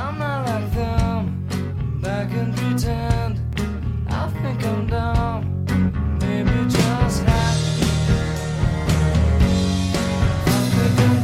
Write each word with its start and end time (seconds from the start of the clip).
I'm 0.00 0.18
not 0.18 0.46
like 0.46 0.72
them. 0.72 2.00
Back 2.00 2.30
and 2.32 2.54
pretend. 2.56 3.40
I 4.08 4.28
think 4.42 4.64
I'm 4.64 4.86
dumb. 4.86 5.64
Maybe 6.20 6.64
just 6.70 7.22
happy. 7.24 7.88
I 10.46 10.50
think 10.74 11.00
I'm 11.00 11.22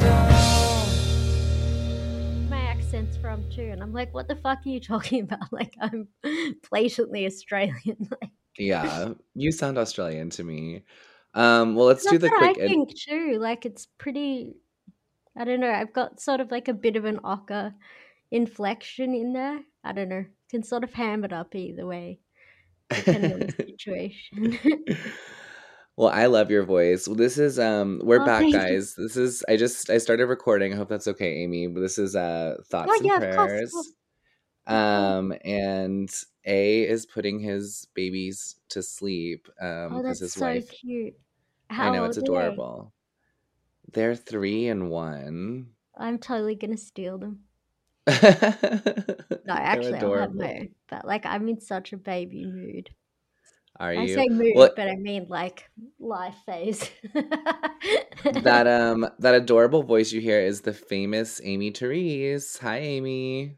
dumb. 2.40 2.50
my 2.50 2.60
accent's 2.60 3.16
from 3.16 3.48
too, 3.50 3.62
and 3.72 3.82
I'm 3.82 3.92
like, 3.92 4.12
what 4.14 4.28
the 4.28 4.36
fuck 4.36 4.58
are 4.66 4.68
you 4.68 4.80
talking 4.80 5.22
about? 5.28 5.52
Like, 5.52 5.76
I'm 5.80 6.08
blatantly 6.70 7.26
Australian. 7.26 8.08
Like, 8.20 8.30
Yeah, 8.58 9.14
you 9.34 9.50
sound 9.52 9.78
Australian 9.78 10.30
to 10.30 10.44
me. 10.44 10.82
Um, 11.34 11.74
well, 11.74 11.86
let's 11.86 12.06
do 12.06 12.18
the 12.18 12.28
what 12.28 12.38
quick. 12.38 12.58
I 12.58 12.62
ed- 12.62 12.68
think 12.68 12.94
too. 12.96 13.38
Like, 13.40 13.66
it's 13.66 13.86
pretty. 13.98 14.54
I 15.36 15.44
don't 15.44 15.58
know. 15.58 15.70
I've 15.72 15.92
got 15.92 16.20
sort 16.20 16.40
of 16.40 16.52
like 16.52 16.68
a 16.68 16.72
bit 16.74 16.94
of 16.94 17.04
an 17.04 17.18
ocker 17.24 17.74
inflection 18.30 19.14
in 19.14 19.32
there. 19.32 19.60
I 19.84 19.92
don't 19.92 20.08
know. 20.08 20.24
Can 20.50 20.62
sort 20.62 20.84
of 20.84 20.92
ham 20.92 21.24
it 21.24 21.32
up 21.32 21.54
either 21.54 21.86
way, 21.86 22.20
depending 22.90 23.32
on 23.32 23.40
the 23.40 23.52
situation. 23.52 24.58
well, 25.96 26.08
I 26.08 26.26
love 26.26 26.50
your 26.50 26.64
voice. 26.64 27.06
Well, 27.08 27.16
this 27.16 27.38
is 27.38 27.58
um, 27.58 28.00
we're 28.04 28.22
Oh, 28.22 28.26
back, 28.26 28.40
thank 28.40 28.52
you. 28.54 28.58
guys. 28.58 28.94
This 28.96 29.16
is 29.16 29.44
I 29.48 29.56
just 29.56 29.90
I 29.90 29.98
started 29.98 30.26
recording. 30.26 30.72
I 30.72 30.76
hope 30.76 30.88
that's 30.88 31.08
okay, 31.08 31.42
Aimee. 31.42 31.68
But 31.68 31.80
this 31.80 31.98
is 31.98 32.14
uh, 32.16 32.56
thoughts 32.66 32.90
oh 32.92 32.96
and 32.96 33.06
yeah, 33.06 33.16
of 33.16 33.22
course. 33.22 33.32
of 33.36 33.46
prayers. 33.48 33.72
course. 33.72 33.92
Um, 34.66 35.34
and 35.44 36.10
A 36.46 36.82
is 36.88 37.04
putting 37.04 37.38
his 37.38 37.86
babies 37.94 38.56
to 38.70 38.82
sleep. 38.82 39.48
Um, 39.60 39.96
Oh, 39.96 40.02
that's 40.02 40.20
his 40.20 40.32
so 40.32 40.46
wife. 40.46 40.70
cute. 40.70 41.14
I 41.70 41.90
know 41.90 42.04
it's 42.04 42.16
are 42.16 42.20
they? 42.20 42.26
adorable. 42.26 42.92
They're 43.92 44.14
three 44.16 44.68
and 44.68 44.88
one. 44.90 45.68
I'm 45.96 46.18
totally 46.18 46.54
gonna 46.54 46.76
steal 46.78 47.18
them. 47.18 47.40
No, 48.06 48.14
actually, 49.48 49.94
adorable. 49.94 50.34
my. 50.36 50.68
But 50.88 51.06
like, 51.06 51.26
I'm 51.26 51.48
in 51.48 51.60
such 51.60 51.92
a 51.92 51.96
baby 51.96 52.44
mood. 52.44 52.90
Are 53.80 53.92
you? 53.92 54.00
I 54.00 54.04
you? 54.04 54.14
say 54.14 54.28
mood, 54.28 54.52
Well, 54.54 54.70
but 54.76 54.88
I 54.88 54.96
mean 54.96 55.26
like 55.28 55.68
life 55.98 56.36
phase. 56.46 56.88
that 58.42 58.66
um 58.66 59.08
that 59.18 59.34
adorable 59.34 59.82
voice 59.82 60.12
you 60.12 60.20
hear 60.20 60.40
is 60.40 60.60
the 60.60 60.72
famous 60.72 61.40
Aimee 61.42 61.72
Terese. 61.72 62.58
Hi, 62.60 62.78
Amy. 62.78 63.56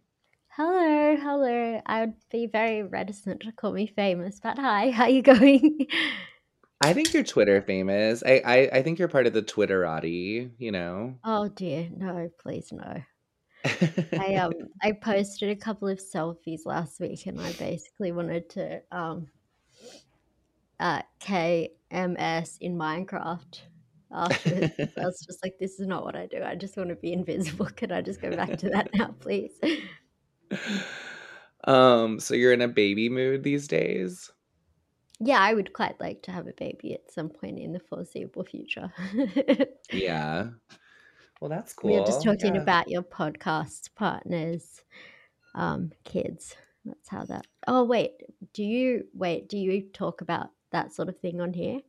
hello, 0.48 1.16
hello. 1.16 1.82
I 1.84 2.00
would 2.00 2.14
be 2.30 2.46
very 2.46 2.82
reticent 2.82 3.40
to 3.40 3.52
call 3.52 3.72
me 3.72 3.86
famous, 3.86 4.40
but 4.42 4.58
hi, 4.58 4.90
how 4.98 5.06
you 5.06 5.22
going? 5.22 5.86
I 6.80 6.92
think 6.94 7.12
you're 7.12 7.22
Twitter 7.24 7.60
famous. 7.60 8.22
I 8.24 8.40
I, 8.44 8.56
I 8.78 8.82
think 8.82 8.98
you're 8.98 9.08
part 9.08 9.26
of 9.26 9.34
the 9.34 9.42
Twitterati. 9.42 10.50
You 10.58 10.72
know. 10.72 11.16
oh 11.24 11.48
dear, 11.48 11.90
no, 11.94 12.30
please 12.40 12.72
no. 12.72 13.02
I 14.18 14.34
um 14.42 14.52
I 14.82 14.92
posted 14.92 15.50
a 15.50 15.56
couple 15.56 15.88
of 15.88 15.98
selfies 15.98 16.60
last 16.64 17.00
week, 17.00 17.26
and 17.26 17.40
I 17.40 17.52
basically 17.52 18.12
wanted 18.12 18.48
to 18.50 18.82
um 18.92 19.28
uh 20.80 21.02
KMS 21.20 22.58
in 22.60 22.76
Minecraft. 22.76 23.60
After 24.12 24.70
I 24.98 25.04
was 25.04 25.24
just 25.26 25.42
like, 25.44 25.58
this 25.58 25.80
is 25.80 25.86
not 25.86 26.04
what 26.04 26.16
I 26.16 26.26
do. 26.26 26.42
I 26.42 26.54
just 26.54 26.76
want 26.76 26.90
to 26.90 26.96
be 26.96 27.12
invisible. 27.12 27.66
Can 27.76 27.92
I 27.92 28.02
just 28.02 28.20
go 28.20 28.30
back 28.30 28.56
to 28.58 28.70
that 28.70 28.90
now, 28.94 29.14
please? 29.20 29.52
um. 31.64 32.20
So 32.20 32.34
you're 32.34 32.52
in 32.52 32.62
a 32.62 32.68
baby 32.68 33.08
mood 33.08 33.42
these 33.42 33.66
days. 33.66 34.30
Yeah, 35.18 35.40
I 35.40 35.54
would 35.54 35.72
quite 35.72 35.98
like 35.98 36.22
to 36.24 36.30
have 36.30 36.46
a 36.46 36.52
baby 36.52 36.92
at 36.92 37.10
some 37.10 37.30
point 37.30 37.58
in 37.58 37.72
the 37.72 37.80
foreseeable 37.80 38.44
future. 38.44 38.92
Yeah. 39.90 40.48
Well, 41.40 41.50
that's 41.50 41.72
cool. 41.72 41.90
We 41.90 41.98
were 42.00 42.06
just 42.06 42.22
talking 42.22 42.54
Yeah. 42.54 42.62
about 42.62 42.88
your 42.88 43.02
podcast 43.02 43.90
partners, 43.94 44.82
um, 45.54 45.92
kids. 46.04 46.56
That's 46.84 47.08
how 47.08 47.24
that. 47.24 47.46
Oh 47.66 47.84
wait, 47.84 48.12
do 48.52 48.62
you 48.62 49.04
wait? 49.12 49.48
Do 49.48 49.58
you 49.58 49.82
talk 49.92 50.20
about 50.20 50.50
that 50.72 50.92
sort 50.92 51.08
of 51.08 51.18
thing 51.18 51.40
on 51.40 51.52
here? 51.52 51.80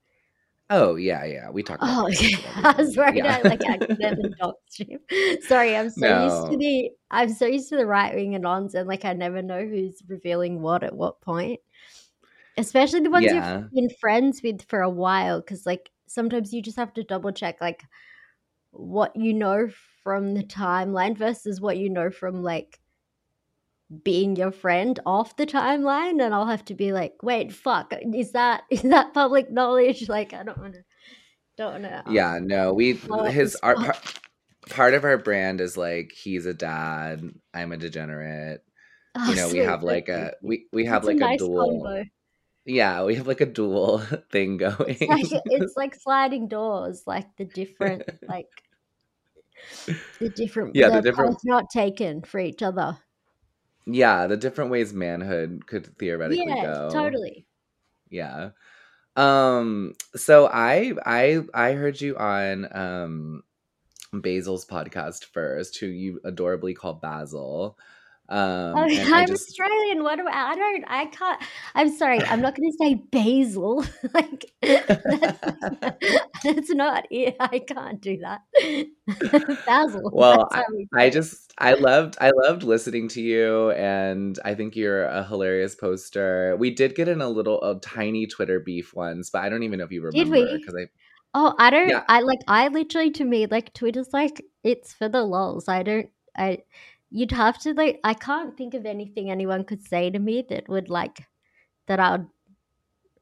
Oh 0.69 0.95
yeah, 0.95 1.23
yeah. 1.23 1.49
We 1.49 1.63
talk. 1.63 1.81
About 1.81 2.03
Oh, 2.03 2.07
okay. 2.11 2.35
I 2.63 2.73
was 2.77 2.97
worried 2.97 3.25
I 3.25 3.41
like 3.43 3.61
accidentally 3.69 4.33
doxed 4.41 4.79
you. 4.79 4.99
Sorry, 5.41 5.75
I'm 5.77 5.89
so 5.89 6.07
used 6.07 6.47
to 6.51 6.57
the 6.57 6.91
I'm 7.11 7.29
so 7.29 7.45
used 7.45 7.69
to 7.69 7.77
the 7.77 7.85
right 7.85 8.13
wing 8.13 8.31
anons, 8.33 8.73
and 8.73 8.87
like 8.87 9.05
I 9.05 9.13
never 9.13 9.41
know 9.41 9.65
who's 9.65 10.01
revealing 10.07 10.61
what 10.61 10.83
at 10.83 10.95
what 10.95 11.21
point. 11.21 11.59
Especially 12.57 13.01
the 13.01 13.11
ones 13.11 13.31
Yeah. 13.31 13.59
you've 13.59 13.71
been 13.71 13.89
friends 13.99 14.41
with 14.43 14.63
for 14.67 14.81
a 14.81 14.89
while, 14.89 15.39
because 15.41 15.65
like 15.65 15.91
sometimes 16.07 16.53
you 16.53 16.61
just 16.61 16.77
have 16.77 16.93
to 16.95 17.03
double 17.03 17.31
check 17.31 17.61
like 17.61 17.83
what 18.71 19.15
you 19.15 19.33
know 19.33 19.69
from 20.03 20.33
the 20.33 20.43
timeline 20.43 21.17
versus 21.17 21.59
what 21.61 21.77
you 21.77 21.89
know 21.89 22.09
from 22.09 22.43
like 22.43 22.79
being 24.03 24.35
your 24.35 24.51
friend 24.51 24.99
off 25.05 25.37
the 25.37 25.45
timeline 25.45 26.21
and 26.23 26.33
I'll 26.33 26.45
have 26.45 26.65
to 26.65 26.75
be 26.75 26.91
like, 26.91 27.15
wait, 27.23 27.53
fuck, 27.53 27.93
is 28.13 28.31
that 28.33 28.63
is 28.69 28.81
that 28.83 29.13
public 29.13 29.51
knowledge? 29.51 30.07
Like 30.09 30.33
I 30.33 30.43
don't 30.43 30.57
wanna 30.57 30.83
don't 31.57 31.71
wanna 31.73 32.03
um, 32.05 32.13
Yeah, 32.13 32.39
no, 32.41 32.73
we 32.73 32.93
his 32.93 33.33
his 33.33 33.55
our 33.57 33.75
spot. 33.75 33.85
par- 33.85 34.11
part 34.69 34.93
of 34.93 35.03
our 35.05 35.17
brand 35.17 35.61
is 35.61 35.77
like 35.77 36.11
he's 36.11 36.45
a 36.45 36.53
dad, 36.53 37.23
I'm 37.53 37.71
a 37.71 37.77
degenerate. 37.77 38.61
Oh, 39.15 39.29
You 39.29 39.35
know, 39.35 39.49
we 39.49 39.59
have 39.59 39.83
like 39.83 40.09
a 40.09 40.33
we 40.43 40.67
we 40.73 40.85
have 40.85 41.05
like 41.05 41.21
a 41.21 41.33
a 41.33 41.37
dual. 41.37 41.81
combo. 41.81 42.03
Yeah, 42.67 43.05
we 43.05 43.15
have 43.15 43.27
like 43.27 43.39
a 43.41 43.45
dual 43.45 43.99
thing 44.31 44.57
going. 44.57 44.97
It's 44.99 45.31
like 45.31 45.41
it's 45.45 45.77
like 45.77 45.95
sliding 45.95 46.47
doors, 46.49 47.03
like 47.07 47.35
the 47.37 47.45
different 47.45 48.03
like 48.27 48.49
the 50.19 50.29
different 50.29 50.75
Yeah, 50.75 50.89
the 50.89 51.01
different- 51.01 51.37
not 51.45 51.69
taken 51.71 52.21
for 52.23 52.39
each 52.39 52.61
other. 52.61 52.97
yeah, 53.85 54.27
the 54.27 54.35
different 54.37 54.69
ways 54.69 54.93
manhood 54.93 55.65
could 55.65 55.97
theoretically 55.97 56.43
Yeah, 56.45 56.61
go. 56.61 56.89
totally. 56.91 57.47
Yeah. 58.09 58.49
Um 59.15 59.93
so 60.15 60.47
I 60.47 60.93
I 61.05 61.43
I 61.53 61.71
heard 61.73 62.01
you 62.01 62.17
on 62.17 62.67
um 62.75 63.43
Basil's 64.21 64.65
podcast 64.65 65.25
first, 65.25 65.77
who 65.77 65.87
you 65.87 66.19
adorably 66.23 66.73
call 66.73 66.93
Basil. 66.95 67.77
Um 68.29 68.73
Oh, 68.75 68.83
I 68.89 69.21
I'm 69.21 69.27
just 69.27 69.49
Australian. 69.49 70.03
What 70.03 70.17
do 70.17 70.27
I? 70.27 70.51
I 70.51 70.55
don't. 70.55 70.85
I 70.87 71.05
can't. 71.05 71.41
I'm 71.75 71.95
sorry. 71.95 72.19
I'm 72.25 72.41
not 72.41 72.55
going 72.55 72.71
to 72.71 72.77
say 72.77 72.95
basil. 72.95 73.85
like 74.13 74.45
that's, 74.61 75.39
that's 76.43 76.69
not 76.71 77.05
it. 77.09 77.35
I 77.39 77.59
can't 77.59 78.01
do 78.01 78.17
that. 78.17 78.41
Basil. 79.65 80.11
Well, 80.13 80.49
we 80.73 80.87
I 80.93 81.09
just 81.09 81.53
I 81.57 81.73
loved 81.73 82.17
I 82.19 82.31
loved 82.31 82.63
listening 82.63 83.07
to 83.09 83.21
you 83.21 83.71
and 83.71 84.37
I 84.43 84.55
think 84.55 84.75
you're 84.75 85.05
a 85.05 85.23
hilarious 85.23 85.75
poster. 85.75 86.55
We 86.59 86.71
did 86.71 86.95
get 86.95 87.07
in 87.07 87.21
a 87.21 87.29
little 87.29 87.61
a 87.63 87.79
tiny 87.79 88.27
Twitter 88.27 88.59
beef 88.59 88.93
once, 88.93 89.29
but 89.29 89.43
I 89.43 89.49
don't 89.49 89.63
even 89.63 89.79
know 89.79 89.85
if 89.85 89.91
you 89.91 90.01
Did 90.01 90.27
remember 90.27 90.35
we? 90.35 90.57
because 90.59 90.75
I 90.75 90.87
Oh, 91.33 91.53
I 91.59 91.69
don't. 91.69 91.89
yeah, 91.89 92.03
I 92.07 92.21
like. 92.21 92.39
I 92.47 92.67
literally 92.69 93.11
to 93.11 93.23
me 93.23 93.45
like 93.45 93.73
Twitter's 93.73 94.11
like 94.11 94.43
it's 94.63 94.93
for 94.93 95.07
the 95.07 95.23
lols. 95.23 95.67
I 95.67 95.83
don't. 95.83 96.09
I. 96.35 96.59
You'd 97.09 97.31
have 97.31 97.57
to 97.59 97.73
like. 97.73 97.99
I 98.03 98.13
can't 98.13 98.57
think 98.57 98.73
of 98.73 98.85
anything 98.85 99.31
anyone 99.31 99.63
could 99.63 99.83
say 99.83 100.09
to 100.09 100.19
me 100.19 100.45
that 100.49 100.67
would 100.67 100.89
like 100.89 101.19
that 101.87 101.99
I 101.99 102.11
would 102.11 102.27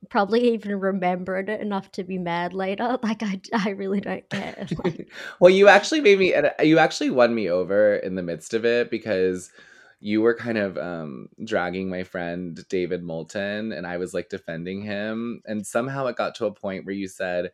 probably 0.09 0.53
even 0.53 0.79
remember 0.79 1.37
it 1.37 1.49
enough 1.49 1.91
to 1.93 2.03
be 2.03 2.17
mad 2.17 2.53
later. 2.53 2.97
Like 3.03 3.21
I. 3.21 3.39
I 3.53 3.69
really 3.69 4.01
don't 4.01 4.27
care. 4.29 4.67
Like, 4.83 5.09
well, 5.39 5.51
you 5.51 5.67
actually 5.67 6.01
made 6.01 6.19
me 6.19 6.33
you 6.63 6.79
actually 6.79 7.11
won 7.11 7.35
me 7.35 7.49
over 7.49 7.95
in 7.97 8.15
the 8.15 8.23
midst 8.23 8.53
of 8.53 8.65
it 8.65 8.89
because 8.89 9.51
you 9.99 10.21
were 10.21 10.35
kind 10.35 10.57
of 10.57 10.77
um 10.77 11.29
dragging 11.43 11.89
my 11.89 12.03
friend 12.03 12.65
David 12.69 13.03
Moulton 13.03 13.71
and 13.71 13.87
I 13.87 13.97
was 13.97 14.13
like 14.13 14.29
defending 14.29 14.81
him 14.81 15.41
and 15.45 15.65
somehow 15.65 16.07
it 16.07 16.15
got 16.15 16.35
to 16.35 16.45
a 16.45 16.53
point 16.53 16.85
where 16.85 16.95
you 16.95 17.07
said 17.07 17.51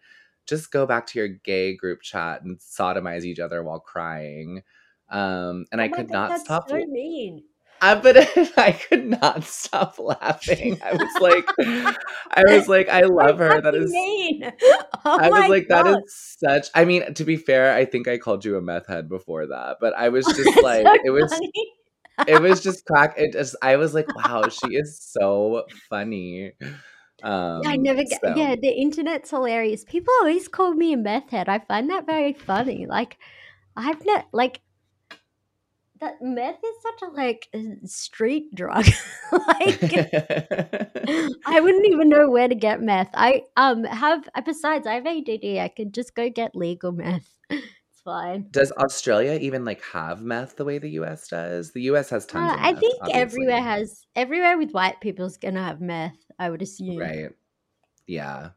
just 0.47 0.71
go 0.71 0.85
back 0.85 1.07
to 1.07 1.19
your 1.19 1.27
gay 1.27 1.75
group 1.75 2.01
chat 2.01 2.41
and 2.43 2.57
sodomize 2.59 3.23
each 3.23 3.39
other 3.39 3.63
while 3.63 3.79
crying. 3.79 4.63
Um 5.11 5.65
and 5.71 5.79
oh 5.79 5.83
I 5.83 5.87
could 5.89 6.07
god, 6.07 6.13
not 6.13 6.29
that's 6.31 6.45
stop 6.45 6.69
so 6.69 6.75
mean. 6.75 7.43
I 7.81 7.95
but 7.95 8.15
I 8.57 8.71
could 8.73 9.05
not 9.05 9.43
stop 9.43 9.97
laughing. 9.99 10.79
I 10.83 10.93
was 10.93 11.15
like 11.19 11.45
I 12.31 12.43
was 12.47 12.67
like 12.67 12.89
I 12.89 13.01
love 13.05 13.39
her. 13.39 13.59
That 13.61 13.75
is 13.75 13.91
mean. 13.91 14.51
Oh 15.03 15.17
I 15.19 15.29
was 15.31 15.49
like, 15.49 15.67
that 15.69 15.85
god. 15.85 15.97
is 16.05 16.35
such. 16.37 16.67
I 16.75 16.85
mean, 16.85 17.15
to 17.15 17.23
be 17.23 17.35
fair, 17.35 17.73
I 17.73 17.85
think 17.85 18.07
I 18.07 18.19
called 18.19 18.45
you 18.45 18.55
a 18.55 18.61
meth 18.61 18.85
head 18.85 19.09
before 19.09 19.47
that, 19.47 19.77
but 19.81 19.95
I 19.95 20.09
was 20.09 20.25
just 20.27 20.61
like, 20.61 20.85
so 20.85 20.93
it 21.03 21.09
was, 21.09 21.31
funny. 21.31 21.51
it 22.27 22.39
was 22.39 22.61
just 22.61 22.85
crack. 22.85 23.15
It 23.17 23.33
just, 23.33 23.55
I 23.63 23.77
was 23.77 23.95
like, 23.95 24.15
wow, 24.15 24.47
she 24.49 24.75
is 24.75 24.99
so 25.01 25.63
funny. 25.89 26.53
Yeah, 26.61 27.69
I 27.69 27.77
Um, 27.77 27.83
never 27.83 28.03
get. 28.03 28.21
so 28.23 28.33
Yeah, 28.35 28.55
the 28.55 28.69
internet's 28.69 29.31
hilarious. 29.31 29.83
People 29.83 30.13
always 30.19 30.47
call 30.47 30.73
me 30.73 30.93
a 30.93 30.97
meth 30.97 31.31
head. 31.31 31.49
I 31.49 31.57
find 31.59 31.89
that 31.89 32.05
very 32.05 32.33
funny. 32.33 32.85
Like, 32.85 33.17
I've 33.75 34.05
not 34.05 34.27
like 34.31 34.61
that. 36.01 36.21
Meth 36.21 36.59
is 36.63 36.75
such 36.81 37.01
a 37.09 37.11
like 37.13 37.47
uh, 37.53 37.59
street 37.85 38.53
drug. 38.53 38.85
like, 39.31 39.79
I 41.45 41.59
wouldn't 41.61 41.85
even 41.87 42.09
know 42.09 42.29
where 42.29 42.47
to 42.47 42.55
get 42.55 42.81
meth. 42.81 43.09
I 43.13 43.43
um 43.57 43.83
have 43.85 44.27
uh, 44.35 44.41
besides 44.41 44.85
I 44.85 44.95
have 44.95 45.05
ADD. 45.07 45.45
I 45.59 45.71
could 45.75 45.93
just 45.93 46.13
go 46.15 46.29
get 46.29 46.55
legal 46.55 46.91
meth. 46.91 47.29
It's 47.93 48.01
fine. 48.03 48.47
Does 48.49 48.71
Australia 48.73 49.37
even 49.39 49.63
like 49.63 49.81
have 49.83 50.21
meth 50.21 50.55
the 50.55 50.65
way 50.65 50.79
the 50.79 50.89
US 51.01 51.27
does? 51.27 51.71
The 51.71 51.81
US 51.83 52.09
has 52.09 52.25
tons 52.25 52.51
Uh, 52.51 52.55
I 52.59 52.71
meth, 52.71 52.79
think 52.79 52.95
obviously. 53.01 53.21
everywhere 53.21 53.61
has 53.61 54.05
everywhere 54.15 54.57
with 54.57 54.71
white 54.71 54.99
people's 55.01 55.37
gonna 55.37 55.63
have 55.63 55.81
meth. 55.81 56.17
I 56.39 56.49
would 56.49 56.61
assume. 56.63 56.97
Right. 56.97 57.29
Yeah. 58.07 58.49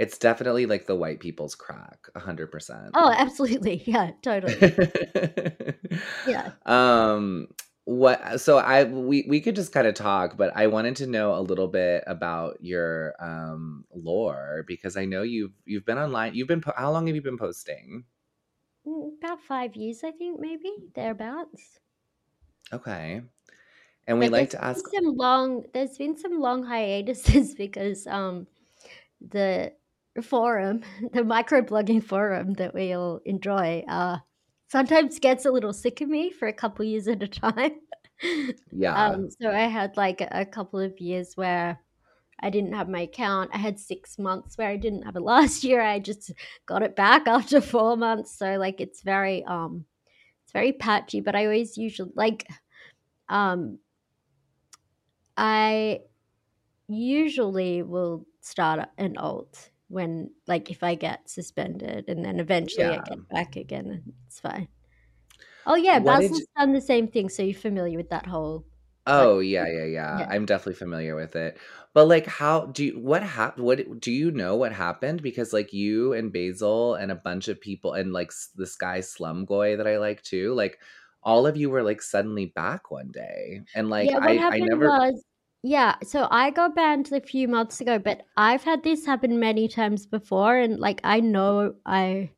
It's 0.00 0.18
definitely 0.18 0.66
like 0.66 0.86
the 0.86 0.96
white 0.96 1.20
people's 1.20 1.54
crack, 1.54 2.08
100%. 2.14 2.94
Oh, 2.94 3.10
absolutely. 3.12 3.82
Yeah, 3.86 4.12
totally. 4.22 4.76
Yeah. 6.24 6.52
um 6.66 7.48
what 7.84 8.40
so 8.40 8.58
i 8.58 8.84
we 8.84 9.24
we 9.28 9.40
could 9.40 9.56
just 9.56 9.72
kind 9.72 9.86
of 9.86 9.94
talk 9.94 10.36
but 10.36 10.52
i 10.56 10.66
wanted 10.66 10.94
to 10.96 11.06
know 11.06 11.34
a 11.34 11.40
little 11.40 11.66
bit 11.68 12.04
about 12.06 12.56
your 12.60 13.14
um 13.20 13.84
lore 13.94 14.64
because 14.66 14.96
i 14.96 15.04
know 15.04 15.22
you've 15.22 15.52
you've 15.64 15.84
been 15.84 15.98
online 15.98 16.34
you've 16.34 16.48
been 16.48 16.62
how 16.76 16.92
long 16.92 17.06
have 17.06 17.16
you 17.16 17.22
been 17.22 17.38
posting 17.38 18.04
Mm, 18.86 19.16
About 19.16 19.40
five 19.40 19.74
years, 19.74 20.04
I 20.04 20.10
think, 20.12 20.38
maybe 20.38 20.70
thereabouts. 20.94 21.80
okay 22.72 23.22
and 24.06 24.18
we 24.18 24.28
But 24.28 24.30
like 24.30 24.50
to 24.50 24.64
ask 24.64 24.88
some 24.88 25.16
long. 25.16 25.64
There's 25.72 25.96
been 25.98 26.16
some 26.16 26.40
long 26.40 26.64
hiatuses 26.64 27.54
because 27.64 28.06
um, 28.06 28.46
the 29.20 29.72
forum, 30.22 30.82
the 31.12 31.22
microblogging 31.22 32.04
forum 32.04 32.54
that 32.54 32.74
we 32.74 32.92
all 32.92 33.20
enjoy, 33.24 33.84
uh, 33.88 34.18
sometimes 34.68 35.18
gets 35.18 35.44
a 35.44 35.50
little 35.50 35.72
sick 35.72 36.00
of 36.00 36.08
me 36.08 36.30
for 36.30 36.48
a 36.48 36.52
couple 36.52 36.84
years 36.84 37.08
at 37.08 37.22
a 37.22 37.28
time. 37.28 37.80
yeah 38.72 38.94
Um, 38.94 39.30
so 39.30 39.50
I 39.50 39.62
had 39.62 39.96
like 39.96 40.20
a, 40.20 40.44
couple 40.44 40.80
of 40.80 40.98
years 41.00 41.36
where 41.36 41.80
I 42.40 42.50
didn't 42.50 42.74
have 42.74 42.88
my 42.88 43.02
account. 43.02 43.50
I 43.52 43.58
had 43.58 43.78
six 43.78 44.18
months 44.18 44.56
where 44.56 44.68
I 44.68 44.76
didn't 44.76 45.02
have 45.02 45.16
it 45.16 45.22
last 45.34 45.64
year. 45.64 45.80
I 45.80 45.98
just 45.98 46.32
got 46.66 46.82
it 46.82 46.96
back 46.96 47.26
after 47.26 47.60
four 47.60 47.96
months. 47.96 48.36
So 48.36 48.56
like 48.56 48.80
it's 48.80 49.02
very 49.02 49.44
um 49.44 49.84
it's 50.44 50.52
very 50.52 50.72
patchy, 50.72 51.20
but 51.20 51.34
I 51.34 51.44
always 51.44 51.76
usually 51.76 52.12
like 52.14 52.46
um 53.28 53.78
I 55.36 56.00
usually 56.88 57.82
will 57.82 58.26
start 58.40 58.88
an 58.98 59.16
alt 59.16 59.70
when 59.90 60.30
like 60.46 60.70
if 60.70 60.82
I 60.82 60.94
get 60.94 61.28
suspended 61.28 62.08
and 62.08 62.24
then 62.24 62.40
eventually 62.40 62.84
I 62.84 63.00
get 63.02 63.28
back 63.28 63.56
again 63.56 64.02
it's 64.26 64.40
fine. 64.40 64.68
Oh 65.66 65.74
yeah, 65.74 65.98
what 65.98 66.20
Basil's 66.20 66.40
you, 66.40 66.46
done 66.56 66.72
the 66.72 66.80
same 66.80 67.08
thing, 67.08 67.28
so 67.28 67.42
you're 67.42 67.54
familiar 67.54 67.98
with 67.98 68.10
that 68.10 68.26
whole 68.26 68.64
like 69.06 69.26
oh 69.26 69.38
yeah 69.40 69.66
yeah 69.66 69.84
yeah. 69.84 70.18
yeah. 70.20 70.26
i'm 70.30 70.44
definitely 70.46 70.74
familiar 70.74 71.16
with 71.16 71.34
it. 71.34 71.58
But 71.92 72.06
like 72.06 72.26
how 72.26 72.66
do 72.66 72.84
you 72.84 73.00
what 73.00 73.22
happened 73.22 73.64
what 73.66 74.00
do 74.00 74.12
you 74.12 74.30
know 74.30 74.56
what 74.56 74.72
happened? 74.72 75.22
Because 75.22 75.52
like 75.52 75.72
you 75.72 76.12
and 76.12 76.32
basil 76.32 76.94
and 76.94 77.10
a 77.10 77.16
bunch 77.16 77.48
of 77.48 77.60
people 77.60 77.94
and 77.94 78.12
like 78.12 78.32
this 78.54 78.76
guy 78.76 79.00
slumgoy 79.00 79.76
that 79.76 79.86
i 79.86 79.98
like 79.98 80.22
too 80.22 80.54
like 80.54 80.78
all 81.22 81.46
of 81.46 81.56
you 81.56 81.68
were 81.68 81.82
like 81.82 82.00
suddenly 82.00 82.46
back 82.46 82.90
one 82.90 83.10
day. 83.10 83.62
And 83.74 83.90
like 83.90 84.10
Yeah, 84.10 84.18
i 84.22 84.38
i 84.38 84.58
never 84.58 84.86
was, 84.86 85.24
yeah, 85.62 85.96
so 86.02 86.26
I 86.30 86.50
got 86.50 86.74
banned 86.74 87.12
a 87.12 87.20
few 87.20 87.46
months 87.46 87.80
ago, 87.80 87.98
but 87.98 88.22
I've 88.36 88.64
had 88.64 88.82
this 88.82 89.04
happen 89.04 89.38
many 89.38 89.68
times 89.68 90.06
before, 90.06 90.56
and 90.56 90.78
like 90.78 91.00
I 91.04 91.20
know 91.20 91.74
I 91.84 92.30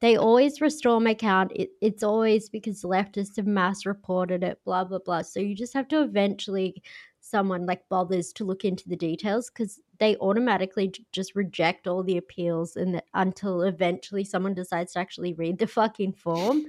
they 0.00 0.16
always 0.16 0.60
restore 0.60 1.00
my 1.00 1.10
account. 1.12 1.52
It, 1.54 1.70
it's 1.82 2.02
always 2.02 2.48
because 2.50 2.82
leftists 2.82 3.36
have 3.36 3.46
mass 3.46 3.86
reported 3.86 4.44
it, 4.44 4.60
blah 4.64 4.84
blah 4.84 5.00
blah. 5.04 5.22
So 5.22 5.40
you 5.40 5.54
just 5.54 5.74
have 5.74 5.88
to 5.88 6.02
eventually 6.02 6.82
someone 7.20 7.66
like 7.66 7.88
bothers 7.88 8.32
to 8.34 8.44
look 8.44 8.64
into 8.64 8.88
the 8.88 8.96
details 8.96 9.50
because 9.50 9.80
they 9.98 10.16
automatically 10.18 10.88
j- 10.88 11.04
just 11.12 11.34
reject 11.34 11.86
all 11.88 12.02
the 12.04 12.18
appeals 12.18 12.76
and 12.76 13.02
until 13.14 13.62
eventually 13.62 14.24
someone 14.24 14.54
decides 14.54 14.92
to 14.94 15.00
actually 15.00 15.34
read 15.34 15.58
the 15.58 15.66
fucking 15.66 16.12
form. 16.12 16.64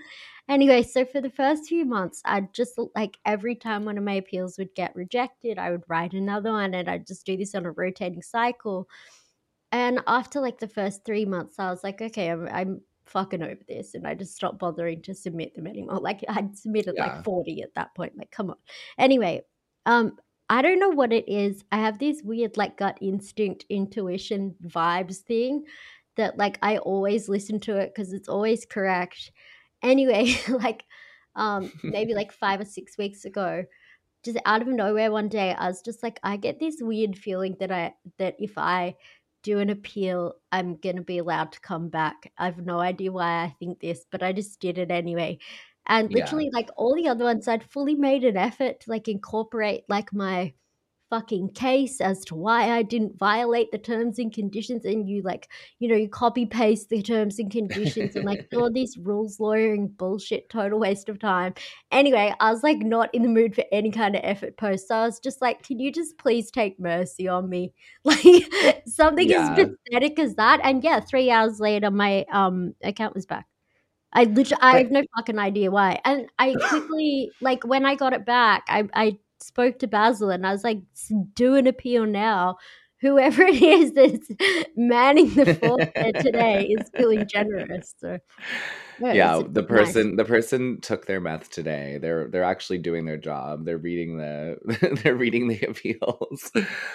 Anyway, 0.49 0.81
so 0.81 1.03
for 1.03 1.19
the 1.19 1.29
first 1.29 1.65
few 1.65 1.83
months, 1.83 2.21
I'd 2.23 2.53
just 2.53 2.79
like 2.95 3.17
every 3.25 3.55
time 3.55 3.83
one 3.83 3.97
of 3.97 4.03
my 4.03 4.13
appeals 4.13 4.57
would 4.57 4.73
get 4.75 4.95
rejected, 4.95 5.57
I 5.57 5.71
would 5.71 5.83
write 5.87 6.13
another 6.13 6.51
one 6.51 6.73
and 6.73 6.89
I'd 6.89 7.07
just 7.07 7.25
do 7.25 7.35
this 7.35 7.53
on 7.53 7.65
a 7.65 7.71
rotating 7.71 8.21
cycle. 8.21 8.87
And 9.71 9.99
after 10.07 10.39
like 10.39 10.59
the 10.59 10.67
first 10.67 11.03
three 11.03 11.25
months, 11.25 11.59
I 11.59 11.69
was 11.69 11.83
like, 11.83 12.01
okay, 12.01 12.29
I'm, 12.29 12.47
I'm 12.47 12.81
fucking 13.05 13.43
over 13.43 13.59
this. 13.67 13.93
And 13.93 14.07
I 14.07 14.13
just 14.13 14.35
stopped 14.35 14.59
bothering 14.59 15.01
to 15.03 15.13
submit 15.13 15.53
them 15.55 15.67
anymore. 15.67 15.99
Like 16.01 16.23
I'd 16.29 16.57
submitted 16.57 16.95
like 16.97 17.23
40 17.23 17.61
at 17.63 17.73
that 17.75 17.93
point. 17.95 18.17
Like, 18.17 18.31
come 18.31 18.49
on. 18.49 18.57
Anyway, 18.97 19.41
um, 19.85 20.13
I 20.49 20.61
don't 20.61 20.79
know 20.79 20.89
what 20.89 21.11
it 21.11 21.27
is. 21.27 21.65
I 21.73 21.77
have 21.77 21.99
this 21.99 22.21
weird 22.23 22.55
like 22.55 22.77
gut 22.77 22.97
instinct, 23.01 23.65
intuition, 23.69 24.55
vibes 24.65 25.17
thing 25.17 25.65
that 26.15 26.37
like 26.37 26.57
I 26.61 26.77
always 26.77 27.27
listen 27.27 27.59
to 27.61 27.77
it 27.77 27.93
because 27.93 28.13
it's 28.13 28.29
always 28.29 28.65
correct. 28.65 29.31
Anyway, 29.81 30.35
like 30.49 30.83
um 31.35 31.71
maybe 31.83 32.13
like 32.15 32.31
five 32.31 32.59
or 32.59 32.65
six 32.65 32.97
weeks 32.97 33.25
ago, 33.25 33.65
just 34.23 34.37
out 34.45 34.61
of 34.61 34.67
nowhere 34.67 35.11
one 35.11 35.29
day 35.29 35.53
i 35.53 35.67
was 35.67 35.81
just 35.81 36.03
like 36.03 36.19
i 36.23 36.35
get 36.35 36.59
this 36.59 36.77
weird 36.81 37.17
feeling 37.17 37.55
that 37.59 37.71
i 37.71 37.93
that 38.17 38.35
if 38.39 38.57
i 38.57 38.93
do 39.43 39.59
an 39.59 39.69
appeal 39.69 40.33
i'm 40.51 40.75
gonna 40.75 41.01
be 41.01 41.19
allowed 41.19 41.51
to 41.53 41.61
come 41.61 41.87
back. 41.87 42.33
I've 42.37 42.65
no 42.65 42.79
idea 42.79 43.11
why 43.11 43.43
i 43.43 43.55
think 43.59 43.79
this 43.79 44.05
but 44.11 44.21
i 44.21 44.33
just 44.33 44.59
did 44.59 44.77
it 44.77 44.91
anyway. 44.91 45.39
And 45.89 46.11
yeah. 46.11 46.17
literally 46.17 46.49
like 46.51 46.69
all 46.75 46.95
the 46.95 47.07
other 47.07 47.23
ones 47.23 47.47
i'd 47.47 47.63
fully 47.63 47.95
made 47.95 48.25
an 48.25 48.35
effort 48.35 48.81
to 48.81 48.89
like 48.89 49.07
incorporate 49.07 49.83
like 49.87 50.11
my 50.11 50.53
fucking 51.09 51.49
case 51.49 52.01
as 52.01 52.23
to 52.25 52.35
why 52.35 52.71
I 52.71 52.81
didn't 52.83 53.17
violate 53.17 53.71
the 53.71 53.77
terms 53.77 54.19
and 54.19 54.33
conditions 54.33 54.85
and 54.85 55.07
you 55.07 55.21
like 55.21 55.49
you 55.79 55.87
know 55.87 55.95
you 55.95 56.09
copy 56.09 56.45
paste 56.45 56.89
the 56.89 57.01
terms 57.01 57.39
and 57.39 57.51
conditions 57.51 58.15
and 58.15 58.25
like 58.25 58.47
all 58.55 58.71
these 58.71 58.97
rules 58.97 59.39
lawyering 59.39 59.87
bullshit 59.87 60.49
total 60.49 60.79
waste 60.79 61.09
of 61.09 61.19
time. 61.19 61.53
Anyway 61.91 62.33
I 62.39 62.51
was 62.51 62.63
like 62.63 62.79
not 62.79 63.13
in 63.13 63.23
the 63.23 63.29
mood 63.29 63.55
for 63.55 63.63
any 63.71 63.91
kind 63.91 64.15
of 64.15 64.21
effort 64.23 64.57
post 64.57 64.87
so 64.87 64.95
I 64.95 65.05
was 65.05 65.19
just 65.19 65.41
like 65.41 65.63
can 65.63 65.79
you 65.79 65.91
just 65.91 66.17
please 66.17 66.51
take 66.51 66.79
mercy 66.79 67.27
on 67.27 67.49
me? 67.49 67.73
Like 68.03 68.83
something 68.85 69.31
as 69.33 69.49
pathetic 69.49 70.17
as 70.19 70.35
that 70.35 70.61
and 70.63 70.83
yeah 70.83 70.99
3 70.99 71.29
hours 71.29 71.59
later 71.59 71.91
my 71.91 72.25
um 72.31 72.73
account 72.83 73.15
was 73.15 73.25
back. 73.25 73.45
I 74.13 74.23
literally, 74.23 74.61
I 74.61 74.77
have 74.79 74.91
no 74.91 75.03
fucking 75.17 75.37
idea 75.37 75.69
why. 75.69 75.99
And 76.05 76.27
I 76.39 76.55
quickly, 76.69 77.29
like, 77.41 77.65
when 77.65 77.85
I 77.85 77.95
got 77.95 78.13
it 78.13 78.25
back, 78.25 78.63
I, 78.67 78.87
I 78.93 79.17
spoke 79.39 79.79
to 79.79 79.87
Basil 79.87 80.29
and 80.29 80.45
I 80.45 80.51
was 80.51 80.63
like, 80.63 80.79
do 81.33 81.55
an 81.55 81.67
appeal 81.67 82.05
now. 82.05 82.57
Whoever 83.01 83.43
it 83.47 83.61
is 83.61 83.93
that's 83.93 84.31
manning 84.75 85.33
the 85.35 85.53
fort 85.53 85.93
today 86.19 86.65
is 86.65 86.89
feeling 86.95 87.27
generous. 87.27 87.93
So, 87.99 88.17
no, 88.99 89.11
yeah 89.11 89.39
the 89.47 89.61
nice. 89.61 89.69
person 89.69 90.15
the 90.15 90.25
person 90.25 90.81
took 90.81 91.05
their 91.05 91.21
meth 91.21 91.51
today 91.51 91.99
they're 92.01 92.27
they're 92.29 92.43
actually 92.43 92.79
doing 92.79 93.05
their 93.05 93.17
job 93.17 93.63
they're 93.63 93.77
reading 93.77 94.17
the 94.17 94.57
they're 95.03 95.15
reading 95.15 95.47
the 95.47 95.61
appeals 95.67 96.49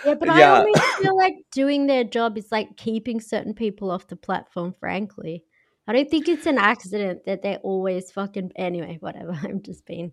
Yeah, 0.04 0.14
but 0.14 0.28
I 0.28 0.40
yeah 0.40 0.58
always 0.58 0.80
feel 1.00 1.16
like 1.16 1.34
doing 1.52 1.86
their 1.86 2.04
job 2.04 2.36
is 2.36 2.50
like 2.50 2.76
keeping 2.76 3.20
certain 3.20 3.54
people 3.54 3.90
off 3.90 4.08
the 4.08 4.16
platform, 4.16 4.74
frankly. 4.78 5.44
I 5.86 5.92
don't 5.92 6.10
think 6.10 6.28
it's 6.28 6.46
an 6.46 6.58
accident 6.58 7.24
that 7.26 7.42
they're 7.42 7.58
always 7.58 8.10
fucking. 8.10 8.52
Anyway, 8.56 8.98
whatever. 9.00 9.32
I'm 9.42 9.62
just 9.62 9.84
being. 9.84 10.12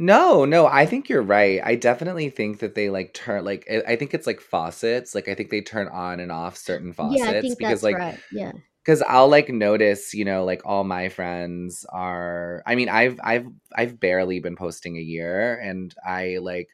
No, 0.00 0.44
no, 0.44 0.66
I 0.66 0.86
think 0.86 1.08
you're 1.08 1.22
right. 1.22 1.60
I 1.64 1.74
definitely 1.74 2.30
think 2.30 2.60
that 2.60 2.74
they 2.76 2.88
like 2.88 3.14
turn 3.14 3.44
like 3.44 3.66
I 3.70 3.92
I 3.92 3.96
think 3.96 4.14
it's 4.14 4.26
like 4.28 4.40
faucets. 4.40 5.14
Like 5.14 5.28
I 5.28 5.34
think 5.34 5.50
they 5.50 5.60
turn 5.60 5.88
on 5.88 6.20
and 6.20 6.30
off 6.30 6.56
certain 6.56 6.92
Yeah, 7.00 7.24
I 7.24 7.34
faucets 7.34 7.40
think 7.40 7.58
because 7.58 7.82
that's 7.82 7.82
like 7.82 7.96
right. 7.98 8.18
Yeah. 8.30 8.52
because 8.84 9.02
I'll 9.02 9.28
like 9.28 9.48
notice, 9.50 10.14
you 10.14 10.24
know, 10.24 10.44
like 10.44 10.62
all 10.66 10.84
my 10.84 11.08
friends 11.10 11.86
are 11.90 12.62
I 12.66 12.76
mean, 12.76 12.88
I've 12.90 13.20
I've 13.24 13.48
I've 13.76 14.00
barely 14.00 14.40
been 14.40 14.56
posting 14.56 14.96
a 14.98 15.00
year 15.02 15.56
and 15.60 15.94
I 16.06 16.38
like 16.38 16.70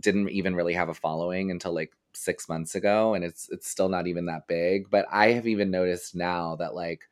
didn't 0.00 0.30
even 0.30 0.54
really 0.56 0.74
have 0.74 0.88
a 0.90 0.94
following 0.94 1.50
until 1.50 1.74
like 1.74 1.92
six 2.14 2.48
months 2.48 2.74
ago 2.74 3.14
and 3.14 3.24
it's 3.24 3.48
it's 3.50 3.68
still 3.70 3.88
not 3.88 4.06
even 4.08 4.26
that 4.26 4.48
big. 4.48 4.90
But 4.90 5.06
I 5.12 5.32
have 5.32 5.46
even 5.46 5.70
noticed 5.70 6.14
now 6.16 6.56
that 6.56 6.74
like 6.74 7.02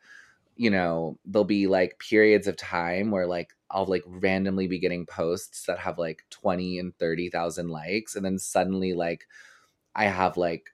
you 0.57 0.71
know, 0.71 1.19
there'll 1.25 1.45
be 1.45 1.67
like 1.67 1.99
periods 1.99 2.47
of 2.47 2.57
time 2.57 3.11
where 3.11 3.27
like 3.27 3.53
I'll 3.71 3.87
like 3.87 4.03
randomly 4.07 4.67
be 4.69 4.79
getting 4.79 5.07
posts 5.07 5.67
that 5.67 5.79
have 5.79 5.99
like 5.99 6.25
20 6.31 6.79
and 6.79 6.97
30,000 6.99 7.69
likes 7.69 8.17
and 8.17 8.25
then 8.25 8.39
suddenly 8.39 8.95
like 8.95 9.27
I 9.97 10.07
have 10.07 10.37
like 10.39 10.71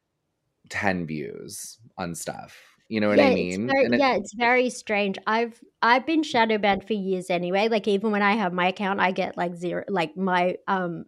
10 0.71 1.07
views 1.07 1.79
on 1.99 2.15
stuff. 2.17 2.77
You 2.89 3.01
know 3.01 3.09
what 3.11 3.21
Yeah, 3.21 3.23
I 3.23 3.31
it's 3.31 3.59
mean? 3.67 3.71
very 3.71 3.85
And 3.85 3.95
it 3.97 4.05
yeah, 4.05 4.15
it's 4.15 4.33
very 4.35 4.71
strange. 4.71 5.19
I've 5.27 5.61
I've 5.83 6.07
been 6.07 6.23
shadow 6.23 6.57
banned 6.59 6.87
for 6.87 6.95
years 6.95 7.29
anyway. 7.31 7.69
Like 7.69 7.87
even 7.87 8.11
when 8.11 8.23
I 8.23 8.33
have 8.35 8.53
my 8.55 8.69
account, 8.69 9.01
I 9.01 9.11
get 9.13 9.37
like 9.37 9.55
zero 9.55 9.85
like 9.89 10.17
my 10.17 10.57
um 10.67 11.05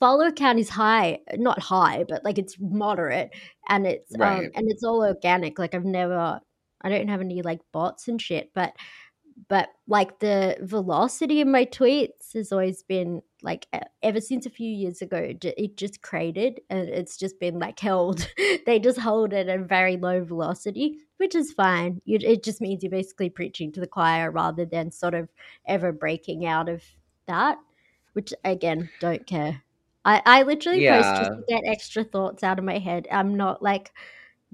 follow 0.00 0.32
count 0.32 0.58
is 0.60 0.70
high, 0.70 1.20
not 1.34 1.60
high, 1.60 2.04
but 2.08 2.24
like 2.24 2.38
it's 2.38 2.56
moderate 2.60 3.30
and 3.68 3.86
it's 3.86 4.16
um 4.20 4.50
and 4.54 4.70
it's 4.70 4.84
all 4.84 5.04
organic. 5.06 5.58
Like 5.58 5.74
I've 5.74 5.84
never 5.84 6.40
I 6.82 6.88
don't 6.88 7.08
have 7.08 7.20
any 7.20 7.42
like 7.42 7.60
bots 7.72 8.08
and 8.08 8.20
shit, 8.20 8.50
but 8.54 8.74
but 9.48 9.68
like 9.86 10.18
the 10.18 10.56
velocity 10.62 11.40
in 11.40 11.50
my 11.52 11.64
tweets 11.64 12.32
has 12.34 12.50
always 12.50 12.82
been 12.82 13.22
like 13.42 13.66
ever 14.02 14.20
since 14.20 14.46
a 14.46 14.50
few 14.50 14.68
years 14.68 15.00
ago 15.00 15.32
it 15.40 15.76
just 15.76 16.02
created 16.02 16.60
and 16.68 16.88
it's 16.88 17.16
just 17.16 17.38
been 17.38 17.58
like 17.58 17.78
held. 17.78 18.28
They 18.66 18.78
just 18.78 18.98
hold 18.98 19.32
it 19.32 19.48
at 19.48 19.60
a 19.60 19.64
very 19.64 19.96
low 19.96 20.24
velocity 20.24 20.98
which 21.18 21.34
is 21.34 21.52
fine. 21.52 22.00
It 22.06 22.42
just 22.42 22.60
means 22.60 22.82
you're 22.82 22.90
basically 22.90 23.30
preaching 23.30 23.72
to 23.72 23.80
the 23.80 23.86
choir 23.86 24.30
rather 24.30 24.64
than 24.64 24.90
sort 24.90 25.14
of 25.14 25.28
ever 25.66 25.90
breaking 25.92 26.44
out 26.44 26.68
of 26.68 26.82
that 27.26 27.58
which 28.12 28.34
again 28.44 28.90
don't 29.00 29.26
care. 29.26 29.62
I 30.04 30.22
i 30.26 30.42
literally 30.42 30.86
post 30.86 31.08
just 31.08 31.30
to 31.30 31.42
get 31.48 31.62
extra 31.66 32.04
thoughts 32.04 32.42
out 32.42 32.58
of 32.58 32.64
my 32.64 32.78
head. 32.78 33.06
I'm 33.10 33.36
not 33.36 33.62
like 33.62 33.92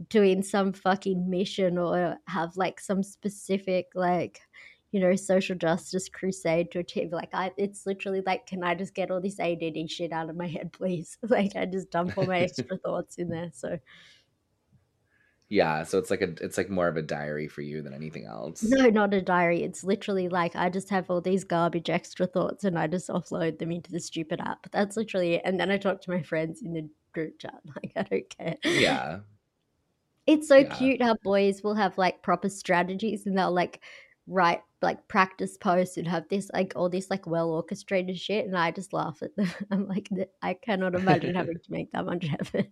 doing 0.08 0.42
some 0.42 0.72
fucking 0.72 1.28
mission 1.30 1.78
or 1.78 2.16
have 2.26 2.56
like 2.56 2.80
some 2.80 3.02
specific 3.02 3.86
like 3.94 4.40
you 4.90 5.00
know 5.00 5.14
social 5.16 5.56
justice 5.56 6.08
crusade 6.08 6.70
to 6.70 6.78
achieve 6.78 7.12
like 7.12 7.30
i 7.32 7.50
it's 7.56 7.84
literally 7.86 8.22
like 8.26 8.46
can 8.46 8.62
i 8.64 8.74
just 8.74 8.94
get 8.94 9.10
all 9.10 9.20
this 9.20 9.40
add 9.40 9.58
shit 9.88 10.12
out 10.12 10.30
of 10.30 10.36
my 10.36 10.46
head 10.46 10.72
please 10.72 11.18
like 11.28 11.54
i 11.56 11.64
just 11.64 11.90
dump 11.90 12.16
all 12.16 12.26
my 12.26 12.40
extra 12.48 12.76
thoughts 12.78 13.16
in 13.18 13.28
there 13.28 13.50
so 13.52 13.78
Yeah, 15.48 15.84
so 15.84 15.98
it's 15.98 16.10
like 16.10 16.22
a 16.22 16.34
it's 16.40 16.56
like 16.58 16.70
more 16.70 16.88
of 16.88 16.96
a 16.96 17.02
diary 17.02 17.48
for 17.48 17.60
you 17.62 17.82
than 17.82 17.92
anything 17.94 18.26
else. 18.26 18.62
no 18.62 18.88
not 18.88 19.14
a 19.14 19.20
diary 19.22 19.62
it's 19.62 19.84
literally 19.84 20.28
like 20.28 20.56
i 20.56 20.68
just 20.68 20.90
have 20.90 21.10
all 21.10 21.20
these 21.20 21.44
garbage 21.44 21.90
extra 21.90 22.26
thoughts 22.26 22.64
and 22.64 22.78
i 22.78 22.86
just 22.86 23.08
offload 23.08 23.58
them 23.58 23.70
into 23.70 23.90
the 23.92 24.00
stupid 24.00 24.40
app 24.40 24.66
that's 24.72 24.96
literally 24.96 25.34
it 25.34 25.42
and 25.44 25.60
then 25.60 25.70
i 25.70 25.76
talk 25.76 26.00
to 26.00 26.10
my 26.10 26.22
friends 26.22 26.62
in 26.62 26.72
the 26.72 26.88
group 27.12 27.38
chat 27.38 27.60
like 27.76 27.92
i 27.96 28.02
don't 28.02 28.30
care 28.36 28.56
Yeah. 28.64 29.20
It's 30.26 30.48
so 30.48 30.58
Yeah. 30.58 30.74
cute 30.74 31.02
how 31.02 31.16
boys 31.22 31.62
will 31.62 31.74
have 31.74 31.98
like 31.98 32.22
proper 32.22 32.48
strategies 32.48 33.26
and 33.26 33.36
they'll 33.36 33.52
like 33.52 33.80
write 34.26 34.62
like 34.80 35.06
practice 35.08 35.56
posts 35.58 35.96
and 35.96 36.08
have 36.08 36.28
this 36.28 36.50
like 36.52 36.72
all 36.76 36.88
this 36.88 37.10
like 37.10 37.26
well 37.26 37.50
orchestrated 37.50 38.18
shit 38.18 38.46
and 38.46 38.56
I 38.56 38.70
just 38.70 38.92
laugh 38.92 39.22
at 39.22 39.36
them. 39.36 39.48
I'm 39.70 39.86
like 39.86 40.08
I 40.42 40.54
cannot 40.54 40.94
imagine 40.94 41.34
having 41.34 41.56
to 41.56 41.72
make 41.72 41.92
that 41.92 42.06
much 42.06 42.26
effort. 42.40 42.66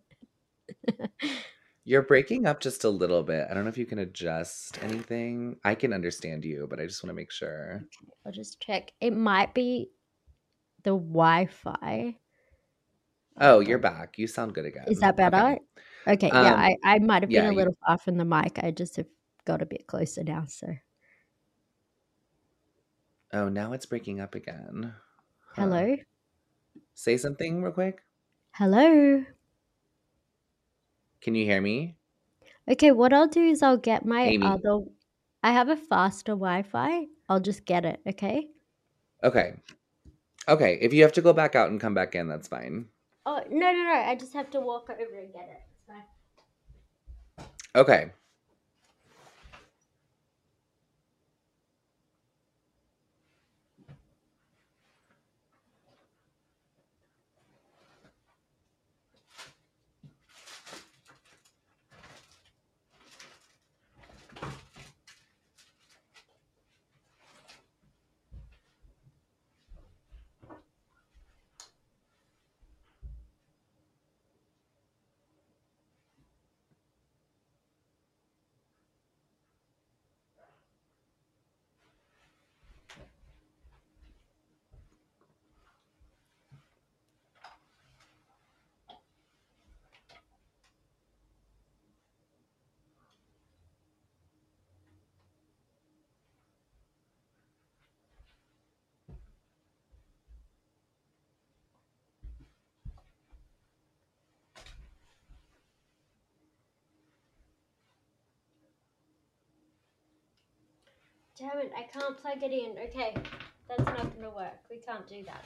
You're 1.85 2.03
breaking 2.03 2.47
up 2.47 2.61
just 2.61 2.85
a 2.85 2.89
little 2.89 3.25
bit. 3.25 3.49
I 3.51 3.55
don't 3.55 3.65
know 3.65 3.71
if 3.71 3.77
you 3.77 3.87
can 3.87 3.99
adjust 3.99 4.79
anything. 4.85 5.57
I 5.65 5.75
can 5.75 5.93
understand 5.93 6.45
you, 6.45 6.69
but 6.71 6.79
I 6.79 6.87
just 6.87 7.03
want 7.03 7.11
to 7.11 7.15
make 7.15 7.33
sure. 7.33 7.85
I'll 8.25 8.31
just 8.31 8.61
check. 8.61 8.93
It 9.01 9.17
might 9.17 9.53
be 9.53 9.91
the 10.85 10.91
Wi-Fi. 10.91 12.17
Oh, 13.41 13.59
you're 13.59 13.79
um, 13.79 13.83
back. 13.83 14.17
You 14.17 14.29
sound 14.29 14.55
good 14.55 14.65
again. 14.65 14.85
Is 14.87 15.01
that 15.01 15.17
better? 15.17 15.37
Okay. 15.37 15.61
Okay, 16.07 16.33
yeah, 16.37 16.55
Um, 16.55 16.57
I, 16.57 16.77
I 16.83 16.99
might 16.99 17.23
have 17.23 17.33
been 17.33 17.45
yeah, 17.45 17.47
a 17.47 17.53
little 17.53 17.75
far 17.87 17.99
from 17.99 18.17
the 18.17 18.25
mic. 18.25 18.59
I 18.63 18.71
just 18.73 18.97
have 18.97 19.07
got 19.45 19.63
a 19.63 19.67
bit 19.67 19.87
closer 19.87 20.25
now, 20.25 20.47
so 20.47 20.75
Oh, 23.33 23.49
now 23.49 23.73
it's 23.73 23.85
breaking 23.87 24.21
up 24.21 24.35
again. 24.35 24.95
Huh. 25.55 25.83
hello. 25.83 25.97
Say 26.95 27.19
something 27.19 27.63
real 27.63 27.71
quick. 27.73 28.03
Hello. 28.53 29.27
Can 31.23 31.35
you 31.35 31.47
hear 31.47 31.61
me? 31.63 31.97
Okay, 32.69 32.91
what 32.93 33.13
I'll 33.13 33.29
do 33.29 33.41
is 33.43 33.63
I'll 33.63 33.77
get 33.77 34.05
my 34.05 34.33
Aimee. 34.33 34.41
other. 34.41 34.81
I 35.43 35.53
have 35.53 35.69
a 35.69 35.77
faster 35.77 36.33
Wi-Fi. 36.33 37.07
I'll 37.29 37.41
just 37.41 37.65
get 37.65 37.85
it. 37.85 38.01
Okay. 38.07 38.51
Okay. 39.23 39.55
Okay. 40.49 40.79
If 40.81 40.93
you 40.95 41.03
have 41.03 41.13
to 41.15 41.23
go 41.23 41.33
back 41.35 41.55
out 41.57 41.71
and 41.71 41.81
come 41.81 41.95
back 41.95 42.15
in, 42.15 42.29
that's 42.29 42.49
fine. 42.49 42.91
Oh 43.27 43.43
no 43.51 43.73
no 43.73 43.83
no! 43.83 43.91
I 43.91 44.15
just 44.15 44.33
have 44.35 44.51
to 44.51 44.61
walk 44.61 44.89
over 44.89 45.19
and 45.19 45.33
get 45.33 45.49
it. 45.49 45.63
Okay. 47.75 48.13
Damn 111.39 111.59
it! 111.59 111.73
I 111.77 111.83
can't 111.83 112.17
plug 112.21 112.43
it 112.43 112.53
in. 112.53 112.77
Okay, 112.89 113.15
that's 113.69 113.85
not 113.85 114.15
gonna 114.15 114.31
work. 114.31 114.59
We 114.71 114.79
can't 114.79 115.07
do 115.07 115.25
that. 115.25 115.45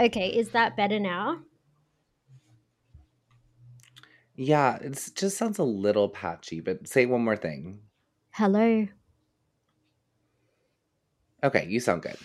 Okay, 0.00 0.28
is 0.28 0.50
that 0.50 0.76
better 0.76 0.98
now? 0.98 1.40
Yeah, 4.34 4.76
it 4.76 5.10
just 5.14 5.36
sounds 5.36 5.58
a 5.58 5.64
little 5.64 6.08
patchy, 6.08 6.60
but 6.60 6.88
say 6.88 7.06
one 7.06 7.22
more 7.22 7.36
thing. 7.36 7.80
Hello. 8.30 8.88
Okay, 11.44 11.66
you 11.68 11.80
sound 11.80 12.02
good. 12.02 12.16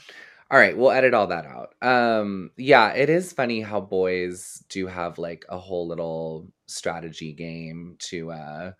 All 0.50 0.58
right, 0.58 0.78
we'll 0.78 0.92
edit 0.92 1.14
all 1.14 1.28
that 1.28 1.46
out. 1.46 1.74
Um, 1.82 2.52
yeah, 2.56 2.94
it 2.94 3.10
is 3.10 3.34
funny 3.34 3.62
how 3.62 3.82
boys 3.82 4.64
do 4.70 4.88
have 4.88 5.18
like 5.18 5.46
a 5.50 5.58
whole 5.58 5.88
little 5.88 6.48
strategy 6.68 7.34
game 7.34 7.98
to 8.00 8.32
uh 8.32 8.72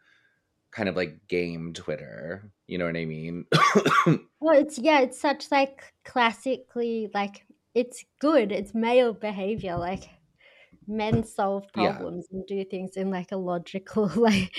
kind 0.78 0.88
of 0.90 0.96
like 0.96 1.28
game 1.28 1.74
Twitter. 1.74 2.52
You 2.68 2.78
know 2.78 2.86
what 2.86 2.96
I 2.98 3.06
mean? 3.06 3.46
Well, 4.40 4.58
it's 4.60 4.78
yeah, 4.78 5.00
it's 5.02 5.20
such 5.20 5.52
like 5.52 5.94
classically 6.06 7.10
like 7.14 7.46
it's 7.74 8.06
good. 8.20 8.52
It's 8.52 8.74
male 8.76 9.14
behavior. 9.14 9.76
Like 9.78 10.10
men 10.88 11.24
solve 11.24 11.66
Yeah. 11.76 11.98
problems 11.98 12.28
and 12.32 12.46
do 12.48 12.64
things 12.66 12.98
in 12.98 13.10
like 13.12 13.32
a 13.32 13.38
logical, 13.38 14.08
like 14.16 14.56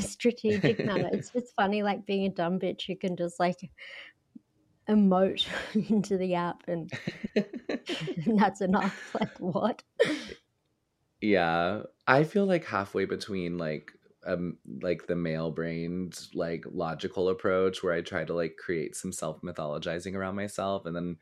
strategic 0.00 0.84
manner. 0.84 1.10
It's 1.12 1.30
just 1.30 1.54
funny, 1.56 1.82
like 1.82 2.06
being 2.06 2.26
a 2.26 2.30
dumb 2.30 2.58
bitch 2.60 2.86
who 2.86 2.96
can 2.96 3.16
just 3.16 3.40
like 3.40 3.58
emote 4.88 5.46
into 5.90 6.16
the 6.16 6.34
app 6.34 6.62
and, 6.68 6.90
and 7.34 8.38
that's 8.38 8.60
enough. 8.60 9.14
Like 9.18 9.38
what? 9.38 9.82
yeah, 11.20 11.82
I 12.06 12.24
feel 12.24 12.46
like 12.46 12.64
halfway 12.64 13.04
between 13.04 13.58
like 13.58 13.92
um 14.26 14.58
like 14.82 15.06
the 15.06 15.16
male 15.16 15.50
brained 15.50 16.18
like 16.34 16.64
logical 16.70 17.28
approach 17.28 17.82
where 17.82 17.94
I 17.94 18.02
try 18.02 18.24
to 18.24 18.34
like 18.34 18.56
create 18.56 18.96
some 18.96 19.12
self 19.12 19.40
mythologizing 19.42 20.14
around 20.14 20.36
myself 20.36 20.86
and 20.86 20.94
then 20.96 21.16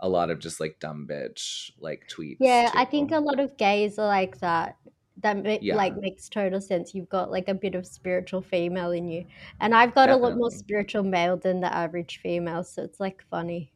a 0.00 0.08
lot 0.08 0.30
of 0.30 0.38
just 0.38 0.60
like 0.60 0.78
dumb 0.80 1.06
bitch 1.10 1.70
like 1.80 2.08
tweets. 2.08 2.36
Yeah, 2.40 2.70
I 2.74 2.84
think 2.84 3.10
a 3.10 3.18
lot 3.20 3.40
of 3.40 3.56
gays 3.56 3.98
are 3.98 4.06
like 4.06 4.38
that. 4.40 4.76
That 5.20 5.42
ma- 5.42 5.58
Yeah. 5.60 5.74
like 5.74 5.96
makes 5.96 6.28
total 6.28 6.60
sense. 6.60 6.94
You've 6.94 7.08
got 7.08 7.30
like 7.30 7.48
a 7.48 7.54
bit 7.54 7.74
of 7.74 7.86
spiritual 7.86 8.40
female 8.40 8.92
in 8.92 9.08
you, 9.08 9.26
and 9.60 9.74
I've 9.74 9.94
got 9.94 10.10
a 10.10 10.16
lot 10.16 10.36
more 10.36 10.50
spiritual 10.52 11.02
male 11.02 11.36
than 11.36 11.60
the 11.60 11.74
average 11.74 12.18
female. 12.22 12.62
So 12.64 12.82
it's 12.84 13.00
like 13.00 13.24
funny. 13.28 13.72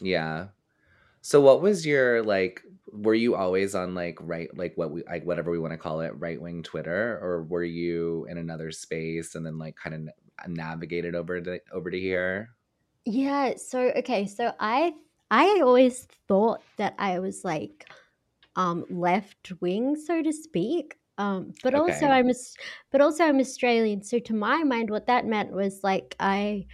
Yeah. 0.00 0.48
So 1.20 1.40
what 1.40 1.60
was 1.60 1.86
your 1.86 2.22
like 2.22 2.62
were 2.92 3.14
you 3.14 3.34
always 3.36 3.74
on 3.74 3.94
like 3.94 4.18
right 4.20 4.54
like 4.56 4.76
what 4.76 4.90
we 4.90 5.02
like 5.04 5.24
whatever 5.24 5.50
we 5.50 5.58
want 5.58 5.72
to 5.72 5.78
call 5.78 6.00
it 6.00 6.10
right 6.18 6.40
wing 6.40 6.62
Twitter 6.62 7.18
or 7.22 7.44
were 7.44 7.64
you 7.64 8.26
in 8.28 8.38
another 8.38 8.70
space 8.72 9.34
and 9.34 9.44
then 9.46 9.58
like 9.58 9.76
kind 9.76 10.10
of 10.10 10.48
navigated 10.48 11.14
over 11.14 11.40
to 11.40 11.60
over 11.72 11.90
to 11.90 11.98
here? 12.00 12.50
Yeah. 13.04 13.56
So 13.56 13.92
okay. 13.96 14.26
So 14.26 14.54
I 14.60 14.94
I 15.30 15.60
always 15.62 16.06
thought 16.28 16.62
that 16.76 16.94
I 16.98 17.18
was 17.18 17.44
like 17.44 17.88
um 18.56 18.86
left 18.90 19.52
wing, 19.60 19.96
so 19.96 20.22
to 20.22 20.32
speak. 20.32 20.98
Um, 21.18 21.54
but 21.62 21.74
also 21.74 22.06
I'm 22.06 22.28
Aus- 22.30 22.58
but 22.90 23.00
also 23.00 23.24
I'm 23.24 23.40
Australian. 23.40 24.02
So 24.02 24.18
to 24.20 24.34
my 24.34 24.64
mind, 24.64 24.90
what 24.90 25.06
that 25.06 25.26
meant 25.26 25.52
was 25.52 25.82
like 25.84 26.16
I 26.20 26.66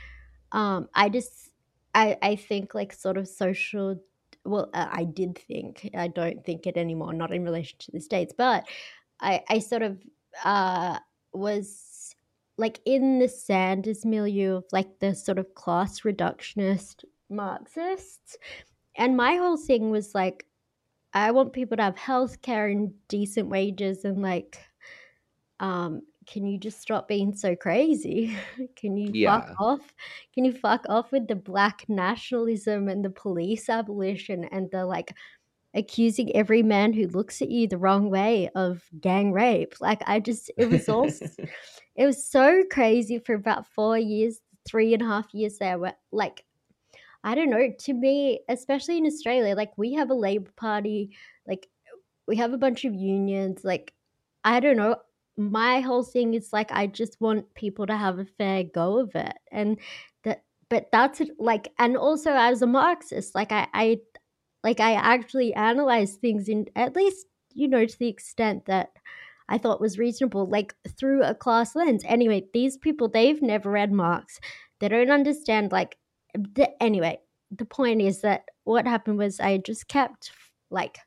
um 0.53 0.89
I 0.95 1.09
just 1.11 1.51
I 1.95 2.19
I 2.23 2.37
think 2.37 2.75
like 2.75 2.93
sort 2.93 3.19
of 3.19 3.29
social. 3.29 4.01
Well, 4.47 4.71
uh, 4.75 4.89
I 4.91 5.05
did 5.05 5.39
think. 5.39 5.91
I 5.95 6.09
don't 6.09 6.45
think 6.45 6.67
it 6.67 6.77
anymore. 6.77 7.13
Not 7.13 7.33
in 7.33 7.45
relation 7.45 7.79
to 7.81 7.93
the 7.93 8.01
states, 8.01 8.33
but 8.37 8.65
I 9.21 9.43
I 9.49 9.59
sort 9.61 9.83
of 9.83 10.03
uh 10.45 10.99
was 11.33 12.15
like 12.59 12.81
in 12.87 13.19
the 13.19 13.29
Sanders 13.29 14.05
milieu 14.05 14.57
of 14.57 14.65
like 14.73 14.99
the 15.01 15.15
sort 15.15 15.39
of 15.39 15.55
class 15.55 16.01
reductionist 16.03 17.05
Marxists. 17.31 18.37
And 18.97 19.17
my 19.17 19.37
whole 19.37 19.59
thing 19.59 19.91
was 19.91 20.15
like, 20.15 20.47
I 21.15 21.33
want 21.33 21.53
people 21.55 21.77
to 21.79 21.83
have 21.85 21.99
health 21.99 22.43
care 22.43 22.69
and 22.69 22.95
decent 23.09 23.49
wages 23.51 24.05
and 24.05 24.23
like, 24.23 24.59
um, 25.61 26.03
can 26.27 26.47
you 26.47 26.59
just 26.59 26.81
stop 26.81 27.09
being 27.09 27.35
so 27.35 27.55
crazy? 27.55 28.37
can 28.77 28.97
you 28.97 29.27
fuck 29.27 29.55
off? 29.61 29.95
Can 30.35 30.45
you 30.45 30.53
fuck 30.53 30.85
off 30.89 31.13
with 31.13 31.29
the 31.29 31.37
black 31.37 31.85
nationalism 31.89 32.89
and 32.89 33.05
the 33.05 33.11
police 33.11 33.69
abolition 33.69 34.45
and 34.45 34.69
the 34.71 34.85
like 34.85 35.15
accusing 35.75 36.35
every 36.35 36.63
man 36.63 36.93
who 36.93 37.07
looks 37.09 37.43
at 37.43 37.51
you 37.51 37.69
the 37.69 37.79
wrong 37.79 38.11
way 38.11 38.51
of 38.55 38.83
gang 39.01 39.33
rape? 39.33 39.75
Like, 39.81 40.03
I 40.07 40.21
just, 40.21 40.51
it 40.59 40.69
was 40.69 40.89
all 40.89 41.07
it 41.07 42.07
was 42.07 42.29
so 42.29 42.63
crazy 42.71 43.19
for 43.19 43.35
about 43.35 43.67
four 43.67 43.97
years, 43.97 44.41
three 44.67 44.95
and 44.95 45.03
a 45.03 45.07
half 45.07 45.33
years 45.33 45.59
there. 45.59 45.79
Where, 45.79 45.97
like, 46.11 46.45
I 47.23 47.35
don't 47.35 47.51
know, 47.51 47.73
to 47.79 47.93
me, 47.93 48.41
especially 48.49 48.99
in 48.99 49.07
Australia, 49.07 49.55
like, 49.55 49.73
we 49.77 49.95
have 49.95 50.11
a 50.11 50.15
Labour 50.15 50.53
Party, 50.57 51.17
like, 51.47 51.69
we 52.27 52.37
have 52.37 52.53
a 52.53 52.59
bunch 52.59 52.85
of 52.85 52.95
unions. 52.95 53.65
Like, 53.65 53.93
I 54.45 54.61
don't 54.61 54.77
know. 54.77 54.97
My 55.37 55.81
whole 55.81 56.03
thing 56.03 56.35
is 56.35 56.51
like, 56.53 56.73
I 56.73 56.87
just 56.87 57.21
want 57.21 57.55
people 57.55 57.87
to 57.87 57.97
have 57.97 58.19
a 58.19 58.25
fair 58.25 58.65
go 58.65 58.99
of 59.01 59.15
it. 59.15 59.37
And 59.53 59.79
that, 60.25 60.45
but 60.71 60.87
that's 60.93 61.21
like, 61.39 61.73
and 61.79 61.97
also 61.97 62.31
as 62.33 62.63
a 62.63 62.67
Marxist, 62.67 63.35
like, 63.35 63.53
I, 63.53 63.69
I, 63.75 63.99
like, 64.65 64.81
I 64.81 64.95
actually 64.95 65.55
analyze 65.55 66.15
things 66.15 66.49
in 66.49 66.67
at 66.75 66.97
least, 66.97 67.27
you 67.53 67.69
know, 67.69 67.85
to 67.85 67.99
the 67.99 68.09
extent 68.09 68.65
that 68.67 68.91
I 69.49 69.59
thought 69.59 69.81
was 69.81 69.99
reasonable, 69.99 70.49
like 70.49 70.75
through 70.99 71.23
a 71.23 71.35
class 71.35 71.77
lens. 71.77 72.03
Anyway, 72.07 72.47
these 72.53 72.77
people, 72.77 73.09
they've 73.09 73.41
never 73.43 73.71
read 73.71 73.93
Marx. 73.93 74.41
They 74.81 74.89
don't 74.89 75.11
understand, 75.11 75.71
like, 75.71 75.99
the, 76.35 76.71
anyway, 76.83 77.21
the 77.51 77.65
point 77.65 78.03
is 78.03 78.23
that 78.23 78.45
what 78.65 78.87
happened 78.87 79.19
was 79.19 79.39
I 79.39 79.59
just 79.59 79.87
kept, 79.87 80.33
like, 80.71 80.99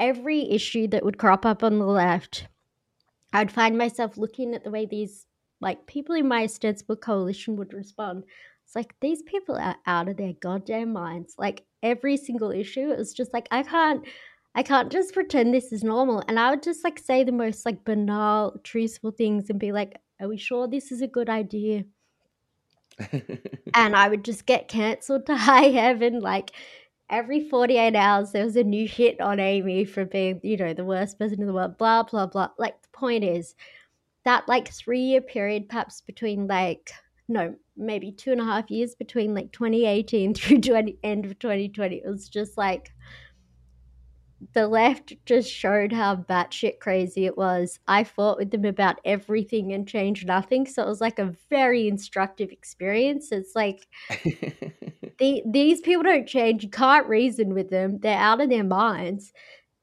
every 0.00 0.50
issue 0.50 0.88
that 0.88 1.04
would 1.04 1.18
crop 1.18 1.44
up 1.44 1.62
on 1.62 1.78
the 1.78 1.86
left, 1.86 2.46
I'd 3.32 3.52
find 3.52 3.78
myself 3.78 4.16
looking 4.16 4.54
at 4.54 4.64
the 4.64 4.70
way 4.70 4.86
these, 4.86 5.26
like, 5.60 5.86
people 5.86 6.14
in 6.14 6.28
my 6.28 6.44
ostensible 6.44 6.96
coalition 6.96 7.56
would 7.56 7.72
respond. 7.72 8.24
It's 8.64 8.76
like, 8.76 8.94
these 9.00 9.22
people 9.22 9.56
are 9.56 9.76
out 9.86 10.08
of 10.08 10.16
their 10.16 10.34
goddamn 10.34 10.92
minds. 10.92 11.34
Like, 11.38 11.64
every 11.82 12.16
single 12.16 12.50
issue, 12.50 12.90
it 12.90 12.98
was 12.98 13.14
just 13.14 13.32
like, 13.32 13.48
I 13.50 13.62
can't. 13.62 14.04
I 14.54 14.62
can't 14.62 14.92
just 14.92 15.14
pretend 15.14 15.54
this 15.54 15.72
is 15.72 15.82
normal. 15.82 16.22
And 16.28 16.38
I 16.38 16.50
would 16.50 16.62
just 16.62 16.84
like 16.84 16.98
say 16.98 17.24
the 17.24 17.32
most 17.32 17.64
like 17.64 17.84
banal, 17.86 18.60
truthful 18.62 19.10
things 19.10 19.48
and 19.48 19.58
be 19.58 19.72
like, 19.72 19.96
Are 20.20 20.28
we 20.28 20.36
sure 20.36 20.68
this 20.68 20.92
is 20.92 21.00
a 21.00 21.06
good 21.06 21.30
idea? 21.30 21.84
And 23.74 23.96
I 23.96 24.08
would 24.08 24.24
just 24.24 24.46
get 24.46 24.68
cancelled 24.68 25.26
to 25.28 25.36
high 25.36 25.68
heaven. 25.68 26.20
Like 26.20 26.50
every 27.12 27.46
48 27.48 27.94
hours, 27.94 28.32
there 28.32 28.44
was 28.44 28.56
a 28.56 28.64
new 28.64 28.88
hit 28.88 29.20
on 29.20 29.38
Aimee 29.38 29.84
for 29.84 30.04
being, 30.04 30.40
you 30.42 30.56
know, 30.56 30.72
the 30.72 30.84
worst 30.84 31.18
person 31.18 31.40
in 31.40 31.46
the 31.46 31.52
world, 31.52 31.76
blah, 31.76 32.02
blah, 32.02 32.26
blah. 32.26 32.48
Like 32.58 32.80
the 32.82 32.88
point 32.88 33.22
is 33.22 33.54
that 34.24 34.48
like 34.48 34.72
three 34.72 35.00
year 35.00 35.20
period, 35.20 35.68
perhaps 35.68 36.00
between 36.00 36.46
like, 36.46 36.90
no, 37.28 37.54
maybe 37.76 38.10
two 38.10 38.32
and 38.32 38.40
a 38.40 38.44
half 38.44 38.70
years 38.70 38.94
between 38.94 39.34
like 39.34 39.52
2018 39.52 40.34
through 40.34 40.60
20, 40.62 40.98
end 41.04 41.26
of 41.26 41.38
2020, 41.38 41.96
it 41.96 42.08
was 42.08 42.28
just 42.28 42.56
like, 42.56 42.90
the 44.54 44.66
left 44.66 45.14
just 45.24 45.50
showed 45.50 45.92
how 45.92 46.16
batshit 46.16 46.80
crazy 46.80 47.26
it 47.26 47.36
was. 47.36 47.78
I 47.86 48.04
fought 48.04 48.38
with 48.38 48.50
them 48.50 48.64
about 48.64 49.00
everything 49.04 49.72
and 49.72 49.86
changed 49.86 50.26
nothing. 50.26 50.66
So 50.66 50.82
it 50.82 50.88
was 50.88 51.00
like 51.00 51.18
a 51.18 51.34
very 51.48 51.88
instructive 51.88 52.50
experience. 52.50 53.30
It's 53.30 53.54
like 53.54 53.86
the, 55.18 55.42
these 55.46 55.80
people 55.80 56.02
don't 56.02 56.26
change. 56.26 56.64
You 56.64 56.70
can't 56.70 57.08
reason 57.08 57.54
with 57.54 57.70
them. 57.70 57.98
They're 58.00 58.18
out 58.18 58.40
of 58.40 58.50
their 58.50 58.64
minds. 58.64 59.32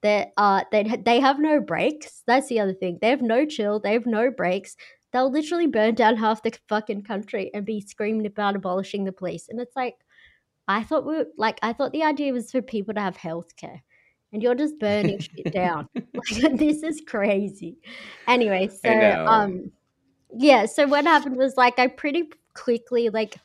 That 0.01 0.31
uh, 0.37 0.63
they 0.71 0.83
they 0.83 1.19
have 1.19 1.39
no 1.39 1.59
breaks. 1.59 2.23
That's 2.25 2.47
the 2.47 2.61
other 2.61 2.73
thing. 2.73 2.99
They 3.01 3.09
have 3.09 3.21
no 3.21 3.45
chill. 3.45 3.81
They 3.81 3.91
have 3.91 4.05
no 4.05 4.31
breaks. 4.31 4.77
They'll 5.11 5.29
literally 5.29 5.67
burn 5.67 5.95
down 5.95 6.15
half 6.15 6.41
the 6.41 6.57
fucking 6.69 7.03
country 7.03 7.51
and 7.53 7.65
be 7.65 7.81
screaming 7.81 8.25
about 8.25 8.55
abolishing 8.55 9.03
the 9.03 9.11
police. 9.11 9.47
And 9.49 9.59
it's 9.59 9.75
like, 9.75 9.95
I 10.69 10.83
thought 10.83 11.05
we 11.05 11.17
were, 11.17 11.25
like 11.37 11.59
I 11.61 11.73
thought 11.73 11.91
the 11.91 12.03
idea 12.03 12.31
was 12.31 12.49
for 12.49 12.61
people 12.61 12.93
to 12.93 13.01
have 13.01 13.17
health 13.17 13.57
care 13.57 13.83
and 14.31 14.41
you're 14.43 14.55
just 14.55 14.79
burning 14.79 15.19
shit 15.19 15.51
down. 15.51 15.87
Like 16.43 16.57
this 16.57 16.83
is 16.83 17.01
crazy. 17.07 17.77
Anyway, 18.27 18.67
so 18.67 19.25
um 19.27 19.71
yeah, 20.31 20.65
so 20.65 20.87
what 20.87 21.05
happened 21.05 21.37
was 21.37 21.57
like 21.57 21.79
I 21.79 21.87
pretty 21.87 22.29
quickly 22.53 23.09
like 23.09 23.35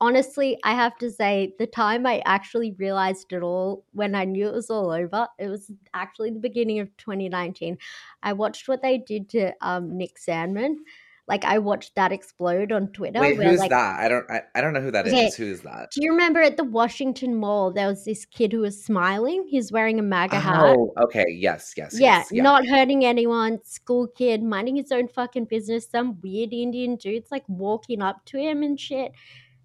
honestly, 0.00 0.58
I 0.64 0.72
have 0.72 0.96
to 0.98 1.10
say 1.10 1.54
the 1.58 1.66
time 1.66 2.06
I 2.06 2.22
actually 2.24 2.72
realized 2.78 3.32
it 3.32 3.42
all 3.42 3.84
when 3.92 4.14
I 4.14 4.24
knew 4.24 4.48
it 4.48 4.54
was 4.54 4.70
all 4.70 4.90
over, 4.90 5.28
it 5.38 5.48
was 5.48 5.70
actually 5.92 6.30
the 6.30 6.40
beginning 6.40 6.80
of 6.80 6.96
2019. 6.96 7.76
I 8.22 8.32
watched 8.32 8.68
what 8.68 8.82
they 8.82 8.98
did 8.98 9.28
to 9.30 9.52
um 9.60 9.96
Nick 9.96 10.16
Sandmann. 10.18 10.76
Like 11.30 11.44
I 11.44 11.58
watched 11.58 11.94
that 11.94 12.10
explode 12.10 12.72
on 12.72 12.88
Twitter 12.88 13.20
Wait, 13.20 13.36
who's 13.36 13.60
like 13.60 13.70
that? 13.70 14.00
I 14.00 14.08
don't. 14.08 14.28
I, 14.28 14.42
I 14.56 14.60
don't 14.60 14.72
know 14.72 14.80
who 14.80 14.90
that 14.90 15.06
is. 15.06 15.12
Okay. 15.12 15.30
Who 15.36 15.44
is 15.44 15.60
that? 15.60 15.92
do 15.92 16.02
you 16.02 16.10
remember 16.10 16.42
at 16.42 16.56
the 16.56 16.64
Washington 16.64 17.36
Mall 17.36 17.70
there 17.70 17.86
was 17.86 18.04
this 18.04 18.24
kid 18.24 18.52
who 18.52 18.62
was 18.62 18.84
smiling? 18.84 19.46
He's 19.48 19.70
wearing 19.70 20.00
a 20.00 20.02
MAGA 20.02 20.40
hat. 20.40 20.76
Oh, 20.76 20.92
okay. 21.00 21.26
Yes, 21.28 21.74
yes, 21.76 22.00
Yeah, 22.00 22.16
yes. 22.16 22.28
Yeah. 22.32 22.42
not 22.42 22.66
hurting 22.66 23.04
anyone, 23.04 23.62
school 23.62 24.08
kid, 24.08 24.42
minding 24.42 24.74
his 24.74 24.90
own 24.90 25.06
fucking 25.06 25.44
business. 25.44 25.88
Some 25.88 26.18
weird 26.20 26.52
Indian 26.52 26.96
dude's 26.96 27.30
like 27.30 27.44
walking 27.46 28.02
up 28.02 28.24
to 28.26 28.38
him 28.38 28.64
and 28.64 28.78
shit. 28.78 29.12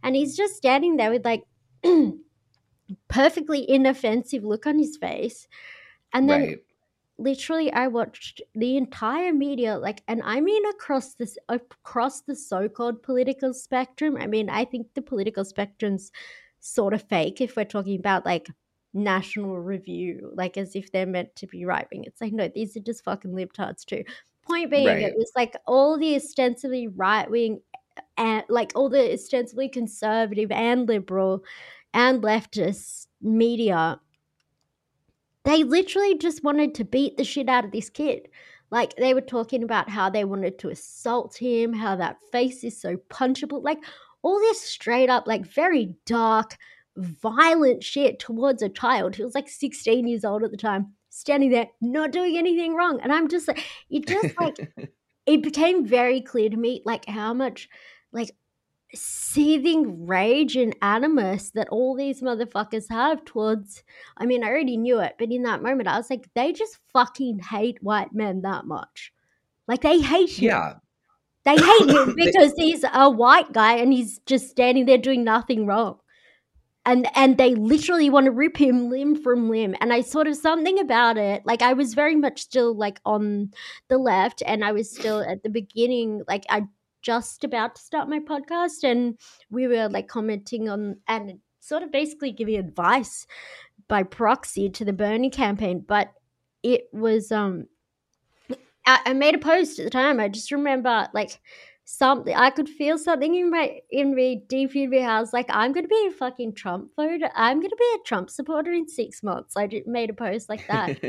And 0.04 0.16
he's 0.16 0.38
just 0.38 0.54
standing 0.54 0.98
there 0.98 1.10
with 1.10 1.26
like 1.26 1.46
perfectly 3.08 3.68
inoffensive 3.68 4.44
look 4.44 4.68
on 4.68 4.78
his 4.78 4.98
face. 4.98 5.48
And 6.14 6.30
then 6.30 6.42
right. 6.42 6.60
Literally 7.18 7.72
I 7.72 7.88
watched 7.88 8.42
the 8.54 8.78
entire 8.78 9.34
media, 9.34 9.78
like 9.78 10.04
and 10.08 10.22
I 10.24 10.42
mean 10.42 10.66
across 10.68 11.16
this 11.16 11.38
across 11.50 12.22
the 12.22 12.36
so-called 12.36 13.04
political 13.04 13.54
spectrum. 13.54 14.18
I 14.20 14.28
mean, 14.28 14.50
I 14.50 14.66
think 14.66 14.88
the 14.94 15.02
political 15.02 15.46
spectrum's 15.46 16.12
sort 16.60 16.94
of 16.94 17.02
fake 17.04 17.42
if 17.42 17.56
we're 17.56 17.66
talking 17.66 18.00
about 18.00 18.26
like 18.26 18.48
national 18.94 19.60
review, 19.60 20.32
like 20.36 20.58
as 20.58 20.76
if 20.76 20.92
they're 20.92 21.06
meant 21.06 21.36
to 21.38 21.48
be 21.48 21.66
right 21.66 21.88
wing. 21.92 22.04
It's 22.06 22.22
like, 22.22 22.34
no, 22.34 22.48
these 22.48 22.76
are 22.78 22.82
just 22.82 23.04
fucking 23.04 23.32
libtards 23.32 23.86
too. 23.86 24.04
Point 24.44 24.72
being, 24.72 24.86
Right. 24.86 25.02
it 25.02 25.16
was 25.18 25.32
like 25.36 25.56
all 25.66 25.98
the 25.98 26.16
ostensibly 26.16 26.88
right 26.88 27.30
wing 27.30 27.62
and 28.18 28.42
eh, 28.42 28.46
like 28.50 28.72
all 28.76 28.90
the 28.90 29.14
ostensibly 29.14 29.70
conservative 29.70 30.52
and 30.52 30.88
liberal 30.88 31.44
and 31.94 32.22
leftist 32.22 33.08
media, 33.22 34.00
they 35.46 35.64
literally 35.64 36.18
just 36.18 36.44
wanted 36.44 36.76
to 36.76 36.84
beat 36.84 37.18
the 37.18 37.24
shit 37.24 37.48
out 37.48 37.66
of 37.66 37.72
this 37.72 37.90
kid. 37.90 38.28
Like 38.72 38.96
they 38.96 39.14
were 39.14 39.22
talking 39.22 39.64
about 39.64 39.90
how 39.90 40.10
they 40.10 40.26
wanted 40.26 40.60
to 40.60 40.70
assault 40.70 41.38
him, 41.38 41.72
how 41.72 41.96
that 41.96 42.18
face 42.32 42.64
is 42.64 42.80
so 42.80 42.98
punchable, 43.10 43.64
like 43.64 43.80
all 44.24 44.40
this 44.40 44.62
straight 44.62 45.10
up, 45.10 45.28
like 45.28 45.46
very 45.46 45.96
dark, 46.06 46.58
violent 46.98 47.84
shit 47.84 48.20
towards 48.20 48.62
a 48.64 48.70
child. 48.70 49.16
who 49.16 49.24
was 49.24 49.36
like 49.36 49.48
16 49.48 50.08
years 50.08 50.26
old 50.26 50.44
at 50.44 50.52
the 50.52 50.58
time, 50.58 50.94
standing 51.10 51.52
there, 51.52 51.68
not 51.80 52.12
doing 52.12 52.38
anything 52.38 52.74
wrong. 52.74 53.00
And 53.02 53.14
I'm 53.14 53.28
just 53.28 53.48
like, 53.48 53.64
it 53.90 54.08
just 54.08 54.40
like 54.40 54.58
it 55.26 55.44
became 55.44 55.86
very 55.86 56.22
clear 56.22 56.50
to 56.50 56.58
me 56.58 56.82
like 56.86 57.06
how 57.06 57.34
much 57.34 57.70
like 58.12 58.32
seething 58.94 60.06
rage 60.06 60.56
and 60.56 60.76
animus 60.82 61.52
that 61.52 61.70
all 61.70 61.96
these 61.96 62.22
motherfuckers 62.22 62.90
have 62.90 63.26
towards 63.26 63.84
I 64.18 64.26
mean 64.26 64.44
I 64.44 64.48
already 64.48 64.78
knew 64.78 65.00
it 65.00 65.16
but 65.18 65.32
in 65.32 65.44
that 65.44 65.64
moment 65.64 65.88
I 65.88 65.98
was 65.98 66.10
like 66.10 66.30
they 66.34 66.54
just 66.54 66.78
fucking 66.94 67.40
hate 67.40 67.82
white 67.82 68.14
men 68.14 68.42
that 68.42 68.66
much. 68.66 69.12
Like 69.68 69.82
they 69.82 70.00
hate 70.00 70.30
him 70.32 70.46
yeah. 70.46 70.74
they 71.44 71.58
hate 71.58 71.90
him 71.90 72.14
because 72.18 72.54
he's 72.58 72.86
a 72.94 73.10
white 73.10 73.52
guy 73.52 73.78
and 73.78 73.92
he's 73.92 74.20
just 74.26 74.50
standing 74.50 74.86
there 74.86 74.98
doing 74.98 75.24
nothing 75.24 75.66
wrong. 75.66 76.00
And 76.86 77.08
and 77.16 77.38
they 77.38 77.56
literally 77.56 78.12
want 78.12 78.26
to 78.26 78.32
rip 78.32 78.56
him 78.58 78.90
limb 78.92 79.16
from 79.16 79.50
limb. 79.50 79.76
And 79.82 79.92
i 79.92 80.02
sort 80.02 80.28
of 80.28 80.36
something 80.36 80.80
about 80.80 81.18
it 81.18 81.44
like 81.46 81.64
i 81.64 81.74
was 81.74 81.96
very 81.96 82.16
much 82.16 82.42
still 82.42 82.76
like 82.76 83.02
on 83.06 83.52
the 83.90 83.98
left 83.98 84.44
and 84.46 84.64
i 84.64 84.72
was 84.72 84.92
still 84.92 85.22
at 85.22 85.42
the 85.42 85.50
beginning 85.50 86.22
like 86.28 86.46
i 86.50 86.62
just 87.06 87.44
about 87.44 87.76
to 87.76 87.82
start 87.82 88.10
my 88.10 88.20
podcast 88.20 88.84
and 88.84 89.18
we 89.52 89.68
were 89.68 89.88
like 89.90 90.08
commenting 90.08 90.68
on 90.68 90.98
and 91.08 91.40
sort 91.60 91.84
of 91.84 91.92
basically 91.92 92.32
giving 92.32 92.56
advice 92.56 93.28
by 93.88 94.02
proxy 94.02 94.70
to 94.70 94.84
the 94.84 94.94
bernie 94.94 95.30
campaign 95.30 95.84
but 95.88 96.12
it 96.64 96.88
was 96.92 97.32
um 97.32 97.66
I, 98.88 99.00
I 99.06 99.14
made 99.14 99.36
a 99.36 99.40
post 99.40 99.78
at 99.78 99.86
the 99.86 99.92
time 99.92 100.20
i 100.20 100.28
just 100.28 100.52
remember 100.52 101.08
like 101.14 101.40
something 101.86 102.36
I 102.36 102.50
could 102.50 102.68
feel 102.68 102.98
something 102.98 103.36
in 103.36 103.52
my 103.52 103.80
in 103.92 104.16
me 104.16 104.44
deep 104.50 104.76
in 104.76 104.90
me. 104.90 105.04
I 105.04 105.20
was 105.20 105.32
like, 105.32 105.46
I'm 105.50 105.72
gonna 105.72 105.88
be 105.88 106.08
a 106.10 106.12
fucking 106.12 106.56
Trump 106.56 106.90
voter. 106.96 107.30
I'm 107.36 107.60
gonna 107.60 107.76
be 107.76 107.96
a 107.96 108.04
Trump 108.06 108.30
supporter 108.30 108.74
in 108.74 108.88
six 108.88 109.22
months. 109.22 109.56
I 109.56 109.68
did, 109.68 109.88
made 109.88 110.10
a 110.10 110.14
post 110.14 110.50
like 110.50 110.68
that. 110.68 111.00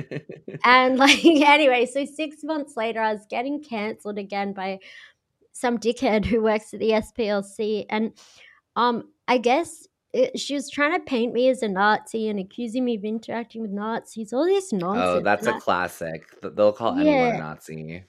and 0.64 0.98
like 0.98 1.24
anyway, 1.24 1.86
so 1.86 2.04
six 2.04 2.44
months 2.44 2.76
later 2.76 3.00
I 3.00 3.14
was 3.14 3.26
getting 3.28 3.62
cancelled 3.62 4.18
again 4.18 4.52
by 4.52 4.78
some 5.56 5.78
dickhead 5.78 6.24
who 6.30 6.42
works 6.42 6.72
at 6.74 6.80
the 6.80 6.90
SPLC, 6.90 7.86
and 7.88 8.12
um, 8.76 9.10
I 9.28 9.38
guess 9.38 9.86
it, 10.12 10.38
she 10.38 10.54
was 10.54 10.70
trying 10.70 10.92
to 10.92 11.00
paint 11.00 11.32
me 11.32 11.48
as 11.48 11.62
a 11.62 11.68
Nazi 11.68 12.28
and 12.28 12.38
accusing 12.38 12.84
me 12.84 12.96
of 12.96 13.04
interacting 13.04 13.62
with 13.62 13.70
Nazis. 13.70 14.32
All 14.32 14.44
this 14.44 14.72
nonsense. 14.72 15.04
Oh, 15.06 15.20
that's 15.20 15.46
and 15.46 15.54
a 15.54 15.56
I- 15.56 15.60
classic. 15.60 16.22
They'll 16.42 16.72
call 16.72 16.98
anyone 16.98 17.34
a 17.34 17.38
Nazi. 17.38 18.04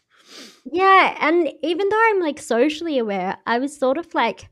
Yeah, 0.72 1.18
and 1.22 1.50
even 1.64 1.88
though 1.90 2.10
I'm 2.10 2.22
like 2.22 2.40
socially 2.40 2.98
aware, 2.98 3.38
I 3.46 3.60
was 3.60 3.78
sort 3.78 3.98
of 3.98 4.14
like, 4.14 4.50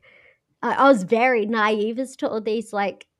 I 0.62 0.72
I 0.74 0.88
was 0.88 1.02
very 1.02 1.44
naive 1.46 1.98
as 1.98 2.16
to 2.16 2.28
all 2.28 2.40
these 2.40 2.72
like 2.72 3.06
uh, 3.06 3.15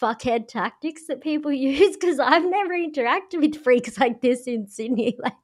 fuckhead 0.00 0.48
tactics 0.48 1.06
that 1.08 1.20
people 1.20 1.52
use 1.70 1.96
because 1.96 2.18
I've 2.18 2.44
never 2.44 2.74
interacted 2.74 3.40
with 3.40 3.62
freaks 3.62 3.98
like 3.98 4.20
this 4.20 4.46
in 4.46 4.66
Sydney. 4.66 5.16
Like, 5.24 5.34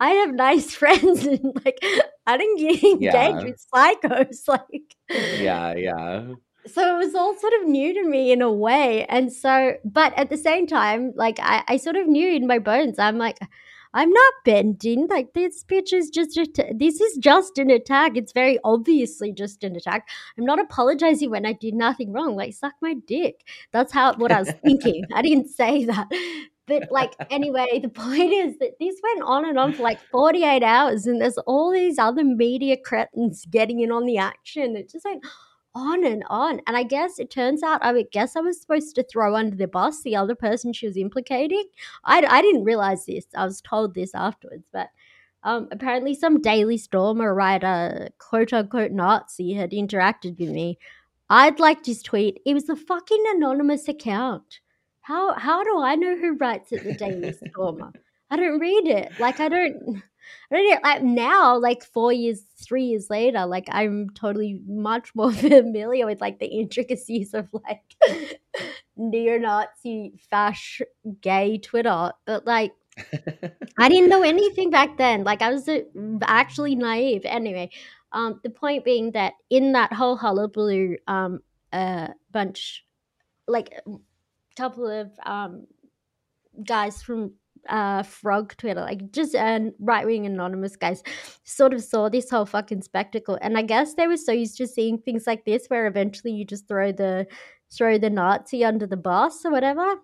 I 0.00 0.10
have 0.10 0.34
nice 0.34 0.74
friends 0.82 1.24
and 1.24 1.52
like 1.64 1.78
I 2.26 2.36
didn't 2.36 2.58
get 2.58 2.82
engaged 2.84 3.02
Yeah. 3.14 3.42
with 3.42 3.64
psychos. 3.74 4.48
Like, 4.48 4.94
Yeah, 5.10 5.74
yeah. 5.76 6.32
so 6.66 6.94
it 6.96 7.04
was 7.04 7.14
all 7.14 7.34
sort 7.38 7.52
of 7.60 7.68
new 7.68 7.92
to 7.94 8.08
me 8.08 8.32
in 8.32 8.40
a 8.42 8.50
way 8.52 9.04
and 9.06 9.30
so 9.32 9.74
but 9.84 10.14
at 10.16 10.30
the 10.30 10.36
same 10.38 10.66
time 10.66 11.12
like 11.14 11.38
i, 11.42 11.62
I 11.68 11.76
sort 11.76 11.96
of 11.96 12.06
knew 12.06 12.26
in 12.26 12.46
my 12.46 12.58
bones 12.58 12.98
i'm 12.98 13.18
like 13.18 13.38
i'm 13.94 14.10
not 14.10 14.34
bending. 14.44 15.06
Like 15.08 15.32
this 15.34 15.64
bitch 15.64 15.92
is 15.92 16.10
just 16.10 16.36
a 16.36 16.46
this 16.76 17.00
is 17.00 17.16
just 17.18 17.58
an 17.58 17.70
attack. 17.70 18.16
It's 18.16 18.32
very 18.32 18.58
obviously 18.64 19.32
just 19.32 19.64
an 19.64 19.76
attack. 19.76 20.08
I'm 20.38 20.44
not 20.44 20.60
apologizing 20.60 21.30
when 21.30 21.46
i 21.46 21.52
did 21.52 21.74
nothing 21.74 22.12
wrong. 22.12 22.36
Like 22.36 22.52
suck 22.52 22.74
my 22.82 22.94
dick. 23.06 23.46
That's 23.72 23.92
how 23.92 24.14
what 24.16 24.32
i 24.32 24.40
was 24.40 24.52
thinking. 24.64 25.04
I 25.14 25.22
didn't 25.22 25.48
say 25.48 25.84
that. 25.86 26.08
But 26.66 26.90
like 26.90 27.14
anyway 27.30 27.80
the 27.80 27.88
point 27.88 28.32
is 28.32 28.58
that 28.58 28.78
this 28.80 28.96
went 29.02 29.22
on 29.22 29.48
and 29.48 29.58
on 29.58 29.72
for 29.72 29.82
like 29.82 30.00
48 30.10 30.62
hours 30.62 31.06
and 31.06 31.20
there's 31.20 31.38
all 31.38 31.70
these 31.70 31.98
other 31.98 32.24
media 32.24 32.76
cretins 32.76 33.46
getting 33.50 33.80
in 33.80 33.92
on 33.92 34.06
the 34.06 34.18
action. 34.18 34.76
It 34.76 34.90
just 34.90 35.04
went 35.04 35.24
on 35.74 36.04
and 36.04 36.24
on. 36.28 36.60
And 36.66 36.76
I 36.76 36.82
guess 36.82 37.18
it 37.18 37.30
turns 37.30 37.62
out, 37.62 37.82
I 37.82 37.92
would 37.92 38.10
guess 38.10 38.36
I 38.36 38.40
was 38.40 38.60
supposed 38.60 38.94
to 38.94 39.02
throw 39.02 39.34
under 39.34 39.56
the 39.56 39.68
bus 39.68 40.02
the 40.02 40.16
other 40.16 40.34
person 40.34 40.72
she 40.72 40.86
was 40.86 40.96
implicating. 40.96 41.64
I, 42.04 42.24
I 42.28 42.42
didn't 42.42 42.64
realize 42.64 43.06
this. 43.06 43.26
I 43.36 43.44
was 43.44 43.60
told 43.60 43.94
this 43.94 44.14
afterwards. 44.14 44.64
But 44.72 44.88
um, 45.42 45.68
apparently, 45.70 46.14
some 46.14 46.40
Daily 46.40 46.78
Stormer 46.78 47.34
writer, 47.34 48.08
quote 48.18 48.52
unquote 48.52 48.92
Nazi, 48.92 49.52
had 49.52 49.72
interacted 49.72 50.38
with 50.38 50.50
me. 50.50 50.78
I'd 51.28 51.58
liked 51.58 51.86
his 51.86 52.02
tweet. 52.02 52.40
It 52.46 52.54
was 52.54 52.68
a 52.68 52.76
fucking 52.76 53.24
anonymous 53.34 53.88
account. 53.88 54.60
How 55.00 55.34
how 55.34 55.62
do 55.64 55.80
I 55.80 55.96
know 55.96 56.16
who 56.16 56.36
writes 56.36 56.72
at 56.72 56.84
the 56.84 56.94
Daily 56.94 57.34
Stormer? 57.48 57.92
I 58.30 58.36
don't 58.36 58.58
read 58.58 58.86
it. 58.86 59.12
Like 59.18 59.40
I 59.40 59.48
don't. 59.48 60.02
I 60.50 60.56
don't 60.56 60.70
know, 60.70 60.78
like 60.82 61.02
now, 61.02 61.58
like 61.58 61.84
four 61.84 62.12
years, 62.12 62.42
three 62.56 62.84
years 62.84 63.10
later, 63.10 63.46
like 63.46 63.66
I'm 63.70 64.10
totally 64.10 64.60
much 64.66 65.14
more 65.14 65.32
familiar 65.32 66.06
with 66.06 66.20
like 66.20 66.38
the 66.38 66.46
intricacies 66.46 67.34
of 67.34 67.48
like 67.52 67.82
neo-Nazi 68.96 70.14
fash 70.30 70.82
gay 71.20 71.58
Twitter. 71.58 72.12
But 72.24 72.46
like 72.46 72.72
I 73.78 73.88
didn't 73.88 74.08
know 74.08 74.22
anything 74.22 74.70
back 74.70 74.96
then. 74.96 75.24
Like 75.24 75.42
I 75.42 75.50
was 75.50 75.68
uh, 75.68 75.80
actually 76.22 76.74
naive. 76.76 77.22
Anyway, 77.24 77.70
um, 78.12 78.40
the 78.42 78.50
point 78.50 78.84
being 78.84 79.10
that 79.12 79.34
in 79.50 79.72
that 79.72 79.92
whole 79.92 80.16
hullabaloo, 80.16 80.96
um, 81.06 81.40
uh, 81.72 82.08
bunch, 82.30 82.84
like 83.48 83.72
a 83.86 83.90
couple 84.56 84.88
of 84.88 85.10
um 85.26 85.66
guys 86.64 87.02
from 87.02 87.32
uh 87.68 88.02
frog 88.02 88.56
twitter 88.56 88.80
like 88.80 89.10
just 89.12 89.34
uh, 89.34 89.60
right-wing 89.78 90.26
anonymous 90.26 90.76
guys 90.76 91.02
sort 91.44 91.72
of 91.72 91.82
saw 91.82 92.08
this 92.08 92.30
whole 92.30 92.46
fucking 92.46 92.82
spectacle. 92.82 93.38
And 93.40 93.56
i 93.56 93.62
guess 93.62 93.94
they 93.94 94.06
were 94.06 94.16
so 94.16 94.32
used 94.32 94.56
to 94.58 94.66
seeing 94.66 94.98
things 94.98 95.26
like 95.26 95.44
this 95.44 95.66
where 95.68 95.86
eventually 95.86 96.32
you 96.32 96.44
just 96.44 96.68
throw 96.68 96.92
the 96.92 97.26
throw 97.72 97.98
the 97.98 98.10
nazi 98.10 98.64
under 98.64 98.86
the 98.86 98.96
bus 98.96 99.44
or 99.44 99.50
whatever. 99.50 99.96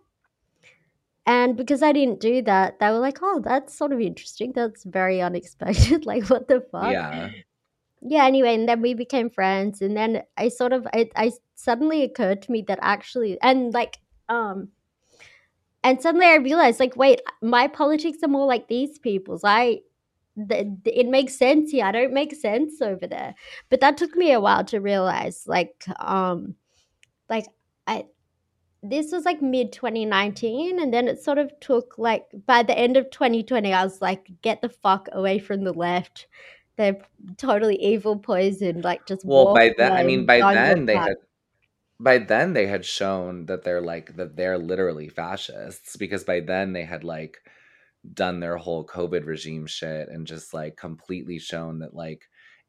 And 1.26 1.56
because 1.56 1.82
i 1.82 1.92
didn't 1.92 2.20
do 2.20 2.42
that 2.42 2.78
they 2.78 2.88
were 2.90 2.98
like 2.98 3.18
oh 3.22 3.40
that's 3.42 3.76
sort 3.76 3.92
of 3.92 4.00
interesting. 4.00 4.52
That's 4.54 4.84
very 4.84 5.20
unexpected. 5.20 6.06
Like 6.12 6.24
what 6.30 6.48
the 6.48 6.60
fuck? 6.72 6.92
Yeah. 6.92 7.30
yeah 8.02 8.24
anyway 8.24 8.54
and 8.54 8.68
then 8.68 8.80
we 8.80 8.94
became 8.94 9.28
friends 9.28 9.82
and 9.82 9.96
then 9.96 10.22
i 10.36 10.48
sort 10.48 10.72
of 10.72 10.86
I, 10.94 11.10
I 11.16 11.32
suddenly 11.54 12.02
occurred 12.02 12.42
to 12.42 12.52
me 12.52 12.64
that 12.68 12.78
actually 12.80 13.38
and 13.42 13.74
like 13.74 13.98
um 14.30 14.68
and 15.82 16.00
suddenly 16.00 16.26
i 16.26 16.36
realized 16.36 16.80
like 16.80 16.96
wait 16.96 17.20
my 17.42 17.66
politics 17.66 18.18
are 18.22 18.28
more 18.28 18.46
like 18.46 18.68
these 18.68 18.98
people's. 18.98 19.42
I 19.44 19.80
th- 20.48 20.66
it 20.84 21.08
makes 21.08 21.36
sense 21.36 21.70
here. 21.70 21.84
I 21.84 21.92
don't 21.92 22.12
make 22.12 22.34
sense 22.34 22.80
over 22.80 23.06
there. 23.06 23.34
But 23.68 23.80
that 23.80 23.96
took 23.96 24.14
me 24.16 24.32
a 24.32 24.40
while 24.40 24.64
to 24.64 24.80
realize 24.80 25.44
like 25.46 25.84
um 25.98 26.54
like 27.28 27.46
i 27.86 28.04
this 28.82 29.12
was 29.12 29.24
like 29.24 29.42
mid 29.42 29.72
2019 29.72 30.80
and 30.80 30.92
then 30.92 31.06
it 31.06 31.22
sort 31.22 31.38
of 31.38 31.52
took 31.60 31.98
like 31.98 32.24
by 32.46 32.62
the 32.62 32.76
end 32.76 32.96
of 32.96 33.10
2020 33.10 33.74
i 33.74 33.84
was 33.84 34.00
like 34.00 34.30
get 34.40 34.62
the 34.62 34.70
fuck 34.70 35.08
away 35.12 35.38
from 35.38 35.64
the 35.64 35.72
left. 35.72 36.26
They're 36.76 36.96
totally 37.36 37.76
evil 37.76 38.18
poison 38.18 38.80
like 38.80 39.06
just 39.06 39.24
Well, 39.24 39.52
by 39.54 39.74
then, 39.76 39.92
I 39.92 40.02
mean, 40.02 40.24
by 40.24 40.40
then 40.54 40.86
they 40.86 40.96
had, 40.96 41.16
by 42.00 42.18
then 42.18 42.54
they 42.54 42.66
had 42.66 42.84
shown 42.84 43.46
that 43.46 43.62
they're 43.64 43.82
like 43.82 44.16
that 44.16 44.36
they're 44.36 44.58
literally 44.58 45.08
fascists 45.08 45.96
because 45.96 46.24
by 46.24 46.40
then 46.40 46.72
they 46.72 46.84
had 46.84 47.04
like 47.04 47.38
done 48.14 48.40
their 48.40 48.56
whole 48.56 48.86
COVID 48.86 49.26
regime 49.26 49.66
shit 49.66 50.08
and 50.08 50.26
just 50.26 50.54
like 50.54 50.76
completely 50.76 51.38
shown 51.38 51.80
that 51.80 51.94
like, 51.94 52.22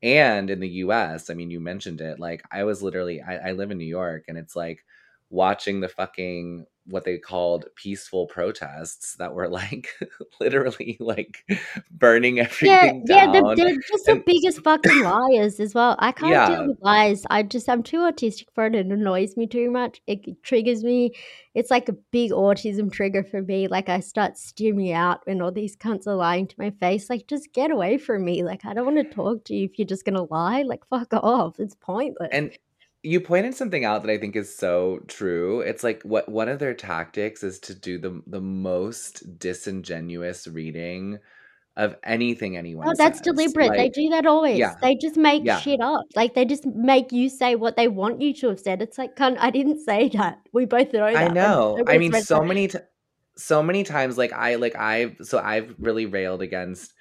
and 0.04 0.50
in 0.50 0.60
the 0.60 0.70
U.S., 0.86 1.30
I 1.30 1.36
mean, 1.36 1.52
you 1.52 1.60
mentioned 1.60 2.02
it. 2.02 2.20
Like, 2.20 2.44
I 2.52 2.64
was 2.64 2.82
literally, 2.84 3.22
I, 3.22 3.50
I 3.50 3.52
live 3.54 3.72
in 3.72 3.78
New 3.78 3.86
York, 3.86 4.26
and 4.28 4.38
it's 4.38 4.56
like 4.56 4.84
watching 5.32 5.80
the 5.80 5.88
fucking 5.88 6.66
what 6.88 7.06
they 7.06 7.16
called 7.18 7.66
peaceful 7.76 8.26
protests 8.26 9.16
that 9.18 9.34
were 9.34 9.48
like 9.60 9.88
literally 10.40 10.98
like 11.00 11.46
burning 11.92 12.40
everything 12.40 13.04
yeah, 13.08 13.28
down. 13.28 13.32
they're, 13.32 13.56
they're 13.56 13.78
just 13.88 14.06
the 14.08 14.22
biggest 14.26 14.62
fucking 14.64 15.02
liars 15.04 15.60
as 15.60 15.76
well. 15.76 15.96
I 16.00 16.12
can't 16.12 16.32
Yeah. 16.32 16.50
deal 16.50 16.68
with 16.70 16.80
lies. 16.82 17.24
I 17.30 17.44
just 17.44 17.70
I'm 17.70 17.84
too 17.84 18.00
autistic 18.00 18.46
for 18.56 18.66
it. 18.66 18.74
It 18.76 18.88
annoys 18.88 19.38
me 19.38 19.46
too 19.48 19.70
much. 19.70 20.02
It 20.08 20.42
triggers 20.44 20.84
me. 20.84 21.14
It's 21.54 21.70
like 21.70 21.88
a 21.88 21.94
big 22.12 22.32
autism 22.32 22.92
trigger 22.92 23.24
for 23.24 23.42
me. 23.44 23.68
Like 23.68 23.88
I 23.88 24.00
start 24.00 24.38
steaming 24.38 24.92
out 24.92 25.22
when 25.28 25.42
all 25.42 25.52
these 25.52 25.78
cunts 25.78 26.08
are 26.08 26.16
lying 26.16 26.48
to 26.48 26.56
my 26.58 26.72
face. 26.72 27.10
Like 27.12 27.28
just 27.28 27.54
get 27.54 27.70
away 27.72 28.00
from 28.00 28.26
me. 28.26 28.44
Like 28.44 28.66
I 28.66 28.74
don't 28.74 28.86
want 28.94 28.98
to 29.08 29.16
talk 29.16 29.46
to 29.46 29.54
you 29.56 29.66
if 29.66 29.78
you're 29.78 29.88
just 29.88 30.04
gonna 30.04 30.24
lie. 30.24 30.64
Like 30.64 30.86
fuck 30.88 31.14
off. 31.14 31.60
It's 31.60 31.76
pointless. 31.76 32.30
And 32.32 32.52
you 33.04 33.20
pointed 33.20 33.56
something 33.56 33.84
out 33.84 34.04
that 34.04 34.12
I 34.12 34.18
think 34.18 34.36
is 34.36 34.56
so 34.56 35.00
true. 35.08 35.62
It's 35.62 35.84
like 35.84 36.04
what 36.04 36.30
one 36.30 36.50
of 36.50 36.60
their 36.60 36.74
tactics 36.74 37.44
is 37.44 37.60
to 37.60 37.74
do 37.76 37.98
the 37.98 38.22
the 38.28 38.42
most 38.42 39.40
disingenuous 39.40 40.48
reading 40.48 41.20
of 41.78 41.96
anything 42.04 42.58
anyone 42.58 42.88
Oh, 42.88 42.94
that's 42.98 43.20
says. 43.20 43.24
deliberate. 43.24 43.72
they 43.72 43.90
do 43.90 44.10
that 44.10 44.26
always. 44.26 44.60
yeah. 44.60 44.76
They 44.82 44.96
just 44.96 45.16
make 45.16 45.44
Yeah. 45.46 45.60
shit 45.60 45.80
up. 45.82 46.04
Like 46.16 46.36
they 46.36 46.46
just 46.46 46.66
make 46.66 47.12
you 47.12 47.30
say 47.30 47.56
what 47.56 47.76
they 47.78 47.88
want 47.88 48.22
you 48.22 48.34
to 48.36 48.50
have 48.50 48.60
said. 48.60 48.82
It's 48.82 48.98
like, 48.98 49.16
cunt, 49.16 49.38
I 49.40 49.50
didn't 49.52 49.80
say 49.80 50.10
that. 50.10 50.40
We 50.52 50.66
both 50.66 50.92
know 50.94 51.12
that. 51.12 51.32
I 51.32 51.34
know. 51.34 51.80
I 51.88 51.98
mean, 51.98 52.12
so 52.14 52.40
that. 52.40 52.46
many, 52.46 52.68
t- 52.68 52.80
so 53.38 53.64
many 53.64 53.84
times. 53.84 54.18
Like 54.18 54.34
I, 54.34 54.56
like 54.56 54.76
I've, 54.76 55.16
so 55.22 55.40
I've 55.40 55.74
really 55.80 56.06
railed 56.06 56.42
against 56.42 56.94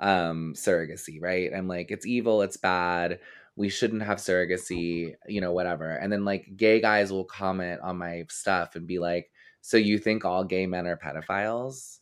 um 0.00 0.54
surrogacy. 0.56 1.22
Right? 1.22 1.50
I'm 1.56 1.68
like, 1.68 1.90
it's 1.92 2.04
evil. 2.04 2.42
It's 2.42 2.56
bad. 2.56 3.20
We 3.58 3.68
shouldn't 3.68 4.02
have 4.02 4.18
surrogacy. 4.18 5.14
You 5.26 5.40
know, 5.42 5.52
whatever. 5.52 5.90
And 5.90 6.10
then 6.12 6.24
like 6.24 6.46
gay 6.56 6.80
guys 6.80 7.12
will 7.12 7.24
comment 7.24 7.80
on 7.82 7.98
my 7.98 8.24
stuff 8.30 8.76
and 8.76 8.86
be 8.86 8.98
like, 8.98 9.30
"So 9.60 9.76
you 9.76 9.98
think 9.98 10.24
all 10.24 10.44
gay 10.44 10.66
men 10.66 10.86
are 10.86 10.96
pedophiles?" 10.96 11.98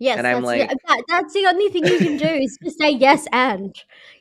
Yes, 0.00 0.18
And 0.18 0.26
I'm 0.26 0.42
that's 0.42 0.46
like- 0.46 0.68
the, 0.70 0.78
that, 0.88 1.02
that's 1.08 1.32
the 1.34 1.46
only 1.46 1.68
thing 1.68 1.86
you 1.86 1.98
can 1.98 2.16
do 2.16 2.26
is 2.26 2.58
to 2.64 2.70
say 2.72 2.90
yes 2.90 3.26
and. 3.32 3.72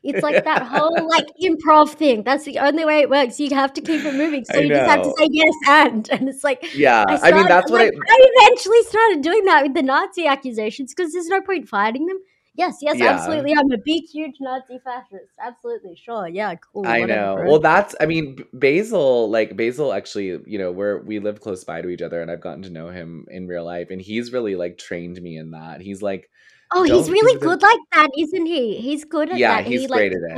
It's 0.03 0.21
like 0.21 0.43
that 0.43 0.61
whole 0.61 0.95
like 1.09 1.25
improv 1.41 1.89
thing. 1.95 2.23
That's 2.23 2.45
the 2.45 2.59
only 2.59 2.85
way 2.85 2.99
it 2.99 3.09
works. 3.09 3.39
You 3.39 3.49
have 3.55 3.73
to 3.73 3.81
keep 3.81 4.05
it 4.05 4.13
moving. 4.13 4.45
So 4.45 4.59
I 4.59 4.61
you 4.61 4.69
just 4.69 4.89
have 4.91 5.01
to 5.01 5.13
say 5.17 5.27
yes 5.31 5.53
and. 5.67 6.09
And 6.11 6.29
it's 6.29 6.43
like 6.43 6.75
Yeah. 6.75 7.03
I, 7.07 7.13
I, 7.13 7.31
mean, 7.31 7.45
started- 7.45 7.47
that's 7.49 7.71
what 7.71 7.81
I 7.81 7.89
eventually 7.89 8.83
started 8.83 9.21
doing 9.23 9.45
that 9.45 9.63
with 9.63 9.73
the 9.73 9.81
Nazi 9.81 10.27
accusations 10.27 10.93
because 10.93 11.11
there's 11.11 11.27
no 11.27 11.41
point 11.41 11.67
fighting 11.67 12.05
them. 12.05 12.19
Yes, 12.55 12.77
yes, 12.81 12.97
Yeah. 12.97 13.09
absolutely. 13.09 13.51
I'm 13.53 13.71
a 13.71 13.77
big, 13.83 14.03
huge 14.11 14.35
Nazi 14.39 14.79
fascist. 14.83 15.33
Absolutely, 15.39 15.95
sure. 15.95 16.27
Yeah, 16.27 16.53
cool. 16.55 16.85
I 16.85 16.99
whatever, 16.99 17.21
know. 17.21 17.35
Well, 17.47 17.59
that's. 17.59 17.95
I 17.99 18.05
mean, 18.05 18.43
Basil. 18.53 19.29
Like 19.29 19.55
Basil, 19.55 19.93
actually, 19.93 20.39
you 20.45 20.57
know, 20.59 20.71
we're 20.71 20.99
we 21.01 21.19
live 21.19 21.41
close 21.41 21.63
by 21.63 21.81
to 21.81 21.89
each 21.89 22.01
other, 22.01 22.21
and 22.21 22.29
I've 22.29 22.41
gotten 22.41 22.63
to 22.63 22.69
know 22.69 22.89
him 22.89 23.25
in 23.31 23.47
real 23.47 23.65
life, 23.65 23.89
and 23.89 24.01
he's 24.01 24.31
really 24.33 24.55
like 24.55 24.77
trained 24.77 25.21
me 25.21 25.37
in 25.37 25.51
that. 25.51 25.81
He's 25.81 26.01
like, 26.01 26.29
Oh, 26.71 26.83
he's 26.83 27.09
really 27.09 27.39
good 27.39 27.61
like 27.61 27.79
that, 27.93 28.09
isn't 28.17 28.45
he? 28.45 28.77
He's 28.81 29.05
good 29.05 29.29
at 29.31 29.37
Yeah, 29.37 29.57
that. 29.57 29.65
he's 29.65 29.81
he 29.81 29.87
great 29.87 30.11
like 30.11 30.11
at 30.11 30.37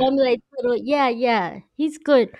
little. 0.58 0.76
Yeah, 0.76 1.08
yeah, 1.08 1.60
he's 1.76 1.98
good. 1.98 2.30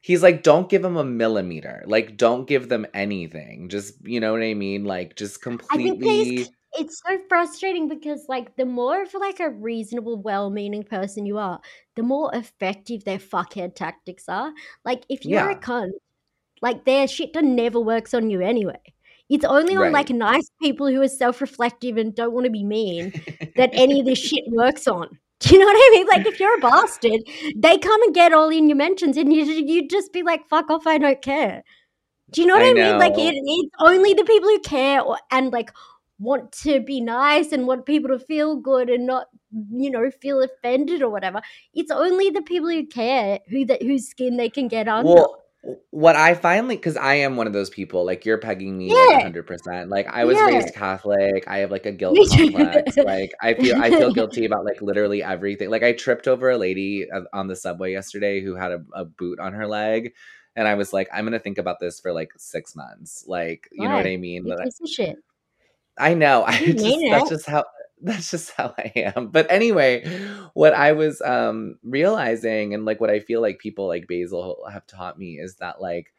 he's 0.00 0.22
like, 0.22 0.42
don't 0.42 0.68
give 0.68 0.82
them 0.82 0.96
a 0.96 1.04
millimeter. 1.04 1.82
Like, 1.86 2.16
don't 2.16 2.46
give 2.46 2.68
them 2.68 2.86
anything. 2.94 3.68
Just, 3.68 3.94
you 4.06 4.20
know 4.20 4.32
what 4.32 4.42
I 4.42 4.54
mean? 4.54 4.84
Like, 4.84 5.16
just 5.16 5.42
I 5.70 5.76
think 5.76 6.00
completely. 6.00 6.48
It's 6.78 7.00
so 7.06 7.18
frustrating 7.28 7.88
because 7.88 8.24
like 8.28 8.56
the 8.56 8.64
more 8.64 9.02
of 9.02 9.14
like 9.14 9.40
a 9.40 9.50
reasonable, 9.50 10.16
well-meaning 10.20 10.84
person 10.84 11.26
you 11.26 11.38
are, 11.38 11.60
the 11.96 12.02
more 12.02 12.34
effective 12.34 13.04
their 13.04 13.18
fuckhead 13.18 13.74
tactics 13.74 14.28
are. 14.28 14.52
Like 14.84 15.04
if 15.08 15.24
you're 15.24 15.50
a 15.50 15.54
Yeah. 15.54 15.60
cunt, 15.60 15.92
like 16.62 16.84
their 16.84 17.06
shit 17.08 17.34
never 17.34 17.80
works 17.80 18.14
on 18.14 18.30
you 18.30 18.40
anyway. 18.40 18.80
It's 19.28 19.44
only 19.44 19.76
on 19.76 19.92
like 19.92 20.08
Right. 20.10 20.16
nice 20.16 20.50
people 20.62 20.86
who 20.88 21.02
are 21.02 21.08
self-reflective 21.08 21.96
and 21.96 22.14
don't 22.14 22.32
want 22.32 22.44
to 22.46 22.50
be 22.50 22.64
mean 22.64 23.12
that 23.56 23.70
any 23.74 24.00
of 24.00 24.06
this 24.06 24.18
shit 24.18 24.44
works 24.48 24.86
on. 24.88 25.18
Do 25.40 25.54
you 25.54 25.60
know 25.60 25.66
what 25.66 25.76
I 25.76 25.90
mean? 25.92 26.06
Like 26.06 26.26
if 26.26 26.40
you're 26.40 26.56
a 26.56 26.60
bastard, 26.60 27.20
they 27.56 27.76
come 27.78 28.02
and 28.04 28.14
get 28.14 28.32
all 28.32 28.48
in 28.48 28.68
your 28.68 28.76
mentions, 28.76 29.16
and 29.18 29.32
you 29.32 29.44
you 29.44 29.86
just 29.88 30.12
be 30.12 30.22
like, 30.22 30.48
"Fuck 30.48 30.70
off, 30.70 30.86
I 30.86 30.98
don't 30.98 31.20
care." 31.22 31.62
Do 32.32 32.40
you 32.40 32.46
know 32.46 32.54
what 32.54 32.62
I 32.64 32.70
I, 32.70 32.74
mean? 32.74 32.98
Like 32.98 33.16
know. 33.16 33.28
it, 33.28 33.34
it's 33.36 33.70
only 33.80 34.14
the 34.14 34.24
people 34.24 34.48
who 34.48 34.58
care 34.60 35.00
or, 35.02 35.18
and 35.30 35.52
like 35.52 35.70
want 36.18 36.52
to 36.52 36.80
be 36.80 37.00
nice 37.00 37.52
and 37.52 37.66
want 37.66 37.86
people 37.86 38.10
to 38.10 38.18
feel 38.18 38.56
good 38.56 38.88
and 38.88 39.06
not, 39.06 39.26
you 39.70 39.90
know, 39.90 40.10
feel 40.10 40.42
offended 40.42 41.02
or 41.02 41.10
whatever. 41.10 41.40
It's 41.74 41.90
only 41.90 42.30
the 42.30 42.42
people 42.42 42.68
who 42.70 42.86
care 42.86 43.40
who 43.48 43.64
that 43.66 43.82
whose 43.82 44.08
skin 44.08 44.36
they 44.36 44.48
can 44.48 44.68
get 44.68 44.88
under. 44.88 45.12
Well, 45.12 45.42
what 45.90 46.14
I 46.14 46.34
finally, 46.34 46.76
because 46.76 46.96
I 46.96 47.14
am 47.14 47.34
one 47.36 47.48
of 47.48 47.52
those 47.52 47.70
people, 47.70 48.06
like 48.06 48.24
you're 48.24 48.38
pegging 48.38 48.78
me 48.78 48.88
Yeah. 48.92 49.20
hundred 49.20 49.46
percent. 49.48 49.90
Like 49.90 50.06
I 50.06 50.24
was 50.24 50.36
Yeah. 50.36 50.46
raised 50.46 50.74
Catholic. 50.74 51.44
I 51.48 51.58
have 51.58 51.70
like 51.72 51.86
a 51.86 51.92
guilt 51.92 52.16
complex. 52.30 52.96
Like 52.96 53.32
I 53.42 53.54
feel, 53.54 53.76
I 53.82 53.90
feel 53.90 54.12
guilty 54.14 54.44
about 54.44 54.64
like 54.64 54.80
literally 54.80 55.22
everything. 55.24 55.68
Like 55.70 55.82
I 55.82 55.92
tripped 55.92 56.28
over 56.28 56.50
a 56.50 56.56
lady 56.56 57.06
on 57.32 57.48
the 57.48 57.56
subway 57.56 57.90
yesterday 57.92 58.40
who 58.40 58.54
had 58.54 58.72
a, 58.72 58.84
a 58.94 59.04
boot 59.04 59.40
on 59.40 59.54
her 59.54 59.66
leg, 59.66 60.12
and 60.54 60.68
I 60.68 60.74
was 60.76 60.92
like, 60.92 61.08
I'm 61.12 61.24
gonna 61.24 61.40
think 61.40 61.58
about 61.58 61.80
this 61.80 61.98
for 61.98 62.12
like 62.12 62.30
six 62.36 62.76
months. 62.76 63.24
Like 63.26 63.68
you 63.72 63.88
know 63.88 63.96
what 63.96 64.06
I 64.06 64.16
mean? 64.18 64.46
You 64.46 64.54
That- 64.56 64.64
piece 64.64 64.80
of 64.80 64.88
shit. 64.88 65.16
I 65.98 66.14
know. 66.14 66.44
I 66.46 66.58
just 66.72 66.78
that's 67.10 67.30
it. 67.30 67.34
just 67.34 67.46
how 67.46 67.64
that's 68.02 68.30
just 68.30 68.50
how 68.52 68.74
I 68.78 68.92
am. 69.16 69.28
But 69.28 69.50
anyway, 69.50 70.04
what 70.54 70.74
I 70.74 70.92
was 70.92 71.20
um 71.22 71.78
realizing 71.82 72.74
and 72.74 72.84
like 72.84 73.00
what 73.00 73.10
I 73.10 73.20
feel 73.20 73.40
like 73.40 73.58
people 73.58 73.86
like 73.88 74.06
Basil 74.08 74.64
have 74.70 74.86
taught 74.86 75.18
me 75.18 75.38
is 75.38 75.56
that 75.56 75.80
like 75.80 76.12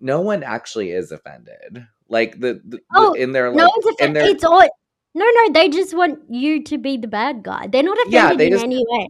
no 0.00 0.20
one 0.20 0.42
actually 0.42 0.90
is 0.90 1.12
offended. 1.12 1.86
Like 2.08 2.40
the, 2.40 2.60
the, 2.64 2.80
Oh, 2.94 3.12
in 3.14 3.32
their 3.32 3.50
No 3.52 3.64
like 3.64 3.70
one's 3.76 3.86
offended. 3.94 4.22
their 4.24 4.30
It's 4.30 4.44
all. 4.44 4.60
No, 5.14 5.24
no, 5.24 5.52
they 5.52 5.68
just 5.68 5.94
want 5.94 6.20
you 6.30 6.62
to 6.64 6.78
be 6.78 6.96
the 6.96 7.06
bad 7.06 7.42
guy. 7.42 7.66
They're 7.68 7.82
not 7.82 7.98
offended 7.98 8.12
Yeah, 8.14 8.34
they 8.34 8.46
in 8.46 8.52
just- 8.52 8.64
any 8.64 8.84
way. 8.88 9.08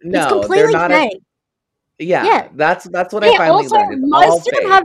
it's 0.00 0.04
no, 0.14 0.20
they're 0.20 0.28
completely 0.30 0.72
not. 0.72 0.90
A, 0.92 1.10
yeah, 1.98 2.24
Yeah. 2.24 2.48
that's 2.54 2.84
that's 2.88 3.12
what 3.12 3.22
I 3.24 3.32
Yeah, 3.32 3.36
finally 3.36 3.64
also, 3.64 3.76
learned. 3.76 3.92
It's 4.04 4.10
most 4.10 4.48
of 4.48 4.54
them 4.62 4.70
have 4.70 4.84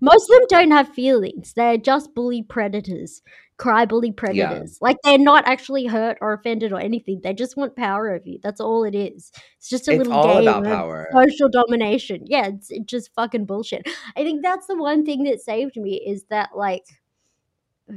most 0.00 0.30
of 0.30 0.36
them 0.38 0.46
don't 0.48 0.70
have 0.72 0.88
feelings. 0.88 1.52
They're 1.54 1.76
just 1.78 2.12
bully 2.14 2.42
predators, 2.42 3.22
cry 3.60 3.84
bully 3.84 4.10
predators. 4.12 4.78
Like 4.80 4.96
they're 5.04 5.18
not 5.18 5.46
actually 5.46 5.86
hurt 5.86 6.18
or 6.22 6.32
offended 6.32 6.72
or 6.72 6.80
anything. 6.80 7.20
They 7.22 7.34
just 7.34 7.56
want 7.56 7.76
power 7.76 8.10
over 8.14 8.26
you. 8.26 8.38
That's 8.42 8.60
all 8.60 8.84
it 8.84 8.94
is. 8.94 9.30
It's 9.58 9.68
just 9.68 9.86
a 9.88 9.92
It's 9.92 9.98
little 9.98 10.14
all 10.14 10.34
game 10.38 10.48
about 10.48 10.64
of 10.64 10.64
power. 10.64 11.08
social 11.12 11.48
domination. 11.50 12.24
Yeah, 12.26 12.48
it's, 12.48 12.70
it's 12.70 12.86
just 12.86 13.12
fucking 13.14 13.44
bullshit. 13.44 13.86
I 14.16 14.24
think 14.24 14.42
that's 14.42 14.66
the 14.66 14.76
one 14.76 15.04
thing 15.04 15.24
that 15.24 15.40
saved 15.42 15.76
me 15.76 15.96
is 15.96 16.24
that 16.30 16.50
like 16.56 16.86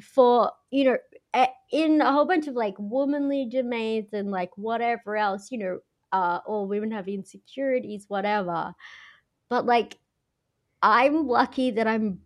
for 0.01 0.51
you 0.71 0.85
know 0.85 0.97
in 1.71 2.01
a 2.01 2.11
whole 2.11 2.25
bunch 2.25 2.47
of 2.47 2.55
like 2.55 2.75
womanly 2.77 3.47
domains 3.49 4.13
and 4.13 4.31
like 4.31 4.51
whatever 4.57 5.17
else 5.17 5.51
you 5.51 5.57
know 5.57 5.79
uh 6.11 6.39
or 6.45 6.67
women 6.67 6.91
have 6.91 7.07
insecurities 7.07 8.05
whatever 8.07 8.73
but 9.49 9.65
like 9.65 9.97
i'm 10.83 11.27
lucky 11.27 11.71
that 11.71 11.87
i'm 11.87 12.19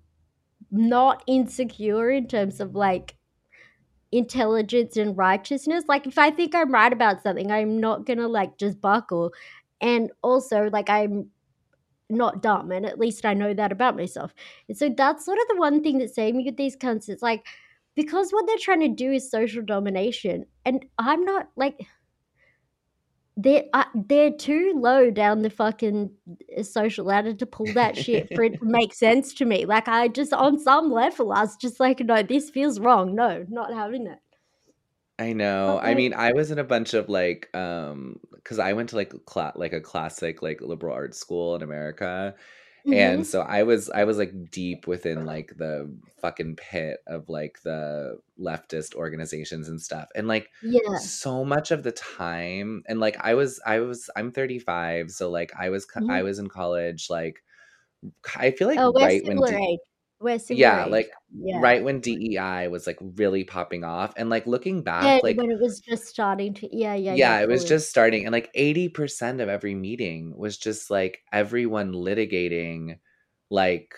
not 0.72 1.24
insecure 1.28 2.10
in 2.12 2.28
terms 2.28 2.60
of 2.62 2.76
like 2.76 3.17
intelligence 4.12 4.98
and 4.98 5.18
righteousness. 5.18 5.86
Like 5.88 6.08
if 6.08 6.18
i 6.18 6.32
think 6.32 6.56
i'm 6.56 6.72
right 6.72 6.94
about 6.94 7.24
something 7.24 7.52
i'm 7.52 7.80
not 7.80 8.06
gonna 8.06 8.28
like 8.28 8.58
just 8.58 8.82
buckle. 8.82 9.34
And 9.82 10.12
also 10.24 10.70
like 10.72 10.90
i'm 10.90 11.30
not 12.10 12.42
dumb 12.42 12.72
and 12.72 12.86
at 12.86 13.00
least 13.00 13.26
i 13.26 13.34
know 13.34 13.54
that 13.54 13.72
about 13.72 13.98
myself. 13.98 14.34
And 14.70 14.78
so 14.78 14.90
that's 14.90 15.26
sort 15.26 15.40
of 15.40 15.48
the 15.50 15.58
one 15.58 15.84
thing 15.84 15.98
that's 16.00 16.16
saved 16.16 16.38
me 16.38 16.46
with 16.46 16.58
these 16.58 16.78
cunts. 16.78 17.10
It's 17.10 17.22
like 17.24 17.46
because 17.96 18.32
what 18.32 18.46
they're 18.48 18.58
trying 18.60 18.82
to 18.82 18.90
do 18.90 19.12
is 19.12 19.30
social 19.30 19.64
domination. 19.64 20.46
And 20.66 20.86
i'm 21.00 21.24
not 21.26 21.50
like 21.58 21.88
they're 23.38 23.66
uh, 23.74 23.86
they're 23.94 24.32
too 24.32 24.74
low 24.76 25.12
down 25.12 25.44
the 25.44 25.50
fucking 25.52 26.10
uh, 26.58 26.64
social 26.64 27.06
ladder 27.06 27.34
to 27.36 27.46
pull 27.46 27.68
that 27.74 27.96
shit 27.96 28.34
for 28.34 28.44
it 28.44 28.60
to 28.60 28.60
make 28.66 28.94
sense 28.94 29.34
to 29.36 29.46
me. 29.46 29.66
Like 29.66 29.88
I 29.88 30.08
just 30.08 30.34
on 30.34 30.60
some 30.60 30.92
level, 30.92 31.32
I 31.32 31.42
was 31.42 31.56
just 31.56 31.80
like, 31.80 32.00
no, 32.00 32.24
this 32.24 32.50
feels 32.50 32.80
wrong. 32.80 33.14
No, 33.16 33.46
not 33.48 33.72
having 33.72 34.08
it. 34.08 34.20
I 35.20 35.34
know. 35.34 35.80
But, 35.82 35.88
I 35.88 35.94
mean, 35.94 36.14
I 36.14 36.34
was 36.34 36.52
in 36.52 36.58
a 36.58 36.64
bunch 36.64 36.96
of 36.96 37.10
like 37.10 37.56
um 37.56 38.20
cuz 38.44 38.58
I 38.58 38.74
went 38.74 38.90
to 38.90 38.96
like 38.96 39.14
cla- 39.26 39.54
like 39.56 39.74
a 39.74 39.82
classic 39.82 40.42
like 40.42 40.60
liberal 40.62 40.96
arts 40.96 41.20
school 41.20 41.56
in 41.56 41.62
America. 41.62 42.34
And 42.92 43.28
so 43.28 43.42
I 43.42 43.64
was 43.64 43.90
I 43.90 44.06
was 44.06 44.18
like 44.18 44.50
deep 44.52 44.88
within 44.88 45.26
like 45.26 45.54
the 45.58 45.94
fucking 46.22 46.56
pit 46.56 47.00
of 47.08 47.28
like 47.30 47.62
the 47.64 48.20
leftist 48.40 48.96
organizations 48.96 49.68
and 49.70 49.82
stuff. 49.82 50.08
And 50.16 50.28
like 50.28 50.50
yeah, 50.62 51.00
so 51.00 51.44
much 51.46 51.72
of 51.72 51.84
the 51.84 51.92
time 51.92 52.84
and 52.88 53.00
like 53.00 53.18
I 53.20 53.34
was 53.36 53.60
I 53.66 53.80
was 53.82 54.10
I'm 54.16 54.32
35, 54.32 55.12
so 55.12 55.30
like 55.30 55.52
I 55.60 55.70
was 55.70 55.86
I 56.10 56.22
Mhm. 56.22 56.24
was 56.24 56.40
in 56.40 56.48
college 56.50 57.10
like 57.10 57.44
I 58.36 58.52
feel 58.52 58.68
like 58.68 58.82
oh, 58.82 58.94
right 59.00 59.24
when 59.26 59.44
similar 59.44 59.60
Similar 60.20 60.42
yeah, 60.50 60.86
age. 60.86 60.92
like 60.92 61.12
yeah. 61.38 61.60
right 61.60 61.84
when 61.84 62.00
DEI 62.00 62.70
was 62.70 62.88
like 62.88 62.98
really 63.16 63.44
popping 63.44 63.84
off 63.84 64.14
and 64.18 64.30
like 64.30 64.48
looking 64.48 64.82
back 64.82 65.04
Yeah, 65.04 65.20
like 65.22 65.38
when 65.38 65.52
it 65.52 65.60
was 65.60 65.80
just 65.80 66.06
starting 66.06 66.56
to, 66.56 66.76
yeah, 66.76 66.96
yeah, 66.96 67.14
yeah, 67.14 67.40
it 67.40 67.48
was 67.48 67.64
just 67.64 67.90
starting 67.90 68.26
and 68.26 68.34
like 68.34 68.52
80% 68.54 69.42
of 69.42 69.50
every 69.50 69.76
meeting 69.76 70.36
was 70.36 70.58
just 70.58 70.90
like 70.90 71.20
everyone 71.32 71.94
litigating 71.94 72.98
like 73.52 73.94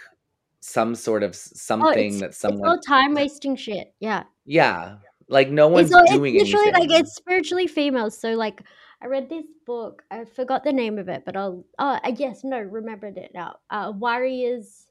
some 0.59 0.93
sort 0.93 1.23
of 1.23 1.31
oh, 1.31 1.51
something 1.53 2.11
it's 2.11 2.19
that 2.19 2.25
it's 2.27 2.45
all 2.45 2.51
someone 2.51 2.81
time 2.81 3.13
wasting 3.13 3.55
shit. 3.55 3.93
Yeah, 4.01 4.23
yeah 4.45 4.97
like 5.29 5.49
no 5.49 5.67
one's 5.67 5.87
it's 5.87 5.95
all, 5.95 6.01
it's 6.01 6.11
doing 6.11 6.33
literally 6.33 6.69
anything 6.69 6.89
like 6.89 6.99
it's 6.99 7.15
spiritually 7.15 7.67
female. 7.67 8.09
So 8.09 8.33
like, 8.33 8.63
I 9.01 9.05
read 9.05 9.29
this 9.29 9.45
book. 9.65 10.03
I 10.11 10.25
forgot 10.25 10.63
the 10.63 10.73
name 10.73 10.97
of 10.97 11.07
it, 11.07 11.23
but 11.25 11.37
I'll. 11.37 11.63
Oh, 11.77 11.99
I 12.03 12.11
guess 12.11 12.43
no, 12.43 12.59
remembered 12.59 13.17
it 13.17 13.31
now. 13.33 13.57
Uh, 13.69 13.93
warriors 13.95 14.87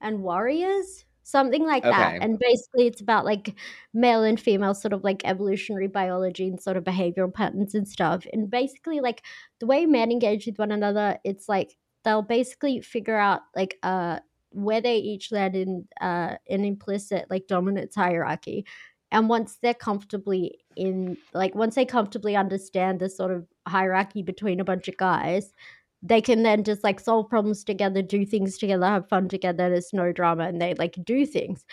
and 0.00 0.22
worriers, 0.22 1.04
something 1.22 1.64
like 1.66 1.88
that. 1.88 2.16
And 2.20 2.38
basically, 2.38 2.86
it's 2.86 3.00
about 3.00 3.24
like 3.24 3.54
male 3.94 4.22
and 4.24 4.40
female 4.40 4.74
sort 4.74 4.92
of 4.92 5.04
like 5.04 5.22
evolutionary 5.24 5.88
biology 5.88 6.48
and 6.48 6.60
sort 6.60 6.76
of 6.76 6.84
behavioral 6.84 7.32
patterns 7.32 7.74
and 7.74 7.88
stuff. 7.88 8.26
And 8.32 8.50
basically, 8.50 9.00
like 9.00 9.22
the 9.60 9.66
way 9.66 9.86
men 9.86 10.10
engage 10.10 10.46
with 10.46 10.58
one 10.58 10.72
another, 10.72 11.18
it's 11.24 11.48
like 11.48 11.76
they'll 12.04 12.22
basically 12.22 12.80
figure 12.80 13.16
out 13.16 13.42
like 13.54 13.78
uh 13.82 14.18
where 14.52 14.80
they 14.80 14.96
each 14.96 15.30
land 15.30 15.54
in 15.54 15.86
uh 16.00 16.34
an 16.48 16.64
implicit 16.64 17.26
like 17.30 17.46
dominance 17.46 17.94
hierarchy 17.94 18.64
and 19.12 19.28
once 19.28 19.58
they're 19.62 19.74
comfortably 19.74 20.58
in 20.76 21.16
like 21.34 21.54
once 21.54 21.74
they 21.74 21.84
comfortably 21.84 22.36
understand 22.36 23.00
the 23.00 23.08
sort 23.08 23.30
of 23.32 23.46
hierarchy 23.66 24.22
between 24.22 24.60
a 24.60 24.64
bunch 24.64 24.88
of 24.88 24.96
guys 24.96 25.52
they 26.02 26.20
can 26.20 26.42
then 26.42 26.64
just 26.64 26.82
like 26.82 27.00
solve 27.00 27.28
problems 27.28 27.64
together 27.64 28.02
do 28.02 28.24
things 28.24 28.58
together 28.58 28.86
have 28.86 29.08
fun 29.08 29.28
together 29.28 29.68
there's 29.70 29.92
no 29.92 30.12
drama 30.12 30.44
and 30.44 30.60
they 30.60 30.74
like 30.74 30.96
do 31.04 31.26
things 31.26 31.64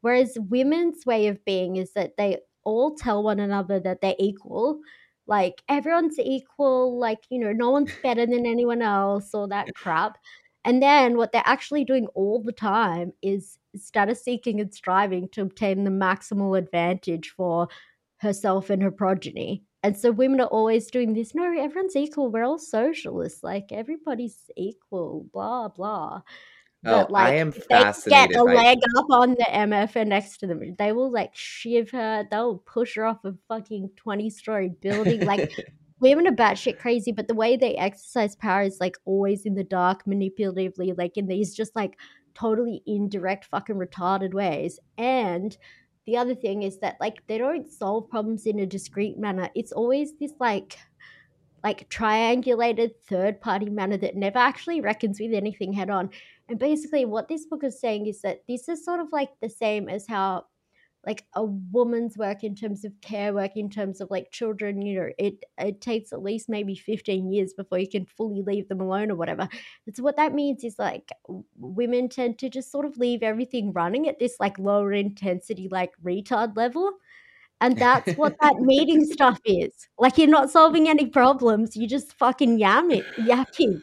whereas 0.00 0.36
women's 0.48 1.06
way 1.06 1.28
of 1.28 1.44
being 1.44 1.76
is 1.76 1.92
that 1.92 2.16
they 2.16 2.38
all 2.64 2.94
tell 2.94 3.22
one 3.22 3.40
another 3.40 3.78
that 3.78 4.00
they're 4.00 4.14
equal 4.18 4.80
like 5.26 5.62
everyone's 5.68 6.18
equal 6.18 6.98
like 6.98 7.20
you 7.30 7.38
know 7.38 7.52
no 7.52 7.70
one's 7.70 7.92
better 8.02 8.26
than 8.26 8.46
anyone 8.46 8.82
else 8.82 9.30
or 9.34 9.48
that 9.48 9.68
crap 9.74 10.18
and 10.66 10.82
then 10.82 11.16
what 11.16 11.30
they're 11.30 11.42
actually 11.44 11.84
doing 11.84 12.08
all 12.16 12.42
the 12.42 12.50
time 12.50 13.12
is 13.22 13.56
status 13.76 14.24
seeking 14.24 14.60
and 14.60 14.74
striving 14.74 15.28
to 15.28 15.42
obtain 15.42 15.84
the 15.84 15.90
maximal 15.92 16.58
advantage 16.58 17.32
for 17.36 17.68
herself 18.18 18.68
and 18.68 18.82
her 18.82 18.90
progeny. 18.90 19.62
And 19.86 19.96
so 19.96 20.10
women 20.10 20.40
are 20.40 20.48
always 20.48 20.90
doing 20.90 21.12
this 21.12 21.32
no, 21.32 21.44
everyone's 21.44 21.94
equal. 21.94 22.28
We're 22.32 22.42
all 22.42 22.58
socialists. 22.58 23.44
Like 23.44 23.70
everybody's 23.70 24.50
equal, 24.56 25.28
blah, 25.32 25.68
blah. 25.68 26.22
oh 26.22 26.22
But 26.82 27.12
like, 27.12 27.26
i 27.28 27.34
am 27.36 27.50
if 27.50 27.68
they 27.68 27.76
get 27.76 27.82
fascinated 27.84 28.36
a 28.36 28.42
leg 28.42 28.78
up 28.98 29.06
on 29.10 29.30
the 29.30 29.46
MF 29.48 30.08
next 30.08 30.38
to 30.38 30.48
them, 30.48 30.74
they 30.76 30.90
will 30.90 31.12
like 31.12 31.36
shiv 31.36 31.92
her. 31.92 32.26
They'll 32.28 32.58
push 32.66 32.96
her 32.96 33.04
off 33.04 33.24
a 33.24 33.34
fucking 33.46 33.90
20 33.94 34.28
story 34.28 34.72
building. 34.80 35.24
Like, 35.24 35.52
women 36.00 36.26
are 36.26 36.32
batshit 36.32 36.80
crazy, 36.80 37.12
but 37.12 37.28
the 37.28 37.36
way 37.36 37.56
they 37.56 37.76
exercise 37.76 38.34
power 38.34 38.62
is 38.62 38.78
like 38.80 38.96
always 39.04 39.46
in 39.46 39.54
the 39.54 39.62
dark, 39.62 40.04
manipulatively, 40.04 40.98
like 40.98 41.16
in 41.16 41.28
these 41.28 41.54
just 41.54 41.76
like 41.76 41.96
totally 42.34 42.82
indirect, 42.86 43.44
fucking 43.44 43.76
retarded 43.76 44.34
ways. 44.34 44.80
And 44.98 45.56
the 46.06 46.16
other 46.16 46.34
thing 46.34 46.62
is 46.62 46.78
that 46.78 46.96
like 47.00 47.26
they 47.26 47.38
don't 47.38 47.70
solve 47.70 48.08
problems 48.08 48.46
in 48.46 48.60
a 48.60 48.66
discrete 48.66 49.18
manner. 49.18 49.50
It's 49.54 49.72
always 49.72 50.16
this 50.18 50.32
like 50.40 50.78
like 51.64 51.88
triangulated 51.90 52.92
third 53.08 53.40
party 53.40 53.68
manner 53.68 53.96
that 53.96 54.14
never 54.14 54.38
actually 54.38 54.80
reckons 54.80 55.18
with 55.20 55.34
anything 55.34 55.72
head 55.72 55.90
on. 55.90 56.10
And 56.48 56.58
basically 56.58 57.04
what 57.04 57.26
this 57.28 57.46
book 57.46 57.64
is 57.64 57.80
saying 57.80 58.06
is 58.06 58.22
that 58.22 58.42
this 58.48 58.68
is 58.68 58.84
sort 58.84 59.00
of 59.00 59.08
like 59.12 59.30
the 59.42 59.48
same 59.48 59.88
as 59.88 60.06
how 60.06 60.44
like 61.06 61.24
a 61.34 61.44
woman's 61.44 62.18
work 62.18 62.42
in 62.42 62.54
terms 62.56 62.84
of 62.84 62.92
care 63.00 63.32
work 63.32 63.52
in 63.56 63.70
terms 63.70 64.00
of 64.00 64.10
like 64.10 64.32
children 64.32 64.82
you 64.82 65.00
know 65.00 65.08
it 65.18 65.44
it 65.56 65.80
takes 65.80 66.12
at 66.12 66.22
least 66.22 66.48
maybe 66.48 66.74
15 66.74 67.32
years 67.32 67.54
before 67.54 67.78
you 67.78 67.88
can 67.88 68.04
fully 68.04 68.42
leave 68.42 68.68
them 68.68 68.80
alone 68.80 69.10
or 69.10 69.14
whatever. 69.14 69.48
So 69.94 70.02
what 70.02 70.16
that 70.16 70.34
means 70.34 70.64
is 70.64 70.78
like 70.78 71.10
women 71.56 72.08
tend 72.08 72.38
to 72.40 72.50
just 72.50 72.72
sort 72.72 72.84
of 72.84 72.98
leave 72.98 73.22
everything 73.22 73.72
running 73.72 74.08
at 74.08 74.18
this 74.18 74.36
like 74.40 74.58
lower 74.58 74.92
intensity 74.92 75.68
like 75.70 75.92
retard 76.04 76.56
level 76.56 76.90
and 77.60 77.78
that's 77.78 78.12
what 78.14 78.36
that 78.42 78.56
meeting 78.60 79.04
stuff 79.04 79.40
is. 79.44 79.88
Like 79.98 80.18
you're 80.18 80.26
not 80.28 80.50
solving 80.50 80.88
any 80.88 81.06
problems 81.06 81.76
you 81.76 81.86
just 81.86 82.12
fucking 82.14 82.58
yamming 82.58 83.04
yapping 83.18 83.80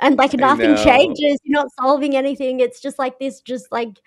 and 0.00 0.16
like 0.16 0.32
nothing 0.32 0.76
changes 0.76 1.38
you're 1.44 1.60
not 1.60 1.68
solving 1.80 2.16
anything 2.16 2.60
it's 2.60 2.80
just 2.80 2.98
like 2.98 3.18
this 3.18 3.40
just 3.40 3.70
like 3.70 4.00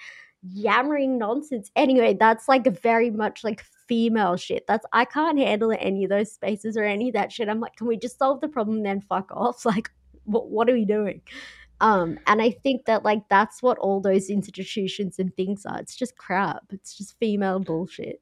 yammering 0.52 1.18
nonsense. 1.18 1.72
Anyway 1.76 2.16
that's 2.20 2.48
like 2.48 2.68
very 2.82 3.10
much 3.10 3.44
like 3.44 3.64
female 3.88 4.36
shit. 4.36 4.66
That's 4.68 4.86
i 4.94 5.06
can't 5.06 5.40
handle 5.40 5.76
any 5.80 6.04
of 6.04 6.10
those 6.10 6.32
spaces 6.32 6.78
or 6.78 6.84
any 6.84 7.10
of 7.10 7.14
that 7.14 7.32
shit. 7.32 7.50
I'm 7.50 7.60
like 7.60 7.76
can 7.76 7.88
we 7.88 7.98
just 7.98 8.18
solve 8.18 8.42
the 8.42 8.48
problem 8.48 8.84
then? 8.84 9.02
Fuck 9.02 9.32
off. 9.32 9.66
Like 9.76 9.90
what, 10.26 10.50
what 10.50 10.70
are 10.70 10.74
we 10.74 10.86
doing? 10.86 11.22
Um 11.82 12.20
and 12.28 12.42
i 12.42 12.52
think 12.52 12.86
that 12.86 13.04
like 13.04 13.28
that's 13.30 13.62
what 13.62 13.78
all 13.80 14.00
those 14.00 14.30
institutions 14.30 15.20
and 15.20 15.36
things 15.36 15.66
are. 15.66 15.80
It's 15.80 15.96
just 15.96 16.18
crap. 16.18 16.64
It's 16.72 16.98
just 16.98 17.18
female 17.20 17.60
bullshit. 17.60 18.22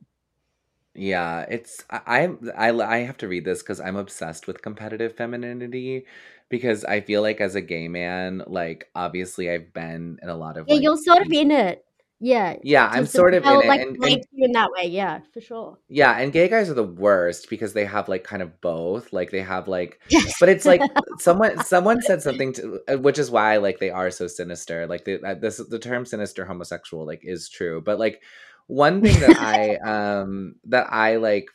Yeah, 0.96 1.42
it's 1.50 1.84
I 1.90 2.30
I 2.56 2.70
I 2.70 2.98
have 3.00 3.18
to 3.18 3.28
read 3.28 3.46
this 3.46 3.64
because 3.64 3.80
I'm 3.80 3.96
obsessed 3.96 4.46
with 4.46 4.62
competitive 4.62 5.16
femininity 5.16 6.06
because 6.50 6.86
I 6.86 7.02
feel 7.02 7.24
like 7.24 7.42
as 7.42 7.56
a 7.56 7.62
gay 7.62 7.88
man, 7.88 8.44
like 8.46 8.90
obviously 8.94 9.50
I've 9.50 9.74
been 9.74 10.20
in 10.22 10.30
a 10.30 10.36
lot 10.36 10.56
of 10.56 10.68
yeah 10.68 10.76
like 10.76 10.84
you're 10.84 10.98
sort 10.98 11.26
of 11.26 11.32
in 11.32 11.50
it 11.50 11.84
yeah 12.24 12.56
yeah, 12.64 12.88
I'm 12.92 13.06
sort 13.08 13.34
of 13.34 13.46
in 13.46 13.62
it 13.62 13.64
like 13.68 13.82
and 13.82 13.98
relate 13.98 14.22
and 14.22 14.26
you 14.32 14.46
in 14.46 14.52
that 14.54 14.72
way 14.72 14.88
yeah 14.88 15.20
for 15.34 15.42
sure 15.42 15.78
yeah, 15.90 16.14
and 16.18 16.32
gay 16.34 16.48
guys 16.48 16.70
are 16.70 16.74
the 16.76 16.84
worst 16.84 17.50
because 17.50 17.74
they 17.74 17.86
have 17.86 18.10
like 18.10 18.24
kind 18.24 18.42
of 18.42 18.60
both. 18.62 19.14
Like 19.14 19.32
they 19.32 19.42
have 19.42 19.68
like 19.68 20.00
yes 20.10 20.36
but 20.40 20.50
it's 20.50 20.66
like 20.66 20.88
someone 21.20 21.62
someone 21.62 22.02
said 22.02 22.22
something 22.22 22.54
to 22.54 22.80
uh, 22.88 22.98
which 22.98 23.20
is 23.20 23.30
why 23.30 23.58
like 23.58 23.80
they 23.80 23.90
are 23.92 24.10
so 24.12 24.28
sinister. 24.28 24.88
Like 24.88 25.06
the 25.06 25.22
uh, 25.24 25.36
this 25.36 25.58
the 25.58 25.80
term 25.80 26.06
sinister 26.06 26.46
homosexual 26.46 27.06
like 27.06 27.22
is 27.24 27.50
true. 27.50 27.82
But 27.82 28.00
like 28.00 28.22
one 28.68 29.04
thing 29.04 29.20
that 29.20 29.36
I 29.38 29.76
um 29.86 30.56
that 30.66 30.88
I 30.92 31.18
like 31.18 31.48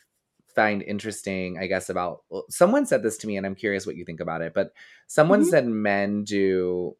find 0.55 0.81
interesting, 0.83 1.57
I 1.59 1.67
guess 1.67 1.89
about 1.89 2.23
well, 2.29 2.45
someone 2.49 2.85
said 2.85 3.03
this 3.03 3.17
to 3.19 3.27
me 3.27 3.37
and 3.37 3.45
I'm 3.45 3.55
curious 3.55 3.85
what 3.85 3.95
you 3.95 4.05
think 4.05 4.21
about 4.21 4.41
it, 4.41 4.53
but 4.53 4.71
someone 5.07 5.43
hmm 5.43 5.45
said 5.45 5.67
men 5.67 6.23
do 6.23 6.95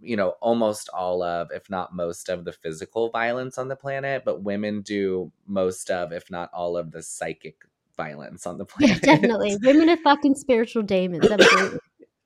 you 0.00 0.16
know 0.16 0.30
almost 0.40 0.88
all 0.94 1.22
of 1.22 1.48
if 1.52 1.68
not 1.70 1.94
most 1.94 2.28
of 2.28 2.44
the 2.44 2.52
physical 2.52 3.10
violence 3.10 3.58
on 3.58 3.68
the 3.68 3.76
planet, 3.76 4.22
but 4.24 4.42
women 4.42 4.82
do 4.82 5.30
most 5.46 5.90
of 5.90 6.12
if 6.12 6.30
not 6.30 6.50
all 6.52 6.76
of 6.76 6.90
the 6.90 7.02
psychic 7.02 7.56
violence 7.96 8.46
on 8.46 8.56
the 8.58 8.64
yeah 8.78 8.86
planet. 8.88 9.02
definitely 9.02 9.56
women 9.62 9.90
are 9.90 9.96
fucking 9.98 10.34
spiritual 10.34 10.82
demons 10.82 11.26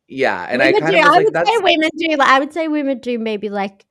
yeah, 0.06 0.46
and 0.48 0.62
I 0.62 0.72
kind 0.72 0.92
do 0.92 0.98
of 0.98 1.04
i 1.04 1.08
like 1.08 1.24
would 1.24 1.46
say 1.46 1.58
women 1.58 1.90
do 1.96 2.16
like 2.16 2.28
i 2.28 2.38
would 2.38 2.52
say 2.52 2.68
women 2.68 2.98
do 3.00 3.18
maybe 3.18 3.48
like 3.48 3.84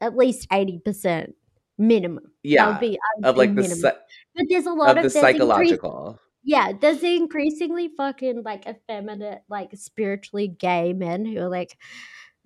at 0.00 0.14
least 0.14 0.48
80% 0.50 1.32
minimum 1.78 2.30
yeah, 2.42 2.78
be 2.78 2.98
of 3.24 3.36
like 3.36 3.50
the 3.50 3.62
minimum 3.62 3.78
psy- 3.78 3.92
but 4.34 4.44
there's 4.48 4.66
a 4.66 4.72
lot 4.72 4.96
of 4.96 5.02
the 5.02 5.08
of 5.08 5.16
increase 5.16 5.20
psychological. 5.22 6.20
yeah 6.44 6.72
there's 6.80 7.00
the 7.00 7.16
increasingly 7.16 7.88
fucking 7.96 8.42
like 8.44 8.66
effeminate 8.68 9.42
like 9.48 9.70
spiritually 9.74 10.48
gay 10.48 10.92
men 10.92 11.24
who 11.24 11.38
are 11.38 11.48
like 11.48 11.76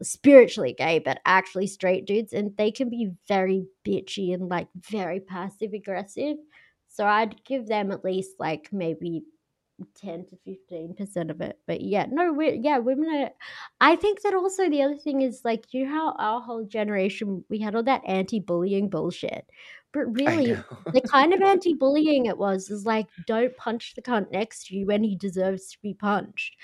spiritually 0.02 0.74
gay 0.76 0.98
but 0.98 1.20
actually 1.24 1.66
straight 1.66 2.06
dudes 2.06 2.32
and 2.32 2.56
they 2.56 2.70
can 2.70 2.88
be 2.88 3.10
very 3.28 3.66
bitchy 3.86 4.32
and 4.34 4.48
like 4.48 4.68
very 4.74 5.20
passive 5.20 5.72
aggressive. 5.72 6.36
So 6.88 7.06
i'd 7.06 7.42
give 7.44 7.66
them 7.66 7.92
at 7.92 8.04
least 8.04 8.32
like 8.38 8.68
maybe 8.72 9.22
10 9.94 10.26
to 10.26 10.36
15 10.44 10.94
percent 10.94 11.30
of 11.30 11.40
it. 11.40 11.58
But 11.66 11.80
yeah 11.80 12.06
no 12.10 12.32
we 12.32 12.52
yeah 12.62 12.78
women 12.78 13.08
are 13.08 13.30
i 13.80 13.96
think 13.96 14.22
that 14.22 14.34
also 14.34 14.68
the 14.68 14.82
other 14.82 14.96
thing 14.96 15.22
is 15.22 15.42
like 15.44 15.72
you 15.72 15.84
know 15.84 15.90
how 15.90 16.12
our 16.18 16.40
whole 16.40 16.64
generation 16.64 17.44
we 17.48 17.58
had 17.58 17.74
all 17.74 17.82
that 17.84 18.02
anti-bullying 18.06 18.88
bullshit? 18.88 19.46
But 19.92 20.06
really 20.14 20.56
the 20.92 21.00
kind 21.00 21.34
of 21.34 21.42
anti-bullying 21.52 22.26
it 22.26 22.38
was 22.38 22.70
is 22.70 22.86
like 22.86 23.06
don't 23.26 23.56
punch 23.56 23.94
the 23.94 24.02
cunt 24.02 24.30
next 24.30 24.66
to 24.66 24.76
you 24.76 24.86
when 24.86 25.02
he 25.02 25.16
deserves 25.16 25.72
to 25.72 25.78
be 25.82 25.94
punched 25.94 26.56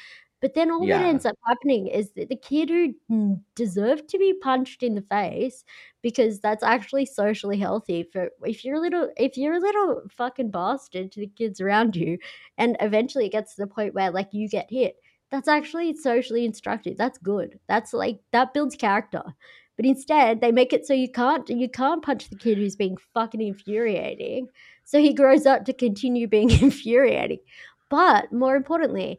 but 0.47 0.55
then 0.55 0.71
all 0.71 0.87
that 0.87 1.03
ends 1.05 1.27
up 1.27 1.35
happening 1.45 1.89
is 1.89 2.13
that 2.13 2.29
the 2.29 2.37
kid 2.37 2.71
who 3.09 3.41
deserved 3.57 4.09
to 4.09 4.17
be 4.17 4.33
punched 4.33 4.85
in 4.85 4.95
the 4.95 5.03
face 5.03 5.65
because 6.03 6.39
that's 6.39 6.63
actually 6.63 7.05
socially 7.05 7.59
healthy 7.59 8.05
for 8.13 8.29
if 8.45 8.65
you're 8.65 8.77
a 8.77 8.81
little 8.81 9.11
if 9.17 9.37
you're 9.37 9.55
a 9.55 9.59
little 9.59 10.03
fucking 10.09 10.53
bastard 10.53 11.11
to 11.11 11.19
the 11.19 11.27
kids 11.27 11.61
around 11.61 11.97
you 11.97 12.17
and 12.59 12.77
eventually 12.79 13.27
it 13.27 13.33
gets 13.33 13.57
to 13.57 13.63
the 13.63 13.67
point 13.67 13.93
where 13.93 14.13
like 14.13 14.29
you 14.31 14.49
get 14.49 14.71
hit 14.71 14.95
that's 15.33 15.49
actually 15.49 15.97
socially 15.97 16.45
instructive. 16.45 16.97
That's 16.97 17.19
good. 17.19 17.59
That's 17.67 17.93
like 17.93 18.21
that 18.31 18.55
builds 18.55 18.77
character. 18.77 19.25
But 19.77 19.85
instead 19.85 20.41
they 20.41 20.53
make 20.53 20.73
it 20.73 20.87
so 20.87 20.95
you 20.95 21.11
can't 21.11 21.51
you 21.51 21.69
can't 21.69 22.05
punch 22.05 22.31
the 22.31 22.37
kid 22.37 22.57
who's 22.57 22.77
being 22.77 22.97
fucking 23.15 23.41
infuriating. 23.41 24.47
So 24.85 25.01
he 25.01 25.13
grows 25.13 25.45
up 25.45 25.65
to 25.65 25.73
continue 25.73 26.29
being 26.29 26.51
infuriating. 26.63 27.41
But 27.91 28.33
more 28.33 28.55
importantly 28.55 29.19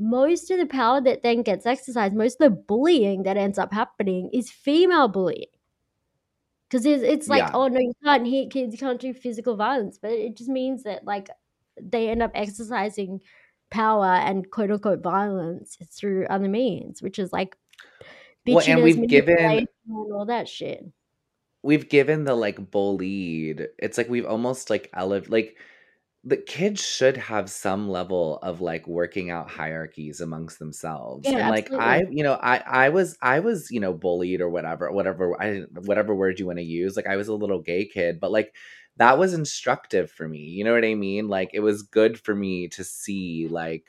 most 0.00 0.50
of 0.50 0.58
the 0.58 0.66
power 0.66 1.00
that 1.00 1.22
then 1.22 1.42
gets 1.42 1.66
exercised 1.66 2.14
most 2.14 2.40
of 2.40 2.50
the 2.50 2.56
bullying 2.56 3.22
that 3.24 3.36
ends 3.36 3.58
up 3.58 3.72
happening 3.72 4.30
is 4.32 4.50
female 4.50 5.08
bullying 5.08 5.44
because 6.68 6.86
it's, 6.86 7.02
it's 7.02 7.28
like 7.28 7.40
Yeah. 7.40 7.50
oh 7.52 7.68
no 7.68 7.78
you 7.78 7.92
can't 8.02 8.26
hit 8.26 8.50
kids 8.50 8.72
you 8.72 8.78
can't 8.78 9.00
do 9.00 9.12
physical 9.12 9.56
violence 9.56 9.98
but 10.00 10.10
it 10.12 10.36
just 10.36 10.48
means 10.48 10.84
that 10.84 11.04
like 11.04 11.28
they 11.80 12.08
end 12.08 12.22
up 12.22 12.30
exercising 12.34 13.20
power 13.70 14.06
and 14.06 14.50
quote 14.50 14.70
unquote 14.70 15.02
violence 15.02 15.76
through 15.92 16.26
other 16.26 16.48
means 16.48 17.02
which 17.02 17.18
is 17.18 17.30
like 17.30 17.56
Well, 18.46 18.64
and 18.66 18.82
we've 18.82 19.06
given 19.06 19.36
and 19.38 19.68
all 19.86 20.24
that 20.26 20.48
shit 20.48 20.82
we've 21.62 21.88
given 21.88 22.24
the 22.24 22.34
like 22.34 22.70
bullied. 22.70 23.68
It's 23.78 23.98
like 23.98 24.08
we've 24.08 24.24
almost 24.26 24.70
like 24.70 24.90
elev 24.92 25.28
like 25.28 25.56
the 26.22 26.36
kids 26.36 26.84
should 26.84 27.16
have 27.16 27.48
some 27.48 27.88
level 27.88 28.38
of 28.42 28.60
like 28.60 28.86
working 28.86 29.30
out 29.30 29.48
hierarchies 29.48 30.20
amongst 30.20 30.58
themselves 30.58 31.26
yeah 31.26 31.38
and 31.38 31.48
like 31.48 31.64
absolutely. 31.64 31.86
I 31.86 32.02
you 32.10 32.22
know 32.22 32.34
i 32.34 32.58
i 32.58 32.88
was 32.90 33.16
i 33.22 33.40
was 33.40 33.70
you 33.70 33.80
know 33.80 33.94
bullied 33.94 34.42
or 34.42 34.50
whatever 34.50 34.92
whatever 34.92 35.40
i 35.40 35.62
whatever 35.86 36.14
word 36.14 36.38
you 36.38 36.46
want 36.46 36.58
to 36.58 36.64
use 36.64 36.94
like 36.94 37.06
i 37.06 37.16
was 37.16 37.28
a 37.28 37.34
little 37.34 37.62
gay 37.62 37.86
kid 37.86 38.20
but 38.20 38.30
like 38.30 38.54
that 38.98 39.18
was 39.18 39.32
instructive 39.32 40.10
for 40.10 40.28
me 40.28 40.40
you 40.40 40.62
know 40.62 40.74
what 40.74 40.84
i 40.84 40.94
mean? 40.94 41.28
Like 41.28 41.50
it 41.54 41.60
was 41.60 41.82
good 41.82 42.20
for 42.20 42.34
me 42.34 42.68
to 42.68 42.84
see 42.84 43.48
like 43.50 43.84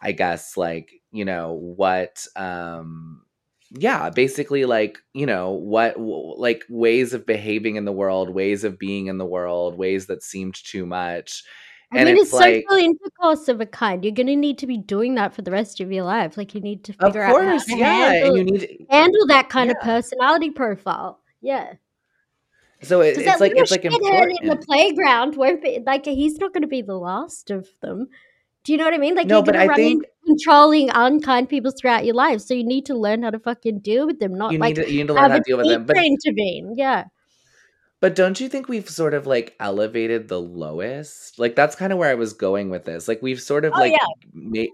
i 0.00 0.12
guess 0.12 0.56
like 0.56 0.90
you 1.12 1.26
know 1.26 1.52
what 1.52 2.26
um 2.36 3.25
yeah 3.70 4.10
basically 4.10 4.64
like 4.64 4.98
you 5.12 5.26
know 5.26 5.50
what 5.50 5.94
w- 5.94 6.34
like 6.36 6.62
ways 6.68 7.12
of 7.12 7.26
behaving 7.26 7.76
in 7.76 7.84
the 7.84 7.92
world 7.92 8.30
ways 8.30 8.64
of 8.64 8.78
being 8.78 9.06
in 9.06 9.18
the 9.18 9.26
world 9.26 9.76
ways 9.76 10.06
that 10.06 10.22
seemed 10.22 10.54
too 10.54 10.86
much 10.86 11.44
I 11.92 11.98
and 11.98 12.06
mean, 12.06 12.16
it's 12.16 12.32
it's 12.32 12.32
social 12.32 12.62
like 12.68 12.82
intercourse 12.82 13.46
of 13.46 13.60
a 13.60 13.66
kind. 13.66 14.04
You're 14.04 14.12
going 14.12 14.26
to 14.26 14.34
need 14.34 14.58
to 14.58 14.66
be 14.66 14.76
doing 14.76 15.14
that 15.14 15.32
for 15.32 15.42
the 15.42 15.52
rest 15.52 15.80
of 15.80 15.92
your 15.92 16.02
life. 16.02 16.36
Like, 16.36 16.52
you 16.52 16.60
need 16.60 16.82
to 16.82 16.92
of 16.98 17.12
figure 17.12 17.22
out 17.22 17.40
how 17.40 17.58
to 17.58 17.76
yeah 17.76 18.12
and 18.12 18.14
handle 18.14 18.36
you 18.36 18.44
need 18.44 18.86
handle 18.90 19.26
that 19.28 19.48
kind 19.48 19.70
of 19.70 19.76
personality 19.80 20.50
profile. 20.50 21.20
Yeah, 21.40 21.74
so 22.82 23.00
it, 23.00 23.16
it's 23.18 23.40
like 23.40 23.52
it's 23.56 23.70
like 23.70 23.82
shithead 23.82 24.34
in 24.40 24.48
the 24.48 24.56
playground 24.56 25.36
won't 25.36 25.62
be 25.62 25.82
like 25.84 26.04
he's 26.04 26.38
not 26.38 26.52
going 26.52 26.62
to 26.62 26.68
be 26.68 26.82
the 26.82 26.96
last 26.96 27.50
of 27.50 27.68
them. 27.80 28.08
Do 28.66 28.72
you 28.72 28.78
know 28.78 28.84
what 28.84 28.94
I 28.94 28.98
mean? 28.98 29.14
Like, 29.14 29.28
no 29.28 29.36
you're 29.36 29.44
but 29.44 29.54
going 29.54 29.68
to 29.68 29.72
i 29.72 29.76
run 29.76 29.76
think 29.76 30.04
controlling 30.26 30.90
unkind 30.90 31.48
people 31.48 31.70
throughout 31.70 32.04
your 32.04 32.16
life, 32.16 32.40
so 32.40 32.52
you 32.52 32.64
need 32.64 32.84
to 32.86 32.96
learn 32.96 33.22
how 33.22 33.30
to 33.30 33.38
fucking 33.38 33.78
deal 33.78 34.06
with 34.08 34.18
them, 34.18 34.32
you 34.32 34.38
not 34.38 34.50
need 34.50 34.58
like 34.58 34.74
to 34.74 34.90
you 34.90 34.98
need 34.98 35.06
to 35.06 35.14
learn 35.14 35.30
how 35.30 35.36
to 35.36 35.42
deal 35.46 35.56
with 35.56 35.68
them 35.68 35.86
but 35.86 35.96
intervene. 35.96 36.74
Yeah. 36.76 37.04
But 38.00 38.16
don't 38.16 38.40
you 38.40 38.48
think 38.48 38.68
we've 38.68 38.88
sort 38.90 39.14
of 39.14 39.24
like 39.24 39.54
elevated 39.60 40.26
the 40.26 40.40
lowest? 40.40 41.38
Like 41.38 41.54
that's 41.54 41.76
kind 41.76 41.92
of 41.92 41.98
where 42.00 42.10
I 42.10 42.14
was 42.14 42.32
going 42.32 42.68
with 42.68 42.84
this. 42.84 43.06
Like 43.06 43.22
we've 43.22 43.40
sort 43.40 43.64
of 43.64 43.72
Oh 43.72 43.78
like 43.78 43.92
yeah. 43.92 44.06
made 44.34 44.70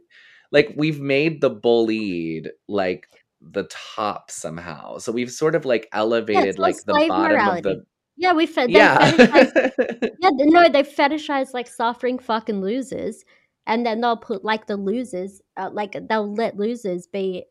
like 0.50 0.72
we've 0.74 0.98
made 1.00 1.42
the 1.42 1.50
bullied 1.50 2.50
like 2.68 3.06
the 3.42 3.64
top 3.64 4.30
somehow. 4.30 4.98
So 4.98 5.12
we've 5.12 5.30
sort 5.30 5.54
of 5.54 5.66
like 5.66 5.86
elevated 5.92 6.56
all 6.58 6.62
like 6.62 6.76
the 6.86 6.94
bottom 7.08 7.56
of 7.58 7.62
the 7.62 7.84
Yeah, 8.16 8.32
we 8.32 8.46
fe- 8.46 8.68
they 8.68 8.72
Yeah. 8.72 9.10
Yeah, 10.18 10.30
no, 10.32 10.68
they 10.70 10.82
fetishize 10.82 11.52
like 11.52 11.66
suffering 11.66 12.18
fucking 12.18 12.62
losers, 12.62 13.22
and 13.66 13.86
then 13.86 14.00
they'll 14.00 14.16
put 14.16 14.44
like 14.44 14.66
the 14.66 14.76
losers, 14.76 15.40
uh, 15.56 15.70
like 15.72 15.96
they'll 16.08 16.34
let 16.34 16.56
losers 16.56 17.06
be, 17.06 17.44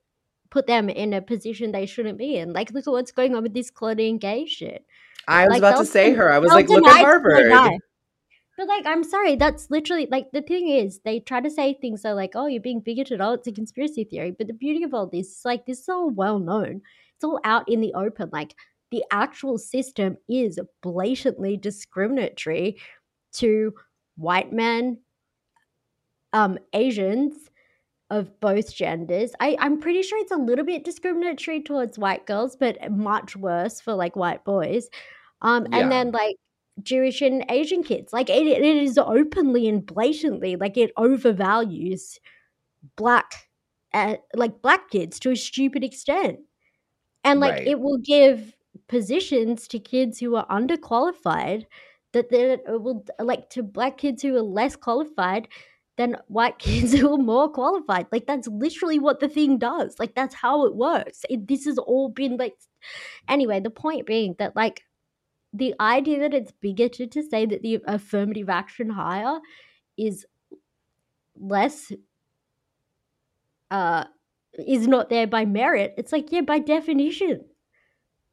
put 0.49 0.67
them 0.67 0.89
in 0.89 1.13
a 1.13 1.21
position 1.21 1.71
they 1.71 1.85
shouldn't 1.85 2.17
be 2.17 2.35
in. 2.37 2.53
Like, 2.53 2.71
look 2.71 2.87
at 2.87 2.91
what's 2.91 3.11
going 3.11 3.35
on 3.35 3.43
with 3.43 3.53
this 3.53 3.69
Claudine 3.69 4.17
Gay 4.17 4.45
shit. 4.45 4.85
I 5.27 5.45
was 5.45 5.51
Like, 5.51 5.59
about 5.59 5.77
to 5.79 5.85
say 5.85 6.13
her. 6.13 6.31
I 6.31 6.39
was 6.39 6.51
like, 6.51 6.67
look 6.67 6.85
at 6.85 6.99
Harvard. 6.99 7.79
But 8.57 8.67
like, 8.67 8.85
I'm 8.85 9.03
sorry, 9.03 9.37
that's 9.37 9.71
literally 9.71 10.07
like 10.11 10.27
the 10.33 10.41
thing 10.41 10.67
is 10.67 10.99
they 11.03 11.19
try 11.19 11.39
to 11.41 11.49
say 11.49 11.73
things 11.73 12.01
so 12.01 12.13
like, 12.13 12.33
oh, 12.35 12.45
you're 12.47 12.61
being 12.61 12.81
bigoted. 12.81 13.21
Oh, 13.21 13.33
it's 13.33 13.47
a 13.47 13.51
conspiracy 13.51 14.03
theory. 14.03 14.35
But 14.37 14.47
the 14.47 14.53
beauty 14.53 14.83
of 14.83 14.93
all 14.93 15.07
this 15.07 15.27
is 15.29 15.41
like 15.45 15.65
this 15.65 15.79
is 15.79 15.89
all 15.89 16.09
well 16.09 16.37
known. 16.37 16.81
It's 17.15 17.23
all 17.23 17.39
out 17.43 17.63
in 17.67 17.81
the 17.81 17.93
open. 17.95 18.29
Like 18.31 18.55
the 18.91 19.03
actual 19.09 19.57
system 19.57 20.17
is 20.29 20.59
blatantly 20.83 21.57
discriminatory 21.57 22.77
to 23.35 23.73
white 24.17 24.51
men, 24.51 24.99
um, 26.33 26.57
Asians 26.73 27.49
of 28.09 28.39
both 28.41 28.73
genders. 28.75 29.33
I, 29.39 29.55
I'm 29.59 29.79
pretty 29.79 30.03
sure 30.03 30.19
it's 30.19 30.31
a 30.31 30.37
little 30.37 30.65
bit 30.65 30.83
discriminatory 30.85 31.61
towards 31.63 31.99
white 31.99 32.25
girls, 32.27 32.55
but 32.55 32.77
much 32.91 33.35
worse 33.37 33.81
for 33.81 33.93
like 33.93 34.15
white 34.15 34.43
boys. 34.45 34.89
Um, 35.41 35.67
Yeah. 35.67 35.71
and 35.71 35.91
then 35.91 36.11
like 36.11 36.37
Jewish 36.83 37.21
and 37.21 37.45
Asian 37.49 37.83
kids. 37.83 38.13
Like 38.13 38.29
it, 38.29 38.47
it 38.47 38.63
is 38.63 38.97
openly 38.97 39.67
and 39.69 39.85
blatantly 39.85 40.55
like 40.57 40.77
it 40.77 40.95
overvalues 40.97 42.19
black, 42.97 43.49
uh, 43.93 44.17
like 44.35 44.61
black 44.61 44.89
kids 44.89 45.19
to 45.21 45.31
a 45.31 45.35
stupid 45.35 45.83
extent, 45.83 46.39
and 47.23 47.39
like 47.39 47.55
Right. 47.55 47.65
it 47.65 47.79
will 47.79 47.97
give 47.99 48.55
positions 48.87 49.67
to 49.69 49.79
kids 49.79 50.19
who 50.19 50.35
are 50.35 50.47
underqualified 50.47 51.65
that 52.13 52.29
then 52.29 52.51
it 52.51 52.81
will 52.81 53.05
like 53.19 53.49
to 53.49 53.63
black 53.63 53.97
kids 53.97 54.21
who 54.21 54.35
are 54.35 54.41
less 54.41 54.75
qualified 54.75 55.47
than 56.01 56.17
white 56.27 56.57
kids 56.67 56.93
who 56.93 57.13
are 57.13 57.17
more 57.17 57.49
qualified. 57.49 58.07
Like 58.11 58.25
that's 58.25 58.47
literally 58.47 58.99
what 58.99 59.19
the 59.19 59.29
thing 59.29 59.57
does. 59.57 59.95
Like 59.99 60.15
that's 60.15 60.35
how 60.35 60.65
it 60.65 60.75
works. 60.75 61.25
It, 61.29 61.47
this 61.47 61.65
has 61.65 61.77
all 61.77 62.09
been 62.09 62.37
like 62.37 62.55
anyway. 63.27 63.59
The 63.59 63.69
point 63.69 64.05
being 64.07 64.35
that 64.39 64.55
like 64.55 64.83
the 65.53 65.75
idea 65.79 66.19
that 66.19 66.33
it's 66.33 66.51
bigoted 66.51 67.11
to 67.11 67.23
say 67.23 67.45
that 67.45 67.61
the 67.61 67.79
affirmative 67.85 68.49
action 68.49 68.89
hire 68.89 69.39
is 69.97 70.25
less 71.35 71.91
uh 73.69 74.05
is 74.67 74.87
not 74.87 75.09
there 75.09 75.27
by 75.27 75.45
merit. 75.45 75.93
It's 75.97 76.11
like 76.11 76.31
yeah, 76.31 76.41
by 76.41 76.59
definition. 76.59 77.45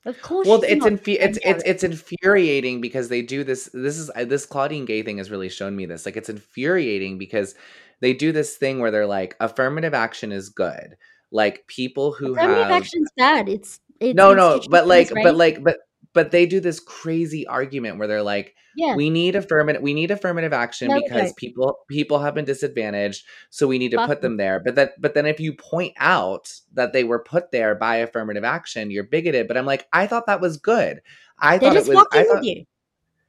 Of 0.08 0.22
course. 0.22 0.48
well 0.48 0.62
it's 0.62 0.86
infu- 0.86 1.18
it's 1.20 1.38
it's 1.44 1.62
it's 1.66 1.84
infuriating 1.84 2.80
because 2.80 3.10
they 3.10 3.20
do 3.20 3.44
this 3.44 3.68
this 3.74 3.98
is 3.98 4.10
uh, 4.16 4.24
this 4.24 4.46
claudine 4.46 4.86
gay 4.86 5.02
thing 5.02 5.18
has 5.18 5.30
really 5.30 5.50
shown 5.50 5.76
me 5.76 5.84
this 5.84 6.06
like 6.06 6.16
it's 6.16 6.30
infuriating 6.30 7.18
because 7.18 7.54
they 8.00 8.14
do 8.14 8.32
this 8.32 8.56
thing 8.56 8.78
where 8.78 8.90
they're 8.90 9.06
like 9.06 9.36
affirmative 9.38 9.92
action 9.92 10.32
is 10.32 10.48
good 10.48 10.96
like 11.30 11.66
people 11.66 12.12
who 12.12 12.32
affirmative 12.32 12.68
have 12.68 12.82
action's 12.82 13.10
bad. 13.18 13.50
It's 13.50 13.80
it's 14.00 14.16
no 14.16 14.32
no 14.32 14.62
but 14.70 14.86
like 14.86 15.10
institutionalized 15.10 15.24
but 15.24 15.36
like 15.36 15.62
but 15.62 15.76
but 16.18 16.32
they 16.32 16.46
do 16.46 16.58
this 16.58 16.80
crazy 16.80 17.46
argument 17.46 17.96
where 17.96 18.08
they're 18.08 18.24
like 18.24 18.56
yeah. 18.74 18.96
we 18.96 19.08
need 19.08 19.36
affirmative 19.36 19.80
we 19.80 19.94
need 19.94 20.10
affirmative 20.10 20.52
action 20.52 20.88
No, 20.88 21.00
because 21.00 21.32
people 21.34 21.78
people 21.86 22.18
have 22.18 22.34
been 22.34 22.44
disadvantaged 22.44 23.24
so 23.50 23.68
we 23.68 23.78
need 23.78 23.92
to 23.92 23.98
Fuck 23.98 24.08
put 24.08 24.20
them. 24.20 24.36
there 24.36 24.58
but 24.58 24.74
that 24.74 25.00
but 25.00 25.14
then 25.14 25.26
if 25.26 25.38
you 25.38 25.52
point 25.54 25.94
out 25.98 26.52
that 26.74 26.92
they 26.92 27.04
were 27.04 27.20
put 27.20 27.52
there 27.52 27.76
by 27.76 27.98
affirmative 27.98 28.42
action 28.42 28.90
you're 28.90 29.04
bigoted 29.04 29.46
but 29.46 29.56
i'm 29.56 29.64
like 29.64 29.86
i 29.92 30.08
thought 30.08 30.26
that 30.26 30.40
was 30.40 30.56
good 30.56 31.00
i 31.38 31.56
They're 31.56 31.70
thought 31.70 31.76
it 31.76 31.78
just 31.78 31.88
was 31.88 31.98
fucking 31.98 32.20
i 32.30 32.34
with 32.34 32.42
you. 32.44 32.64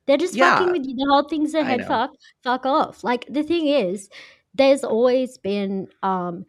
They're 0.08 0.18
just 0.18 0.34
Yeah. 0.34 0.58
fucking 0.58 0.72
with 0.72 0.88
you. 0.88 0.96
The 0.96 1.06
whole 1.08 1.30
thing's 1.30 1.54
a 1.54 1.64
head 1.64 1.86
fuck, 1.86 2.10
fuck 2.44 2.66
off. 2.66 3.04
Like 3.04 3.28
the 3.30 3.44
thing 3.44 3.68
is, 3.68 4.10
there's 4.56 4.84
always 4.84 5.38
been 5.38 5.88
um 6.02 6.48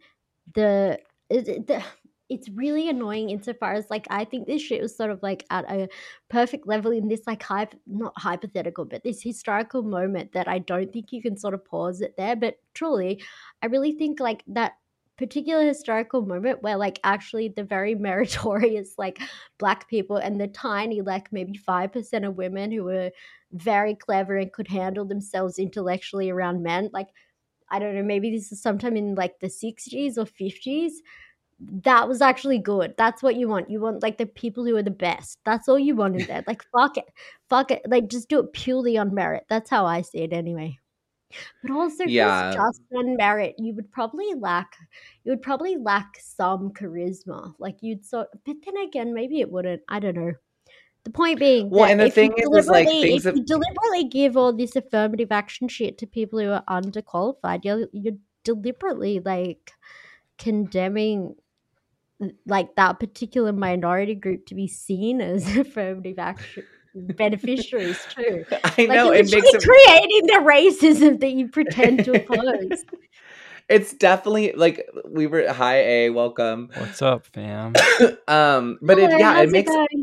the 0.55 0.97
it- 1.29 1.47
it- 1.47 1.67
the 1.67 1.83
it's 2.31 2.49
really 2.49 2.87
annoying 2.87 3.29
insofar 3.29 3.73
as 3.73 3.89
like 3.89 4.07
I 4.09 4.23
think 4.23 4.47
this 4.47 4.61
shit 4.61 4.81
was 4.81 4.95
sort 4.95 5.11
of 5.11 5.21
like 5.21 5.45
at 5.49 5.69
a 5.69 5.89
perfect 6.29 6.65
level 6.65 6.91
in 6.91 7.09
this 7.09 7.27
like 7.27 7.43
hype 7.43 7.75
not 7.85 8.13
hypothetical, 8.15 8.85
but 8.85 9.03
this 9.03 9.21
historical 9.21 9.83
moment 9.83 10.31
that 10.31 10.47
I 10.47 10.59
don't 10.59 10.93
think 10.93 11.11
you 11.11 11.21
can 11.21 11.37
sort 11.37 11.53
of 11.53 11.65
pause 11.65 11.99
it 11.99 12.15
there. 12.17 12.37
But 12.37 12.55
truly, 12.73 13.21
I 13.61 13.65
really 13.65 13.91
think 13.91 14.21
like 14.21 14.43
that 14.47 14.75
particular 15.17 15.65
historical 15.65 16.25
moment 16.25 16.63
where 16.63 16.77
like 16.77 17.01
actually 17.03 17.49
the 17.49 17.65
very 17.65 17.95
meritorious 18.07 18.95
like 18.97 19.19
black 19.59 19.89
people 19.89 20.15
and 20.15 20.39
the 20.39 20.47
tiny 20.47 21.01
like 21.01 21.33
maybe 21.33 21.59
5% 21.67 22.27
of 22.27 22.37
women 22.37 22.71
who 22.71 22.85
were 22.85 23.11
very 23.51 23.93
clever 23.93 24.37
and 24.37 24.53
could 24.53 24.69
handle 24.69 25.03
themselves 25.03 25.59
intellectually 25.59 26.29
around 26.29 26.63
men 26.63 26.89
like 26.93 27.09
i 27.69 27.77
don't 27.77 27.93
know 27.93 28.01
maybe 28.01 28.31
this 28.31 28.51
is 28.51 28.61
sometime 28.61 28.95
in 28.95 29.13
like 29.13 29.37
the 29.41 29.47
60s 29.47 30.17
or 30.17 30.23
50s 30.23 30.91
that 31.83 32.07
was 32.07 32.21
actually 32.21 32.57
good. 32.57 32.95
That's 32.97 33.21
what 33.21 33.35
you 33.35 33.47
want. 33.47 33.69
You 33.69 33.79
want 33.79 34.01
like 34.01 34.17
the 34.17 34.25
people 34.25 34.65
who 34.65 34.75
are 34.77 34.83
the 34.83 34.91
best. 34.91 35.37
That's 35.45 35.69
all 35.69 35.77
you 35.77 35.95
want 35.95 36.19
in 36.19 36.25
there. 36.27 36.43
Like 36.47 36.63
fuck 36.75 36.97
it. 36.97 37.05
Fuck 37.49 37.71
it. 37.71 37.81
Like 37.87 38.09
just 38.09 38.29
do 38.29 38.39
it 38.39 38.53
purely 38.53 38.97
on 38.97 39.13
merit. 39.13 39.45
That's 39.49 39.69
how 39.69 39.85
i 39.85 40.01
see 40.01 40.19
it 40.19 40.33
anyway. 40.33 40.79
But 41.61 41.71
also 41.71 42.05
Yeah. 42.05 42.51
just 42.51 42.81
on 42.95 43.15
merit 43.15 43.55
you 43.57 43.73
would 43.75 43.91
probably 43.91 44.33
lack 44.33 44.75
you 45.23 45.31
would 45.31 45.41
probably 45.41 45.77
lack 45.77 46.17
some 46.19 46.71
charisma. 46.71 47.53
Like 47.59 47.77
you'd 47.81 48.05
sort 48.05 48.27
but 48.45 48.55
then 48.65 48.77
again 48.77 49.13
maybe 49.13 49.39
it 49.39 49.51
wouldn't. 49.51 49.81
I 49.87 49.99
don't 49.99 50.15
know. 50.15 50.33
The 51.03 51.11
point 51.11 51.39
being 51.39 51.69
Well, 51.69 51.85
and 51.85 51.99
the 51.99 52.11
thing 52.11 52.31
is, 52.37 52.47
is, 52.55 52.67
like, 52.67 52.87
things 52.87 53.25
if 53.25 53.35
you 53.35 53.43
deliberately 53.43 54.07
give 54.09 54.37
all 54.37 54.53
this 54.53 54.75
affirmative 54.75 55.31
action 55.31 55.67
shit 55.67 55.97
to 55.97 56.05
people 56.05 56.39
who 56.39 56.51
are 56.51 56.63
underqualified 56.69 57.65
you're, 57.65 57.87
you're 57.91 58.17
deliberately 58.43 59.19
like 59.19 59.71
condemning 60.37 61.35
like 62.45 62.75
that 62.75 62.99
particular 62.99 63.51
minority 63.51 64.15
group 64.15 64.45
to 64.47 64.55
be 64.55 64.67
seen 64.67 65.21
as 65.21 65.55
affirmative 65.57 66.19
action 66.19 66.63
beneficiaries 66.93 67.99
too 68.09 68.45
i 68.63 68.85
know 68.85 69.05
you're 69.05 69.15
it 69.15 69.31
makes 69.31 69.33
literally 69.33 69.51
it 69.53 69.63
creating 69.63 70.27
the 70.27 70.41
racism 70.43 71.19
that 71.21 71.31
you 71.31 71.47
pretend 71.47 72.03
to 72.03 72.11
oppose 72.11 72.83
it's 73.69 73.93
definitely 73.93 74.51
like 74.53 74.85
we 75.07 75.25
were 75.25 75.51
hi 75.53 75.77
a 75.77 76.09
welcome 76.09 76.69
What's 76.75 77.01
up, 77.01 77.25
fam? 77.27 77.73
um 78.27 78.77
but 78.81 78.99
it 78.99 79.17
yeah 79.17 79.41
it 79.41 79.51
makes 79.51 79.71
going? 79.71 80.00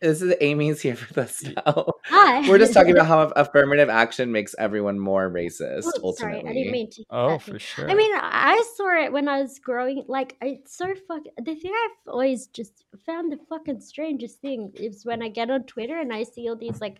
This 0.00 0.22
is 0.22 0.34
Aimee's 0.40 0.80
here 0.80 0.94
with 0.94 1.18
us 1.18 1.42
now 1.42 1.92
hi 2.04 2.48
we're 2.48 2.58
just 2.58 2.72
talking 2.72 2.92
about 2.92 3.06
how 3.14 3.22
affirmative 3.34 3.88
action 3.88 4.30
makes 4.30 4.54
everyone 4.58 4.98
more 4.98 5.30
racist 5.30 5.86
Oops, 5.86 5.98
ultimately 6.02 6.40
sorry 6.40 6.50
i 6.50 6.52
didn't 6.54 6.72
mean 6.72 6.90
to 6.90 7.04
Oh, 7.10 7.30
that 7.30 7.42
for 7.42 7.58
sure. 7.58 7.90
I 7.90 7.94
mean, 7.94 8.10
I 8.14 8.62
saw 8.76 9.04
it 9.04 9.12
when 9.12 9.28
I 9.28 9.40
was 9.40 9.58
growing. 9.58 10.04
Like, 10.08 10.36
it's 10.42 10.76
so 10.76 10.94
fucking. 11.06 11.32
The 11.38 11.54
thing 11.54 11.72
I've 11.74 12.12
always 12.12 12.46
just 12.48 12.84
found 13.06 13.32
the 13.32 13.38
fucking 13.48 13.80
strangest 13.80 14.40
thing 14.40 14.72
is 14.74 15.04
when 15.04 15.22
I 15.22 15.28
get 15.28 15.50
on 15.50 15.64
Twitter 15.64 15.98
and 15.98 16.12
I 16.12 16.24
see 16.24 16.48
all 16.48 16.56
these 16.56 16.80
like 16.80 16.98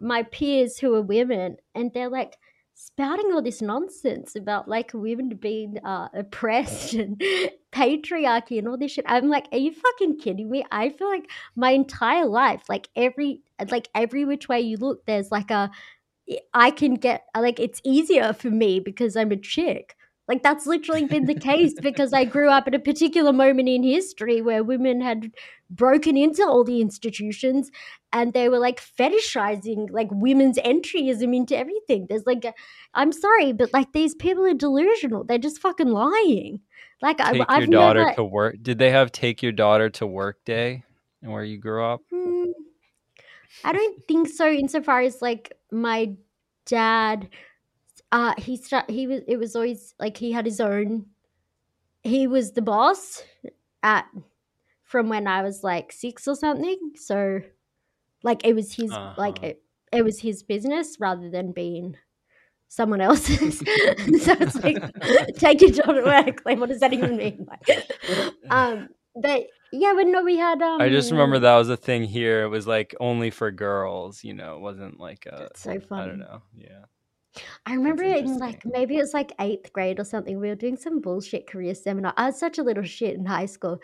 my 0.00 0.22
peers 0.24 0.78
who 0.78 0.94
are 0.94 1.02
women, 1.02 1.56
and 1.74 1.92
they're 1.94 2.10
like 2.10 2.36
spouting 2.80 3.32
all 3.32 3.42
this 3.42 3.60
nonsense 3.60 4.36
about 4.36 4.68
like 4.68 4.92
women 4.94 5.30
being 5.30 5.78
uh, 5.84 6.08
oppressed 6.14 6.94
and 6.94 7.20
patriarchy 7.72 8.56
and 8.56 8.68
all 8.68 8.76
this 8.76 8.92
shit. 8.92 9.04
I'm 9.08 9.28
like, 9.28 9.48
are 9.50 9.58
you 9.58 9.72
fucking 9.72 10.18
kidding 10.18 10.48
me? 10.48 10.64
I 10.70 10.90
feel 10.90 11.08
like 11.08 11.28
my 11.56 11.72
entire 11.72 12.26
life, 12.26 12.62
like 12.68 12.88
every 12.94 13.42
like 13.68 13.88
every 13.96 14.24
which 14.24 14.48
way 14.48 14.60
you 14.60 14.76
look, 14.76 15.04
there's 15.06 15.32
like 15.32 15.50
a 15.50 15.72
I 16.54 16.70
can 16.70 16.94
get 16.94 17.24
like 17.36 17.58
it's 17.58 17.80
easier 17.84 18.32
for 18.32 18.50
me 18.50 18.78
because 18.78 19.16
I'm 19.16 19.32
a 19.32 19.36
chick. 19.36 19.96
Like 20.28 20.42
that's 20.42 20.66
literally 20.66 21.06
been 21.06 21.24
the 21.24 21.34
case 21.34 21.74
because 21.82 22.12
I 22.12 22.24
grew 22.24 22.50
up 22.50 22.68
at 22.68 22.74
a 22.74 22.78
particular 22.78 23.32
moment 23.32 23.68
in 23.68 23.82
history 23.82 24.42
where 24.42 24.62
women 24.62 25.00
had 25.00 25.32
broken 25.70 26.16
into 26.16 26.42
all 26.42 26.64
the 26.64 26.80
institutions 26.80 27.70
and 28.12 28.32
they 28.32 28.48
were 28.48 28.58
like 28.58 28.80
fetishizing 28.80 29.90
like 29.90 30.08
women's 30.10 30.58
entryism 30.58 31.34
into 31.34 31.56
everything. 31.56 32.06
There's 32.08 32.26
like 32.26 32.44
a, 32.44 32.54
I'm 32.94 33.12
sorry, 33.12 33.52
but 33.52 33.72
like 33.72 33.92
these 33.92 34.14
people 34.14 34.44
are 34.44 34.54
delusional. 34.54 35.24
They're 35.24 35.38
just 35.38 35.60
fucking 35.60 35.88
lying. 35.88 36.60
Like 37.00 37.20
I, 37.20 37.32
take 37.32 37.46
I've 37.48 37.60
your 37.60 37.68
daughter 37.68 38.04
never, 38.04 38.14
to 38.14 38.24
work. 38.24 38.56
Did 38.60 38.78
they 38.78 38.90
have 38.90 39.12
take 39.12 39.42
your 39.42 39.52
daughter 39.52 39.88
to 39.90 40.06
work 40.06 40.44
day 40.44 40.84
and 41.22 41.32
where 41.32 41.44
you 41.44 41.58
grew 41.58 41.84
up? 41.84 42.00
Hmm, 42.12 42.50
I 43.64 43.72
don't 43.72 44.04
think 44.06 44.28
so. 44.28 44.48
Insofar 44.48 45.00
as 45.00 45.22
like 45.22 45.52
my 45.70 46.14
dad, 46.66 47.28
uh, 48.12 48.34
he 48.38 48.56
start 48.56 48.90
he 48.90 49.06
was 49.06 49.22
it 49.26 49.36
was 49.36 49.54
always 49.54 49.94
like 49.98 50.16
he 50.16 50.32
had 50.32 50.46
his 50.46 50.60
own. 50.60 51.06
He 52.02 52.26
was 52.26 52.52
the 52.52 52.62
boss 52.62 53.22
at 53.82 54.06
from 54.82 55.08
when 55.08 55.26
I 55.26 55.42
was 55.42 55.62
like 55.62 55.92
six 55.92 56.26
or 56.26 56.34
something. 56.34 56.92
So, 56.96 57.40
like 58.22 58.46
it 58.46 58.54
was 58.54 58.74
his 58.74 58.90
like 58.90 59.38
Uh-huh. 59.38 59.46
it, 59.48 59.62
it 59.92 60.04
was 60.04 60.20
his 60.20 60.42
business 60.42 60.96
rather 61.00 61.28
than 61.30 61.52
being 61.52 61.96
someone 62.68 63.00
else's. 63.00 63.58
so 63.58 63.64
it's 64.40 64.56
like 64.56 64.82
take 65.36 65.60
your 65.60 65.70
job 65.70 65.90
at 65.90 66.04
work. 66.04 66.42
Like 66.44 66.58
what 66.58 66.68
does 66.68 66.80
that 66.80 66.92
even 66.92 67.16
mean? 67.16 67.46
Like, 67.68 68.34
um, 68.50 68.88
but 69.14 69.46
yeah, 69.72 69.92
but 69.94 70.06
no, 70.06 70.22
we 70.22 70.38
had 70.38 70.62
um. 70.62 70.80
I 70.80 70.88
just 70.88 71.10
remember 71.10 71.38
that 71.40 71.56
was 71.56 71.68
a 71.68 71.76
thing 71.76 72.04
here. 72.04 72.42
It 72.42 72.48
was 72.48 72.66
like 72.66 72.94
only 73.00 73.30
for 73.30 73.50
girls, 73.50 74.24
you 74.24 74.32
know, 74.32 74.56
it 74.56 74.60
wasn't 74.60 74.98
like 74.98 75.26
a, 75.26 75.48
so 75.54 75.78
funny. 75.80 76.02
I 76.02 76.06
don't 76.06 76.18
know. 76.20 76.42
Yeah. 76.56 76.84
I 77.66 77.74
remember 77.74 78.02
in 78.02 78.38
like 78.38 78.64
maybe 78.64 78.96
it 78.96 79.00
was 79.00 79.14
like 79.14 79.32
eighth 79.40 79.72
grade 79.72 80.00
or 80.00 80.04
something. 80.04 80.40
We 80.40 80.48
were 80.48 80.54
doing 80.54 80.76
some 80.76 81.00
bullshit 81.00 81.46
career 81.46 81.74
seminar. 81.74 82.14
I 82.16 82.26
was 82.26 82.38
such 82.38 82.58
a 82.58 82.62
little 82.62 82.82
shit 82.82 83.14
in 83.14 83.26
high 83.26 83.46
school, 83.46 83.80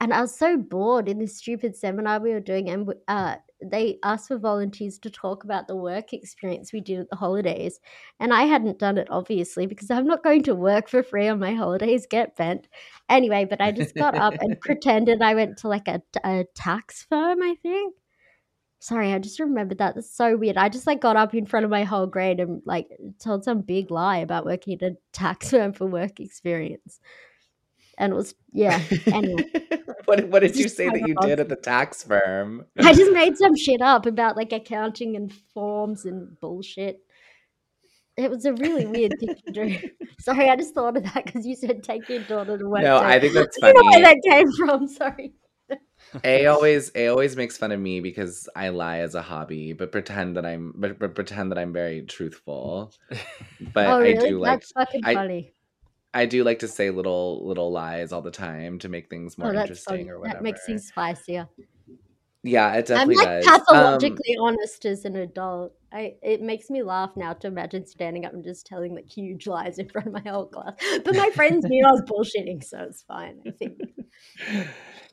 and 0.00 0.12
I 0.12 0.20
was 0.20 0.34
so 0.34 0.56
bored 0.56 1.08
in 1.08 1.18
this 1.18 1.36
stupid 1.36 1.76
seminar 1.76 2.20
we 2.20 2.32
were 2.32 2.40
doing, 2.40 2.68
and 2.68 2.92
uh, 3.08 3.36
they 3.64 3.98
asked 4.04 4.28
for 4.28 4.38
volunteers 4.38 4.98
to 5.00 5.10
talk 5.10 5.44
about 5.44 5.68
the 5.68 5.76
work 5.76 6.12
experience 6.12 6.72
we 6.72 6.80
did 6.80 7.00
at 7.00 7.10
the 7.10 7.16
holidays, 7.16 7.80
and 8.20 8.32
I 8.32 8.42
hadn't 8.42 8.78
done 8.78 8.98
it 8.98 9.08
obviously 9.10 9.66
because 9.66 9.90
I'm 9.90 10.06
not 10.06 10.22
going 10.22 10.42
to 10.44 10.54
work 10.54 10.88
for 10.88 11.02
free 11.02 11.28
on 11.28 11.38
my 11.38 11.54
holidays. 11.54 12.06
Get 12.08 12.36
bent, 12.36 12.68
anyway. 13.08 13.46
But 13.46 13.60
I 13.60 13.72
just 13.72 13.94
got 13.94 14.14
up 14.14 14.34
and 14.40 14.60
pretended 14.60 15.22
I 15.22 15.34
went 15.34 15.58
to 15.58 15.68
like 15.68 15.88
a, 15.88 16.02
a 16.24 16.44
tax 16.54 17.06
firm, 17.08 17.42
I 17.42 17.56
think. 17.62 17.94
Sorry, 18.82 19.12
I 19.12 19.20
just 19.20 19.38
remembered 19.38 19.78
that. 19.78 19.94
That's 19.94 20.10
so 20.10 20.36
weird. 20.36 20.56
I 20.56 20.68
just 20.68 20.88
like 20.88 21.00
got 21.00 21.14
up 21.14 21.34
in 21.34 21.46
front 21.46 21.62
of 21.62 21.70
my 21.70 21.84
whole 21.84 22.08
grade 22.08 22.40
and 22.40 22.62
like 22.66 22.88
told 23.20 23.44
some 23.44 23.60
big 23.60 23.92
lie 23.92 24.16
about 24.16 24.44
working 24.44 24.74
at 24.74 24.82
a 24.82 24.96
tax 25.12 25.50
firm 25.52 25.72
for 25.72 25.86
work 25.86 26.18
experience. 26.18 26.98
And 27.96 28.12
it 28.12 28.16
was 28.16 28.34
yeah. 28.52 28.82
Anyway, 29.06 29.44
what 30.06 30.26
what 30.30 30.40
did 30.40 30.56
you 30.56 30.68
say 30.68 30.88
that 30.88 31.06
you 31.06 31.14
did 31.22 31.38
at 31.38 31.48
the 31.48 31.54
tax 31.54 32.02
firm? 32.02 32.66
I 32.76 32.92
just 32.92 33.12
made 33.12 33.36
some 33.36 33.54
shit 33.54 33.80
up 33.80 34.04
about 34.04 34.36
like 34.36 34.50
accounting 34.50 35.14
and 35.14 35.32
forms 35.54 36.04
and 36.04 36.36
bullshit. 36.40 37.04
It 38.16 38.32
was 38.32 38.44
a 38.46 38.52
really 38.52 38.86
weird 38.86 39.12
thing 39.20 39.36
to 39.46 39.52
do. 39.52 39.90
Sorry, 40.18 40.50
I 40.50 40.56
just 40.56 40.74
thought 40.74 40.96
of 40.96 41.04
that 41.04 41.24
because 41.24 41.46
you 41.46 41.54
said 41.54 41.84
take 41.84 42.08
your 42.08 42.24
daughter 42.24 42.58
to 42.58 42.68
work. 42.68 42.82
No, 42.82 42.98
so 42.98 43.04
I 43.04 43.20
think 43.20 43.34
that's 43.34 43.56
I 43.62 43.72
don't 43.72 43.84
know 43.84 43.90
where 43.92 44.00
that 44.00 44.22
came 44.28 44.50
from. 44.50 44.88
Sorry. 44.88 45.34
A 46.24 46.46
always 46.46 46.90
A 46.94 47.08
always 47.08 47.36
makes 47.36 47.56
fun 47.56 47.72
of 47.72 47.80
me 47.80 48.00
because 48.00 48.48
I 48.54 48.68
lie 48.70 48.98
as 48.98 49.14
a 49.14 49.22
hobby, 49.22 49.72
but 49.72 49.92
pretend 49.92 50.36
that 50.36 50.44
I'm 50.46 50.72
but, 50.76 50.98
but 50.98 51.14
pretend 51.14 51.50
that 51.52 51.58
I'm 51.58 51.72
very 51.72 52.02
truthful. 52.02 52.92
But 53.72 53.86
oh, 53.86 54.02
I 54.02 54.14
do 54.14 54.38
like 54.38 54.60
That's 54.60 54.72
fucking 54.72 55.04
I 55.04 55.14
funny. 55.14 55.54
I 56.14 56.26
do 56.26 56.44
like 56.44 56.58
to 56.60 56.68
say 56.68 56.90
little 56.90 57.46
little 57.46 57.72
lies 57.72 58.12
all 58.12 58.22
the 58.22 58.30
time 58.30 58.78
to 58.80 58.88
make 58.88 59.08
things 59.08 59.38
more 59.38 59.54
Oh, 59.54 59.60
interesting 59.60 59.96
funny. 59.98 60.10
or 60.10 60.18
whatever. 60.18 60.38
That 60.38 60.42
makes 60.42 60.66
things 60.66 60.88
spicier. 60.88 61.48
Yeah, 62.42 62.72
it 62.74 62.90
I'm 62.90 63.08
definitely 63.08 63.16
like 63.16 63.42
does. 63.44 63.46
Um, 63.46 63.60
pathologically 63.66 64.36
honest 64.38 64.84
as 64.84 65.04
an 65.04 65.16
adult. 65.16 65.74
I 65.92 66.14
it 66.22 66.40
makes 66.40 66.70
me 66.70 66.82
laugh 66.82 67.10
now 67.16 67.34
to 67.34 67.46
imagine 67.46 67.86
standing 67.86 68.24
up 68.24 68.32
and 68.32 68.42
just 68.42 68.66
telling 68.66 68.94
like 68.94 69.08
huge 69.08 69.46
lies 69.46 69.78
in 69.78 69.88
front 69.88 70.08
of 70.08 70.12
my 70.12 70.30
whole 70.30 70.46
class. 70.46 70.72
But 71.04 71.16
my 71.16 71.30
friends 71.30 71.64
knew 71.66 71.84
I 71.84 71.90
was 71.90 72.02
bullshitting, 72.02 72.64
so 72.64 72.78
it's 72.80 73.02
fine. 73.02 73.42
I 73.46 73.50
think 73.50 73.80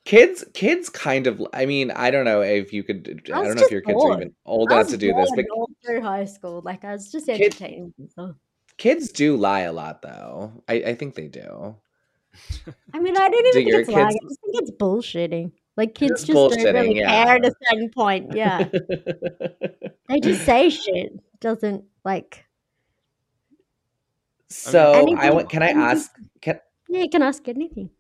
kids 0.06 0.46
kids 0.54 0.90
kind 0.90 1.28
of 1.28 1.46
I 1.54 1.66
mean, 1.66 1.92
I 1.92 2.12
don't 2.12 2.26
know 2.26 2.42
if 2.42 2.72
you 2.72 2.84
could 2.84 3.30
I 3.34 3.40
I 3.40 3.44
don't 3.44 3.56
know 3.56 3.64
if 3.64 3.72
your 3.72 3.82
kids 3.82 4.04
are 4.04 4.14
even 4.14 4.34
old 4.46 4.72
enough 4.72 4.88
to 4.90 4.98
do 4.98 5.14
this, 5.14 5.32
but 5.36 5.46
all 5.54 5.70
through 5.86 6.02
high 6.02 6.26
school. 6.26 6.62
Like 6.64 6.86
I 6.86 6.94
was 6.94 7.12
just 7.12 7.28
entertaining 7.28 7.94
myself. 7.98 8.36
kids 8.78 9.12
do 9.12 9.36
lie 9.36 9.62
a 9.62 9.74
lot 9.74 10.02
though. 10.02 10.64
I, 10.68 10.76
I 10.76 10.96
think 10.96 11.16
they 11.16 11.28
do. 11.28 11.76
I 12.94 13.00
mean, 13.00 13.18
I 13.18 13.30
don't 13.30 13.46
even 13.48 13.52
Do 13.52 13.72
think 13.72 13.76
it's 13.82 13.90
lying. 13.90 14.06
I 14.06 14.12
just 14.12 14.42
think 14.42 14.56
it's 14.62 14.72
bullshitting. 14.72 15.52
Like 15.80 15.96
kids 15.96 16.26
just 16.26 16.34
don't 16.34 16.74
really 16.74 16.96
care 16.96 17.38
at 17.38 17.46
a 17.46 17.56
certain 17.64 17.90
point. 17.90 18.36
Yeah, 18.36 18.68
they 20.10 20.20
just 20.22 20.44
say 20.44 20.70
shit. 20.70 21.14
Doesn't 21.40 21.86
like. 22.04 22.46
so 24.50 25.16
I 25.16 25.30
want 25.30 25.50
can 25.50 25.64
I 25.64 25.70
ask 25.70 26.12
can 26.42 26.60
Yeah, 26.90 27.04
you 27.04 27.10
can 27.10 27.22
ask 27.22 27.48
anything. 27.48 27.92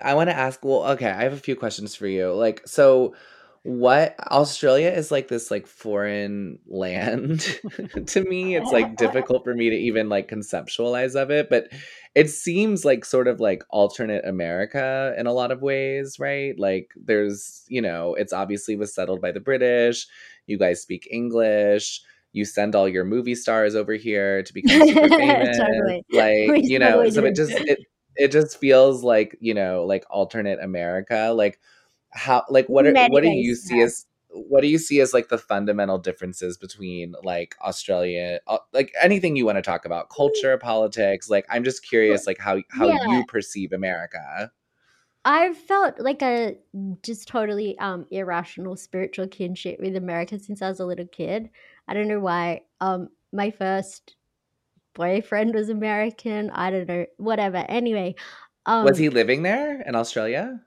I 0.00 0.14
want 0.14 0.30
to 0.30 0.36
ask, 0.36 0.64
well, 0.64 0.84
okay, 0.92 1.10
I 1.10 1.24
have 1.24 1.32
a 1.32 1.38
few 1.38 1.56
questions 1.56 1.96
for 1.96 2.06
you. 2.06 2.32
Like, 2.32 2.62
so 2.68 3.16
what 3.62 4.14
Australia 4.30 4.90
is 4.90 5.10
like 5.10 5.28
this 5.28 5.50
like 5.50 5.66
foreign 5.66 6.58
land 6.66 7.40
to 8.06 8.22
me. 8.24 8.56
It's 8.56 8.70
like 8.70 8.96
difficult 8.96 9.44
for 9.44 9.54
me 9.54 9.70
to 9.70 9.76
even 9.76 10.08
like 10.08 10.28
conceptualize 10.28 11.14
of 11.20 11.30
it, 11.30 11.50
but 11.50 11.68
it 12.14 12.30
seems 12.30 12.84
like 12.84 13.04
sort 13.04 13.28
of 13.28 13.40
like 13.40 13.62
alternate 13.70 14.26
America 14.26 15.14
in 15.18 15.26
a 15.26 15.32
lot 15.32 15.50
of 15.50 15.62
ways, 15.62 16.18
right? 16.18 16.58
Like 16.58 16.92
there's, 16.96 17.64
you 17.68 17.82
know, 17.82 18.14
it's 18.14 18.32
obviously 18.32 18.76
was 18.76 18.94
settled 18.94 19.20
by 19.20 19.32
the 19.32 19.40
British. 19.40 20.06
You 20.46 20.58
guys 20.58 20.80
speak 20.80 21.08
English. 21.10 22.00
You 22.32 22.44
send 22.44 22.74
all 22.74 22.88
your 22.88 23.04
movie 23.04 23.34
stars 23.34 23.74
over 23.74 23.94
here 23.94 24.42
to 24.42 24.54
become 24.54 24.86
super 24.86 25.08
famous. 25.16 25.58
Totally. 25.58 26.04
Like, 26.12 26.50
We 26.50 26.60
you 26.64 26.78
know, 26.78 27.08
so 27.10 27.24
it 27.24 27.34
just 27.34 27.52
it 27.52 27.78
it 28.18 28.32
just 28.32 28.58
feels 28.58 29.02
like 29.02 29.36
you 29.40 29.54
know 29.54 29.84
like 29.84 30.04
alternate 30.10 30.58
america 30.60 31.32
like 31.34 31.58
how 32.10 32.44
like 32.48 32.66
what 32.68 32.86
are, 32.86 32.92
Many 32.92 33.10
what 33.10 33.22
do 33.22 33.28
you 33.28 33.54
see 33.54 33.80
as 33.80 34.06
what 34.30 34.60
do 34.60 34.68
you 34.68 34.78
see 34.78 35.00
as 35.00 35.14
like 35.14 35.28
the 35.28 35.38
fundamental 35.38 35.98
differences 35.98 36.56
between 36.56 37.14
like 37.22 37.54
australia 37.62 38.40
uh, 38.46 38.58
like 38.72 38.92
anything 39.00 39.36
you 39.36 39.46
want 39.46 39.56
to 39.56 39.62
talk 39.62 39.84
about 39.84 40.10
culture 40.10 40.56
politics 40.58 41.28
like 41.30 41.46
i'm 41.50 41.64
just 41.64 41.82
curious 41.86 42.26
like 42.26 42.38
how 42.38 42.60
how 42.70 42.88
Yeah. 42.88 43.06
you 43.10 43.24
perceive 43.26 43.72
america 43.72 44.50
I've 45.24 45.56
felt 45.58 45.98
like 46.00 46.22
a 46.22 46.56
just 47.02 47.28
totally 47.28 47.78
um 47.78 48.06
irrational 48.10 48.76
spiritual 48.76 49.26
kinship 49.28 49.78
with 49.80 49.96
America 49.96 50.38
since 50.38 50.62
I 50.62 50.68
was 50.68 50.80
a 50.80 50.86
little 50.86 51.06
kid. 51.06 51.50
I 51.86 51.94
don't 51.94 52.08
know 52.08 52.20
why. 52.20 52.62
Um 52.80 53.08
my 53.32 53.50
first 53.50 54.16
boyfriend 54.94 55.54
was 55.54 55.68
American. 55.68 56.50
I 56.50 56.70
don't 56.70 56.88
know, 56.88 57.06
whatever. 57.18 57.58
Anyway, 57.68 58.14
um 58.64 58.84
was 58.84 58.96
he 58.98 59.08
living 59.08 59.42
there 59.42 59.82
in 59.82 59.94
australia 59.94 60.60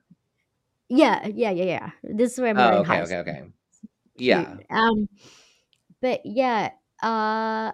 Yeah, 0.92 1.26
yeah, 1.28 1.52
yeah, 1.52 1.64
yeah. 1.64 1.92
This 2.04 2.34
is 2.34 2.40
where 2.40 2.54
were 2.56 2.64
oh 2.64 2.82
okay 2.82 3.00
high 3.00 3.04
okay 3.04 3.20
okay 3.22 3.40
yeah 4.18 4.58
Um 4.70 5.08
but 6.02 6.22
yeah, 6.26 6.72
uh 7.04 7.72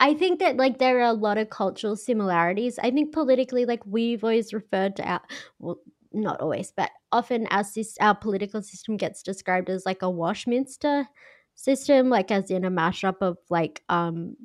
I 0.00 0.14
think 0.14 0.40
that 0.40 0.56
like 0.58 0.78
there 0.78 0.98
are 1.00 1.02
a 1.10 1.14
lot 1.14 1.38
of 1.38 1.50
cultural 1.50 1.96
similarities. 1.96 2.78
I 2.80 2.90
think 2.90 3.12
politically, 3.14 3.66
like 3.66 3.86
we've 3.86 4.24
always 4.24 4.54
referred 4.54 4.96
to 4.96 5.04
our 5.08 5.22
well, 5.60 5.78
not 6.12 6.40
always, 6.40 6.72
but 6.72 6.90
often 7.12 7.46
our 7.50 7.64
our 8.00 8.16
political 8.16 8.62
system 8.62 8.96
gets 8.98 9.22
described 9.24 9.70
as 9.70 9.86
like 9.86 10.02
a 10.02 10.10
Washminster 10.10 11.08
system, 11.56 12.10
like 12.10 12.30
as 12.32 12.50
in 12.50 12.64
a 12.66 12.70
mashup 12.70 13.18
of 13.22 13.38
like 13.50 13.84
um 13.90 14.36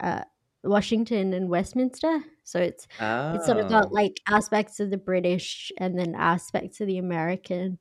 uh 0.00 0.24
Washington 0.64 1.34
and 1.34 1.48
Westminster. 1.50 2.22
So 2.44 2.58
it's 2.60 2.86
it's 3.32 3.46
sort 3.46 3.58
of 3.58 3.66
oh 3.66 3.68
got 3.68 3.92
like 3.92 4.20
aspects 4.28 4.80
of 4.80 4.90
the 4.90 4.98
British 4.98 5.72
and 5.78 5.98
then 5.98 6.14
aspects 6.16 6.80
of 6.80 6.86
the 6.86 6.98
American 6.98 7.78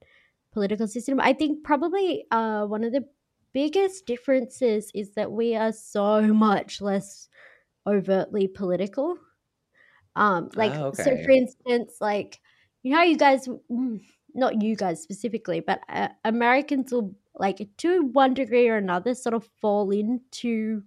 political 0.53 0.87
system. 0.87 1.19
I 1.19 1.33
think 1.33 1.63
probably 1.63 2.25
uh, 2.31 2.65
one 2.65 2.83
of 2.83 2.91
the 2.91 3.05
biggest 3.53 4.05
differences 4.05 4.91
is 4.93 5.13
that 5.15 5.31
we 5.31 5.55
are 5.55 5.71
so 5.73 6.21
much 6.33 6.81
less 6.81 7.27
overtly 7.87 8.47
political. 8.47 9.17
Um, 10.15 10.49
like 10.55 10.73
Oh, 10.73 10.91
so, 10.93 11.15
for 11.17 11.31
instance, 11.31 11.97
like 12.01 12.39
you 12.83 12.91
know, 12.91 12.97
how 12.97 13.03
you 13.03 13.17
guys, 13.17 13.47
mm, 13.47 14.01
not 14.33 14.61
you 14.61 14.75
guys 14.75 15.01
specifically, 15.01 15.59
but 15.59 15.81
uh, 15.87 16.09
Americans 16.25 16.91
will 16.91 17.15
like 17.35 17.67
to 17.77 18.03
one 18.07 18.33
degree 18.33 18.67
or 18.67 18.75
another 18.77 19.13
sort 19.13 19.33
of 19.33 19.47
fall 19.61 19.91
into 19.91 20.83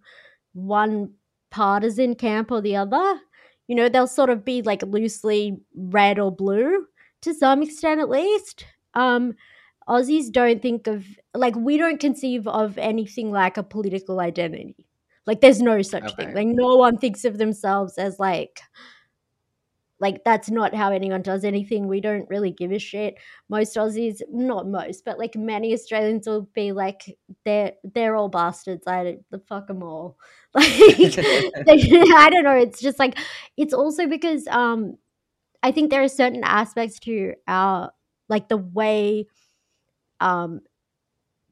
one 0.53 1.15
partisan 1.51 2.15
camp 2.15 2.51
or 2.51 2.61
the 2.61 2.77
other. 2.77 3.21
You 3.67 3.77
know, 3.77 3.89
they'll 3.89 4.07
sort 4.07 4.31
of 4.31 4.45
be 4.45 4.63
like 4.63 4.83
loosely 4.83 5.57
red 5.75 6.19
or 6.19 6.31
blue 6.31 6.87
to 7.23 7.35
some 7.35 7.63
extent, 7.63 8.01
at 8.01 8.11
least. 8.11 8.67
Um, 8.95 9.35
Aussies 9.89 10.31
don't 10.33 10.63
think 10.63 10.87
of 10.87 11.05
like 11.35 11.55
we 11.57 11.77
don't 11.77 12.01
conceive 12.01 12.47
of 12.47 12.79
anything 12.79 13.31
like 13.31 13.57
a 13.57 13.63
political 13.63 14.21
identity. 14.21 14.77
Like 15.27 15.41
there's 15.41 15.61
no 15.61 15.83
such 15.83 16.15
thing. 16.17 16.35
Like 16.35 16.49
no 16.49 16.77
one 16.77 16.99
thinks 16.99 17.25
of 17.25 17.39
themselves 17.39 17.99
as 17.99 18.19
like 18.19 18.61
like 20.01 20.25
that's 20.25 20.51
not 20.51 20.75
how 20.75 20.91
anyone 20.91 21.23
does 21.23 21.45
anything. 21.45 21.87
We 21.87 22.01
don't 22.01 22.29
really 22.29 22.51
give 22.51 22.73
a 22.73 22.79
shit. 22.79 23.15
Most 23.49 23.77
Aussies, 23.77 24.21
not 24.31 24.67
most, 24.67 25.05
but 25.05 25.19
like 25.19 25.37
many 25.37 25.73
Australians 25.73 26.27
will 26.27 26.49
be 26.55 26.73
like 26.73 27.17
they're 27.45 27.73
they're 27.85 28.17
all 28.17 28.29
bastards. 28.29 28.87
I 28.87 29.19
the 29.31 29.39
fuck 29.39 29.67
them 29.69 29.83
all. 29.83 30.19
Like 30.55 30.69
I 30.79 32.29
don't 32.31 32.45
know. 32.45 32.57
It's 32.57 32.81
just 32.81 32.99
like 32.99 33.19
it's 33.57 33.75
also 33.75 34.07
because 34.07 34.47
um 34.49 34.97
I 35.63 35.73
think 35.73 35.91
there 35.91 36.03
are 36.03 36.09
certain 36.09 36.45
aspects 36.45 36.99
to 37.01 37.35
our 37.49 37.93
like 38.29 38.49
the 38.49 38.57
way 38.59 39.27
um 40.21 40.61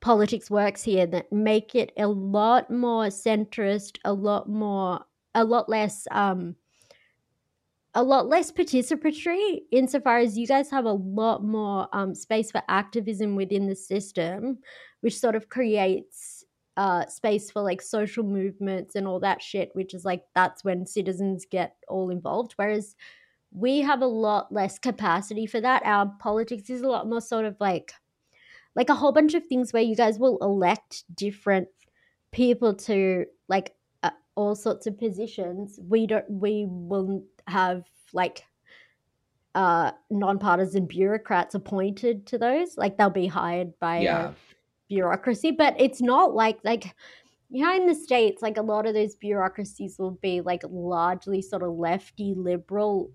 politics 0.01 0.51
works 0.51 0.83
here 0.83 1.07
that 1.07 1.33
make 1.33 1.75
it 1.75 1.93
a 1.97 2.07
lot 2.07 2.71
more 2.71 3.07
centrist, 3.07 3.99
a 4.05 4.13
lot 4.13 4.49
more 4.49 5.01
a 5.35 5.45
lot 5.45 5.69
less 5.69 6.07
um 6.11 6.57
a 7.95 8.03
lot 8.03 8.29
less 8.29 8.51
participatory 8.51 9.61
insofar 9.71 10.19
as 10.19 10.39
you 10.39 10.47
guys 10.47 10.71
have 10.71 10.87
a 10.87 10.93
lot 10.93 11.45
more 11.45 11.89
um, 11.93 12.15
space 12.15 12.51
for 12.51 12.63
activism 12.69 13.37
within 13.37 13.67
the 13.67 13.77
system, 13.77 14.59
which 15.03 15.19
sort 15.19 15.37
of 15.37 15.49
creates 15.49 16.45
uh, 16.77 17.07
space 17.07 17.51
for 17.51 17.61
like 17.61 17.83
social 17.83 18.25
movements 18.25 18.95
and 18.95 19.07
all 19.07 19.21
that 19.21 19.43
shit, 19.43 19.71
which 19.75 19.93
is 19.93 20.05
like 20.05 20.23
that's 20.35 20.65
when 20.65 20.87
citizens 20.87 21.45
get 21.51 21.77
all 21.89 22.09
involved. 22.11 22.55
Whereas 22.57 22.97
we 23.51 23.81
have 23.81 24.01
a 24.01 24.07
lot 24.07 24.51
less 24.51 24.79
capacity 24.79 25.47
for 25.47 25.61
that. 25.61 25.83
Our 25.85 26.11
politics 26.19 26.71
is 26.71 26.81
a 26.81 26.89
lot 26.89 27.09
more 27.09 27.21
sort 27.21 27.45
of 27.45 27.57
like 27.61 27.93
like 28.75 28.89
a 28.89 28.95
whole 28.95 29.13
bunch 29.13 29.35
of 29.35 29.45
things 29.47 29.73
where 29.73 29.83
you 29.83 29.95
guys 29.95 30.19
will 30.19 30.39
elect 30.41 31.05
different 31.15 31.69
people 32.33 32.75
to 32.75 33.27
like 33.49 33.75
uh, 34.03 34.11
all 34.35 34.55
sorts 34.55 34.87
of 34.87 34.99
positions. 34.99 35.79
We 35.87 36.07
don't. 36.07 36.25
We 36.31 36.67
will 36.67 37.23
have 37.47 37.85
like 38.13 38.45
uh 39.55 39.93
nonpartisan 40.11 40.87
bureaucrats 40.87 41.55
appointed 41.55 42.27
to 42.27 42.39
those. 42.39 42.77
Like 42.79 42.97
they'll 42.97 43.11
be 43.11 43.27
hired 43.27 43.79
by 43.79 44.01
Yeah. 44.01 44.33
bureaucracy, 44.89 45.51
but 45.51 45.75
it's 45.79 46.01
not 46.01 46.35
like 46.35 46.59
like 46.65 46.95
you 47.51 47.65
know 47.65 47.75
in 47.75 47.87
the 47.87 47.95
states 47.95 48.41
like 48.43 48.57
a 48.57 48.63
lot 48.63 48.87
of 48.87 48.95
those 48.95 49.15
bureaucracies 49.17 49.99
will 49.99 50.13
be 50.23 50.41
like 50.41 50.63
largely 50.71 51.43
sort 51.43 51.63
of 51.63 51.73
lefty 51.75 52.35
liberal 52.35 53.11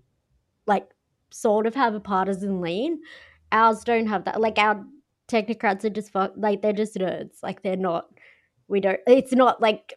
like 0.66 0.88
sort 1.30 1.66
of 1.66 1.74
have 1.74 1.94
a 1.94 2.00
partisan 2.00 2.60
lean. 2.60 3.00
Ours 3.52 3.82
don't 3.84 4.06
have 4.06 4.24
that. 4.26 4.40
Like 4.40 4.58
our 4.58 4.84
technocrats 5.28 5.84
are 5.84 5.90
just 5.90 6.12
fuck 6.12 6.32
like 6.36 6.62
they're 6.62 6.72
just 6.72 6.94
nerds. 6.96 7.42
Like 7.42 7.62
they're 7.62 7.76
not 7.76 8.08
we 8.68 8.80
don't 8.80 9.00
it's 9.06 9.32
not 9.32 9.60
like 9.60 9.94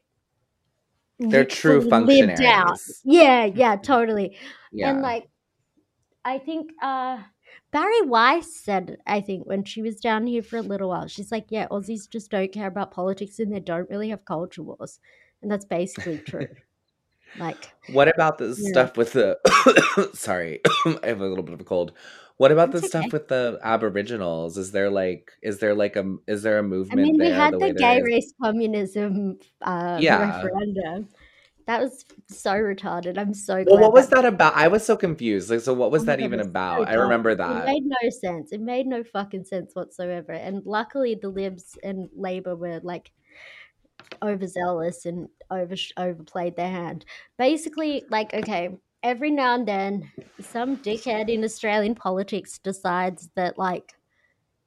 They're 1.29 1.45
true 1.45 1.81
fully 1.81 2.21
lived 2.21 2.41
out. 2.41 2.67
functionaries. 2.79 3.01
Yeah, 3.03 3.45
yeah, 3.45 3.75
totally. 3.75 4.37
Yeah. 4.71 4.89
And 4.91 5.01
like 5.01 5.27
I 6.25 6.37
think 6.37 6.71
uh 6.81 7.19
Bari 7.71 8.01
Weiss 8.01 8.53
said, 8.63 8.97
I 9.07 9.21
think, 9.21 9.45
when 9.45 9.63
she 9.63 9.81
was 9.81 9.97
down 10.01 10.27
here 10.27 10.43
for 10.43 10.57
a 10.57 10.61
little 10.61 10.89
while, 10.89 11.07
she's 11.07 11.31
like, 11.31 11.45
Yeah, 11.49 11.67
Aussies 11.69 12.09
just 12.09 12.31
don't 12.31 12.51
care 12.51 12.67
about 12.67 12.91
politics 12.91 13.39
and 13.39 13.53
they 13.53 13.59
don't 13.59 13.89
really 13.89 14.09
have 14.09 14.25
culture 14.25 14.63
wars. 14.63 14.99
And 15.41 15.49
that's 15.51 15.65
basically 15.65 16.19
true. 16.19 16.47
like 17.39 17.71
What 17.93 18.07
about 18.07 18.37
the 18.37 18.47
Yeah. 18.47 18.71
stuff 18.71 18.97
with 18.97 19.13
the 19.13 19.37
sorry, 20.13 20.61
I 21.03 21.07
have 21.07 21.21
a 21.21 21.27
little 21.27 21.43
bit 21.43 21.53
of 21.53 21.61
a 21.61 21.65
cold. 21.65 21.93
What 22.41 22.51
about 22.51 22.71
the 22.71 22.79
It's 22.79 22.87
stuff 22.89 23.05
okay. 23.05 23.09
with 23.13 23.27
the 23.27 23.59
Aboriginals? 23.63 24.57
Is 24.57 24.71
there 24.71 24.89
like 24.89 25.31
is 25.43 25.59
there 25.59 25.75
like 25.75 25.95
a 25.95 26.17
is 26.27 26.41
there 26.43 26.57
a 26.59 26.63
movement 26.63 26.91
I 27.09 27.11
mean, 27.11 27.17
we 27.19 27.29
there 27.29 27.35
had 27.35 27.59
the 27.59 27.59
the, 27.59 27.73
gay 27.73 27.97
is? 27.97 28.03
race 28.03 28.33
communism 28.43 29.39
uh, 29.61 30.01
Yeah. 30.01 30.17
referendum. 30.17 31.09
That 31.67 31.81
was 31.81 32.05
so 32.29 32.51
retarded. 32.53 33.17
I'm 33.17 33.33
so 33.33 33.65
Well, 33.65 33.79
what 33.79 33.93
was 33.93 34.09
that 34.09 34.25
about? 34.25 34.55
I 34.55 34.67
was 34.67 34.85
so 34.85 34.97
confused. 34.97 35.49
Like, 35.49 35.61
so 35.61 35.73
what 35.73 35.91
was 35.91 36.03
Oh 36.03 36.05
that 36.05 36.19
God, 36.19 36.25
even 36.25 36.39
so 36.41 36.47
about? 36.49 36.87
I 36.87 36.95
dumb. 36.95 37.03
remember 37.03 37.31
It 37.31 37.37
that. 37.37 37.65
made 37.65 37.83
no 37.85 38.09
sense. 38.09 38.51
It 38.51 38.61
made 38.61 38.87
no 38.87 39.03
fucking 39.03 39.45
sense 39.45 39.75
whatsoever. 39.75 40.33
And 40.33 40.65
luckily, 40.65 41.15
the 41.15 41.29
Libs 41.29 41.77
and 41.83 42.09
Labor 42.15 42.55
were 42.55 42.79
like 42.83 43.11
overzealous 44.21 45.05
and 45.05 45.27
over 45.49 45.75
overplayed 45.97 46.55
their 46.55 46.69
hand. 46.69 47.05
Basically, 47.37 48.03
like 48.09 48.33
okay, 48.33 48.77
every 49.03 49.31
now 49.31 49.55
and 49.55 49.67
then, 49.67 50.11
some 50.39 50.77
dickhead 50.77 51.29
in 51.29 51.43
Australian 51.43 51.95
politics 51.95 52.59
decides 52.59 53.29
that 53.35 53.57
like 53.57 53.93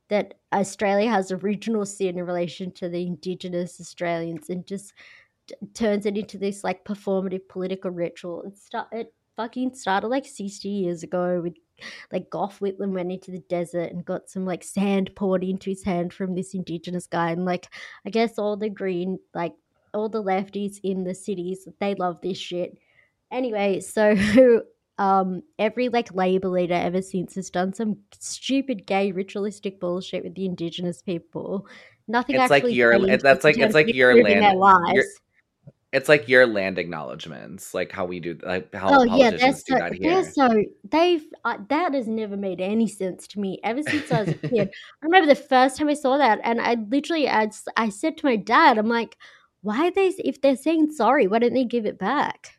that 0.08 0.34
Australia 0.52 1.10
has 1.10 1.30
a 1.30 1.36
regional 1.36 1.86
sin 1.86 2.18
in 2.18 2.26
relation 2.26 2.70
to 2.72 2.88
the 2.88 3.06
Indigenous 3.06 3.80
Australians 3.80 4.50
and 4.50 4.66
just 4.66 4.92
t- 5.46 5.54
turns 5.72 6.06
it 6.06 6.16
into 6.16 6.38
this 6.38 6.62
like 6.62 6.84
performative 6.84 7.48
political 7.48 7.90
ritual. 7.90 8.42
It 8.42 8.58
start 8.58 8.88
it 8.92 9.14
fucking 9.36 9.74
started 9.74 10.08
like 10.08 10.26
sixty 10.26 10.68
years 10.68 11.02
ago 11.02 11.40
with 11.42 11.54
like 12.12 12.30
Gough 12.30 12.60
Whitlam 12.60 12.92
went 12.92 13.10
into 13.10 13.30
the 13.30 13.40
desert 13.48 13.90
and 13.90 14.04
got 14.04 14.30
some 14.30 14.44
like 14.44 14.62
sand 14.62 15.10
poured 15.16 15.42
into 15.42 15.70
his 15.70 15.82
hand 15.82 16.12
from 16.12 16.34
this 16.34 16.54
indigenous 16.54 17.06
guy 17.06 17.30
and 17.30 17.44
like 17.44 17.68
I 18.06 18.10
guess 18.10 18.38
all 18.38 18.56
the 18.56 18.68
green 18.70 19.18
like 19.34 19.54
all 19.92 20.08
the 20.08 20.22
lefties 20.22 20.78
in 20.82 21.04
the 21.04 21.14
cities 21.14 21.66
they 21.80 21.94
love 21.94 22.20
this 22.20 22.38
shit. 22.38 22.78
Anyway, 23.34 23.80
so 23.80 24.14
um 24.98 25.42
every 25.58 25.88
like 25.88 26.14
labor 26.14 26.48
leader 26.48 26.74
ever 26.74 27.02
since 27.02 27.34
has 27.34 27.50
done 27.50 27.74
some 27.74 27.96
stupid 28.20 28.86
gay 28.86 29.10
ritualistic 29.10 29.80
bullshit 29.80 30.22
with 30.22 30.34
the 30.36 30.46
indigenous 30.46 31.02
people. 31.02 31.66
Nothing 32.06 32.36
It's 32.36 32.48
like 32.48 32.62
your- 32.70 32.98
that's 33.18 33.44
like- 33.44 33.58
it's 33.58 33.74
like 33.74 33.92
your 33.92 34.22
land- 34.22 34.42
their 34.44 34.54
lives. 34.54 34.92
your- 34.94 35.04
It's 35.92 36.08
like 36.08 36.28
your 36.28 36.46
land 36.46 36.78
acknowledgements, 36.78 37.72
like 37.72 37.92
how 37.92 38.04
we 38.04 38.18
do, 38.18 38.36
like 38.42 38.72
how 38.74 38.98
Oh 38.98 39.02
yeah, 39.04 39.30
politicians 39.30 39.62
do 39.62 39.74
so 39.74 39.78
that 39.78 39.98
They're 40.00 40.24
so 40.32 40.64
they've 40.90 41.24
uh, 41.44 41.58
that 41.68 41.94
has 41.94 42.08
never 42.08 42.36
made 42.36 42.60
any 42.60 42.88
sense 42.88 43.28
to 43.28 43.40
me 43.40 43.60
ever 43.62 43.80
since 43.82 44.10
I 44.10 44.20
was 44.20 44.30
a 44.30 44.48
kid. 44.48 44.68
I 45.02 45.06
remember 45.06 45.26
the 45.28 45.40
first 45.40 45.76
time 45.76 45.88
I 45.88 45.94
saw 45.94 46.18
that, 46.18 46.40
and 46.42 46.60
I 46.60 46.74
literally 46.88 47.28
I, 47.28 47.48
I 47.76 47.88
said 47.90 48.16
to 48.18 48.26
my 48.26 48.34
dad, 48.36 48.76
I'm 48.76 48.88
like, 48.88 49.16
why 49.62 49.86
are 49.86 49.90
they 49.92 50.08
if 50.18 50.40
they're 50.40 50.56
saying 50.56 50.90
sorry, 50.92 51.26
why 51.28 51.38
don't 51.38 51.54
they 51.54 51.64
give 51.64 51.86
it 51.86 51.98
back? 51.98 52.53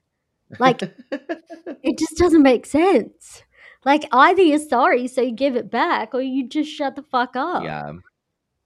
Like 0.60 0.82
it 1.12 1.98
just 1.98 2.18
doesn't 2.18 2.44
make 2.44 2.66
sense. 2.66 3.44
Like 3.84 4.06
either 4.12 4.42
you're 4.42 4.60
sorry, 4.60 5.08
so 5.08 5.22
you 5.22 5.32
give 5.32 5.56
it 5.56 5.70
back, 5.70 6.14
or 6.14 6.22
you 6.22 6.48
just 6.48 6.72
shut 6.72 6.96
the 6.96 7.04
fuck 7.04 7.36
up. 7.36 7.64
yeah, 7.64 7.92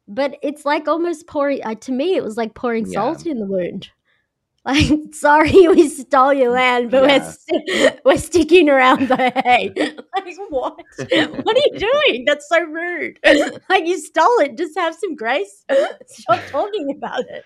But 0.07 0.37
it's 0.41 0.65
like 0.65 0.87
almost 0.87 1.27
pouring. 1.27 1.63
Uh, 1.63 1.75
to 1.75 1.91
me, 1.91 2.15
it 2.15 2.23
was 2.23 2.37
like 2.37 2.53
pouring 2.53 2.85
Yeah. 2.85 2.93
salt 3.01 3.25
in 3.25 3.39
the 3.39 3.45
wound. 3.45 3.89
Like, 4.65 5.13
sorry, 5.13 5.67
we 5.69 5.87
stole 5.87 6.33
your 6.33 6.51
land, 6.51 6.91
but 6.91 7.03
Yeah. 7.09 7.17
we're 7.19 7.31
st- 7.31 7.99
we're 8.05 8.17
sticking 8.17 8.69
around 8.69 9.07
the 9.07 9.15
hay. 9.45 9.71
like, 9.75 10.35
what? 10.49 10.75
what 10.97 11.55
are 11.57 11.63
you 11.65 11.79
doing? 11.79 12.25
That's 12.25 12.47
so 12.49 12.59
rude. 12.65 13.19
like, 13.69 13.85
you 13.87 13.97
stole 13.97 14.39
it. 14.41 14.57
Just 14.57 14.77
have 14.77 14.93
some 14.95 15.15
grace. 15.15 15.65
Stop 16.07 16.41
talking 16.51 16.91
about 16.95 17.23
it. 17.29 17.45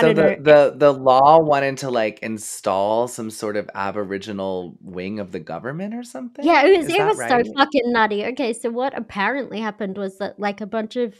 So 0.00 0.12
the, 0.12 0.36
the 0.40 0.74
the 0.76 0.92
law 0.92 1.38
wanted 1.38 1.78
to 1.78 1.90
like 1.90 2.18
install 2.20 3.08
some 3.08 3.30
sort 3.30 3.56
of 3.56 3.70
Aboriginal 3.74 4.76
wing 4.80 5.20
of 5.20 5.32
the 5.32 5.40
government 5.40 5.94
or 5.94 6.02
something. 6.02 6.44
Yeah, 6.44 6.64
it 6.64 6.76
was, 6.76 6.86
Is 6.86 6.94
it 6.94 7.06
was 7.06 7.18
right? 7.18 7.44
so 7.46 7.52
fucking 7.56 7.92
nutty. 7.92 8.24
Okay, 8.26 8.52
so 8.52 8.70
what 8.70 8.96
apparently 8.96 9.60
happened 9.60 9.96
was 9.96 10.18
that 10.18 10.38
like 10.38 10.60
a 10.60 10.66
bunch 10.66 10.96
of 10.96 11.14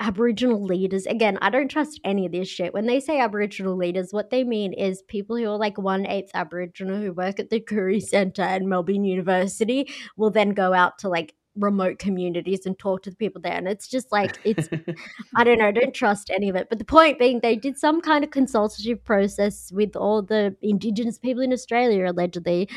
Aboriginal 0.00 0.62
leaders, 0.62 1.06
again, 1.06 1.38
I 1.40 1.50
don't 1.50 1.70
trust 1.70 2.00
any 2.04 2.26
of 2.26 2.32
this 2.32 2.48
shit. 2.48 2.74
When 2.74 2.86
they 2.86 2.98
say 2.98 3.20
Aboriginal 3.20 3.76
leaders, 3.76 4.08
what 4.10 4.30
they 4.30 4.42
mean 4.42 4.72
is 4.72 5.02
people 5.02 5.36
who 5.36 5.48
are 5.48 5.56
like 5.56 5.78
one 5.78 6.04
eighth 6.04 6.30
Aboriginal 6.34 7.00
who 7.00 7.12
work 7.12 7.38
at 7.38 7.50
the 7.50 7.60
Koorie 7.60 8.02
Centre 8.02 8.42
and 8.42 8.68
Melbourne 8.68 9.04
University 9.04 9.88
will 10.16 10.30
then 10.30 10.50
go 10.50 10.72
out 10.74 10.98
to 10.98 11.08
like 11.08 11.34
remote 11.56 11.98
communities 11.98 12.66
and 12.66 12.78
talk 12.78 13.02
to 13.02 13.10
the 13.10 13.16
people 13.16 13.40
there. 13.40 13.52
And 13.52 13.68
it's 13.68 13.88
just 13.88 14.10
like, 14.12 14.38
it's 14.44 14.68
I 15.36 15.44
don't 15.44 15.58
know, 15.58 15.68
I 15.68 15.72
don't 15.72 15.94
trust 15.94 16.30
any 16.30 16.48
of 16.48 16.56
it. 16.56 16.68
But 16.68 16.78
the 16.78 16.84
point 16.84 17.18
being, 17.18 17.40
they 17.40 17.56
did 17.56 17.78
some 17.78 18.00
kind 18.00 18.24
of 18.24 18.30
consultative 18.30 19.02
process 19.04 19.70
with 19.72 19.96
all 19.96 20.22
the 20.22 20.56
Indigenous 20.62 21.18
people 21.18 21.42
in 21.42 21.52
Australia, 21.52 22.10
allegedly. 22.10 22.68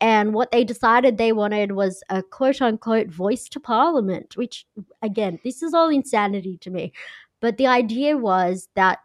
And 0.00 0.34
what 0.34 0.50
they 0.50 0.64
decided 0.64 1.16
they 1.16 1.32
wanted 1.32 1.72
was 1.72 2.02
a 2.10 2.22
quote 2.22 2.60
unquote 2.60 3.08
voice 3.08 3.48
to 3.50 3.60
parliament, 3.60 4.36
which, 4.36 4.66
again, 5.02 5.38
this 5.42 5.62
is 5.62 5.72
all 5.72 5.88
insanity 5.88 6.58
to 6.58 6.70
me. 6.70 6.92
But 7.40 7.56
the 7.56 7.66
idea 7.66 8.16
was 8.16 8.68
that 8.74 8.98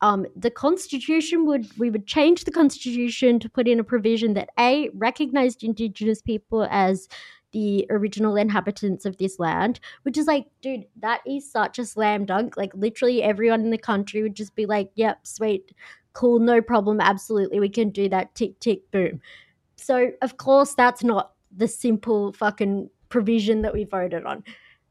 um, 0.00 0.26
the 0.36 0.50
constitution 0.50 1.44
would, 1.46 1.66
we 1.76 1.90
would 1.90 2.06
change 2.06 2.44
the 2.44 2.52
constitution 2.52 3.40
to 3.40 3.48
put 3.48 3.66
in 3.66 3.80
a 3.80 3.84
provision 3.84 4.34
that 4.34 4.50
A, 4.58 4.90
recognized 4.94 5.64
Indigenous 5.64 6.22
people 6.22 6.68
as 6.70 7.08
the 7.52 7.86
original 7.90 8.36
inhabitants 8.36 9.04
of 9.04 9.16
this 9.16 9.38
land, 9.38 9.80
which 10.02 10.18
is 10.18 10.26
like, 10.26 10.46
dude, 10.60 10.84
that 11.00 11.20
is 11.26 11.50
such 11.50 11.78
a 11.78 11.84
slam 11.84 12.24
dunk. 12.24 12.56
Like, 12.56 12.72
literally 12.74 13.22
everyone 13.22 13.62
in 13.62 13.70
the 13.70 13.78
country 13.78 14.22
would 14.22 14.34
just 14.34 14.54
be 14.54 14.66
like, 14.66 14.90
yep, 14.94 15.26
sweet, 15.26 15.72
cool, 16.12 16.38
no 16.38 16.60
problem, 16.60 17.00
absolutely, 17.00 17.60
we 17.60 17.68
can 17.68 17.90
do 17.90 18.08
that, 18.08 18.34
tick, 18.34 18.58
tick, 18.60 18.90
boom. 18.90 19.20
So, 19.76 20.10
of 20.22 20.36
course, 20.36 20.74
that's 20.74 21.04
not 21.04 21.32
the 21.56 21.68
simple 21.68 22.32
fucking 22.32 22.90
provision 23.08 23.62
that 23.62 23.72
we 23.72 23.84
voted 23.84 24.24
on. 24.24 24.44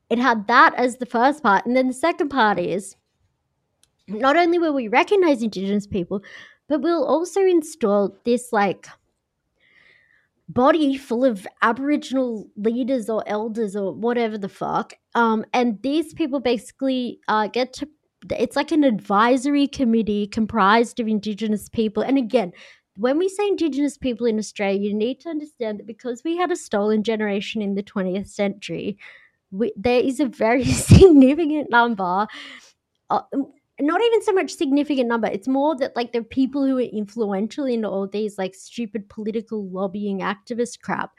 It 0.09 0.17
had 0.17 0.47
that 0.47 0.73
as 0.75 0.97
the 0.97 1.05
first 1.05 1.43
part. 1.43 1.65
And 1.65 1.75
then 1.75 1.87
the 1.87 1.93
second 1.93 2.29
part 2.29 2.57
is 2.57 2.95
not 4.07 4.37
only 4.37 4.57
will 4.57 4.73
we 4.73 4.87
recognize 4.87 5.43
Indigenous 5.43 5.85
people, 5.85 6.23
but 6.67 6.81
we'll 6.81 7.05
also 7.05 7.41
install 7.41 8.15
this 8.25 8.51
like 8.51 8.87
body 10.49 10.97
full 10.97 11.25
of 11.25 11.45
Aboriginal 11.61 12.47
leaders 12.55 13.09
or 13.09 13.23
elders 13.27 13.75
or 13.75 13.93
whatever 13.93 14.37
the 14.37 14.49
fuck. 14.49 14.93
Um, 15.15 15.45
and 15.53 15.81
these 15.81 16.13
people 16.13 16.39
basically 16.39 17.19
uh, 17.27 17.47
get 17.47 17.73
to, 17.73 17.87
it's 18.31 18.55
like 18.55 18.71
an 18.71 18.83
advisory 18.83 19.67
committee 19.67 20.27
comprised 20.27 20.99
of 20.99 21.07
Indigenous 21.07 21.69
people. 21.69 22.03
And 22.03 22.17
again, 22.17 22.53
when 22.95 23.17
we 23.17 23.29
say 23.29 23.47
Indigenous 23.47 23.97
people 23.97 24.25
in 24.25 24.39
Australia, 24.39 24.79
you 24.79 24.93
need 24.93 25.19
to 25.21 25.29
understand 25.29 25.79
that 25.79 25.87
because 25.87 26.23
we 26.23 26.37
had 26.37 26.51
a 26.51 26.55
stolen 26.55 27.03
generation 27.03 27.61
in 27.61 27.75
the 27.75 27.83
20th 27.83 28.29
century, 28.29 28.97
we, 29.51 29.71
there 29.75 29.99
is 29.99 30.19
a 30.19 30.25
very 30.25 30.65
significant 30.65 31.69
number. 31.69 32.27
Uh, 33.09 33.21
not 33.79 34.01
even 34.01 34.23
so 34.23 34.33
much 34.33 34.55
significant 34.55 35.07
number. 35.07 35.27
It's 35.27 35.47
more 35.47 35.75
that 35.77 35.95
like 35.95 36.11
the 36.11 36.23
people 36.23 36.65
who 36.65 36.77
are 36.77 36.81
influential 36.81 37.65
in 37.65 37.85
all 37.85 38.07
these 38.07 38.37
like 38.37 38.55
stupid 38.55 39.09
political 39.09 39.67
lobbying 39.69 40.19
activist 40.19 40.81
crap. 40.81 41.11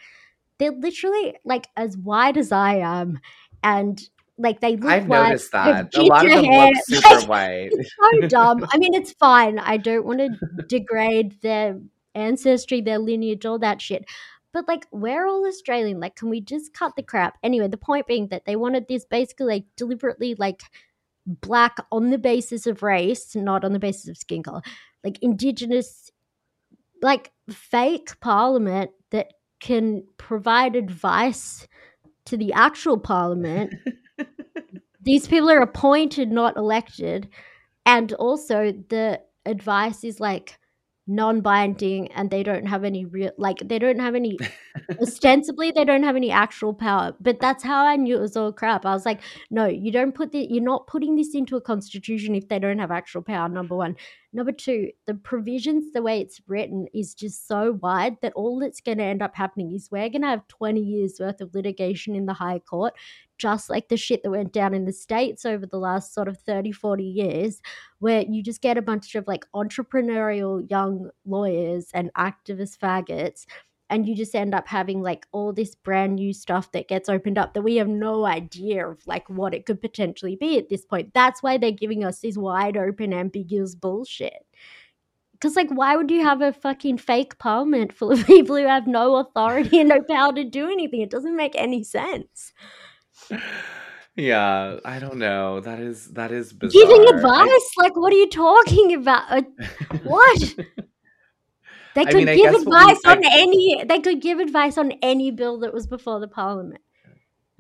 They're 0.59 0.73
literally 0.73 1.37
like 1.45 1.69
as 1.77 1.97
white 1.97 2.37
as 2.37 2.51
I 2.51 2.77
am, 2.77 3.21
and 3.63 4.01
like 4.39 4.61
they 4.61 4.73
look 4.73 4.85
like 4.85 5.03
I've 5.03 5.09
white. 5.09 5.29
noticed 5.29 5.53
that 5.53 5.95
a 5.95 6.03
lot 6.03 6.27
of 6.27 6.33
them 6.33 6.45
hair, 6.45 6.67
look 6.67 6.85
super 6.87 7.15
like, 7.15 7.29
white. 7.29 7.69
it's 7.73 7.95
so 8.01 8.21
dumb. 8.29 8.67
I 8.73 8.79
mean, 8.79 8.95
it's 8.95 9.13
fine. 9.13 9.59
I 9.59 9.77
don't 9.77 10.05
want 10.05 10.19
to 10.19 10.63
degrade 10.69 11.41
their 11.43 11.79
ancestry, 12.15 12.81
their 12.81 12.99
lineage, 12.99 13.47
all 13.47 13.59
that 13.61 13.81
shit. 13.81 14.05
But 14.53 14.67
like, 14.67 14.87
we're 14.91 15.27
all 15.27 15.47
Australian. 15.47 16.01
Like, 16.01 16.17
can 16.17 16.31
we 16.31 16.41
just 16.41 16.73
cut 16.73 16.97
the 16.97 17.03
crap? 17.03 17.39
Anyway, 17.43 17.69
the 17.69 17.77
point 17.77 18.07
being 18.07 18.29
that 18.29 18.45
they 18.47 18.57
wanted 18.57 18.89
this 18.89 19.05
basically 19.05 19.47
like 19.47 19.65
deliberately 19.77 20.35
like 20.37 20.63
black 21.29 21.77
on 21.93 22.11
the 22.11 22.19
basis 22.19 22.67
of 22.67 22.83
race, 22.83 23.37
not 23.37 23.65
on 23.65 23.73
the 23.73 23.79
basis 23.79 24.09
of 24.09 24.17
skin 24.17 24.43
color, 24.43 24.63
like 25.05 25.19
indigenous, 25.23 26.11
like 27.03 27.33
fake 27.51 28.19
parliament 28.21 28.91
that 29.11 29.33
can 29.61 30.05
provide 30.17 30.77
advice 30.77 31.69
to 32.25 32.37
the 32.37 32.53
actual 32.53 32.99
parliament. 32.99 33.75
These 35.03 35.29
people 35.29 35.51
are 35.51 35.61
appointed, 35.61 36.31
not 36.31 36.57
elected. 36.57 37.29
And 37.87 38.13
also, 38.15 38.73
the 38.89 39.21
advice 39.47 40.05
is 40.05 40.21
like 40.21 40.59
non-binding 41.09 42.13
and 42.13 42.31
they 42.31 42.43
don't 42.43 42.67
have 42.67 42.85
any 42.85 43.05
real 43.07 43.33
like 43.39 43.57
they 43.65 43.79
don't 43.79 43.99
have 43.99 44.15
any 44.15 44.37
ostensibly 45.01 45.71
they 45.71 45.85
don't 45.85 46.03
have 46.03 46.17
any 46.17 46.31
actual 46.31 46.75
power 46.75 47.15
but 47.19 47.41
that's 47.41 47.65
how 47.65 47.87
i 47.87 47.97
knew 47.97 48.17
it 48.17 48.21
was 48.21 48.37
all 48.37 48.53
crap. 48.53 48.85
I 48.85 48.93
was 48.93 49.07
like 49.07 49.21
no 49.51 49.67
you 49.67 49.91
don't 49.91 50.15
put 50.15 50.33
the 50.33 50.47
you're 50.51 50.63
not 50.63 50.87
putting 50.87 51.17
this 51.17 51.35
into 51.35 51.57
a 51.57 51.61
constitution 51.61 52.35
if 52.35 52.49
they 52.49 52.59
don't 52.59 52.79
have 52.79 52.91
actual 52.91 53.23
power 53.23 53.49
number 53.49 53.77
one. 53.77 53.97
Number 54.33 54.53
two 54.53 54.91
the 55.07 55.15
provisions 55.15 55.93
the 55.93 56.03
way 56.03 56.21
it's 56.21 56.41
written 56.47 56.87
is 56.93 57.15
just 57.15 57.49
so 57.49 57.79
wide 57.81 58.17
that 58.21 58.35
all 58.35 58.59
that's 58.59 58.81
going 58.81 58.99
to 58.99 59.05
end 59.05 59.23
up 59.23 59.35
happening 59.35 59.73
is 59.73 59.89
we're 59.91 60.11
going 60.11 60.23
to 60.23 60.29
have 60.29 60.47
20 60.49 60.81
years 60.81 61.17
worth 61.19 61.41
of 61.41 61.55
litigation 61.55 62.15
in 62.15 62.27
the 62.27 62.35
high 62.35 62.59
court 62.59 62.95
just 63.39 63.71
like 63.71 63.89
the 63.89 63.97
shit 63.97 64.23
that 64.23 64.31
went 64.31 64.53
down 64.53 64.75
in 64.75 64.85
the 64.85 64.93
states 64.93 65.47
over 65.47 65.65
the 65.65 65.79
last 65.79 66.13
sort 66.13 66.29
of 66.29 66.39
30 66.39 66.73
40 66.73 67.05
years 67.05 67.63
where 68.01 68.23
you 68.29 68.43
just 68.43 68.61
get 68.61 68.77
a 68.77 68.83
bunch 68.83 69.15
of 69.15 69.27
like 69.27 69.47
entrepreneurial 69.55 70.69
young 70.71 71.11
lawyers 71.25 71.89
and 71.95 72.13
activist 72.15 72.79
faggots 72.79 73.47
and 73.91 74.07
you 74.07 74.15
just 74.15 74.35
end 74.35 74.55
up 74.55 74.69
having 74.69 75.03
like 75.03 75.27
all 75.33 75.53
this 75.53 75.75
brand 75.75 76.17
new 76.17 76.33
stuff 76.33 76.73
that 76.73 76.89
gets 76.89 77.09
opened 77.09 77.39
up 77.39 77.55
that 77.55 77.63
we 77.63 77.77
have 77.77 77.89
no 77.89 78.27
idea 78.27 78.87
of 78.87 79.07
like 79.07 79.29
what 79.31 79.55
it 79.55 79.67
could 79.67 79.81
potentially 79.81 80.37
be 80.37 80.59
at 80.59 80.69
this 80.69 80.85
point. 80.85 81.15
That's 81.15 81.43
why 81.43 81.57
they're 81.57 81.71
giving 81.71 82.05
us 82.05 82.21
this 82.21 82.37
wide 82.37 82.77
open 82.77 83.13
ambiguous 83.15 83.75
bullshit. 83.75 84.47
Because 85.33 85.57
like 85.57 85.71
why 85.71 85.97
would 85.97 86.11
you 86.11 86.23
have 86.23 86.43
a 86.43 86.53
fucking 86.53 86.99
fake 86.99 87.39
parliament 87.39 87.93
full 87.93 88.13
of 88.13 88.27
people 88.27 88.57
who 88.57 88.67
have 88.67 88.87
no 88.87 89.17
authority 89.17 89.81
and 89.81 89.89
no 89.89 90.03
power 90.03 90.33
to 90.35 90.45
do 90.45 90.71
anything? 90.71 91.01
It 91.01 91.11
doesn't 91.11 91.37
make 91.37 91.55
any 91.57 91.83
sense 91.83 92.53
yeah, 94.17 94.79
I 94.85 94.99
don't 94.99 95.19
know. 95.19 95.61
That 95.61 95.79
is 95.81 96.09
that 96.15 96.33
is 96.33 96.53
bizarre. 96.53 96.83
giving 96.83 97.03
I- 97.07 97.17
advice 97.17 97.71
like 97.79 97.97
what 97.97 98.13
are 98.13 98.17
you 98.17 98.29
talking 98.31 98.95
about 98.95 99.25
Uh, 99.31 99.43
what 100.05 100.55
they 101.95 102.03
I 102.03 102.05
could 102.11 102.25
mean, 102.25 102.37
give 102.37 102.53
what 102.53 102.55
we- 102.55 102.63
advice 102.63 103.01
on 103.07 103.25
I- 103.25 103.31
any 103.33 103.85
they 103.85 104.01
could 104.01 104.21
give 104.21 104.39
advice 104.39 104.79
on 104.79 104.93
any 105.03 105.31
bill 105.31 105.59
that 105.61 105.73
was 105.75 105.87
before 105.87 106.21
the 106.21 106.29
parliament 106.29 106.81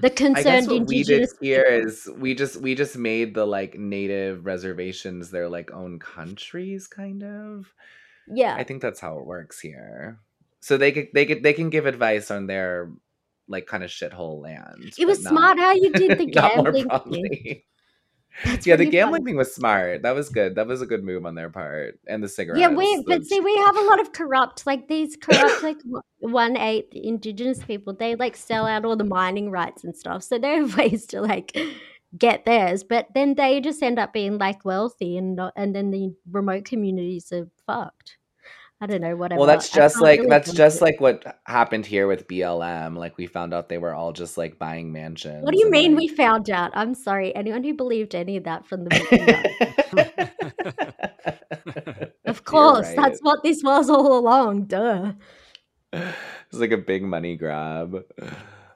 the 0.00 0.06
I 0.12 0.14
concerned 0.14 0.68
what 0.68 0.86
we 0.86 1.02
did 1.02 1.22
indigenous 1.22 1.34
here 1.40 1.64
is 1.64 2.08
we 2.18 2.34
just 2.34 2.56
we 2.60 2.74
just 2.76 2.96
made 2.96 3.34
the 3.34 3.44
like 3.46 3.76
native 3.78 4.46
reservations 4.46 5.30
their 5.32 5.48
like 5.48 5.72
own 5.72 5.98
countries, 5.98 6.86
kind 6.86 7.24
of. 7.24 7.72
yeah 8.32 8.54
I 8.54 8.62
think 8.62 8.80
that's 8.80 9.00
how 9.00 9.18
it 9.18 9.26
works 9.26 9.58
here. 9.58 10.20
So 10.60 10.76
they 10.76 10.92
could 10.92 11.08
they 11.14 11.26
could 11.26 11.42
they 11.42 11.52
can 11.52 11.68
give 11.70 11.86
advice 11.86 12.30
on 12.30 12.46
their 12.46 12.92
like 13.48 13.66
kind 13.66 13.82
of 13.82 13.90
shithole 13.90 14.42
land. 14.42 14.92
it 14.98 15.06
was 15.06 15.18
but 15.20 15.30
smart 15.30 15.58
how 15.58 15.72
you 15.72 15.92
did 15.92 16.18
the 16.18 16.26
gambling 16.30 16.88
thing. 16.88 17.62
Yeah, 18.64 18.76
the 18.76 18.86
gambling 18.86 19.24
thing 19.24 19.36
was 19.36 19.52
smart. 19.52 20.02
That 20.02 20.14
was 20.14 20.28
good. 20.28 20.54
That 20.54 20.68
was 20.68 20.80
a 20.80 20.86
good 20.86 21.02
move 21.02 21.26
on 21.26 21.34
their 21.34 21.50
part. 21.50 21.98
And 22.06 22.22
the 22.22 22.28
cigarettes. 22.28 22.60
Yeah, 22.60 22.68
we 22.68 23.02
but 23.06 23.24
see, 23.24 23.40
we 23.40 23.56
have 23.56 23.76
a 23.76 23.82
lot 23.82 24.00
of 24.00 24.12
corrupt, 24.12 24.64
like 24.64 24.86
these 24.86 25.16
corrupt, 25.16 25.62
like 25.62 25.78
one 26.20 26.56
eighth 26.56 26.94
indigenous 26.94 27.62
people. 27.64 27.94
They 27.94 28.14
like 28.14 28.36
sell 28.36 28.66
out 28.66 28.84
all 28.84 28.96
the 28.96 29.02
mining 29.02 29.50
rights 29.50 29.82
and 29.82 29.96
stuff, 29.96 30.22
so 30.22 30.38
they 30.38 30.56
have 30.56 30.76
ways 30.78 31.06
to 31.06 31.20
like 31.20 31.56
get 32.16 32.44
theirs. 32.44 32.84
But 32.84 33.08
then 33.12 33.34
they 33.34 33.60
just 33.60 33.82
end 33.82 33.98
up 33.98 34.12
being 34.12 34.38
like 34.38 34.64
wealthy, 34.64 35.16
and 35.16 35.34
not, 35.34 35.52
and 35.56 35.74
then 35.74 35.90
the 35.90 36.14
remote 36.30 36.64
communities 36.64 37.32
are 37.32 37.48
fucked. 37.66 38.17
I 38.80 38.86
don't 38.86 39.00
know, 39.00 39.16
whatever. 39.16 39.38
Well, 39.40 39.46
that's 39.48 39.70
just 39.70 40.00
like 40.00 40.20
that's 40.28 40.52
just 40.52 40.80
like 40.80 41.00
what 41.00 41.40
happened 41.46 41.84
here 41.84 42.06
with 42.06 42.28
BLM. 42.28 42.96
Like 42.96 43.18
we 43.18 43.26
found 43.26 43.52
out 43.52 43.68
they 43.68 43.78
were 43.78 43.92
all 43.92 44.12
just 44.12 44.38
like 44.38 44.58
buying 44.58 44.92
mansions. 44.92 45.42
What 45.42 45.52
do 45.52 45.58
you 45.58 45.68
mean 45.68 45.92
like- 45.92 46.00
we 46.00 46.08
found 46.08 46.48
out? 46.48 46.70
I'm 46.74 46.94
sorry, 46.94 47.34
anyone 47.34 47.64
who 47.64 47.74
believed 47.74 48.14
any 48.14 48.36
of 48.36 48.44
that 48.44 48.66
from 48.66 48.84
the 48.84 48.90
beginning. 48.90 50.30
Of 52.28 52.44
course, 52.44 52.86
right. 52.88 52.96
that's 52.96 53.20
what 53.20 53.42
this 53.42 53.62
was 53.64 53.88
all 53.88 54.18
along. 54.18 54.66
Duh. 54.66 55.12
It's 55.92 56.52
like 56.52 56.72
a 56.72 56.76
big 56.76 57.02
money 57.02 57.36
grab. 57.36 58.04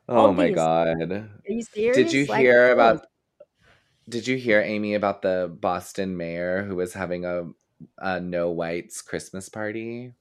Oh 0.08 0.32
my 0.32 0.50
god. 0.50 1.02
Are 1.12 1.28
you 1.46 1.62
serious? 1.62 1.96
Did 1.96 2.12
you 2.12 2.24
Like, 2.26 2.40
hear 2.40 2.68
oh. 2.68 2.72
about 2.72 3.06
Did 4.08 4.26
you 4.26 4.36
hear 4.36 4.60
Aimee 4.62 4.94
about 4.94 5.20
the 5.22 5.54
Boston 5.60 6.16
mayor 6.16 6.64
who 6.64 6.76
was 6.76 6.94
having 6.94 7.24
a 7.26 7.50
a 7.98 8.20
no 8.20 8.50
whites 8.50 9.02
Christmas 9.02 9.48
party? 9.48 10.12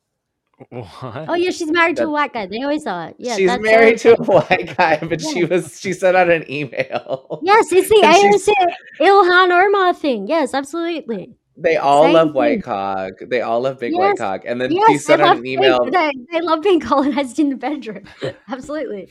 What? 0.70 0.86
Oh 1.28 1.34
yeah, 1.34 1.50
she's 1.50 1.72
married 1.72 1.98
to 1.98 2.04
a 2.06 2.10
white 2.10 2.34
guy. 2.34 2.46
They 2.46 2.62
always 2.62 2.86
are. 2.86 3.14
Yeah, 3.18 3.36
She's 3.36 3.48
that's 3.50 3.64
married 3.64 3.98
to 4.00 4.14
a 4.20 4.24
white 4.24 4.78
guy, 4.78 4.98
but 5.02 5.20
she 5.20 5.44
was 5.44 5.80
she 5.80 5.92
sent 5.94 6.16
out 6.16 6.30
an 6.30 6.50
email. 6.52 7.40
Yes, 7.42 7.72
it's 7.72 7.90
the 7.90 7.96
AOC 9.00 9.06
Ilhan 9.08 9.66
Omar 9.66 9.94
thing. 9.96 10.28
Yes, 10.28 10.54
absolutely. 10.54 11.36
They 11.58 11.78
all 11.78 12.04
Same 12.04 12.14
love 12.14 12.28
thing. 12.28 12.34
white 12.36 12.64
cock. 12.64 13.14
They 13.28 13.42
all 13.42 13.62
love 13.62 13.80
big 13.80 13.92
Yes, 13.94 14.00
white 14.00 14.18
cock. 14.18 14.42
And 14.46 14.62
then 14.62 14.70
she 14.70 14.76
Yes, 14.78 14.88
they 14.88 14.98
sent 15.00 15.22
out 15.24 15.38
an 15.38 15.46
email. 15.46 15.84
they, 15.86 16.12
they 16.32 16.42
love 16.42 16.62
being 16.62 16.80
colonized 16.80 17.40
in 17.40 17.50
the 17.50 17.56
bedroom. 17.56 18.04
Absolutely. 18.50 19.10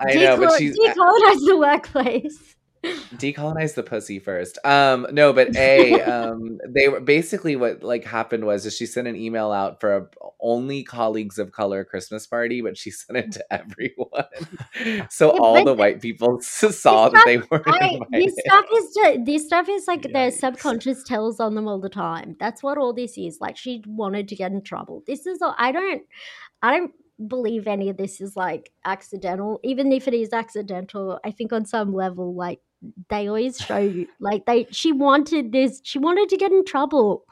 I 0.00 0.14
know, 0.14 0.36
but 0.36 0.50
Decolo- 0.50 0.58
she's 0.58 0.78
decolonize 0.78 1.46
the 1.46 1.56
workplace. 1.58 2.56
Decolonize 3.16 3.74
the 3.74 3.82
pussy 3.82 4.18
first. 4.18 4.58
Um, 4.64 5.06
no, 5.12 5.32
but 5.32 5.54
a 5.56 6.00
um, 6.02 6.58
they 6.68 6.88
were 6.88 7.00
basically 7.00 7.56
what 7.56 7.82
like 7.82 8.04
happened 8.04 8.44
was 8.44 8.66
is 8.66 8.76
she 8.76 8.86
sent 8.86 9.06
an 9.06 9.16
email 9.16 9.52
out 9.52 9.80
for 9.80 9.96
a 9.96 10.06
only 10.40 10.82
colleagues 10.82 11.38
of 11.38 11.52
color 11.52 11.84
Christmas 11.84 12.26
party, 12.26 12.60
but 12.60 12.76
she 12.76 12.90
sent 12.90 13.18
it 13.18 13.32
to 13.32 13.52
everyone. 13.52 14.24
So 15.10 15.32
Yeah, 15.32 15.40
all 15.40 15.64
the 15.64 15.74
white 15.74 16.00
people 16.00 16.40
saw 16.40 17.08
that 17.08 17.22
they 17.24 17.34
invited. 17.34 18.02
this 18.12 18.34
stuff 18.38 18.64
is 18.74 18.94
ju- 18.94 19.24
this 19.24 19.46
stuff 19.46 19.68
is 19.68 19.86
like 19.86 20.12
their 20.12 20.30
subconscious 20.30 21.04
tells 21.04 21.40
on 21.40 21.54
them 21.54 21.68
all 21.68 21.80
the 21.80 21.88
time. 21.88 22.36
That's 22.40 22.62
what 22.62 22.78
all 22.78 22.92
this 22.92 23.16
is. 23.16 23.38
Like 23.40 23.56
she 23.56 23.82
wanted 23.86 24.28
to 24.28 24.36
get 24.36 24.52
in 24.52 24.62
trouble. 24.62 25.02
This 25.06 25.26
is 25.26 25.40
all, 25.42 25.54
I 25.58 25.72
don't 25.72 26.02
I 26.62 26.76
don't 26.76 26.92
believe 27.28 27.66
any 27.66 27.88
of 27.88 27.96
this 27.96 28.20
is 28.20 28.36
like 28.36 28.72
accidental. 28.84 29.60
Even 29.62 29.92
if 29.92 30.08
it 30.08 30.14
is 30.14 30.32
accidental, 30.32 31.20
I 31.24 31.30
think 31.30 31.52
on 31.52 31.64
some 31.64 31.94
level 31.94 32.34
like 32.34 32.60
they 33.08 33.28
always 33.28 33.58
show 33.58 33.78
you 33.78 34.08
like 34.20 34.44
they 34.46 34.66
she 34.70 34.92
wanted 34.92 35.52
this 35.52 35.80
she 35.84 35.98
wanted 35.98 36.28
to 36.28 36.36
get 36.36 36.52
in 36.52 36.64
trouble. 36.64 37.24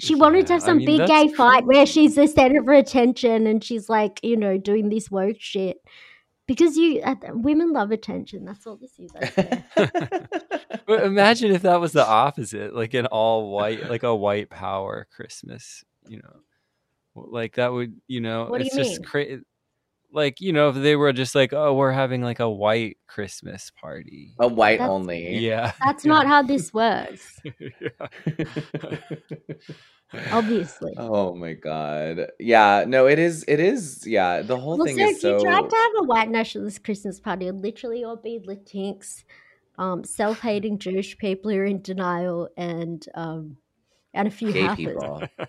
She 0.00 0.14
wanted 0.14 0.46
to 0.46 0.52
Yeah, 0.52 0.56
have 0.56 0.62
I 0.62 0.66
some 0.66 0.76
mean, 0.78 0.86
big 0.86 1.06
gay 1.06 1.28
fight 1.28 1.64
where 1.66 1.84
she's 1.86 2.14
the 2.14 2.26
center 2.28 2.62
for 2.62 2.72
attention 2.72 3.46
and 3.46 3.62
she's 3.64 3.88
like, 3.88 4.20
you 4.22 4.36
know, 4.36 4.56
doing 4.56 4.88
this 4.90 5.10
woke 5.10 5.36
shit. 5.40 5.78
Because 6.46 6.76
you, 6.76 7.00
uh, 7.02 7.16
women 7.32 7.72
love 7.72 7.90
attention. 7.90 8.44
That's 8.44 8.66
all 8.66 8.76
this 8.76 8.98
is. 8.98 9.10
I. 9.14 9.64
But 10.86 11.04
imagine 11.04 11.52
if 11.52 11.62
that 11.62 11.80
was 11.80 11.92
the 11.92 12.06
opposite, 12.06 12.74
like 12.74 12.94
an 12.94 13.06
all 13.06 13.50
white, 13.50 13.90
like 13.90 14.02
a 14.04 14.14
white 14.16 14.48
power 14.48 15.06
Christmas. 15.14 15.84
You 16.06 16.18
know, 16.22 16.40
like 17.14 17.56
that 17.56 17.72
would, 17.72 18.00
you 18.06 18.20
know, 18.22 18.46
What 18.46 18.62
it's 18.62 18.74
you 18.74 18.82
just 18.82 19.04
crazy. 19.04 19.42
Like 20.12 20.40
you 20.40 20.52
know, 20.52 20.70
if 20.70 20.76
they 20.76 20.96
were 20.96 21.12
just 21.12 21.34
like, 21.34 21.52
oh, 21.52 21.74
we're 21.74 21.92
having 21.92 22.22
like 22.22 22.40
a 22.40 22.48
white 22.48 22.96
Christmas 23.06 23.70
party. 23.70 24.34
a 24.38 24.48
white 24.48 24.78
That's- 24.78 24.90
only. 24.90 25.38
Yeah, 25.38 25.72
That's 25.84 26.04
not 26.04 26.26
how 26.26 26.42
this 26.42 26.72
works, 26.72 27.40
obviously. 30.32 30.94
oh 30.96 31.34
my 31.34 31.52
god. 31.54 32.28
Yeah, 32.38 32.84
no, 32.86 33.06
it 33.06 33.18
is 33.18 33.44
it 33.46 33.60
is 33.60 34.06
yeah, 34.06 34.42
the 34.42 34.56
whole 34.56 34.72
Also, 34.80 34.84
thing 34.84 34.98
if 34.98 35.10
is 35.10 35.14
you 35.22 35.38
so 35.38 35.40
tried 35.40 35.68
to 35.68 35.76
have 35.76 35.92
a 35.98 36.02
white 36.04 36.30
nationalist 36.30 36.84
Christmas 36.84 37.20
party, 37.20 37.46
it'd 37.46 37.60
literally 37.60 38.04
all 38.04 38.16
be 38.16 38.40
Latinx, 38.46 39.24
um, 39.78 40.04
self-hating 40.04 40.78
Jewish 40.78 41.16
people 41.18 41.50
who 41.50 41.58
are 41.58 41.64
in 41.64 41.82
denial, 41.82 42.48
and 42.56 43.04
um, 43.14 43.56
and 44.14 44.26
a 44.26 44.30
few 44.30 44.52
gay 44.52 44.62
heifers. 44.62 44.76
people. 44.86 45.22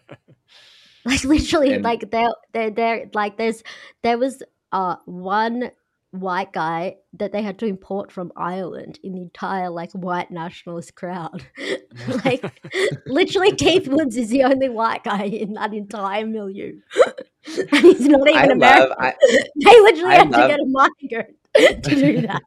Like 1.05 1.23
literally, 1.23 1.73
And- 1.73 1.83
like 1.83 2.11
there, 2.11 2.29
there, 2.53 2.69
there, 2.71 3.09
like 3.13 3.37
there's 3.37 3.63
there 4.03 4.17
was 4.17 4.43
uh 4.71 4.97
one 5.05 5.71
white 6.11 6.51
guy 6.51 6.95
that 7.13 7.31
they 7.31 7.41
had 7.43 7.59
to 7.59 7.65
import 7.67 8.11
from 8.11 8.31
Ireland 8.35 8.99
in 9.03 9.13
the 9.13 9.21
entire 9.21 9.69
like 9.69 9.91
white 9.93 10.31
nationalist 10.31 10.95
crowd. 10.95 11.45
like 12.25 12.43
literally, 13.05 13.51
Keith 13.55 13.87
Woods 13.87 14.17
is 14.17 14.29
the 14.29 14.43
only 14.43 14.69
white 14.69 15.03
guy 15.03 15.23
in 15.23 15.53
that 15.53 15.73
entire 15.73 16.25
milieu, 16.25 16.73
and 17.55 17.69
he's 17.81 18.07
not 18.07 18.27
even 18.27 18.37
I 18.37 18.45
love 18.45 18.91
American. 18.91 18.95
I, 18.99 19.13
they 19.65 19.79
literally 19.81 20.13
I 20.15 20.17
had 20.17 20.29
love- 20.31 20.41
to 20.41 20.47
get 20.47 20.59
a 20.59 20.65
migrant 20.65 21.83
to 21.83 21.95
do 21.95 22.21
that. 22.27 22.41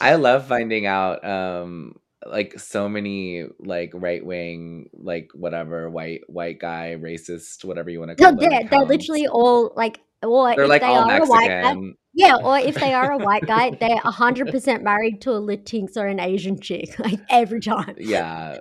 I 0.00 0.14
love 0.14 0.46
finding 0.46 0.86
out 0.86 1.24
um 1.24 1.96
like 2.26 2.58
so 2.58 2.88
many 2.88 3.44
like 3.60 3.90
right 3.94 4.24
wing 4.24 4.88
like 4.92 5.30
whatever 5.34 5.88
white 5.90 6.22
white 6.28 6.58
guy 6.58 6.96
racist 7.00 7.64
whatever 7.64 7.90
you 7.90 8.00
want 8.00 8.16
to 8.16 8.22
No, 8.22 8.30
call 8.30 8.40
them 8.40 8.50
they're, 8.50 8.68
they're 8.70 8.84
literally 8.86 9.26
all 9.28 9.72
like, 9.76 10.00
or 10.22 10.54
they're 10.54 10.64
if 10.64 10.70
like 10.70 10.80
they 10.80 10.86
are 10.86 11.22
a 11.22 11.26
white 11.26 11.48
guy, 11.48 11.76
Yeah, 12.14 12.36
or 12.36 12.58
if 12.58 12.76
they 12.76 12.94
are 12.94 13.12
a 13.12 13.18
white 13.18 13.46
guy, 13.46 13.70
they're 13.78 13.98
hundred 13.98 14.50
percent 14.50 14.82
married 14.82 15.20
to 15.22 15.32
a 15.32 15.40
Latinx 15.40 15.98
or 15.98 16.06
an 16.06 16.18
Asian 16.18 16.58
chick, 16.58 16.98
like 17.06 17.20
every 17.28 17.60
time. 17.60 17.94
Yeah, 17.98 18.56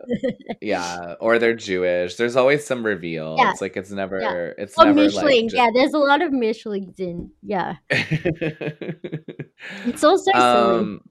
yeah, 0.60 1.16
or 1.22 1.40
they're 1.40 1.56
Jewish. 1.56 2.16
There's 2.16 2.36
always 2.36 2.66
some 2.66 2.86
reveal. 2.86 3.36
Yeah, 3.38 3.52
It's 3.52 3.62
like 3.62 3.78
it's 3.78 3.92
never. 3.92 4.20
yeah. 4.20 4.50
It's 4.58 4.78
Or 4.78 4.86
never 4.86 5.00
Mischling. 5.08 5.44
like. 5.44 5.54
Yeah, 5.54 5.70
there's 5.74 5.94
a 5.94 6.00
lot 6.00 6.22
of 6.22 6.32
Mischlings 6.34 7.00
in. 7.00 7.32
Yeah, 7.42 7.76
it's 7.90 10.04
also 10.04 10.32
silly. 10.32 10.44
Um, 10.44 11.02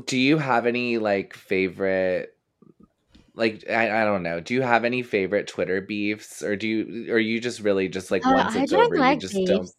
do 0.00 0.18
you 0.18 0.38
have 0.38 0.66
any 0.66 0.98
like 0.98 1.34
favorite? 1.34 2.36
Like 3.34 3.64
I, 3.70 4.02
I 4.02 4.04
don't 4.04 4.22
know. 4.22 4.40
Do 4.40 4.54
you 4.54 4.62
have 4.62 4.84
any 4.84 5.02
favorite 5.02 5.46
Twitter 5.46 5.80
beefs, 5.80 6.42
or 6.42 6.56
do 6.56 6.68
you, 6.68 7.12
or 7.12 7.18
you 7.18 7.40
just 7.40 7.60
really 7.60 7.88
just 7.88 8.10
like 8.10 8.26
Uh, 8.26 8.32
once 8.34 8.56
I 8.56 8.62
it's 8.62 8.72
don't 8.72 8.86
over, 8.86 8.98
like 8.98 9.16
you 9.16 9.20
just 9.20 9.34
beefs. 9.34 9.50
don't 9.50 9.70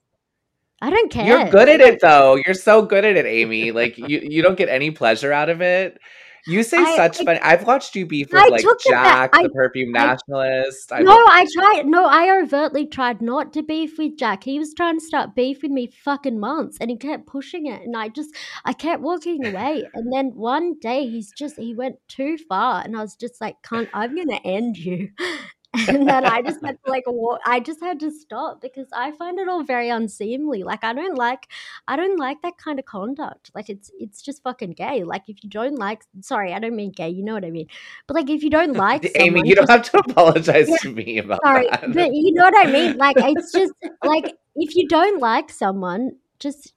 I 0.82 0.90
don't 0.90 1.10
care. 1.10 1.26
You're 1.26 1.50
good 1.50 1.70
at 1.70 1.80
it 1.80 2.02
though. 2.02 2.36
You're 2.36 2.56
so 2.56 2.82
good 2.82 3.06
at 3.06 3.16
it, 3.16 3.26
Aimee. 3.26 3.72
Like 3.72 3.98
you, 3.98 4.20
you 4.22 4.42
don't 4.42 4.58
get 4.58 4.68
any 4.70 4.92
pleasure 4.92 5.32
out 5.32 5.50
of 5.50 5.62
it. 5.62 5.98
You 6.46 6.64
say 6.64 6.78
I, 6.78 6.96
such 6.96 7.22
I 7.22 7.26
funny. 7.26 7.40
I've 7.40 7.66
watched 7.66 7.96
you 7.96 8.06
beef 8.06 8.32
with 8.32 8.42
I 8.42 8.48
like 8.48 8.66
Jack, 8.88 9.32
the 9.32 9.50
perfume 9.50 9.92
nationalist. 9.94 10.92
I 10.92 11.00
no, 11.00 11.14
I 11.14 11.48
tried. 11.54 11.86
No, 11.86 12.06
I 12.06 12.38
overtly 12.42 12.86
tried 12.86 13.22
not 13.22 13.54
to 13.54 13.64
beef 13.64 13.98
with 13.98 14.18
Jack. 14.18 14.44
He 14.44 14.60
was 14.60 14.74
trying 14.74 15.00
to 15.00 15.06
start 15.06 15.36
beef 15.36 15.62
with 15.64 15.72
me 15.72 15.88
fucking 15.88 16.40
months, 16.40 16.78
and 16.82 16.90
he 16.90 16.98
kept 16.98 17.28
pushing 17.28 17.68
it, 17.68 17.82
and 17.82 17.96
I 17.96 18.10
just, 18.10 18.36
I 18.66 18.74
kept 18.74 19.02
walking 19.02 19.46
away. 19.54 19.84
And 19.94 20.12
then 20.12 20.32
one 20.36 20.76
day, 20.82 21.08
he's 21.08 21.32
just, 21.32 21.58
he 21.58 21.74
went 21.74 21.96
too 22.10 22.38
far, 22.50 22.82
and 22.84 22.98
I 22.98 23.02
was 23.02 23.16
just 23.16 23.40
like, 23.40 23.62
"Cunt, 23.64 23.90
I'm 23.94 24.16
gonna 24.16 24.42
end 24.44 24.78
you." 24.78 25.10
And 25.88 26.08
then 26.08 26.26
I 26.26 26.42
just 26.42 26.64
had 26.64 26.78
to 26.86 26.92
like 26.92 27.04
walk. 27.08 27.40
I 27.46 27.60
just 27.60 27.80
had 27.80 28.00
to 28.02 28.12
stop 28.12 28.62
because 28.62 28.88
I 28.94 29.12
find 29.12 29.40
it 29.40 29.48
all 29.48 29.64
very 29.64 29.90
unseemly. 29.90 30.64
Like 30.64 30.84
I 30.84 30.94
don't 30.94 31.18
like, 31.18 31.48
I 31.88 31.96
don't 31.96 32.20
like 32.20 32.42
that 32.44 32.58
kind 32.58 32.78
of 32.78 32.86
conduct. 32.86 33.50
Like 33.56 33.70
it's, 33.70 33.90
it's 33.98 34.22
just 34.22 34.44
fucking 34.44 34.72
gay. 34.72 35.04
Like 35.04 35.24
if 35.28 35.44
you 35.44 35.50
don't 35.50 35.76
like, 35.80 36.04
sorry, 36.22 36.54
I 36.54 36.60
don't 36.60 36.76
mean 36.76 36.92
gay. 36.92 37.10
You 37.10 37.24
know 37.24 37.34
what 37.34 37.46
I 37.46 37.50
mean. 37.50 37.68
But 38.08 38.16
like 38.16 38.30
if 38.30 38.44
you 38.44 38.52
don't 38.52 38.74
like 38.88 39.04
Aimee, 39.16 39.28
someone, 39.28 39.46
you 39.46 39.56
don't 39.56 39.68
just 39.68 39.92
have 39.92 40.04
to 40.06 40.12
apologize 40.12 40.70
yeah, 40.70 40.78
to 40.78 40.92
me 40.92 41.18
about 41.18 41.42
sorry, 41.44 41.68
that. 41.70 41.92
but 41.94 42.14
you 42.14 42.34
know 42.34 42.44
what 42.44 42.68
I 42.68 42.72
mean. 42.72 42.98
Like 42.98 43.16
it's 43.18 43.52
just 43.52 43.74
like 44.04 44.36
if 44.56 44.76
you 44.76 44.88
don't 44.88 45.20
like 45.20 45.50
someone, 45.50 46.18
just 46.40 46.74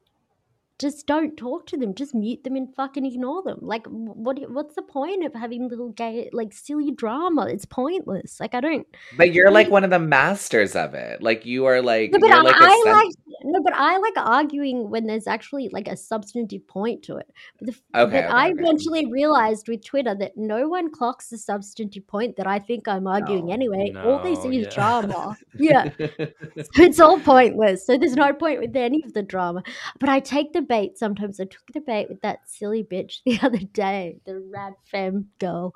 just 0.78 1.06
don't 1.06 1.36
talk 1.36 1.66
to 1.68 1.76
them. 1.76 1.94
Just 1.94 2.14
mute 2.14 2.44
them 2.44 2.56
and 2.56 2.74
fucking 2.74 3.06
ignore 3.06 3.42
them. 3.42 3.58
Like 3.62 3.86
what? 3.86 4.38
What's 4.50 4.74
the 4.74 4.82
point 4.82 5.24
of 5.24 5.34
having 5.34 5.68
little 5.68 5.90
gay 5.90 6.28
like 6.32 6.52
silly 6.52 6.90
drama? 6.90 7.46
It's 7.46 7.64
pointless. 7.64 8.38
Like 8.40 8.54
I 8.54 8.60
don't. 8.60 8.86
But 9.16 9.32
you're 9.32 9.48
I 9.48 9.52
like 9.52 9.70
one 9.70 9.84
of 9.84 9.90
the 9.90 9.98
masters 9.98 10.76
of 10.76 10.94
it. 10.94 11.22
Like 11.22 11.46
you 11.46 11.64
are 11.64 11.80
like 11.80 12.12
no, 12.12 12.18
but 12.18 12.28
you're 12.28 12.36
I, 12.36 12.42
like 12.42 12.60
a 12.60 12.64
I 12.64 12.80
sen- 12.84 12.92
like 12.92 13.14
no, 13.44 13.62
but 13.62 13.74
I 13.74 13.96
like 13.98 14.14
arguing 14.16 14.90
when 14.90 15.06
there's 15.06 15.26
actually 15.26 15.68
like 15.72 15.88
a 15.88 15.96
substantive 15.96 16.66
point 16.66 17.02
to 17.04 17.16
it. 17.16 17.32
But, 17.58 17.66
the, 17.68 17.72
Okay, 17.72 18.10
but 18.10 18.24
okay, 18.24 18.26
I 18.26 18.50
okay. 18.50 18.60
eventually 18.60 19.06
realized 19.10 19.68
with 19.68 19.84
Twitter 19.84 20.14
that 20.16 20.32
no 20.36 20.68
one 20.68 20.90
clocks 20.90 21.28
the 21.30 21.38
substantive 21.38 22.06
point 22.06 22.36
that 22.36 22.46
I 22.46 22.58
think 22.58 22.88
I'm 22.88 23.06
arguing 23.06 23.46
No. 23.46 23.52
anyway. 23.52 23.92
All 24.04 24.18
they 24.22 24.34
No, 24.34 24.40
see 24.40 24.58
is 24.60 24.74
drama. 24.74 25.36
Yeah. 25.58 25.88
So 25.98 26.82
it's 26.82 27.00
all 27.00 27.18
pointless. 27.18 27.86
So 27.86 27.96
there's 27.96 28.14
no 28.14 28.32
point 28.34 28.60
with 28.60 28.76
any 28.76 29.02
of 29.06 29.14
the 29.14 29.22
drama. 29.22 29.62
But 29.98 30.10
I 30.10 30.20
take 30.20 30.52
the 30.52 30.60
bait 30.68 30.98
sometimes. 30.98 31.40
I 31.40 31.44
took 31.44 31.66
the 31.72 31.80
bait 31.80 32.08
with 32.08 32.20
that 32.22 32.40
silly 32.48 32.82
bitch 32.84 33.20
the 33.26 33.38
other 33.42 33.58
day, 33.58 34.20
the 34.26 34.40
rad 34.52 34.74
femme 34.90 35.28
girl. 35.38 35.74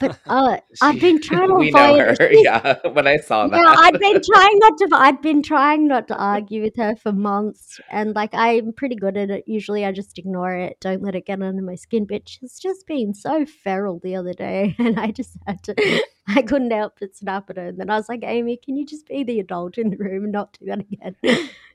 But 0.00 0.18
uh, 0.26 0.58
I've 0.82 1.00
been 1.00 1.20
trying 1.20 1.48
to 1.48 1.54
we 1.58 1.70
know 1.70 1.94
avoid. 1.94 2.18
her. 2.20 2.28
she's- 2.30 2.42
Yeah, 2.44 2.76
when 2.92 3.06
I 3.06 3.16
saw 3.18 3.46
that. 3.48 3.56
yeah, 3.56 3.74
I'd 3.78 3.98
been 3.98 4.20
trying 4.22 4.58
not 4.58 4.78
to. 4.78 4.88
I'd 4.92 5.22
been 5.22 5.42
trying 5.42 5.88
not 5.88 6.08
to 6.08 6.16
argue 6.16 6.62
with 6.62 6.76
her 6.76 6.96
for 6.96 7.12
months, 7.12 7.80
and 7.90 8.14
like 8.14 8.30
I'm 8.34 8.72
pretty 8.72 8.96
good 8.96 9.16
at 9.16 9.30
it. 9.30 9.44
Usually, 9.46 9.84
I 9.84 9.92
just 9.92 10.18
ignore 10.18 10.54
it. 10.54 10.78
Don't 10.80 11.02
let 11.02 11.14
it 11.14 11.26
get 11.26 11.40
under 11.42 11.62
my 11.62 11.74
skin. 11.76 12.06
But 12.06 12.28
she's 12.28 12.58
just 12.58 12.86
been 12.86 13.14
so 13.14 13.46
feral 13.46 14.00
the 14.02 14.16
other 14.16 14.32
day, 14.34 14.74
and 14.78 14.98
I 14.98 15.10
just 15.10 15.36
had 15.46 15.62
to. 15.64 16.02
I 16.28 16.42
couldn't 16.42 16.70
help 16.70 16.94
but 17.00 17.16
snap 17.16 17.50
at 17.50 17.56
her, 17.56 17.66
and 17.68 17.78
then 17.80 17.90
I 17.90 17.96
was 17.96 18.08
like, 18.08 18.22
"Aimee, 18.22 18.58
can 18.64 18.76
you 18.76 18.86
just 18.86 19.06
be 19.08 19.24
the 19.24 19.40
adult 19.40 19.78
in 19.78 19.90
the 19.90 19.96
room 19.96 20.24
and 20.24 20.32
not 20.32 20.56
do 20.60 20.66
that 20.66 20.80
again?" 20.80 21.16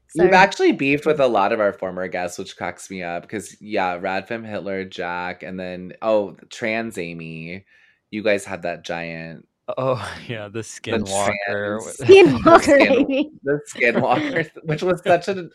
So 0.10 0.24
We've 0.24 0.34
actually 0.34 0.72
beefed 0.72 1.06
with 1.06 1.20
a 1.20 1.28
lot 1.28 1.51
of 1.51 1.60
our 1.60 1.74
former 1.74 2.08
guests, 2.08 2.38
which 2.38 2.56
cracks 2.56 2.89
me 2.89 3.03
up 3.03 3.24
because 3.24 3.60
yeah, 3.62 3.97
Radfem 3.97 4.47
Hitler, 4.47 4.86
Jack, 4.86 5.43
and 5.43 5.60
then 5.60 5.93
oh, 6.01 6.38
trans 6.49 6.97
Amy. 6.97 7.66
You 8.12 8.24
guys 8.24 8.45
had 8.45 8.62
that 8.62 8.86
giant 8.86 9.45
Oh 9.78 10.16
yeah, 10.28 10.47
the 10.47 10.60
skinwalker. 10.60 11.34
trans- 11.47 11.97
Skinwalker, 11.97 12.62
Skin- 12.62 12.91
Amy. 12.93 13.32
the 13.43 13.60
skinwalker, 13.74 14.49
which 14.64 14.84
was 14.84 15.01
such 15.03 15.28
a 15.28 15.49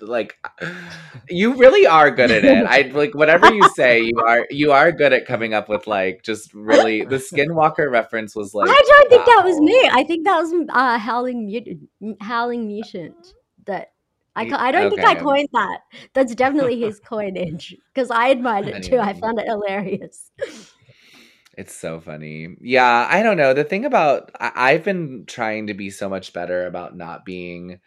like. 0.00 0.36
You 1.28 1.54
really 1.54 1.86
are 1.86 2.10
good 2.10 2.30
at 2.30 2.44
it. 2.44 2.66
I 2.66 2.90
like 2.92 3.14
whatever 3.14 3.52
you 3.52 3.68
say. 3.76 4.02
You 4.02 4.18
are 4.26 4.46
you 4.50 4.72
are 4.72 4.90
good 4.90 5.12
at 5.12 5.26
coming 5.26 5.54
up 5.54 5.68
with 5.68 5.86
like 5.86 6.22
just 6.24 6.52
really 6.54 7.04
the 7.04 7.16
skinwalker 7.16 7.90
reference 7.90 8.34
was 8.34 8.52
like. 8.52 8.68
I 8.68 8.82
don't 8.86 9.10
think 9.10 9.26
that 9.26 9.42
was 9.44 9.60
me. 9.60 9.90
I 9.92 10.02
think 10.02 10.24
that 10.24 10.38
was 10.38 10.52
uh, 10.70 10.98
howling 10.98 11.46
mutant. 11.46 11.88
Howling 12.20 12.66
mutant. 12.66 13.34
That 13.66 13.92
I, 14.34 14.48
I 14.52 14.72
don't 14.72 14.90
think 14.90 15.04
I 15.04 15.14
coined 15.14 15.48
that. 15.52 15.80
That's 16.14 16.34
definitely 16.34 16.80
his 16.80 17.00
coinage 17.00 17.76
because 17.94 18.10
I 18.10 18.28
admired 18.28 18.68
it 18.68 18.82
too. 18.82 19.00
I 19.00 19.14
found 19.14 19.38
it 19.40 19.46
hilarious. 19.46 20.30
It's 21.56 21.74
so 21.74 22.00
funny. 22.00 22.54
Yeah, 22.60 23.06
I 23.10 23.22
don't 23.22 23.38
know. 23.38 23.54
The 23.54 23.64
thing 23.64 23.84
about 23.84 24.30
I- 24.40 24.52
I've 24.72 24.84
been 24.84 25.24
trying 25.26 25.68
to 25.68 25.74
be 25.74 25.90
so 25.90 26.08
much 26.08 26.32
better 26.32 26.66
about 26.66 26.96
not 26.96 27.24
being 27.24 27.80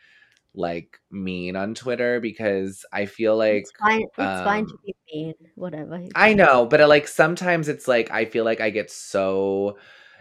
like 0.55 0.99
mean 1.11 1.55
on 1.55 1.75
Twitter 1.75 2.19
because 2.21 2.85
I 2.93 3.05
feel 3.07 3.37
like 3.37 3.65
it's 3.65 3.71
fine. 3.79 4.05
It's 4.17 4.39
fine 4.41 4.65
to 4.65 4.73
um, 4.73 4.79
be 4.85 4.95
mean. 5.13 5.33
Whatever. 5.55 5.99
I 6.15 6.33
know, 6.33 6.65
but 6.65 6.81
uh, 6.81 6.87
like 6.87 7.07
sometimes 7.07 7.67
it's 7.67 7.87
like 7.87 8.11
I 8.11 8.25
feel 8.25 8.43
like 8.45 8.61
I 8.61 8.69
get 8.71 8.89
so 8.91 9.77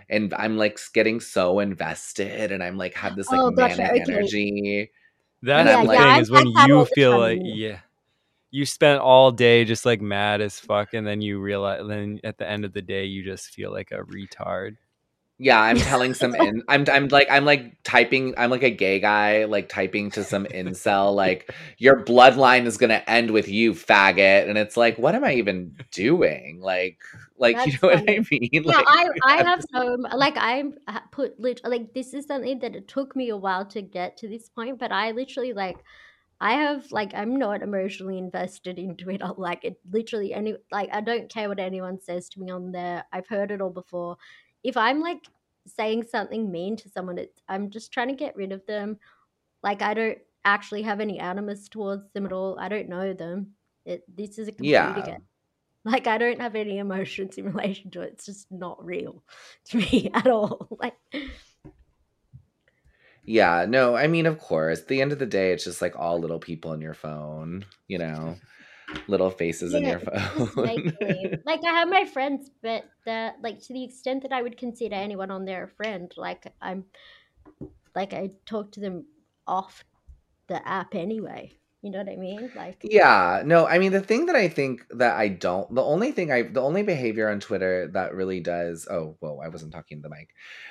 and 0.09 0.35
I'm 0.35 0.57
like 0.57 0.79
getting 0.95 1.21
so 1.21 1.61
invested 1.61 2.53
and 2.53 2.63
I'm 2.63 2.77
like 2.77 2.95
have 2.95 3.17
this 3.17 3.33
like 3.33 3.43
Oh, 3.43 3.51
manic 3.51 3.95
okay. 3.97 4.05
energy. 4.09 4.91
That's 5.43 5.69
Yeah, 5.69 5.83
the 5.83 5.93
yeah, 5.93 5.99
thing 5.99 6.01
I- 6.01 6.21
is 6.21 6.31
when 6.31 6.47
I've 6.57 6.69
you 6.69 6.85
feel 6.87 7.19
like 7.19 7.41
yeah, 7.45 7.81
you 8.51 8.67
spent 8.67 9.01
all 9.01 9.31
day 9.33 9.65
just 9.65 9.87
like 9.87 10.01
mad 10.01 10.41
as 10.41 10.59
fuck, 10.61 10.95
and 10.95 11.07
then 11.07 11.21
you 11.21 11.41
realize, 11.41 11.83
then 11.87 12.21
at 12.25 12.39
the 12.39 12.49
end 12.49 12.65
of 12.65 12.73
the 12.73 12.83
day, 12.83 13.05
you 13.05 13.25
just 13.25 13.49
feel 13.51 13.73
like 13.73 13.91
a 13.93 13.99
retard. 14.05 14.77
Yeah, 15.39 15.61
I'm 15.61 15.77
telling 15.77 16.15
some 16.15 16.35
in 16.35 16.63
I'm 16.69 16.85
I'm 16.91 17.09
like 17.09 17.29
I'm 17.31 17.45
like 17.45 17.83
typing 17.85 18.35
I'm 18.37 18.51
like 18.51 18.65
a 18.65 18.71
gay 18.71 18.99
guy 18.99 19.45
like 19.45 19.69
typing 19.69 20.11
to 20.13 20.25
some 20.25 20.47
incel 20.47 21.15
like 21.15 21.55
your 21.79 22.05
bloodline 22.05 22.67
is 22.67 22.77
going 22.77 22.91
to 22.91 23.09
end 23.09 23.31
with 23.31 23.49
you 23.49 23.73
faggot 23.73 24.49
and 24.49 24.59
it's 24.59 24.77
like 24.77 24.99
what 24.99 25.15
am 25.15 25.25
I 25.25 25.35
even 25.35 25.77
doing? 25.93 26.61
Like 26.61 26.99
like 27.39 27.55
you 27.67 27.73
That's 27.73 27.83
know 27.83 27.89
what. 27.89 28.11
I 28.11 28.19
mean? 28.31 28.51
Yeah, 28.53 28.61
Like 28.65 28.85
I 28.89 29.09
I 29.25 29.37
have 29.45 29.65
so 29.73 29.95
um, 29.95 30.07
like 30.15 30.37
I 30.37 30.65
uh, 30.89 31.01
put 31.13 31.41
like 31.41 31.95
this 31.95 32.15
is 32.15 32.27
something 32.27 32.59
that 32.59 32.75
it 32.75 32.89
took 32.89 33.15
me 33.15 33.29
a 33.29 33.37
while 33.37 33.65
to 33.67 33.83
get 33.83 34.17
to 34.19 34.29
this 34.29 34.49
point, 34.49 34.79
but 34.79 34.93
I 34.93 35.13
literally 35.13 35.53
like 35.53 35.79
I 36.41 36.53
have 36.53 36.91
like 36.93 37.13
I'm 37.15 37.37
not 37.37 37.63
emotionally 37.63 38.19
invested 38.19 38.79
in 38.79 38.97
Twitter. 38.97 39.31
Like 39.37 39.65
it 39.65 39.79
literally 39.91 40.33
any 40.33 40.55
like 40.71 40.91
I 40.93 41.01
don't 41.01 41.29
care 41.29 41.49
what 41.49 41.59
anyone 41.59 42.01
says 42.01 42.29
to 42.31 42.41
me 42.41 42.51
on 42.51 42.73
there. 42.73 43.05
I've 43.13 43.29
heard 43.29 43.51
it 43.51 43.61
all 43.61 43.71
before. 43.71 44.17
If 44.65 44.77
I'm 44.77 45.01
like 45.01 45.25
saying 45.67 46.05
something 46.09 46.51
mean 46.51 46.77
to 46.79 46.89
someone, 46.89 47.19
it's 47.19 47.41
I'm 47.49 47.71
just 47.71 47.93
trying 47.93 48.09
to 48.09 48.15
get 48.15 48.37
rid 48.37 48.53
of 48.53 48.65
them. 48.67 48.99
Like 49.63 49.83
I 49.83 49.95
don't 49.95 50.19
actually 50.45 50.83
have 50.83 51.01
any 51.01 51.19
animus 51.19 51.69
towards 51.69 52.11
them 52.13 52.27
at 52.27 52.33
all. 52.33 52.59
I 52.59 52.69
don't 52.69 52.89
know 52.89 53.13
them. 53.15 53.53
It 53.85 54.05
this 54.15 54.39
is 54.39 54.49
a 54.49 54.53
computer 54.53 55.01
Yeah. 55.01 55.03
game. 55.03 55.23
Like 55.85 56.07
I 56.07 56.19
don't 56.19 56.41
have 56.41 56.57
any 56.57 56.79
emotions 56.79 57.39
in 57.39 57.47
relation 57.53 57.91
to 57.93 58.03
it. 58.03 58.15
It's 58.15 58.27
just 58.27 58.51
not 58.53 58.85
real 58.85 59.25
to 59.67 59.79
me 59.79 60.11
at 60.15 60.29
all. 60.29 60.69
Like 60.81 60.97
yeah, 63.25 63.67
no, 63.69 63.95
I 63.97 64.07
mean 64.07 64.27
of 64.27 64.39
course. 64.39 64.81
At 64.81 64.89
the 64.89 65.01
end 65.03 65.13
of 65.13 65.19
the 65.19 65.27
day 65.27 65.53
it's 65.53 65.65
just 65.65 65.83
like 65.83 65.97
all 65.97 66.19
little 66.19 66.39
people 66.39 66.71
on 66.71 66.81
your 66.81 66.95
phone, 66.95 67.65
you 67.87 67.99
know. 67.99 68.37
Little 69.07 69.31
faces 69.31 69.75
in 69.75 69.85
Yeah, 69.85 69.91
your 69.91 70.01
phone. 70.01 70.51
like 71.45 71.61
I 71.65 71.73
have 71.73 71.89
my 71.89 72.05
friends, 72.05 72.51
but 72.63 72.85
the 73.05 73.33
like 73.43 73.61
to 73.63 73.73
the 73.73 73.85
extent 73.85 74.23
that 74.23 74.33
I 74.33 74.43
would 74.43 74.57
consider 74.57 74.95
anyone 74.95 75.31
on 75.31 75.45
there 75.45 75.65
a 75.65 75.69
friend, 75.69 76.13
like 76.17 76.53
I'm 76.61 76.87
like 77.95 78.13
I 78.13 78.31
talk 78.47 78.73
to 78.73 78.81
them 78.81 79.07
off 79.47 79.85
the 80.49 80.67
app 80.67 80.95
anyway. 80.95 81.53
You 81.83 81.91
know 81.91 81.99
what 81.99 82.09
I 82.09 82.17
mean? 82.17 82.51
Like 82.55 82.89
Yeah, 82.91 83.43
no, 83.45 83.67
I 83.67 83.79
mean 83.81 83.91
the 83.91 84.01
thing 84.01 84.27
that 84.27 84.37
I 84.37 84.47
think 84.49 84.87
that 84.91 85.17
I 85.17 85.27
don't 85.29 85.75
the 85.75 85.83
only 85.83 86.13
thing 86.13 86.31
I 86.31 86.43
the 86.43 86.61
only 86.63 86.85
behavior 86.85 87.29
on 87.29 87.41
Twitter 87.41 87.89
that 87.93 88.15
really 88.15 88.39
does 88.39 88.87
oh 88.89 89.17
whoa, 89.19 89.41
I 89.45 89.49
wasn't 89.49 89.73
talking 89.73 89.99
to 89.99 90.03
the 90.09 90.15
mic. 90.15 90.29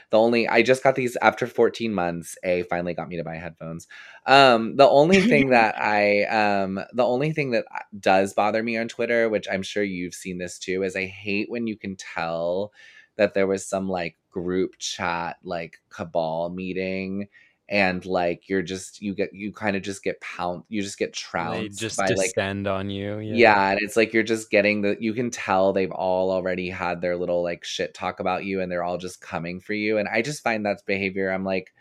The 0.10 0.18
only 0.18 0.48
I 0.48 0.62
just 0.62 0.84
got 0.84 0.96
these 0.96 1.18
after 1.22 1.46
14 1.48 1.94
months, 1.94 2.38
A 2.46 2.64
finally 2.64 2.94
got 2.94 3.10
me 3.10 3.18
to 3.18 3.26
buy 3.26 3.36
headphones. 3.36 3.88
Um 4.26 4.78
the 4.78 4.88
only 4.88 5.22
thing 5.22 5.50
that 5.50 5.76
I 5.82 6.24
um 6.24 6.80
the 6.94 7.04
only 7.06 7.34
thing 7.34 7.52
that 7.52 7.66
uh, 7.76 7.80
does 8.00 8.34
bother 8.34 8.64
me 8.64 8.78
on 8.78 8.88
Twitter, 8.88 9.28
which 9.28 9.48
I'm 9.52 9.64
sure 9.64 9.84
you've 9.84 10.14
seen 10.14 10.38
this 10.38 10.58
too, 10.58 10.84
is 10.84 10.96
I 10.96 11.08
hate 11.08 11.50
when 11.52 11.68
you 11.68 11.76
can 11.78 11.98
tell 11.98 12.72
that 13.18 13.34
there 13.34 13.48
was 13.48 13.66
some 13.68 13.90
like 13.90 14.16
group 14.32 14.78
chat 14.80 15.38
like 15.44 15.80
cabal 15.90 16.50
meeting 16.50 17.28
and 17.70 18.06
like 18.06 18.48
you're 18.48 18.62
just 18.62 19.02
you 19.02 19.14
get 19.14 19.34
you 19.34 19.52
kind 19.52 19.76
of 19.76 19.82
just 19.82 20.04
get 20.04 20.20
pound 20.22 20.64
you 20.70 20.82
just 20.82 20.98
get 20.98 21.14
They 21.14 21.20
trounced 21.20 21.80
just 21.80 21.98
by 21.98 22.08
like 22.08 22.34
descend 22.34 22.68
on 22.68 22.90
you. 22.90 23.20
Yeah. 23.20 23.36
yeah. 23.36 23.72
and 23.72 23.80
it's 23.82 23.98
like 23.98 24.14
you're 24.14 24.24
just 24.24 24.50
getting 24.50 24.82
the 24.82 24.96
you 25.00 25.14
can 25.14 25.30
tell 25.30 25.74
they've 25.74 25.92
all 25.92 26.32
already 26.32 26.70
had 26.70 27.02
their 27.02 27.18
little 27.18 27.44
like 27.44 27.66
shit 27.66 27.94
talk 27.94 28.20
about 28.20 28.46
you 28.46 28.62
and 28.62 28.72
they're 28.72 28.84
all 28.84 28.98
just 28.98 29.20
coming 29.20 29.60
for 29.60 29.74
you 29.74 29.98
and 29.98 30.08
i 30.08 30.22
just 30.22 30.44
find 30.44 30.66
that's 30.66 30.82
behavior 30.84 31.30
i'm 31.30 31.44
like 31.44 31.74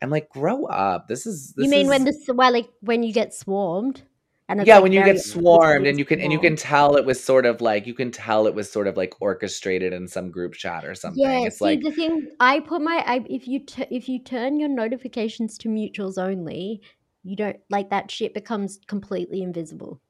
i'm 0.00 0.10
like 0.10 0.28
grow 0.28 0.64
up 0.64 1.06
this 1.06 1.24
is 1.24 1.52
this 1.52 1.64
you 1.64 1.70
mean 1.70 1.82
is, 1.82 1.88
when 1.88 2.04
this 2.04 2.28
well 2.28 2.52
like 2.52 2.68
when 2.80 3.02
you 3.02 3.12
get 3.12 3.32
swarmed 3.32 4.02
and 4.52 4.60
it's 4.60 4.68
yeah 4.68 4.74
like 4.74 4.82
when 4.84 4.92
you 4.92 5.02
get 5.02 5.18
swarmed 5.18 5.86
and 5.86 5.98
you 5.98 6.04
can 6.04 6.20
and 6.20 6.30
you 6.30 6.38
can 6.38 6.54
tell 6.54 6.96
it 6.96 7.04
was 7.04 7.22
sort 7.22 7.46
of 7.46 7.60
like 7.60 7.86
you 7.86 7.94
can 7.94 8.10
tell 8.10 8.46
it 8.46 8.54
was 8.54 8.70
sort 8.70 8.86
of 8.86 8.96
like 8.96 9.14
orchestrated 9.20 9.92
in 9.92 10.06
some 10.06 10.30
group 10.30 10.52
chat 10.52 10.84
or 10.84 10.94
something 10.94 11.22
Yeah, 11.22 11.46
it's 11.46 11.58
see 11.58 11.64
like 11.64 11.80
the 11.80 11.90
thing 11.90 12.28
I 12.38 12.60
put 12.60 12.82
my 12.82 13.02
I, 13.06 13.24
if 13.28 13.48
you 13.48 13.60
t- 13.60 13.86
if 13.90 14.08
you 14.08 14.18
turn 14.18 14.60
your 14.60 14.68
notifications 14.68 15.56
to 15.58 15.68
mutuals 15.68 16.18
only, 16.18 16.82
you 17.24 17.34
don't 17.34 17.56
like 17.70 17.90
that 17.90 18.10
shit 18.10 18.34
becomes 18.34 18.78
completely 18.86 19.42
invisible. 19.42 20.00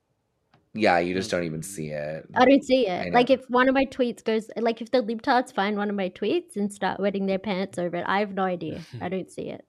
yeah 0.74 0.98
you 0.98 1.14
just 1.14 1.30
don't 1.30 1.44
even 1.44 1.60
mm. 1.60 1.64
see 1.64 1.88
it 1.88 2.26
I 2.34 2.44
don't 2.44 2.64
see 2.64 2.88
it. 2.88 3.12
Like 3.12 3.30
if 3.30 3.44
one 3.48 3.68
of 3.68 3.74
my 3.74 3.84
tweets 3.84 4.24
goes 4.24 4.50
like 4.56 4.82
if 4.82 4.90
the 4.90 5.02
libtards 5.02 5.54
find 5.54 5.76
one 5.76 5.88
of 5.88 5.94
my 5.96 6.08
tweets 6.08 6.56
and 6.56 6.72
start 6.72 6.98
wetting 6.98 7.26
their 7.26 7.38
pants 7.38 7.78
over 7.78 7.96
it, 7.96 8.04
I 8.08 8.18
have 8.20 8.34
no 8.34 8.42
idea. 8.42 8.80
I 9.00 9.08
don't 9.14 9.30
see 9.30 9.50
it. 9.50 9.64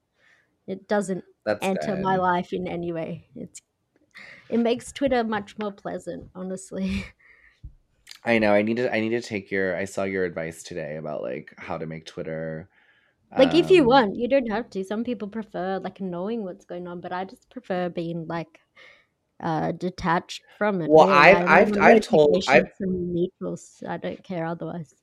It 0.65 0.88
doesn't 0.88 1.24
that's 1.45 1.63
enter 1.63 1.95
good. 1.95 2.01
my 2.01 2.15
life 2.15 2.53
in 2.53 2.67
any 2.67 2.91
way. 2.93 3.28
It's 3.36 3.61
it 4.53 4.59
makes 4.59 4.91
Twitter 4.91 5.23
much 5.23 5.57
more 5.57 5.71
pleasant, 5.71 6.29
honestly. 6.35 7.05
I 8.25 8.39
know. 8.39 8.53
I 8.53 8.61
need 8.61 8.77
to. 8.77 8.93
I 8.93 8.99
need 8.99 9.09
to 9.09 9.21
take 9.21 9.51
your. 9.51 9.75
I 9.75 9.85
saw 9.85 10.03
your 10.03 10.23
advice 10.23 10.63
today 10.63 10.95
about 10.97 11.21
like 11.21 11.53
how 11.57 11.77
to 11.77 11.85
make 11.85 12.05
Twitter. 12.05 12.69
Like 13.37 13.55
if 13.55 13.71
you 13.71 13.81
um, 13.81 13.87
want, 13.87 14.15
you 14.15 14.27
don't 14.27 14.51
have 14.51 14.69
to. 14.69 14.83
Some 14.83 15.03
people 15.03 15.27
prefer 15.27 15.79
like 15.79 15.99
knowing 15.99 16.43
what's 16.43 16.65
going 16.65 16.87
on, 16.87 17.01
but 17.01 17.11
I 17.11 17.25
just 17.25 17.49
prefer 17.49 17.89
being 17.89 18.27
like 18.27 18.59
uh 19.39 19.71
detached 19.71 20.43
from 20.57 20.81
it. 20.81 20.89
Well, 20.89 21.07
more. 21.07 21.15
I've- 21.15 21.43
I 21.43 21.59
I've- 21.61 21.79
I've 21.79 22.01
told- 22.03 22.43
I've- 22.47 22.69
from 22.77 23.13
neutrals. 23.13 23.83
I 23.89 23.97
don't 23.97 24.23
care 24.23 24.45
otherwise. 24.45 24.93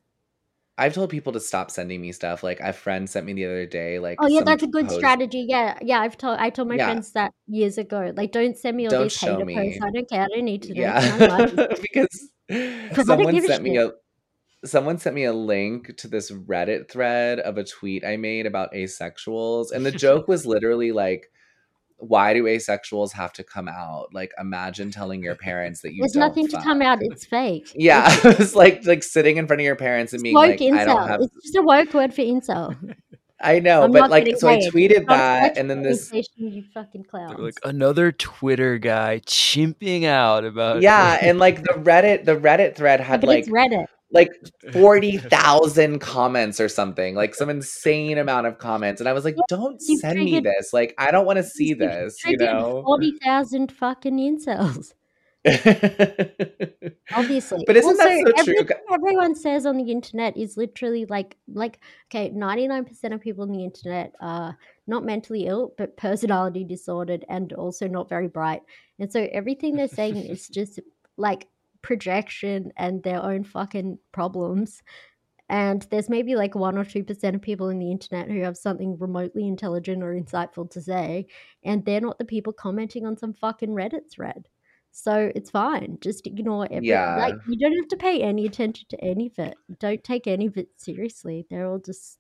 I've 0.81 0.95
told 0.95 1.11
people 1.11 1.33
to 1.35 1.41
stop 1.41 1.71
sending 1.71 2.01
me 2.01 2.11
stuff. 2.13 2.43
Like 2.43 2.59
a 2.61 2.73
friend 2.73 3.09
sent 3.09 3.27
me 3.27 3.33
the 3.35 3.45
other 3.45 3.67
day. 3.67 3.99
Like 3.99 4.19
Oh 4.21 4.27
yeah, 4.27 4.43
that's 4.43 4.63
a 4.63 4.67
good 4.67 4.87
post- 4.87 4.97
strategy. 4.99 5.47
Yeah, 5.49 5.79
yeah. 5.83 6.01
I've 6.01 6.17
told 6.17 6.39
I 6.41 6.51
told 6.51 6.69
my 6.69 6.77
Yeah. 6.77 6.87
friends 6.87 7.13
that 7.13 7.33
years 7.47 7.79
ago. 7.79 8.13
Like, 8.17 8.33
don't 8.33 8.57
send 8.57 8.77
me 8.77 8.87
all 8.87 8.91
Don't 8.91 9.03
these 9.05 9.21
hater 9.21 9.45
me. 9.45 9.55
posts. 9.55 9.79
I 9.83 9.91
don't 9.91 10.09
care. 10.09 10.23
I 10.23 10.27
don't 10.35 10.45
need 10.45 10.63
to. 10.63 10.75
Yeah, 10.75 10.99
It's 11.01 11.21
my 11.21 11.27
life. 11.27 11.81
because 11.83 12.31
someone 13.07 13.35
give 13.35 13.45
a 13.45 13.47
sent 13.47 13.63
me 13.63 13.77
a 13.77 13.91
someone 14.65 14.99
sent 14.99 15.15
me 15.15 15.25
a 15.25 15.33
link 15.33 15.97
to 15.99 16.09
this 16.09 16.31
Reddit 16.31 16.91
thread 16.91 17.39
of 17.41 17.57
a 17.59 17.65
tweet 17.65 18.05
I 18.05 18.17
made 18.17 18.47
about 18.47 18.73
asexuals, 18.73 19.73
and 19.73 19.85
the 19.87 19.93
joke 20.07 20.29
was 20.29 20.47
literally 20.47 20.93
like. 20.93 21.27
Why 22.01 22.35
do 22.35 22.45
asexuals 22.45 23.13
have 23.13 23.33
to 23.35 23.45
come 23.45 23.69
out? 23.69 24.09
Like, 24.13 24.33
imagine 24.39 24.91
telling 24.91 25.23
your 25.23 25.35
parents 25.35 25.83
that 25.83 25.93
you 25.93 26.03
There's 26.03 26.13
don't 26.13 26.21
nothing 26.21 26.49
to 26.49 26.61
come 26.63 26.83
out. 26.83 26.99
It's 27.01 27.25
fake. 27.25 27.73
Yeah, 27.77 28.07
it's 28.25 28.39
was 28.39 28.55
like 28.55 28.85
like 28.87 29.03
sitting 29.03 29.37
in 29.37 29.47
front 29.47 29.61
of 29.61 29.65
your 29.65 29.77
parents 29.77 30.13
and 30.13 30.23
being 30.23 30.35
woke 30.35 30.49
like, 30.49 30.61
I 30.61 30.65
incel. 30.65 30.87
don't 30.87 31.09
have. 31.09 31.21
It's 31.23 31.35
just 31.43 31.57
a 31.57 31.63
woke 31.63 31.93
word 31.95 32.13
for 32.13 32.23
incel. 32.23 32.77
I 33.43 33.59
know, 33.59 33.85
I'm 33.85 33.93
but 33.93 34.11
like, 34.11 34.25
getting 34.27 34.39
so 34.39 34.49
I 34.49 34.59
tweeted 34.59 35.07
that, 35.09 35.57
and 35.57 35.71
then 35.71 35.83
the 35.83 35.91
this, 35.91 36.13
you 36.37 36.63
fucking 36.75 37.07
They're 37.11 37.27
clowns. 37.27 37.39
like 37.41 37.59
another 37.65 38.13
Twitter 38.13 38.77
guy 38.77 39.23
chimping 39.25 40.05
out 40.05 40.45
about 40.45 40.83
yeah, 40.83 41.17
and 41.23 41.39
like 41.39 41.63
the 41.63 41.73
Reddit, 41.73 42.27
the 42.27 42.37
Reddit 42.37 42.77
thread 42.77 43.01
had 43.01 43.23
but 43.23 43.29
like 43.29 43.39
it's 43.41 43.49
Reddit. 43.49 43.87
Like 44.13 44.31
forty 44.73 45.17
thousand 45.19 46.01
comments 46.01 46.61
or 46.61 46.69
something, 46.69 47.15
like 47.15 47.35
some 47.35 47.51
insane 47.51 48.19
amount 48.19 48.47
of 48.47 48.59
comments, 48.59 49.01
and 49.01 49.09
I 49.09 49.13
was 49.13 49.25
like, 49.25 49.37
don't 49.49 49.81
you've 49.87 50.01
send 50.01 50.19
me 50.19 50.41
this. 50.41 50.73
Like, 50.73 50.95
I 50.99 51.11
don't 51.11 51.27
want 51.27 51.39
to 51.39 51.45
see 51.45 51.75
this. 51.75 52.17
You 52.25 52.37
know. 52.37 52.83
forty 52.85 53.19
thousand 53.25 53.73
fucking 53.73 54.17
incels. 54.17 54.93
Obviously, 57.15 57.65
But 57.67 57.77
isn't 57.77 57.97
that 57.97 58.35
so 58.37 58.45
true? 58.45 58.77
Everyone 58.93 59.35
says 59.35 59.65
on 59.65 59.79
the 59.79 59.91
internet 59.91 60.37
is 60.37 60.59
literally 60.59 61.07
like 61.07 61.35
like 61.51 61.81
okay, 62.09 62.29
ninety 62.29 62.69
nine 62.69 62.85
percent 62.85 63.15
of 63.15 63.23
people 63.23 63.45
on 63.45 63.51
the 63.51 63.65
internet 63.65 64.15
are 64.21 64.59
not 64.87 65.03
mentally 65.03 65.47
ill, 65.47 65.73
but 65.79 65.97
personality 65.97 66.63
disordered 66.63 67.25
and 67.31 67.55
also 67.55 67.89
not 67.89 68.07
very 68.07 68.29
bright. 68.29 68.61
And 68.99 69.11
so 69.11 69.29
everything 69.33 69.77
they're 69.77 69.89
saying 69.89 70.17
is 70.17 70.47
just 70.53 70.79
like 71.17 71.47
projection 71.83 72.73
and 72.77 73.03
their 73.03 73.23
own 73.23 73.45
fucking 73.45 73.99
problems. 74.13 74.83
And 75.49 75.85
there's 75.91 76.09
maybe 76.09 76.37
like 76.37 76.55
one 76.55 76.79
or 76.79 76.85
two 76.85 77.03
percent 77.03 77.35
of 77.35 77.43
people 77.43 77.71
in 77.71 77.79
the 77.81 77.91
internet 77.91 78.31
who 78.31 78.41
have 78.43 78.57
something 78.57 78.97
remotely 78.99 79.49
intelligent 79.49 80.03
or 80.03 80.15
insightful 80.15 80.71
to 80.71 80.81
say, 80.81 81.27
and 81.65 81.85
they're 81.85 82.01
not 82.01 82.19
the 82.19 82.25
people 82.25 82.53
commenting 82.53 83.05
on 83.05 83.17
some 83.17 83.35
fucking 83.35 83.71
Reddit 83.71 84.11
thread. 84.13 84.49
So 84.93 85.31
it's 85.35 85.51
fine. 85.51 85.99
Just 86.01 86.27
ignore 86.27 86.67
every 86.71 86.89
Yeah. 86.89 87.17
like 87.17 87.35
you 87.49 87.57
don't 87.59 87.77
have 87.77 87.89
to 87.89 87.97
pay 87.97 88.23
any 88.23 88.47
attention 88.47 88.87
to 88.91 89.01
any 89.05 89.27
of 89.27 89.39
it. 89.39 89.55
Don't 89.79 90.03
take 90.05 90.27
any 90.27 90.47
of 90.47 90.57
it 90.57 90.69
seriously. 90.77 91.47
They're 91.51 91.67
all 91.69 91.79
just 91.79 92.19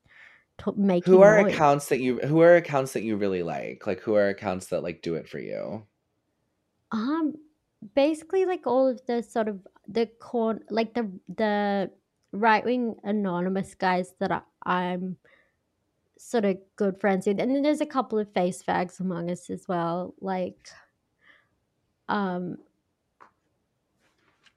t- 0.64 0.72
making 0.76 1.12
who 1.12 1.22
are 1.22 1.42
noise. 1.42 1.52
accounts 1.54 1.88
that 1.88 2.00
you 2.00 2.18
who 2.18 2.40
are 2.40 2.56
accounts 2.56 2.92
that 2.94 3.02
you 3.02 3.16
really 3.16 3.42
like? 3.44 3.86
Like, 3.86 4.00
who 4.00 4.14
are 4.14 4.28
accounts 4.28 4.66
that 4.68 4.82
like 4.82 5.02
do 5.02 5.14
it 5.14 5.28
for 5.28 5.38
you? 5.38 5.84
Um, 6.92 7.34
basically, 7.94 8.44
like 8.44 8.66
all 8.66 8.88
of 8.88 9.04
the 9.06 9.22
sort 9.22 9.48
of 9.48 9.66
the 9.88 10.06
corn, 10.06 10.60
like 10.70 10.94
the 10.94 11.10
the 11.36 11.90
right 12.32 12.64
wing 12.64 12.96
anonymous 13.02 13.74
guys 13.74 14.14
that 14.20 14.30
I, 14.30 14.42
I'm 14.64 15.16
sort 16.18 16.44
of 16.44 16.58
good 16.76 17.00
friends 17.00 17.26
with, 17.26 17.40
and 17.40 17.54
then 17.54 17.62
there's 17.62 17.80
a 17.80 17.86
couple 17.86 18.18
of 18.18 18.32
face 18.32 18.62
fags 18.62 19.00
among 19.00 19.30
us 19.30 19.50
as 19.50 19.66
well, 19.68 20.14
like 20.20 20.68
um, 22.08 22.58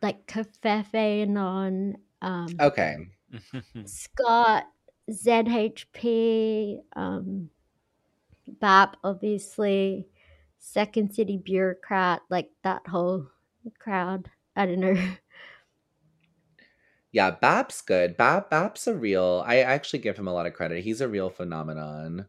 like 0.01 0.27
Cafefe 0.27 1.23
Anon, 1.23 1.97
um, 2.21 2.47
Okay. 2.59 2.95
Scott, 3.85 4.65
ZHP, 5.09 6.79
um, 6.95 7.49
BAP, 8.59 8.97
obviously, 9.03 10.07
Second 10.65 11.13
City 11.13 11.37
Bureaucrat, 11.37 12.21
like 12.29 12.49
that 12.63 12.87
whole 12.87 13.27
crowd. 13.79 14.31
I 14.55 14.65
don't 14.65 14.79
know. 14.79 14.95
Yeah, 17.11 17.29
Bap's 17.29 17.81
good. 17.81 18.17
Bap 18.17 18.49
Bap's 18.49 18.87
a 18.87 18.95
real. 18.95 19.43
I 19.45 19.59
actually 19.59 19.99
give 19.99 20.17
him 20.17 20.27
a 20.27 20.33
lot 20.33 20.47
of 20.47 20.53
credit. 20.53 20.83
He's 20.83 20.99
a 20.99 21.07
real 21.07 21.29
phenomenon. 21.29 22.27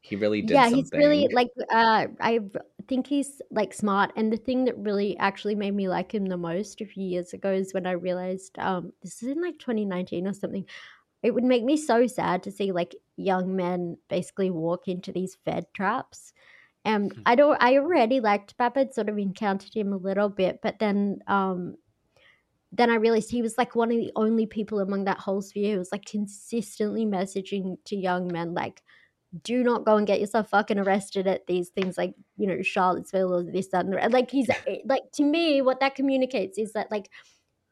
He 0.00 0.16
really 0.16 0.42
did 0.42 0.54
yeah, 0.54 0.64
something. 0.64 0.78
he's 0.78 0.92
really 0.92 1.28
like 1.32 1.48
uh 1.70 2.06
I 2.20 2.40
think 2.88 3.06
he's 3.06 3.42
like 3.50 3.74
smart 3.74 4.12
and 4.16 4.32
the 4.32 4.36
thing 4.36 4.64
that 4.64 4.78
really 4.78 5.16
actually 5.18 5.54
made 5.54 5.74
me 5.74 5.88
like 5.88 6.12
him 6.14 6.26
the 6.26 6.36
most 6.36 6.80
a 6.80 6.86
few 6.86 7.04
years 7.04 7.32
ago 7.32 7.52
is 7.52 7.74
when 7.74 7.86
I 7.86 7.92
realized 7.92 8.58
um 8.58 8.92
this 9.02 9.22
is 9.22 9.28
in 9.28 9.42
like 9.42 9.58
2019 9.58 10.26
or 10.26 10.32
something. 10.32 10.66
It 11.22 11.32
would 11.34 11.44
make 11.44 11.64
me 11.64 11.76
so 11.76 12.06
sad 12.06 12.42
to 12.44 12.50
see 12.52 12.72
like 12.72 12.96
young 13.16 13.54
men 13.54 13.98
basically 14.08 14.50
walk 14.50 14.88
into 14.88 15.12
these 15.12 15.36
fed 15.44 15.66
traps. 15.74 16.32
And 16.88 17.12
Hmm. 17.12 17.22
I 17.26 17.34
don't 17.34 17.62
I 17.62 17.76
already 17.76 18.20
liked 18.20 18.56
Bap, 18.56 18.76
I'd 18.76 18.94
sort 18.94 19.08
of 19.08 19.18
encountered 19.18 19.74
him 19.74 19.92
a 19.92 19.96
little 19.96 20.30
bit, 20.30 20.60
but 20.62 20.78
then 20.78 21.20
um 21.26 21.76
then 22.72 22.90
I 22.90 22.96
realized 22.96 23.30
he 23.30 23.42
was 23.42 23.56
like 23.56 23.74
one 23.74 23.90
of 23.90 23.96
the 23.96 24.12
only 24.16 24.46
people 24.46 24.80
among 24.80 25.04
that 25.04 25.18
whole 25.18 25.40
sphere 25.40 25.72
who 25.72 25.78
was 25.78 25.92
like 25.92 26.04
consistently 26.04 27.06
messaging 27.06 27.76
to 27.86 27.96
young 27.96 28.30
men 28.30 28.52
like 28.52 28.82
do 29.42 29.62
not 29.62 29.84
go 29.84 29.96
and 29.96 30.06
get 30.06 30.20
yourself 30.20 30.50
fucking 30.50 30.78
arrested 30.78 31.26
at 31.26 31.46
these 31.46 31.68
things 31.70 31.98
like 31.98 32.14
you 32.36 32.46
know 32.46 32.62
Charlottesville 32.62 33.34
or 33.34 33.42
this 33.42 33.68
that 33.68 33.84
and 33.84 34.12
like 34.12 34.30
he's 34.30 34.48
eh, 34.48 34.78
like 34.86 35.02
to 35.12 35.24
me 35.24 35.60
what 35.60 35.80
that 35.80 35.94
communicates 35.94 36.58
is 36.58 36.72
that 36.72 36.90
like 36.90 37.10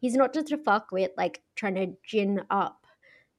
he's 0.00 0.14
not 0.14 0.34
just 0.34 0.52
a 0.52 0.58
fuck 0.58 0.92
with 0.92 1.10
like 1.16 1.42
trying 1.54 1.74
to 1.76 1.92
gin 2.04 2.42
up 2.50 2.85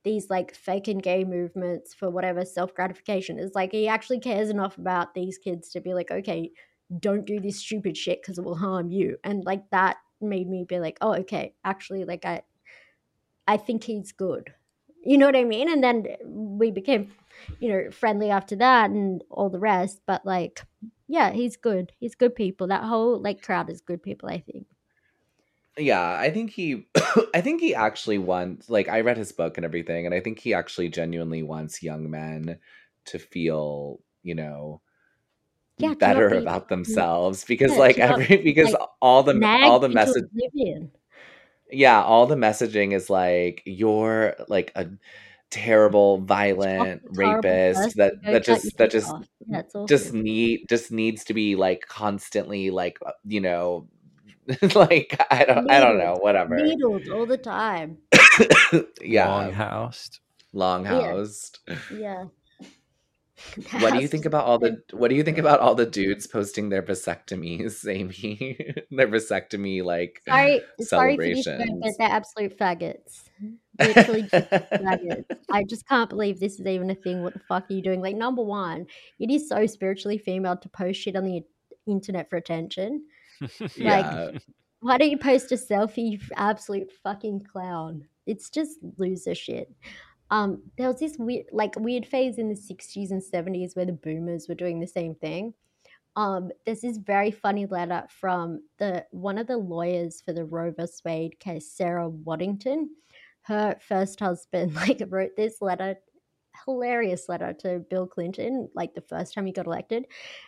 these 0.08 0.30
like 0.30 0.56
fake 0.56 0.88
and 0.88 1.04
gay 1.04 1.24
movements 1.24 1.94
for 1.94 2.10
whatever 2.10 2.46
self 2.46 2.74
gratification 2.74 3.38
is 3.38 3.52
like 3.56 3.72
he 3.72 3.88
actually 3.88 4.20
cares 4.20 4.50
enough 4.50 4.78
about 4.78 5.14
these 5.14 5.38
kids 5.38 5.70
to 5.70 5.82
be 5.82 5.94
like 5.94 6.12
okay 6.12 6.52
don't 7.00 7.26
do 7.26 7.40
this 7.40 7.60
stupid 7.60 7.98
shit 7.98 8.22
because 8.22 8.38
it 8.38 8.46
will 8.46 8.56
harm 8.56 8.90
you 8.90 9.18
and 9.24 9.44
like 9.46 9.70
that 9.72 9.98
made 10.22 10.50
me 10.50 10.66
be 10.68 10.80
like 10.80 10.98
oh 11.02 11.14
okay 11.14 11.54
actually 11.64 12.06
like 12.06 12.26
I 12.26 12.42
I 13.48 13.58
think 13.58 13.84
he's 13.84 14.12
good 14.12 14.54
you 15.04 15.18
know 15.18 15.26
what 15.26 15.36
I 15.36 15.44
mean 15.44 15.72
and 15.72 15.84
then 15.84 16.06
we 16.26 16.72
became 16.72 17.12
you 17.60 17.70
know, 17.70 17.92
friendly 17.92 18.30
after 18.30 18.56
that 18.58 18.90
and 18.90 19.24
all 19.30 19.50
the 19.50 19.60
rest. 19.60 20.02
But 20.06 20.26
like, 20.26 20.62
yeah, 21.08 21.32
he's 21.32 21.58
good. 21.58 21.92
He's 22.00 22.16
good 22.16 22.36
people. 22.36 22.68
That 22.68 22.84
whole 22.84 23.22
like 23.22 23.42
crowd 23.42 23.70
is 23.70 23.82
good 23.82 24.04
people. 24.04 24.30
I 24.30 24.40
think. 24.40 24.68
Yeah, 25.78 26.18
I 26.20 26.32
think 26.32 26.52
he 26.52 26.88
I 27.34 27.42
think 27.42 27.62
he 27.62 27.76
actually 27.76 28.18
wants 28.18 28.70
like 28.70 28.90
I 28.90 29.02
read 29.02 29.18
his 29.18 29.32
book 29.32 29.58
and 29.58 29.66
everything 29.66 30.06
and 30.06 30.16
I 30.16 30.20
think 30.20 30.40
he 30.40 30.54
actually 30.54 30.90
genuinely 30.90 31.44
wants 31.44 31.84
young 31.84 32.10
men 32.10 32.60
to 33.06 33.20
feel, 33.20 34.00
you 34.24 34.36
know, 34.36 34.82
Yeah, 35.78 35.94
better 35.94 36.30
be- 36.30 36.38
about 36.38 36.70
themselves 36.70 37.46
because 37.46 37.74
yeah, 37.74 37.80
like 37.80 38.00
every 38.00 38.38
because 38.44 38.74
like, 38.74 38.82
all 39.02 39.24
the 39.24 39.36
all 39.64 39.80
the 39.80 39.90
message 39.90 40.26
yeah, 41.72 42.02
all 42.02 42.26
the 42.26 42.36
messaging 42.36 42.94
is 42.94 43.10
like 43.10 43.62
you're 43.66 44.36
like 44.48 44.72
a 44.76 44.88
terrible, 45.50 46.20
violent 46.20 47.04
rapist 47.14 47.98
that 47.98 48.14
that 48.32 48.44
just 48.44 48.78
that 48.78 48.92
just. 48.92 49.14
Yeah, 49.50 49.62
just 49.88 50.12
need 50.12 50.66
just 50.68 50.92
needs 50.92 51.24
to 51.24 51.34
be 51.34 51.56
like 51.56 51.88
constantly 51.88 52.70
like 52.72 52.98
uh, 53.06 53.14
you 53.26 53.40
know 53.40 53.88
like 54.76 55.20
I 55.30 55.46
don't 55.46 55.70
I 55.70 55.80
don't 55.80 55.98
know 55.98 56.16
whatever 56.20 56.56
Needled 56.56 57.10
all 57.10 57.26
the 57.26 57.38
time. 57.38 57.98
yeah 59.02 59.28
Long 59.28 59.52
housed. 59.52 60.20
long 60.54 60.86
Yeah. 60.86 61.02
housed. 61.02 61.60
Yeah. 61.94 62.26
What 63.80 63.94
do 63.94 64.00
you 64.02 64.08
think 64.08 64.26
about 64.26 64.46
all 64.46 64.58
the 64.58 64.82
What 64.94 65.10
do 65.10 65.16
you 65.16 65.22
think 65.24 65.38
about 65.38 65.60
all 65.60 65.76
the 65.76 65.86
dudes 65.86 66.26
posting 66.26 66.70
their 66.70 66.82
vasectomies, 66.82 67.88
Aimee? 67.88 68.58
their 68.92 69.08
vasectomy 69.08 69.84
like 69.84 70.22
Sorry, 70.28 70.62
sorry 70.82 71.16
for 71.16 71.24
these 71.24 71.46
men, 71.46 71.80
they're 72.00 72.10
absolute 72.10 72.58
faggots. 72.58 73.30
Literally 73.80 74.24
just 74.24 74.50
faggots. 74.50 75.26
I 75.52 75.64
just 75.66 75.88
can't 75.88 76.10
believe 76.10 76.40
this 76.40 76.60
is 76.60 76.66
even 76.66 76.90
a 76.90 76.96
thing. 76.96 77.22
What 77.22 77.34
the 77.34 77.40
fuck 77.48 77.70
are 77.70 77.74
you 77.74 77.84
doing? 77.84 78.02
Like, 78.02 78.16
number 78.16 78.42
one, 78.42 78.88
it 79.20 79.30
is 79.30 79.48
so 79.48 79.68
spiritually 79.68 80.18
female 80.18 80.58
to 80.58 80.70
post 80.70 81.00
shit 81.00 81.16
on 81.16 81.24
the 81.26 81.44
internet 81.86 82.32
for 82.32 82.38
attention. 82.38 83.06
yeah, 83.76 84.32
Why 84.80 84.98
don't 84.98 85.10
you 85.10 85.18
post 85.18 85.52
a 85.52 85.56
selfie, 85.56 86.12
you 86.12 86.20
absolute 86.36 86.92
fucking 87.04 87.46
clown? 87.52 88.06
It's 88.26 88.50
just 88.50 88.78
loser 88.98 89.36
shit. 89.36 89.72
Um, 90.30 90.64
there 90.78 90.88
was 90.88 91.00
this 91.00 91.18
weird, 91.18 91.46
like 91.52 91.76
weird 91.78 92.06
phase 92.06 92.38
in 92.38 92.50
the 92.50 92.56
'60s 92.56 93.12
and 93.12 93.22
'70s 93.22 93.76
where 93.76 93.86
the 93.86 93.94
boomers 93.94 94.48
were 94.48 94.56
doing 94.56 94.80
the 94.80 94.88
same 94.88 95.16
thing. 95.16 95.54
Um, 96.18 96.50
there's 96.66 96.82
this 96.82 96.98
very 96.98 97.32
funny 97.32 97.68
letter 97.68 98.04
from 98.10 98.64
the 98.80 99.06
one 99.12 99.38
of 99.38 99.48
the 99.48 99.58
lawyers 99.58 100.22
for 100.22 100.34
the 100.34 100.46
Roe 100.46 100.72
vs. 100.72 101.02
Wade 101.06 101.40
case, 101.40 101.72
Sarah 101.72 102.10
Weddington. 102.10 102.88
Her 103.44 103.78
first 103.80 104.20
husband 104.20 104.76
like 104.76 105.02
wrote 105.10 105.36
this 105.38 105.62
letter, 105.62 105.96
hilarious 106.66 107.30
letter 107.30 107.54
to 107.60 107.80
Bill 107.90 108.08
Clinton, 108.08 108.70
like 108.74 108.94
the 108.94 109.02
first 109.02 109.34
time 109.34 109.46
he 109.46 109.52
got 109.52 109.66
elected, 109.66 109.98
and 109.98 110.06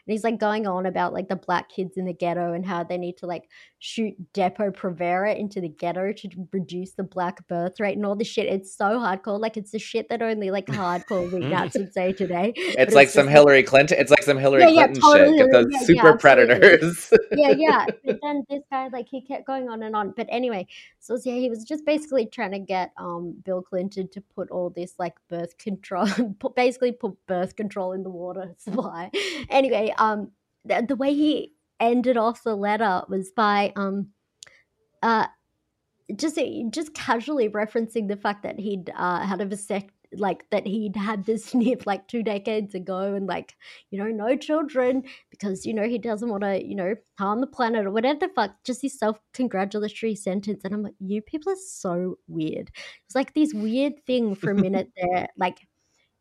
he's 0.07 0.23
like 0.23 0.39
going 0.39 0.67
on 0.67 0.85
about 0.85 1.13
like 1.13 1.27
the 1.27 1.35
black 1.35 1.69
kids 1.69 1.97
in 1.97 2.05
the 2.05 2.13
ghetto 2.13 2.53
and 2.53 2.65
how 2.65 2.83
they 2.83 2.97
need 2.97 3.17
to 3.17 3.25
like 3.25 3.49
shoot 3.79 4.15
Depo 4.33 4.71
Provera 4.75 5.37
into 5.37 5.61
the 5.61 5.69
ghetto 5.69 6.11
to 6.11 6.29
reduce 6.51 6.91
the 6.93 7.03
black 7.03 7.47
birth 7.47 7.79
rate 7.79 7.95
and 7.97 8.05
all 8.05 8.15
this 8.15 8.27
shit. 8.27 8.47
It's 8.47 8.75
so 8.75 8.85
hardcore, 8.99 9.39
like 9.39 9.57
it's 9.57 9.71
the 9.71 9.79
shit 9.79 10.09
that 10.09 10.21
only 10.21 10.51
like 10.51 10.65
hardcore 10.67 11.31
wignats 11.31 11.77
would 11.77 11.93
say 11.93 12.13
today. 12.13 12.53
it's 12.55 12.93
like 12.93 13.05
it's 13.05 13.13
some 13.13 13.25
like- 13.25 13.35
Hillary 13.35 13.63
Clinton. 13.63 13.97
It's 13.99 14.11
like 14.11 14.23
some 14.23 14.37
Hillary 14.37 14.63
Yeah, 14.63 14.69
yeah, 14.69 14.87
Clinton 14.87 15.01
totally 15.01 15.37
shit. 15.37 15.51
Get 15.51 15.51
those 15.51 15.65
yeah, 15.71 15.79
yeah, 15.79 15.85
super 15.85 16.17
predators. 16.17 17.13
yeah, 17.31 17.53
yeah. 17.57 17.85
But 18.05 18.19
then 18.23 18.43
this 18.49 18.63
guy, 18.71 18.87
like, 18.87 19.07
he 19.09 19.21
kept 19.21 19.45
going 19.45 19.69
on 19.69 19.83
and 19.83 19.95
on. 19.95 20.13
But 20.15 20.27
anyway, 20.29 20.67
so 20.99 21.17
yeah, 21.23 21.35
he 21.35 21.49
was 21.49 21.63
just 21.63 21.85
basically 21.85 22.25
trying 22.25 22.51
to 22.51 22.59
get 22.59 22.91
um 22.97 23.35
Bill 23.45 23.61
Clinton 23.61 24.07
to 24.09 24.21
put 24.35 24.49
all 24.49 24.69
this 24.69 24.95
like 24.97 25.15
birth 25.29 25.57
control, 25.57 25.98
put, 26.39 26.55
basically 26.55 26.91
put 26.91 27.15
birth 27.27 27.55
control 27.55 27.91
in 27.93 28.03
the 28.03 28.09
water 28.09 28.53
supply. 28.57 29.11
Anyway, 29.49 29.93
um, 29.97 30.31
the, 30.65 30.85
the 30.87 30.95
way 30.95 31.13
he 31.13 31.53
ended 31.79 32.17
off 32.17 32.43
the 32.43 32.55
letter 32.55 33.03
was 33.07 33.31
by 33.31 33.71
um, 33.75 34.09
uh, 35.01 35.27
just 36.15 36.39
just 36.71 36.93
casually 36.93 37.49
referencing 37.49 38.07
the 38.07 38.17
fact 38.17 38.43
that 38.43 38.59
he'd 38.59 38.89
uh 38.95 39.19
had 39.21 39.41
a 39.41 39.45
vasect 39.45 39.91
like 40.13 40.49
that 40.49 40.65
he'd 40.65 40.95
had 40.95 41.25
this 41.25 41.45
snip 41.51 41.85
like 41.85 42.07
two 42.07 42.23
decades 42.23 42.73
ago 42.73 43.13
and 43.13 43.27
like 43.27 43.55
you 43.91 43.99
know 43.99 44.07
no 44.09 44.35
children 44.35 45.03
because 45.29 45.65
you 45.65 45.73
know 45.73 45.87
he 45.87 45.97
doesn't 45.97 46.29
want 46.29 46.43
to 46.43 46.65
you 46.65 46.75
know 46.75 46.95
harm 47.19 47.41
the 47.41 47.47
planet 47.47 47.85
or 47.85 47.91
whatever 47.91 48.19
the 48.19 48.29
fuck 48.29 48.51
just 48.63 48.81
this 48.81 48.97
self-congratulatory 48.97 50.15
sentence 50.15 50.61
and 50.65 50.73
i'm 50.73 50.83
like 50.83 50.95
you 50.99 51.21
people 51.21 51.51
are 51.51 51.63
so 51.63 52.15
weird 52.27 52.71
it's 53.05 53.15
like 53.15 53.33
this 53.33 53.53
weird 53.53 53.93
thing 54.05 54.33
for 54.33 54.49
a 54.51 54.55
minute 54.55 54.89
there 54.97 55.27
like 55.37 55.67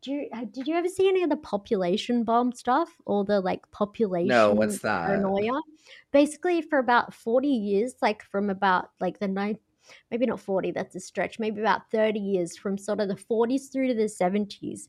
do 0.01 0.11
you 0.11 0.29
did 0.51 0.67
you 0.67 0.75
ever 0.75 0.87
see 0.87 1.07
any 1.07 1.23
of 1.23 1.29
the 1.29 1.37
population 1.37 2.23
bomb 2.23 2.51
stuff 2.51 2.89
or 3.05 3.25
the 3.25 3.39
like 3.41 3.69
population 3.71 4.27
no, 4.27 4.53
what's 4.53 4.79
that? 4.79 5.07
paranoia 5.07 5.59
basically 6.11 6.61
for 6.61 6.79
about 6.79 7.13
40 7.13 7.47
years 7.47 7.95
like 8.01 8.23
from 8.23 8.49
about 8.49 8.89
like 8.99 9.19
the 9.19 9.27
ninth 9.27 9.59
maybe 10.11 10.25
not 10.25 10.39
40 10.39 10.71
that's 10.71 10.95
a 10.95 10.99
stretch 10.99 11.39
maybe 11.39 11.59
about 11.59 11.89
30 11.91 12.19
years 12.19 12.57
from 12.57 12.77
sort 12.77 12.99
of 12.99 13.07
the 13.07 13.15
40s 13.15 13.71
through 13.71 13.87
to 13.87 13.93
the 13.93 14.03
70s 14.03 14.87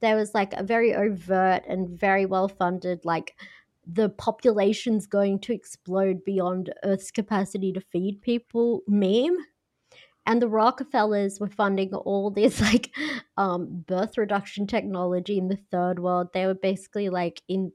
there 0.00 0.16
was 0.16 0.34
like 0.34 0.52
a 0.54 0.62
very 0.62 0.94
overt 0.94 1.62
and 1.68 1.88
very 1.88 2.26
well 2.26 2.48
funded 2.48 3.04
like 3.04 3.34
the 3.86 4.10
population's 4.10 5.06
going 5.06 5.38
to 5.40 5.52
explode 5.52 6.24
beyond 6.24 6.72
earth's 6.84 7.10
capacity 7.10 7.72
to 7.72 7.80
feed 7.80 8.20
people 8.22 8.82
meme 8.86 9.36
and 10.26 10.40
the 10.40 10.48
rockefellers 10.48 11.40
were 11.40 11.48
funding 11.48 11.94
all 11.94 12.30
this 12.30 12.60
like 12.72 12.90
um, 13.36 13.84
birth 13.86 14.18
reduction 14.18 14.66
technology 14.66 15.38
in 15.38 15.48
the 15.48 15.58
third 15.70 15.98
world. 15.98 16.28
They 16.32 16.46
were 16.46 16.54
basically 16.54 17.08
like 17.08 17.42
in 17.48 17.72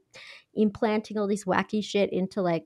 implanting 0.54 1.18
all 1.18 1.28
this 1.28 1.44
wacky 1.44 1.84
shit 1.84 2.12
into 2.12 2.42
like 2.42 2.64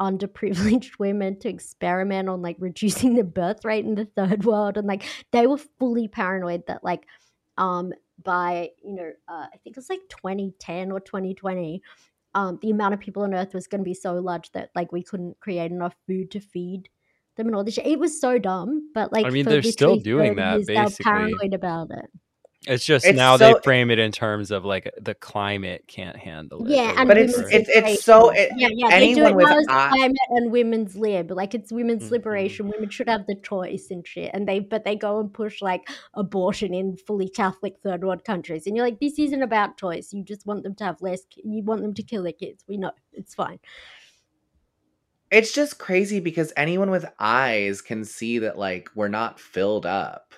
underprivileged 0.00 0.92
women 0.98 1.38
to 1.40 1.48
experiment 1.48 2.28
on 2.28 2.42
like 2.42 2.56
reducing 2.58 3.14
the 3.14 3.24
birth 3.24 3.64
rate 3.64 3.84
in 3.84 3.94
the 3.94 4.04
third 4.04 4.44
world. 4.44 4.76
And 4.76 4.86
like 4.86 5.04
they 5.32 5.46
were 5.46 5.58
fully 5.58 6.08
paranoid 6.08 6.66
that 6.66 6.84
like 6.84 7.06
um 7.56 7.92
by 8.22 8.70
you 8.82 8.94
know 8.94 9.10
uh, 9.28 9.46
i 9.52 9.56
think 9.62 9.74
it 9.74 9.76
was 9.76 9.90
like 9.90 10.00
2010 10.08 10.92
or 10.92 11.00
2020 11.00 11.82
um 12.34 12.58
the 12.62 12.70
amount 12.70 12.94
of 12.94 13.00
people 13.00 13.22
on 13.22 13.34
earth 13.34 13.54
was 13.54 13.66
going 13.66 13.80
to 13.80 13.84
be 13.84 13.94
so 13.94 14.14
large 14.14 14.50
that 14.52 14.70
like 14.74 14.92
we 14.92 15.02
couldn't 15.02 15.38
create 15.40 15.70
enough 15.70 15.96
food 16.06 16.30
to 16.30 16.40
feed 16.40 16.88
them 17.36 17.46
and 17.46 17.54
all 17.56 17.64
this 17.64 17.74
shit. 17.74 17.86
it 17.86 17.98
was 17.98 18.20
so 18.20 18.38
dumb 18.38 18.90
but 18.94 19.12
like 19.12 19.26
I 19.26 19.30
mean, 19.30 19.44
they're 19.44 19.62
still 19.62 19.96
doing 19.96 20.36
that, 20.36 20.54
years, 20.56 20.66
they 20.66 20.74
were 20.76 20.82
basically. 20.84 21.04
paranoid 21.04 21.54
about 21.54 21.90
it 21.90 22.06
It's 22.66 22.86
just 22.86 23.04
It's 23.04 23.14
now 23.16 23.36
so- 23.36 23.44
they 23.52 23.60
frame 23.62 23.90
it 23.90 23.98
in 23.98 24.10
terms 24.10 24.50
of 24.50 24.64
like 24.64 24.90
the 24.98 25.12
climate 25.14 25.84
can't 25.86 26.16
handle 26.16 26.64
it. 26.64 26.70
Yeah, 26.70 26.94
and 26.96 27.06
But 27.06 27.18
it's 27.18 27.36
it's 27.56 27.68
it's 27.68 28.02
so 28.02 28.30
it, 28.30 28.48
Yeah, 28.56 28.68
yeah, 28.72 28.88
they 29.00 29.12
do 29.12 29.26
it 29.26 29.36
with 29.36 29.44
now 29.46 29.58
as 29.58 29.66
eye- 29.68 29.88
climate 29.90 30.28
and 30.30 30.50
women's 30.50 30.96
lib. 30.96 31.30
Like 31.30 31.52
it's 31.54 31.70
women's 31.70 32.04
Mhm. 32.08 32.12
liberation. 32.12 32.68
Women 32.70 32.88
should 32.88 33.10
have 33.10 33.26
the 33.26 33.34
choice 33.34 33.88
and 33.90 34.00
shit. 34.06 34.30
And 34.32 34.48
they 34.48 34.60
but 34.60 34.84
they 34.86 34.96
go 34.96 35.20
and 35.20 35.30
push 35.30 35.60
like 35.60 35.82
abortion 36.14 36.72
in 36.72 36.96
fully 36.96 37.28
Catholic 37.28 37.74
third 37.82 38.02
world 38.02 38.24
countries. 38.24 38.66
And 38.66 38.74
you're 38.74 38.86
like, 38.86 38.98
this 38.98 39.18
isn't 39.18 39.42
about 39.42 39.76
choice. 39.76 40.14
You 40.14 40.24
just 40.24 40.46
want 40.46 40.62
them 40.62 40.74
to 40.76 40.84
have 40.84 41.02
less. 41.02 41.20
ki- 41.28 41.42
You 41.44 41.62
want 41.62 41.82
them 41.82 41.92
to 41.92 42.02
kill 42.02 42.22
their 42.22 42.32
kids. 42.32 42.64
We 42.66 42.78
know 42.78 42.92
it's 43.12 43.34
fine. 43.34 43.58
It's 45.30 45.52
just 45.52 45.78
crazy 45.78 46.20
because 46.20 46.52
anyone 46.56 46.90
with 46.90 47.06
eyes 47.18 47.80
can 47.80 48.04
see 48.04 48.38
that 48.40 48.58
like 48.58 48.88
we're 48.94 49.08
not 49.08 49.40
filled 49.40 49.86
up. 49.86 50.34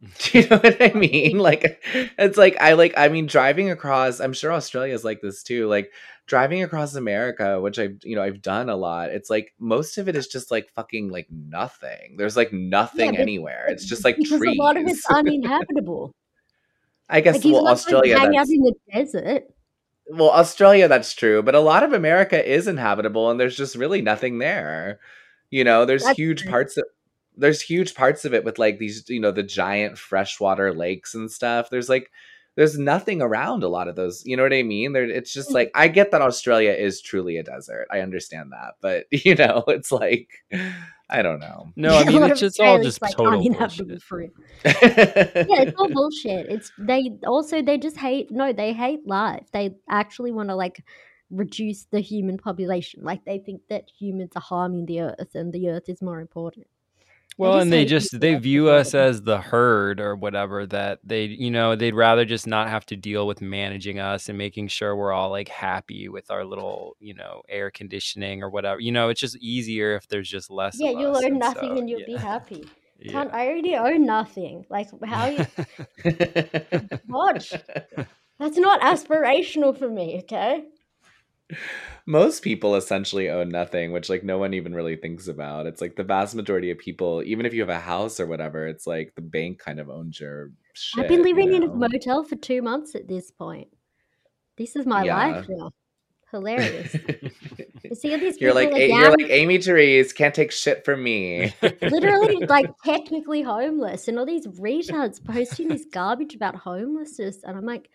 Do 0.18 0.38
you 0.38 0.48
know 0.48 0.56
what 0.58 0.80
I 0.80 0.92
mean? 0.94 1.38
Like 1.38 1.82
it's 2.18 2.38
like 2.38 2.56
I 2.60 2.72
like 2.72 2.94
I 2.96 3.08
mean 3.08 3.26
driving 3.26 3.70
across 3.70 4.20
I'm 4.20 4.32
sure 4.32 4.52
Australia's 4.52 5.04
like 5.04 5.20
this 5.20 5.42
too. 5.42 5.68
Like 5.68 5.92
driving 6.26 6.62
across 6.62 6.94
America, 6.94 7.60
which 7.60 7.78
I've 7.78 7.98
you 8.02 8.16
know 8.16 8.22
I've 8.22 8.40
done 8.40 8.70
a 8.70 8.76
lot. 8.76 9.10
It's 9.10 9.28
like 9.28 9.52
most 9.58 9.98
of 9.98 10.08
it 10.08 10.16
is 10.16 10.26
just 10.26 10.50
like 10.50 10.70
fucking 10.70 11.10
like 11.10 11.26
nothing. 11.30 12.16
There's 12.16 12.36
like 12.36 12.52
nothing 12.52 13.10
but- 13.10 13.20
anywhere. 13.20 13.66
It's 13.68 13.84
just 13.84 14.04
like 14.04 14.16
because 14.16 14.38
trees. 14.38 14.56
a 14.56 14.62
lot 14.62 14.76
of 14.78 14.86
it's 14.86 15.04
uninhabitable. 15.10 16.14
I 17.08 17.20
guess 17.20 17.44
like 17.44 17.52
well 17.52 17.68
Australia 17.68 18.18
hang 18.18 18.36
out 18.36 18.48
in 18.48 18.62
the 18.62 18.74
desert. 18.92 19.44
Well 20.10 20.30
Australia 20.30 20.88
that's 20.88 21.14
true, 21.14 21.42
but 21.42 21.54
a 21.54 21.60
lot 21.60 21.82
of 21.82 21.92
America 21.92 22.44
is 22.48 22.66
inhabitable 22.66 23.30
and 23.30 23.38
there's 23.40 23.56
just 23.56 23.76
really 23.76 24.02
nothing 24.02 24.38
there. 24.38 25.00
You 25.50 25.64
know, 25.64 25.84
there's 25.84 26.04
That's 26.04 26.18
huge 26.18 26.42
true. 26.42 26.50
parts 26.50 26.76
of 26.76 26.84
there's 27.36 27.60
huge 27.62 27.94
parts 27.94 28.24
of 28.24 28.34
it 28.34 28.44
with 28.44 28.58
like 28.58 28.78
these 28.78 29.08
you 29.08 29.20
know 29.20 29.32
the 29.32 29.42
giant 29.42 29.98
freshwater 29.98 30.74
lakes 30.74 31.14
and 31.14 31.30
stuff. 31.30 31.70
There's 31.70 31.88
like 31.88 32.10
there's 32.60 32.78
nothing 32.78 33.22
around 33.22 33.62
a 33.62 33.68
lot 33.68 33.88
of 33.88 33.96
those. 33.96 34.22
You 34.26 34.36
know 34.36 34.42
what 34.42 34.52
I 34.52 34.62
mean? 34.62 34.92
There 34.92 35.08
it's 35.08 35.32
just 35.32 35.48
hmm. 35.48 35.54
like 35.54 35.70
I 35.74 35.88
get 35.88 36.10
that 36.10 36.20
Australia 36.20 36.72
is 36.72 37.00
truly 37.00 37.38
a 37.38 37.42
desert. 37.42 37.86
I 37.90 38.00
understand 38.00 38.52
that. 38.52 38.74
But 38.82 39.06
you 39.24 39.34
know, 39.34 39.64
it's 39.68 39.90
like 39.90 40.28
I 41.08 41.22
don't 41.22 41.40
know. 41.40 41.72
no, 41.76 41.96
I 41.96 42.02
A 42.02 42.04
mean 42.06 42.20
lot 42.20 42.32
it's 42.32 42.40
just 42.40 42.60
all 42.60 42.82
just 42.82 43.00
like, 43.00 43.12
total 43.12 43.32
oh, 43.32 43.38
uninhabitable 43.38 43.86
bullshit. 43.86 44.02
for 44.02 44.18
real. 44.18 44.30
yeah, 44.66 45.62
it's 45.62 45.80
all 45.80 45.88
bullshit. 45.92 46.50
It's 46.50 46.70
they 46.78 47.12
also 47.26 47.62
they 47.62 47.78
just 47.78 47.96
hate 47.96 48.30
no, 48.30 48.52
they 48.52 48.74
hate 48.74 49.06
life. 49.06 49.46
They 49.54 49.76
actually 49.88 50.30
want 50.30 50.50
to 50.50 50.54
like 50.54 50.84
reduce 51.30 51.86
the 51.86 52.00
human 52.00 52.36
population. 52.36 53.02
Like 53.02 53.24
they 53.24 53.38
think 53.38 53.62
that 53.70 53.88
humans 53.98 54.32
are 54.36 54.42
harming 54.42 54.84
the 54.84 55.00
earth 55.00 55.34
and 55.34 55.50
the 55.50 55.70
earth 55.70 55.88
is 55.88 56.02
more 56.02 56.20
important. 56.20 56.66
Well, 57.40 57.58
and 57.58 57.72
they 57.72 57.86
just 57.86 58.20
they 58.20 58.34
view 58.34 58.68
us 58.68 58.94
as 58.94 59.22
the 59.22 59.40
herd 59.40 59.98
or 59.98 60.14
whatever 60.14 60.66
that 60.66 60.98
they 61.02 61.24
you 61.24 61.50
know 61.50 61.74
they'd 61.74 61.94
rather 61.94 62.26
just 62.26 62.46
not 62.46 62.68
have 62.68 62.84
to 62.86 62.96
deal 62.96 63.26
with 63.26 63.40
managing 63.40 63.98
us 63.98 64.28
and 64.28 64.36
making 64.36 64.68
sure 64.68 64.94
we're 64.94 65.12
all 65.12 65.30
like 65.30 65.48
happy 65.48 66.08
with 66.08 66.30
our 66.30 66.44
little 66.44 66.96
you 67.00 67.14
know 67.14 67.42
air 67.48 67.70
conditioning 67.70 68.42
or 68.42 68.50
whatever. 68.50 68.80
You 68.80 68.92
know, 68.92 69.08
it's 69.08 69.20
just 69.20 69.38
easier 69.38 69.96
if 69.96 70.06
there's 70.08 70.28
just 70.28 70.50
less. 70.50 70.76
Yeah, 70.78 70.90
you'll 70.90 71.16
own 71.16 71.24
and 71.24 71.38
nothing 71.38 71.70
so, 71.70 71.78
and 71.78 71.88
you'll 71.88 72.04
be 72.04 72.16
happy. 72.16 72.68
yeah. 72.98 73.12
Can't 73.12 73.32
I 73.32 73.48
already 73.48 73.74
own 73.74 74.04
nothing? 74.04 74.66
Like 74.68 74.88
how 75.04 75.26
you 75.26 75.46
what? 77.06 77.50
That's 78.38 78.58
not 78.58 78.80
aspirational 78.80 79.78
for 79.78 79.88
me, 79.88 80.20
okay? 80.24 80.64
Most 82.06 82.42
people 82.42 82.74
essentially 82.76 83.28
own 83.28 83.48
nothing, 83.50 83.92
which 83.92 84.08
like 84.08 84.24
no 84.24 84.38
one 84.38 84.54
even 84.54 84.74
really 84.74 84.96
thinks 84.96 85.28
about. 85.28 85.66
It's 85.66 85.80
like 85.80 85.96
the 85.96 86.04
vast 86.04 86.34
majority 86.34 86.70
of 86.70 86.78
people, 86.78 87.22
even 87.24 87.46
if 87.46 87.54
you 87.54 87.60
have 87.60 87.68
a 87.68 87.78
house 87.78 88.18
or 88.18 88.26
whatever, 88.26 88.66
it's 88.66 88.86
like 88.86 89.14
the 89.14 89.22
bank 89.22 89.58
kind 89.58 89.78
of 89.78 89.90
owns 89.90 90.18
your 90.18 90.50
shit. 90.72 91.02
I've 91.04 91.08
been 91.08 91.18
you 91.18 91.34
living 91.34 91.52
in 91.54 91.62
a 91.62 91.68
motel 91.68 92.24
for 92.24 92.36
two 92.36 92.62
months 92.62 92.94
at 92.94 93.06
this 93.06 93.30
point. 93.30 93.68
This 94.56 94.76
is 94.76 94.86
my 94.86 95.04
Yeah. 95.04 95.16
life 95.16 95.46
now. 95.48 95.70
Hilarious. 96.30 96.96
You 97.82 97.96
see 97.96 98.12
all 98.12 98.20
these 98.20 98.40
you're 98.40 98.54
like, 98.54 98.72
A- 98.72 98.88
you're 98.88 99.10
like 99.10 99.30
Aimee 99.30 99.58
Terese 99.58 100.14
can't 100.14 100.34
take 100.34 100.52
shit 100.52 100.84
from 100.84 101.02
me. 101.02 101.52
literally 101.82 102.36
like 102.48 102.66
technically 102.84 103.42
homeless 103.42 104.06
and 104.06 104.18
all 104.18 104.26
these 104.26 104.46
retards 104.46 105.22
posting 105.24 105.68
this 105.68 105.84
garbage 105.92 106.34
about 106.34 106.54
homelessness 106.54 107.42
and 107.42 107.56
i'm 107.56 107.64
like 107.66 107.88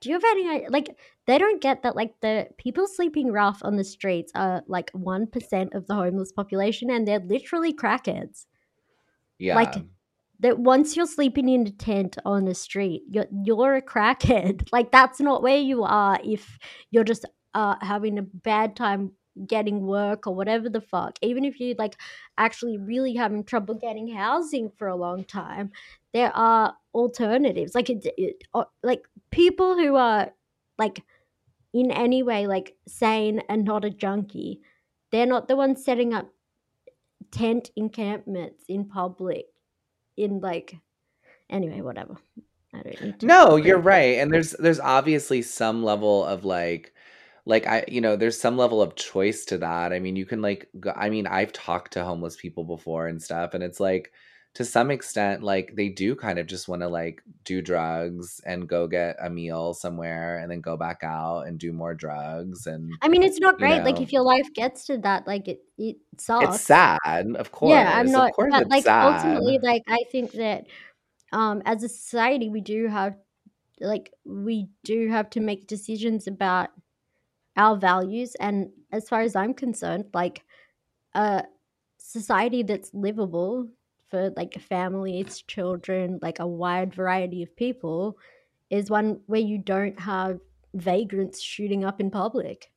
do 0.00 0.08
you 0.08 0.14
have 0.14 0.24
any 0.24 0.68
like 0.68 0.96
they 1.26 1.38
don't 1.38 1.60
get 1.62 1.82
that 1.82 1.96
like 1.96 2.14
the 2.20 2.48
people 2.58 2.86
sleeping 2.86 3.32
rough 3.32 3.60
on 3.62 3.76
the 3.76 3.84
streets 3.84 4.32
are 4.34 4.62
like 4.66 4.90
1% 4.92 5.74
of 5.74 5.86
the 5.86 5.94
homeless 5.94 6.32
population 6.32 6.90
and 6.90 7.06
they're 7.06 7.20
literally 7.20 7.72
crackheads. 7.72 8.46
Yeah. 9.38 9.54
Like, 9.54 9.74
that 10.40 10.58
once 10.58 10.96
you're 10.96 11.06
sleeping 11.06 11.48
in 11.48 11.68
a 11.68 11.70
tent 11.70 12.18
on 12.24 12.46
the 12.46 12.54
street 12.54 13.04
you're, 13.08 13.26
you're 13.44 13.76
a 13.76 13.82
crackhead. 13.82 14.68
Like 14.72 14.90
that's 14.90 15.20
not 15.20 15.42
where 15.42 15.58
you 15.58 15.84
are 15.84 16.18
if 16.24 16.58
you're 16.90 17.04
just 17.04 17.24
uh, 17.54 17.76
having 17.80 18.18
a 18.18 18.22
bad 18.22 18.74
time 18.74 19.12
getting 19.46 19.86
work 19.86 20.26
or 20.26 20.34
whatever 20.34 20.68
the 20.68 20.80
fuck. 20.80 21.16
Even 21.22 21.44
if 21.44 21.60
you 21.60 21.72
are 21.72 21.76
like 21.78 21.96
actually 22.36 22.76
really 22.76 23.14
having 23.14 23.44
trouble 23.44 23.74
getting 23.74 24.08
housing 24.08 24.70
for 24.76 24.88
a 24.88 24.96
long 24.96 25.22
time 25.24 25.70
there 26.12 26.34
are 26.36 26.74
alternatives. 26.94 27.74
Like 27.74 27.90
it, 27.90 28.06
it 28.16 28.44
uh, 28.54 28.64
like 28.82 29.02
people 29.30 29.76
who 29.76 29.96
are 29.96 30.30
like 30.78 31.02
in 31.72 31.90
any 31.90 32.22
way 32.22 32.46
like 32.46 32.76
sane 32.86 33.40
and 33.48 33.64
not 33.64 33.84
a 33.84 33.90
junkie 33.90 34.60
they're 35.10 35.26
not 35.26 35.48
the 35.48 35.56
ones 35.56 35.84
setting 35.84 36.12
up 36.12 36.30
tent 37.30 37.70
encampments 37.76 38.64
in 38.68 38.84
public 38.84 39.46
in 40.16 40.40
like 40.40 40.76
anyway 41.50 41.80
whatever 41.80 42.16
i 42.74 42.82
don't 42.82 43.02
need 43.02 43.20
to 43.20 43.26
No, 43.26 43.56
you're 43.56 43.78
right. 43.78 44.18
And 44.18 44.32
there's 44.32 44.52
there's 44.52 44.80
obviously 44.80 45.42
some 45.42 45.82
level 45.82 46.24
of 46.24 46.44
like 46.44 46.92
like 47.44 47.66
I 47.66 47.84
you 47.88 48.00
know, 48.00 48.16
there's 48.16 48.40
some 48.40 48.56
level 48.56 48.80
of 48.80 48.94
choice 48.96 49.44
to 49.46 49.58
that. 49.58 49.92
I 49.92 49.98
mean, 49.98 50.16
you 50.16 50.26
can 50.26 50.42
like 50.42 50.68
go, 50.78 50.92
I 50.94 51.10
mean, 51.10 51.26
I've 51.26 51.52
talked 51.52 51.94
to 51.94 52.04
homeless 52.04 52.36
people 52.36 52.64
before 52.64 53.08
and 53.08 53.22
stuff 53.22 53.54
and 53.54 53.62
it's 53.62 53.80
like 53.80 54.12
to 54.54 54.64
some 54.66 54.90
extent 54.90 55.42
like 55.42 55.74
they 55.76 55.88
do 55.88 56.14
kind 56.14 56.38
of 56.38 56.46
just 56.46 56.68
want 56.68 56.82
to 56.82 56.88
like 56.88 57.22
do 57.44 57.62
drugs 57.62 58.40
and 58.44 58.68
go 58.68 58.86
get 58.86 59.16
a 59.22 59.30
meal 59.30 59.72
somewhere 59.72 60.38
and 60.38 60.50
then 60.50 60.60
go 60.60 60.76
back 60.76 61.00
out 61.02 61.42
and 61.42 61.58
do 61.58 61.72
more 61.72 61.94
drugs 61.94 62.66
and 62.66 62.92
i 63.00 63.08
mean 63.08 63.22
it's 63.22 63.40
not 63.40 63.58
great 63.58 63.82
like 63.82 64.00
if 64.00 64.12
your 64.12 64.22
life 64.22 64.46
gets 64.54 64.84
to 64.84 64.98
that 64.98 65.26
like 65.26 65.48
it 65.48 65.60
it 65.78 65.96
sucks 66.18 66.56
it's 66.56 66.64
sad, 66.64 67.26
of 67.36 67.50
course. 67.50 67.70
yeah 67.70 67.92
i'm 67.94 68.10
not 68.10 68.30
of 68.30 68.36
course 68.36 68.52
but 68.52 68.68
like 68.68 68.84
sad. 68.84 69.14
ultimately 69.14 69.58
like 69.62 69.82
i 69.88 69.98
think 70.10 70.32
that 70.32 70.66
um 71.32 71.62
as 71.64 71.82
a 71.82 71.88
society 71.88 72.48
we 72.48 72.60
do 72.60 72.86
have 72.88 73.14
like 73.80 74.12
we 74.24 74.68
do 74.84 75.08
have 75.08 75.30
to 75.30 75.40
make 75.40 75.66
decisions 75.66 76.26
about 76.26 76.68
our 77.56 77.76
values 77.76 78.34
and 78.38 78.70
as 78.92 79.08
far 79.08 79.22
as 79.22 79.34
i'm 79.34 79.54
concerned 79.54 80.04
like 80.12 80.44
a 81.14 81.42
society 81.98 82.62
that's 82.62 82.90
livable 82.92 83.68
for 84.12 84.30
like 84.36 84.60
families 84.60 85.42
children 85.48 86.18
like 86.22 86.38
a 86.38 86.46
wide 86.46 86.94
variety 86.94 87.42
of 87.42 87.56
people 87.56 88.18
is 88.68 88.90
one 88.90 89.18
where 89.26 89.40
you 89.40 89.56
don't 89.58 89.98
have 89.98 90.38
vagrants 90.74 91.40
shooting 91.40 91.82
up 91.84 91.98
in 91.98 92.10
public 92.10 92.70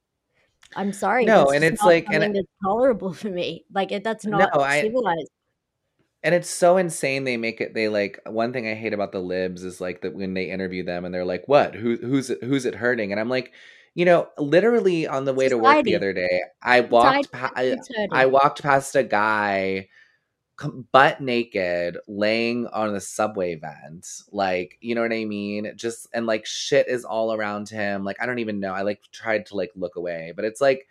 i'm 0.78 0.94
sorry 0.94 1.26
No, 1.26 1.52
and 1.52 1.64
it's 1.64 1.84
like- 1.84 2.08
and 2.10 2.36
it's 2.36 2.50
tolerable 2.64 3.14
for 3.14 3.30
me 3.30 3.66
like 3.74 3.92
it, 3.92 4.04
that's 4.04 4.26
No, 4.26 4.38
not 4.40 4.58
I- 4.60 4.82
civilized 4.82 5.30
And 6.24 6.34
it's 6.34 6.50
so 6.50 6.78
insane 6.78 7.24
they 7.26 7.38
make 7.38 7.62
it 7.62 7.74
they 7.76 7.88
like 7.88 8.20
one 8.26 8.52
thing 8.52 8.66
I 8.68 8.74
hate 8.74 8.94
about 8.94 9.12
the 9.12 9.20
libs 9.20 9.64
is 9.64 9.80
like 9.80 10.02
that 10.02 10.16
when 10.16 10.34
they 10.34 10.46
interview 10.46 10.84
them 10.84 11.06
and 11.06 11.14
they're 11.14 11.24
like, 11.34 11.44
What? 11.48 11.76
Who 11.76 11.98
who's 11.98 12.30
who's 12.42 12.66
it 12.66 12.74
hurting? 12.74 13.12
And 13.12 13.20
I'm 13.22 13.30
like, 13.30 13.54
you 13.94 14.06
know, 14.06 14.30
literally 14.40 15.06
on 15.06 15.26
the 15.26 15.36
way 15.36 15.50
to 15.50 15.58
work 15.58 15.86
the 15.86 15.96
other 15.96 16.14
day, 16.14 16.42
I 16.64 16.82
walked 16.82 17.26
Society 17.30 17.78
pa- 17.78 18.18
I. 18.18 18.24
I 18.24 18.26
walked 18.26 18.64
past 18.64 18.96
a 18.96 19.04
guy 19.04 19.90
butt 20.92 21.20
naked 21.20 21.98
laying 22.08 22.66
on 22.68 22.94
the 22.94 23.02
subway 23.02 23.56
vent 23.56 24.08
like 24.32 24.78
you 24.80 24.96
know 24.96 25.02
what 25.02 25.12
i 25.12 25.26
mean 25.26 25.72
just 25.76 26.08
and 26.14 26.26
like 26.26 26.46
shit 26.46 26.88
is 26.88 27.04
all 27.04 27.34
around 27.34 27.68
him 27.68 28.04
like 28.04 28.16
i 28.22 28.26
don't 28.26 28.40
even 28.40 28.60
know 28.60 28.74
i 28.74 28.82
like 28.82 29.02
tried 29.12 29.46
to 29.46 29.56
like 29.56 29.72
look 29.76 29.98
away 29.98 30.32
but 30.36 30.46
it's 30.46 30.62
like 30.62 30.88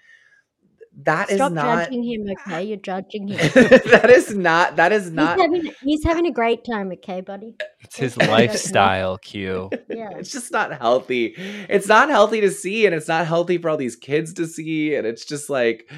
that 1.02 1.30
is 1.30 1.36
Stop 1.36 1.52
not 1.52 1.84
judging 1.84 2.04
him, 2.04 2.26
okay? 2.30 2.62
You're 2.62 2.76
judging 2.76 3.28
him. 3.28 3.38
that 3.54 4.10
is 4.10 4.34
not 4.34 4.76
that 4.76 4.92
is 4.92 5.04
he's, 5.04 5.12
not 5.12 5.40
having, 5.40 5.72
he's 5.82 6.04
having 6.04 6.26
a 6.26 6.30
great 6.30 6.64
time, 6.64 6.92
okay, 6.92 7.20
buddy? 7.20 7.56
It's 7.80 7.96
his 7.96 8.16
lifestyle, 8.16 9.18
Q. 9.18 9.70
Yeah. 9.88 10.10
it's 10.16 10.30
just 10.30 10.52
not 10.52 10.72
healthy. 10.72 11.34
It's 11.68 11.88
not 11.88 12.10
healthy 12.10 12.40
to 12.42 12.50
see, 12.50 12.86
and 12.86 12.94
it's 12.94 13.08
not 13.08 13.26
healthy 13.26 13.58
for 13.58 13.70
all 13.70 13.76
these 13.76 13.96
kids 13.96 14.32
to 14.34 14.46
see, 14.46 14.94
and 14.94 15.06
it's 15.06 15.24
just 15.24 15.50
like, 15.50 15.90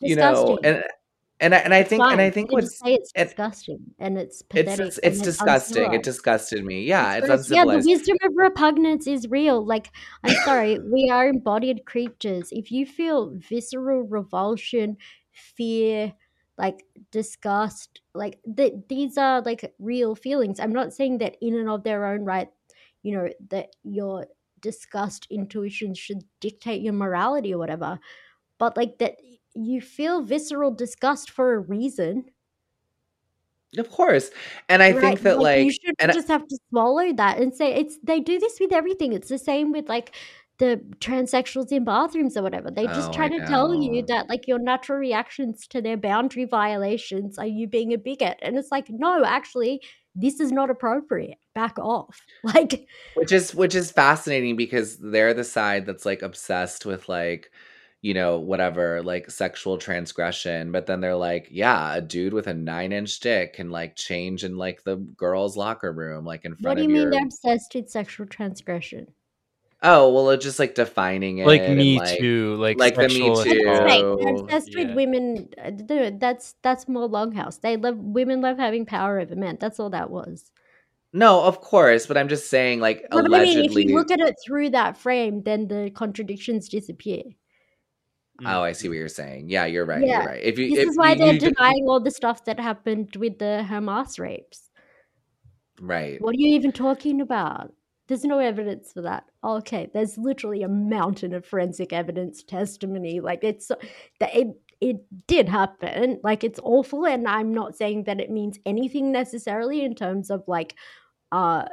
you 0.00 0.16
know, 0.16 0.58
and 0.64 0.82
and 1.40 1.54
I, 1.54 1.58
and 1.58 1.72
I 1.74 1.78
It's 1.78 1.88
think 1.90 2.02
and. 2.04 2.20
I 2.20 2.30
think 2.30 2.52
what's 2.52 2.78
say 2.78 2.94
it's 2.94 3.12
and- 3.14 3.28
disgusting 3.28 3.80
and 3.98 4.18
it's 4.18 4.40
it's 4.40 4.42
pathetic. 4.42 4.86
it's, 4.86 4.98
and 4.98 5.12
it's 5.14 5.22
disgusting. 5.22 5.92
It 5.94 6.02
disgusted 6.02 6.64
me. 6.64 6.84
Yeah, 6.84 7.14
it's, 7.14 7.26
gross. 7.26 7.50
Yeah, 7.50 7.64
the 7.64 7.82
wisdom 7.84 8.16
of 8.24 8.32
repugnance 8.36 9.06
is 9.06 9.26
real. 9.28 9.64
Like, 9.64 9.90
I'm 10.24 10.34
sorry, 10.44 10.78
we 10.78 11.10
are 11.10 11.28
embodied 11.28 11.84
creatures. 11.86 12.48
If 12.52 12.70
you 12.70 12.86
feel 12.86 13.30
visceral 13.36 14.02
revulsion, 14.02 14.96
fear, 15.32 16.12
like 16.58 16.84
disgust, 17.10 18.00
like 18.14 18.38
th- 18.56 18.74
these 18.88 19.16
are 19.16 19.40
like 19.42 19.74
real 19.78 20.14
feelings. 20.14 20.60
I'm 20.60 20.72
not 20.72 20.92
saying 20.92 21.18
that 21.18 21.36
in 21.40 21.54
and 21.58 21.68
of 21.70 21.82
their 21.84 22.04
own 22.06 22.24
right, 22.24 22.48
you 23.02 23.16
know, 23.16 23.28
that 23.48 23.68
your 23.82 24.26
disgust 24.60 25.26
intuitions 25.30 25.98
should 25.98 26.22
dictate 26.40 26.82
your 26.82 26.92
morality 26.92 27.54
or 27.54 27.58
whatever, 27.58 27.98
but 28.58 28.76
like 28.76 28.98
that 28.98 29.16
you 29.54 29.80
feel 29.80 30.22
visceral 30.22 30.70
disgust 30.70 31.30
for 31.30 31.54
a 31.54 31.58
reason. 31.58 32.26
Of 33.78 33.88
course, 33.88 34.30
and 34.68 34.82
I 34.82 34.92
think 34.92 35.20
that 35.20 35.38
like, 35.38 35.64
you 35.64 35.70
should 35.72 35.94
and 36.00 36.10
I- 36.10 36.14
just 36.14 36.26
have 36.26 36.44
to 36.48 36.58
swallow 36.70 37.12
that 37.12 37.38
and 37.38 37.54
say 37.54 37.72
it's 37.72 37.98
they 38.02 38.18
do 38.18 38.38
this 38.40 38.58
with 38.58 38.72
everything. 38.72 39.12
It's 39.12 39.28
the 39.28 39.38
same 39.38 39.70
with 39.70 39.88
like 39.88 40.12
the 40.58 40.80
transsexuals 40.98 41.70
in 41.70 41.84
bathrooms 41.84 42.36
or 42.36 42.42
whatever. 42.42 42.70
They 42.72 42.88
just 42.88 43.10
Oh, 43.10 43.12
try 43.12 43.26
I 43.26 43.28
to 43.28 43.40
tell 43.46 43.72
you 43.72 44.04
that 44.08 44.28
like 44.28 44.48
your 44.48 44.58
natural 44.58 44.98
reactions 44.98 45.68
to 45.68 45.80
their 45.80 45.96
boundary 45.96 46.46
violations 46.46 47.38
are 47.38 47.46
you 47.46 47.68
being 47.68 47.92
a 47.92 47.96
bigot. 47.98 48.38
And 48.42 48.58
it's 48.58 48.72
like, 48.72 48.90
no, 48.90 49.24
actually, 49.24 49.80
this 50.16 50.40
is 50.40 50.50
not 50.50 50.68
appropriate. 50.68 51.38
Back 51.54 51.78
off. 51.78 52.26
Like 52.42 52.88
which 53.14 53.30
is 53.32 53.54
which 53.54 53.74
is 53.76 53.92
fascinating 53.92 54.56
because 54.56 54.98
they're 54.98 55.34
the 55.34 55.44
side 55.44 55.86
that's 55.86 56.04
like 56.06 56.22
obsessed 56.22 56.84
with 56.86 57.08
like 57.08 57.50
you 58.02 58.14
know 58.14 58.38
whatever 58.38 59.02
like 59.02 59.30
sexual 59.30 59.76
transgression 59.76 60.72
but 60.72 60.86
then 60.86 61.00
they're 61.00 61.14
like 61.16 61.48
yeah 61.50 61.94
a 61.94 62.00
dude 62.00 62.32
with 62.32 62.46
a 62.46 62.54
nine 62.54 62.92
inch 62.92 63.20
dick 63.20 63.54
can 63.54 63.70
like 63.70 63.94
change 63.94 64.42
in 64.42 64.56
like 64.56 64.82
the 64.84 64.96
girls 64.96 65.56
locker 65.56 65.92
room 65.92 66.24
like 66.24 66.44
in 66.44 66.54
front 66.56 66.64
of 66.64 66.70
what 66.70 66.76
do 66.76 66.82
you 66.82 66.88
of 66.88 66.92
mean 66.92 67.02
your 67.02 67.10
they're 67.10 67.24
obsessed 67.24 67.74
with 67.74 67.90
sexual 67.90 68.26
transgression? 68.26 69.06
oh 69.82 70.12
well 70.12 70.30
it's 70.30 70.44
just 70.44 70.58
like 70.58 70.74
defining 70.74 71.38
it 71.38 71.46
Like 71.46 71.62
and, 71.62 71.76
me 71.76 71.98
like, 71.98 72.18
too. 72.18 72.54
Like, 72.56 72.78
like 72.78 72.94
the 72.96 73.08
Me 73.08 73.34
Too. 73.42 73.64
That's 73.64 73.80
right. 73.80 74.02
They're 74.02 74.34
obsessed 74.36 74.74
yeah. 74.74 74.84
with 74.86 74.94
women. 74.94 75.48
uh, 75.62 75.70
th- 75.70 76.14
That's 76.18 76.54
that's 76.62 76.86
more 76.88 77.08
Longhouse. 77.08 77.60
They 77.60 77.76
love 77.78 77.96
women 77.96 78.40
love 78.42 78.58
having 78.58 78.84
power 78.86 79.18
over 79.20 79.34
men. 79.36 79.56
That's 79.60 79.80
all 79.80 79.90
that 79.90 80.10
was. 80.10 80.50
no 81.12 81.42
of 81.42 81.60
course 81.60 82.06
but 82.06 82.16
i'm 82.16 82.28
just 82.28 82.48
saying 82.50 82.78
like 82.80 83.04
But 83.10 83.24
I 83.34 83.44
mean, 83.44 83.64
if 83.64 83.72
you 83.74 83.94
look 83.96 84.10
at 84.10 84.20
it 84.20 84.36
through 84.44 84.70
that 84.70 84.96
frame, 84.96 85.42
then 85.42 85.68
the 85.68 85.90
contradictions 85.90 86.68
disappear. 86.68 87.22
Oh 88.46 88.62
i 88.62 88.72
see 88.72 88.88
what 88.88 88.96
you're 88.96 89.08
saying 89.08 89.48
yeah 89.48 89.64
you're 89.66 89.84
right 89.84 90.06
Yeah. 90.06 90.18
you're 90.20 90.26
right 90.28 90.42
if 90.42 90.58
you 90.58 90.68
This 90.70 90.78
if 90.80 90.88
is 90.90 90.96
why 90.98 91.12
you- 91.12 91.18
they're 91.18 91.34
you 91.34 91.40
denying 91.40 91.86
all 91.88 92.00
the 92.00 92.10
stuff 92.10 92.44
that 92.44 92.58
happened 92.60 93.16
with 93.16 93.38
the 93.38 93.64
Hamas 93.68 94.18
rapes. 94.18 94.70
right 95.80 96.20
What 96.20 96.34
are 96.34 96.38
you 96.38 96.54
even 96.54 96.72
talking 96.72 97.20
about? 97.20 97.72
There's 98.08 98.24
no 98.24 98.38
evidence 98.40 98.92
for 98.92 99.02
that. 99.02 99.24
Okay, 99.44 99.88
there's 99.94 100.18
literally 100.18 100.62
a 100.62 100.68
mountain 100.68 101.32
of 101.32 101.46
forensic 101.46 101.92
evidence, 101.92 102.42
testimony. 102.42 103.20
Like 103.20 103.44
it's 103.44 103.68
that 104.18 104.34
it 104.34 104.48
it 104.80 104.96
did 105.28 105.48
happen. 105.48 106.18
Like 106.24 106.42
it's 106.42 106.58
awful, 106.62 107.06
and 107.06 107.28
I'm 107.28 107.54
not 107.54 107.76
saying 107.76 108.04
that 108.04 108.20
it 108.20 108.30
means 108.30 108.58
anything 108.66 109.12
necessarily 109.12 109.84
in 109.84 109.94
terms 109.94 110.30
of 110.30 110.42
like 110.48 110.74
uh 111.30 111.66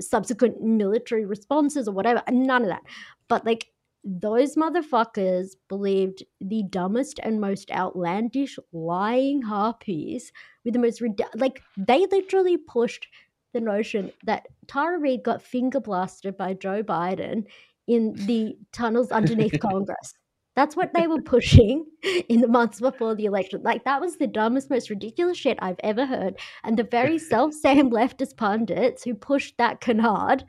subsequent 0.00 0.60
military 0.62 1.26
responses 1.26 1.86
or 1.86 1.92
whatever. 1.92 2.22
None 2.30 2.62
of 2.62 2.68
that. 2.68 2.82
But 3.28 3.44
like 3.44 3.66
those 4.04 4.54
motherfuckers 4.54 5.52
believed 5.68 6.22
the 6.40 6.62
dumbest 6.68 7.18
and 7.22 7.40
most 7.40 7.70
outlandish 7.70 8.58
lying 8.72 9.40
harpies 9.42 10.30
with 10.64 10.74
the 10.74 10.80
most 10.80 11.02
like 11.34 11.62
they 11.76 12.06
literally 12.10 12.58
pushed 12.58 13.06
the 13.54 13.60
notion 13.60 14.12
that 14.24 14.46
Tara 14.66 14.98
Reade 14.98 15.22
got 15.22 15.42
finger 15.42 15.80
blasted 15.80 16.36
by 16.36 16.52
Joe 16.54 16.82
Biden 16.82 17.44
in 17.86 18.12
the 18.26 18.56
tunnels 18.72 19.10
underneath 19.10 19.58
Congress. 19.60 20.14
That's 20.56 20.76
what 20.76 20.92
they 20.94 21.06
were 21.06 21.22
pushing 21.22 21.84
in 22.28 22.40
the 22.40 22.48
months 22.48 22.80
before 22.80 23.14
the 23.14 23.24
election. 23.24 23.62
Like 23.62 23.84
that 23.84 24.00
was 24.00 24.16
the 24.16 24.26
dumbest, 24.26 24.70
most 24.70 24.90
ridiculous 24.90 25.38
shit 25.38 25.58
I've 25.60 25.80
ever 25.82 26.06
heard. 26.06 26.34
And 26.62 26.76
the 26.76 26.84
very 26.84 27.18
self-same 27.32 27.90
leftist 27.90 28.36
pundits 28.36 29.02
who 29.02 29.14
pushed 29.14 29.56
that 29.58 29.80
canard 29.80 30.44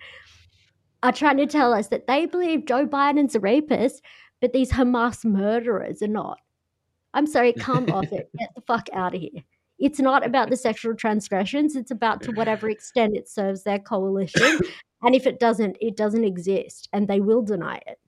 are 1.05 1.11
trying 1.11 1.37
to 1.37 1.45
tell 1.45 1.73
us 1.73 1.87
that 1.89 2.07
they 2.07 2.25
believe 2.25 2.65
Joe 2.65 2.87
Biden's 2.87 3.35
a 3.35 3.39
rapist, 3.39 4.01
but 4.41 4.53
these 4.53 4.71
Hamas 4.71 5.23
murderers 5.23 6.01
are 6.01 6.07
not. 6.07 6.39
I'm 7.13 7.27
sorry, 7.27 7.53
come 7.53 7.89
off 7.91 8.11
it. 8.11 8.29
Get 8.37 8.49
the 8.55 8.61
fuck 8.61 8.89
out 8.91 9.13
of 9.13 9.21
here. 9.21 9.43
It's 9.77 9.99
not 9.99 10.25
about 10.25 10.49
the 10.49 10.57
sexual 10.57 10.95
transgressions. 10.95 11.75
It's 11.75 11.91
about 11.91 12.21
to 12.23 12.31
whatever 12.31 12.69
extent 12.69 13.15
it 13.15 13.29
serves 13.29 13.63
their 13.63 13.79
coalition. 13.79 14.59
And 15.03 15.13
if 15.13 15.27
it 15.27 15.39
doesn't, 15.39 15.77
it 15.79 15.95
doesn't 15.95 16.23
exist 16.23 16.89
and 16.91 17.07
they 17.07 17.19
will 17.19 17.43
deny 17.43 17.79
it. 17.85 17.99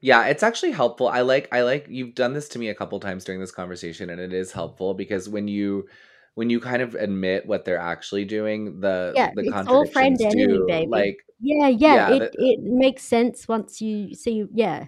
Yeah, 0.00 0.26
it's 0.26 0.42
actually 0.44 0.70
helpful. 0.70 1.08
I 1.08 1.22
like 1.22 1.48
I 1.50 1.62
like 1.62 1.86
you've 1.88 2.14
done 2.14 2.34
this 2.34 2.48
to 2.50 2.58
me 2.58 2.68
a 2.68 2.74
couple 2.74 3.00
times 3.00 3.24
during 3.24 3.40
this 3.40 3.50
conversation 3.50 4.10
and 4.10 4.20
it 4.20 4.32
is 4.32 4.52
helpful 4.52 4.94
because 4.94 5.28
when 5.28 5.48
you 5.48 5.88
when 6.34 6.50
you 6.50 6.60
kind 6.60 6.82
of 6.82 6.94
admit 6.94 7.46
what 7.46 7.64
they're 7.64 7.78
actually 7.78 8.24
doing, 8.24 8.80
the 8.80 9.16
Yeah, 9.16 9.30
the 9.34 9.44
it's 9.44 9.66
all 9.66 9.86
friend 9.86 10.20
contradictions 10.20 10.20
enemy, 10.20 10.58
do 10.58 10.66
baby. 10.66 10.88
like 10.88 11.18
Yeah, 11.40 11.68
yeah, 11.68 11.98
yeah, 11.98 12.06
it, 12.06 12.28
the, 12.30 12.32
it 12.34 12.60
makes 12.62 13.02
sense 13.04 13.46
once 13.48 13.80
you 13.80 14.14
see, 14.14 14.44
yeah. 14.52 14.86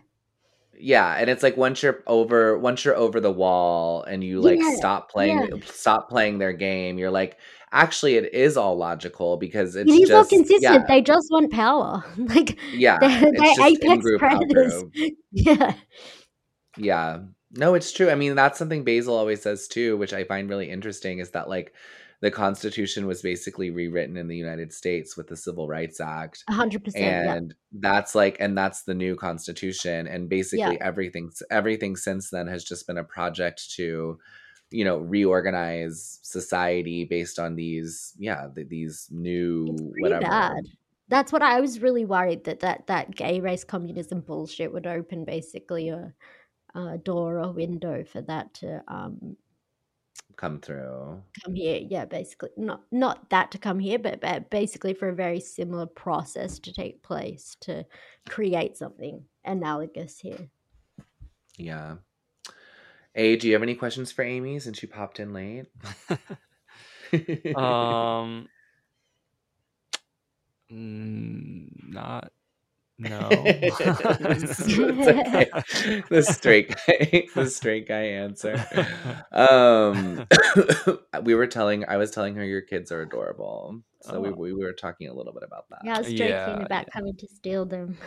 yeah, 0.79 1.15
and 1.17 1.31
it's 1.31 1.43
like 1.43 1.57
once 1.57 1.83
you're 1.83 2.03
over 2.07 2.59
once 2.59 2.85
you're 2.85 2.97
over 2.97 3.21
the 3.21 3.33
wall 3.33 4.03
and 4.05 4.23
you 4.23 4.41
like 4.41 4.63
Yeah, 4.63 4.71
stop 4.77 5.11
yeah. 5.21 5.47
playing 5.47 5.63
stop 5.67 6.09
playing 6.11 6.39
their 6.39 6.53
game, 6.53 6.99
you're 6.99 7.11
like 7.11 7.39
actually 7.73 8.17
it 8.17 8.35
is 8.35 8.57
all 8.57 8.77
logical 8.77 9.37
because 9.39 9.75
It 9.85 9.91
it's 9.91 9.99
is 10.03 10.13
all 10.15 10.25
just 10.25 10.31
yeah, 10.59 10.77
consistent. 10.77 10.87
They 10.89 11.01
just 11.03 11.29
want 11.31 11.53
power. 11.53 12.05
Like 12.19 12.59
yeah, 12.71 12.99
they're, 13.01 13.33
they're 13.37 13.55
apex 13.61 14.11
predators. 14.11 14.85
Yeah. 15.33 15.75
Yeah. 16.77 17.25
No, 17.57 17.75
it's 17.75 17.93
true. 17.93 18.11
I 18.11 18.15
mean, 18.15 18.35
that's 18.35 18.59
something 18.59 18.85
Basil 18.85 19.17
always 19.17 19.43
says 19.43 19.69
too, 19.69 19.97
which 19.97 20.13
I 20.13 20.25
find 20.25 20.49
really 20.49 20.71
interesting 20.71 21.19
is 21.19 21.31
that 21.31 21.49
like 21.49 21.75
the 22.21 22.31
Constitution 22.31 23.07
was 23.07 23.23
basically 23.23 23.71
rewritten 23.71 24.17
in 24.17 24.27
the 24.27 24.37
United 24.37 24.73
States 24.73 25.17
with 25.17 25.27
the 25.27 25.37
Civil 25.37 25.69
Rights 25.69 26.01
Act. 26.01 26.45
A 26.49 26.53
hundred 26.53 26.85
percent. 26.85 27.05
Yeah. 27.05 27.35
And 27.35 27.55
that's 27.73 28.15
like 28.15 28.37
and 28.41 28.57
that's 28.57 28.83
the 28.85 28.95
new 28.95 29.17
constitution 29.17 30.07
and 30.07 30.25
Yeah. 30.25 30.29
basically 30.29 30.81
everything 30.81 31.31
everything 31.51 31.97
since 31.97 32.31
then 32.31 32.47
has 32.47 32.65
just 32.65 32.87
been 32.87 32.99
a 32.99 33.05
project 33.05 33.71
to 33.77 34.19
you 34.71 34.85
know 34.85 34.99
reorganize 34.99 36.19
society 36.23 37.05
based 37.05 37.39
on 37.39 37.55
these 37.55 38.15
yeah 38.19 38.49
th- 38.55 38.69
these 38.69 39.09
new 39.11 39.77
whatever 39.99 40.23
bad. 40.23 40.65
That's 41.09 41.31
what 41.31 41.43
I 41.43 41.61
was 41.61 41.81
really 41.81 42.05
worried 42.05 42.45
that 42.45 42.61
that, 42.61 42.89
that 42.89 43.15
gay 43.15 43.41
race 43.41 43.63
communism 43.63 44.23
bullshit 44.23 44.73
would 44.73 44.89
open 44.89 45.25
basically 45.25 45.89
a, 45.89 46.13
a 46.77 46.99
door 46.99 47.41
or 47.41 47.53
window 47.53 48.05
for 48.05 48.21
that 48.23 48.53
to 48.55 48.83
um 48.89 49.37
come 50.37 50.61
through 50.61 51.23
come 51.45 51.55
here. 51.55 51.81
Yeah, 51.89 52.05
basically 52.05 52.51
not 52.57 52.83
not 52.93 53.31
that 53.31 53.51
to 53.53 53.59
come 53.59 53.79
here, 53.79 53.99
but, 53.99 54.21
but 54.21 54.51
basically 54.51 54.95
for 54.95 55.09
a 55.09 55.15
very 55.15 55.41
similar 55.41 55.87
process 55.87 56.59
to 56.61 56.73
take 56.73 57.03
place 57.03 57.57
to 57.61 57.85
create 58.29 58.77
something 58.77 59.25
analogous 59.45 60.19
here. 60.19 60.49
yeah 61.59 61.97
a 63.15 63.37
do 63.37 63.47
you 63.47 63.55
have 63.55 63.63
any 63.63 63.75
questions 63.75 64.13
for 64.13 64.23
aimee 64.23 64.59
since 64.59 64.83
you 64.83 64.89
popped 64.89 65.21
in 65.21 65.33
late 65.33 65.67
um, 67.57 68.47
mm, 70.71 71.69
not 71.89 72.33
no. 72.99 73.29
It's 73.45 74.61
okay. 74.79 75.51
the 76.11 76.23
straight 76.23 76.69
guy 76.87 77.27
the 77.35 77.47
straight 77.51 77.87
guy 77.89 78.03
answer 78.25 78.65
um 79.33 80.27
we 81.23 81.35
were 81.35 81.47
telling 81.47 81.85
i 81.89 81.97
was 81.97 82.11
telling 82.11 82.35
her 82.37 82.45
your 82.45 82.63
kids 82.63 82.91
are 82.93 83.03
adorable 83.03 83.81
so 84.03 84.21
we, 84.21 84.29
Oh. 84.29 84.33
we 84.33 84.53
were 84.55 84.73
talking 84.73 85.09
a 85.09 85.13
little 85.15 85.33
bit 85.33 85.43
about 85.43 85.65
Yeah, 85.85 85.93
I 85.93 85.95
that 85.97 86.05
was 86.05 86.13
joking 86.15 86.29
Yeah, 86.31 86.61
about 86.65 86.87
coming 86.93 87.17
to 87.17 87.27
steal 87.27 87.65
them. 87.65 87.99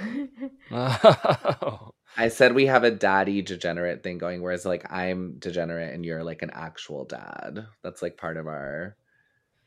Oh. 0.71 1.91
i 2.17 2.27
said 2.29 2.53
we 2.55 2.65
have 2.67 2.83
a 2.83 2.91
daddy 2.91 3.41
degenerate 3.41 4.01
thing 4.03 4.17
going 4.17 4.41
whereas 4.41 4.65
like 4.65 4.91
i'm 4.91 5.35
degenerate 5.39 5.93
and 5.93 6.05
you're 6.05 6.23
like 6.23 6.41
an 6.41 6.51
actual 6.53 7.05
dad 7.05 7.65
that's 7.83 8.01
like 8.01 8.17
part 8.17 8.37
of 8.37 8.47
our 8.47 8.95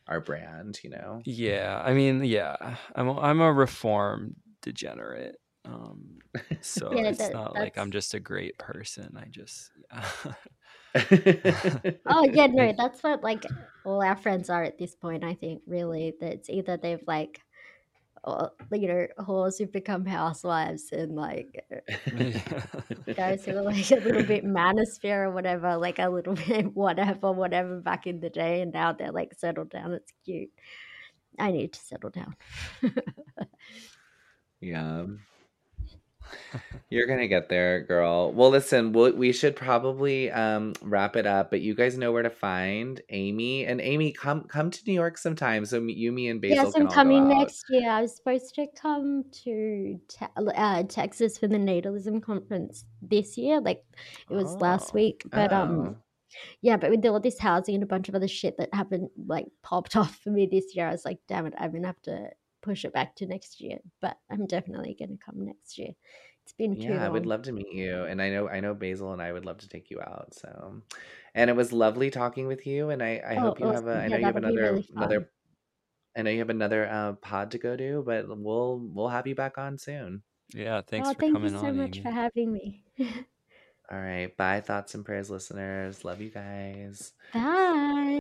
our 0.08 0.20
brand 0.20 0.78
you 0.82 0.90
know 0.90 1.20
yeah, 1.24 1.80
I 1.84 1.94
mean, 1.94 2.24
yeah, 2.24 2.56
I'm 2.96 3.06
a, 3.08 3.20
I'm 3.20 3.40
a 3.40 3.52
reformed 3.52 4.34
degenerate. 4.62 5.36
Um, 5.64 6.18
so 6.60 6.92
Yeah, 6.92 7.08
it's 7.10 7.18
that- 7.18 7.32
not 7.32 7.54
like 7.54 7.78
I'm 7.78 7.90
just 7.90 8.14
a 8.14 8.20
great 8.20 8.58
person. 8.58 9.16
I 9.16 9.26
just 9.30 9.70
yeah. 9.92 10.32
Oh 12.06 12.24
yeah, 12.24 12.46
no, 12.46 12.72
that's 12.78 13.02
what 13.02 13.22
like 13.22 13.44
all 13.84 14.02
our 14.02 14.16
friends 14.16 14.50
are 14.50 14.62
at 14.64 14.78
this 14.78 14.94
point. 14.94 15.24
I 15.24 15.34
think 15.34 15.62
really 15.66 16.14
that 16.20 16.32
it's 16.32 16.50
either 16.50 16.76
they've 16.76 17.02
like, 17.06 17.40
uh, 18.24 18.48
you 18.72 18.88
know, 18.88 19.06
whores 19.20 19.58
who've 19.58 19.72
become 19.72 20.04
housewives 20.04 20.90
and 20.92 21.16
like 21.16 21.64
guys 23.16 23.44
who 23.44 23.56
are 23.56 23.62
like 23.62 23.90
a 23.90 23.96
little 23.96 24.22
bit 24.24 24.44
manosphere 24.44 25.26
or 25.26 25.30
whatever, 25.30 25.76
like 25.76 25.98
a 25.98 26.08
little 26.08 26.34
bit 26.34 26.74
whatever, 26.74 27.32
whatever 27.32 27.80
back 27.80 28.06
in 28.06 28.20
the 28.20 28.30
day, 28.30 28.60
and 28.62 28.72
now 28.72 28.92
they're 28.92 29.12
like 29.12 29.32
settled 29.34 29.70
down. 29.70 29.92
It's 29.92 30.12
cute. 30.24 30.50
I 31.38 31.50
need 31.50 31.72
to 31.72 31.80
settle 31.80 32.10
down. 32.10 32.34
Yeah. 34.62 35.06
You're 36.88 37.06
gonna 37.06 37.28
get 37.28 37.48
there, 37.48 37.82
girl. 37.82 38.32
Well, 38.32 38.48
listen, 38.50 38.92
we'll, 38.92 39.12
we 39.12 39.32
should 39.32 39.54
probably 39.56 40.30
um 40.30 40.72
wrap 40.80 41.16
it 41.16 41.26
up, 41.26 41.50
but 41.50 41.60
you 41.60 41.74
guys 41.74 41.98
know 41.98 42.12
where 42.12 42.22
to 42.22 42.30
find 42.30 43.00
Aimee. 43.10 43.66
And 43.66 43.80
Aimee, 43.80 44.12
come 44.12 44.44
come 44.44 44.70
to 44.70 44.80
New 44.86 44.92
York 44.94 45.18
sometime 45.18 45.66
so 45.66 45.80
you, 45.82 46.12
me, 46.12 46.28
and 46.28 46.40
Basil 46.40 46.56
yes, 46.56 46.72
can 46.72 46.82
I'm 46.82 46.86
all 46.86 46.90
go 46.90 46.94
coming 46.94 47.22
out. 47.24 47.38
next 47.38 47.64
year. 47.68 47.90
I 47.90 48.02
was 48.02 48.16
supposed 48.16 48.54
to 48.54 48.66
come 48.80 49.24
to 49.44 49.98
te- 50.08 50.26
uh, 50.36 50.82
Texas 50.84 51.36
for 51.36 51.48
the 51.48 51.56
Natalism 51.58 52.22
conference 52.22 52.84
this 53.02 53.36
year. 53.36 53.60
Like 53.60 53.84
it 54.30 54.34
was 54.34 54.54
last 54.54 54.90
Oh. 54.90 54.94
week, 54.94 55.24
but 55.30 55.52
um. 55.52 55.80
Oh. 55.80 55.96
Yeah, 56.62 56.78
but 56.78 56.88
with 56.88 57.04
all 57.04 57.20
this 57.20 57.38
housing 57.38 57.74
and 57.74 57.84
a 57.84 57.86
bunch 57.86 58.08
of 58.08 58.14
other 58.14 58.26
shit 58.28 58.56
that 58.56 58.72
happened, 58.72 59.10
like 59.26 59.48
popped 59.62 59.96
off 59.96 60.16
for 60.24 60.30
me 60.30 60.48
this 60.50 60.74
year, 60.74 60.88
I 60.88 60.92
was 60.92 61.04
like, 61.04 61.18
damn 61.28 61.44
it, 61.44 61.52
I'm 61.58 61.72
gonna 61.72 61.88
have 61.88 62.00
to 62.02 62.30
push 62.62 62.84
it 62.84 62.92
back 62.92 63.16
to 63.16 63.26
next 63.26 63.60
year. 63.60 63.78
But 64.00 64.16
I'm 64.30 64.46
definitely 64.46 64.96
gonna 64.98 65.18
come 65.24 65.44
next 65.46 65.78
year. 65.78 65.90
It's 66.44 66.52
been 66.54 66.76
too 66.78 66.94
Yeah, 66.94 67.04
I 67.04 67.08
would 67.08 67.26
love 67.26 67.42
to 67.42 67.52
meet 67.52 67.70
you. 67.72 68.04
And 68.04 68.20
I 68.22 68.30
know 68.30 68.48
I 68.48 68.60
know 68.60 68.74
Basil 68.74 69.12
and 69.12 69.20
I 69.22 69.32
would 69.32 69.44
love 69.44 69.58
to 69.58 69.68
take 69.68 69.90
you 69.90 70.00
out. 70.00 70.34
So 70.34 70.82
and 71.34 71.50
it 71.50 71.56
was 71.56 71.72
lovely 71.72 72.10
talking 72.10 72.46
with 72.46 72.66
you. 72.66 72.90
And 72.90 73.02
I, 73.02 73.22
I 73.26 73.36
Oh, 73.36 73.40
hope 73.40 73.60
you 73.60 73.68
have 73.70 73.86
a 73.86 73.90
I 73.92 73.94
awesome. 73.94 74.04
I 74.04 74.08
Yeah, 74.08 74.16
know 74.16 74.18
you 74.18 74.32
have 74.32 74.36
another 74.36 74.70
really 74.70 74.88
another 74.94 75.30
I 76.16 76.22
know 76.22 76.30
you 76.30 76.40
have 76.40 76.50
another 76.50 76.88
uh, 76.88 77.14
pod 77.14 77.50
to 77.52 77.58
go 77.58 77.76
to, 77.76 78.02
but 78.04 78.26
we'll 78.28 78.78
we'll 78.80 79.08
have 79.08 79.26
you 79.26 79.34
back 79.34 79.58
on 79.58 79.78
soon. 79.78 80.22
yeah, 80.54 80.82
thanks 80.82 81.10
oh, 81.10 81.14
for 81.14 81.20
thank 81.20 81.42
you 81.42 81.48
so 81.50 81.66
on, 81.66 81.76
much 81.76 82.00
Aimee. 82.00 82.02
for 82.02 82.10
having 82.10 82.52
me. 82.52 82.84
All 83.90 84.00
right. 84.00 84.34
Bye, 84.36 84.60
thoughts 84.60 84.94
and 84.94 85.04
prayers, 85.04 85.30
listeners. 85.30 86.04
Love 86.04 86.20
you 86.20 86.30
guys. 86.30 87.12
Bye. 87.32 88.18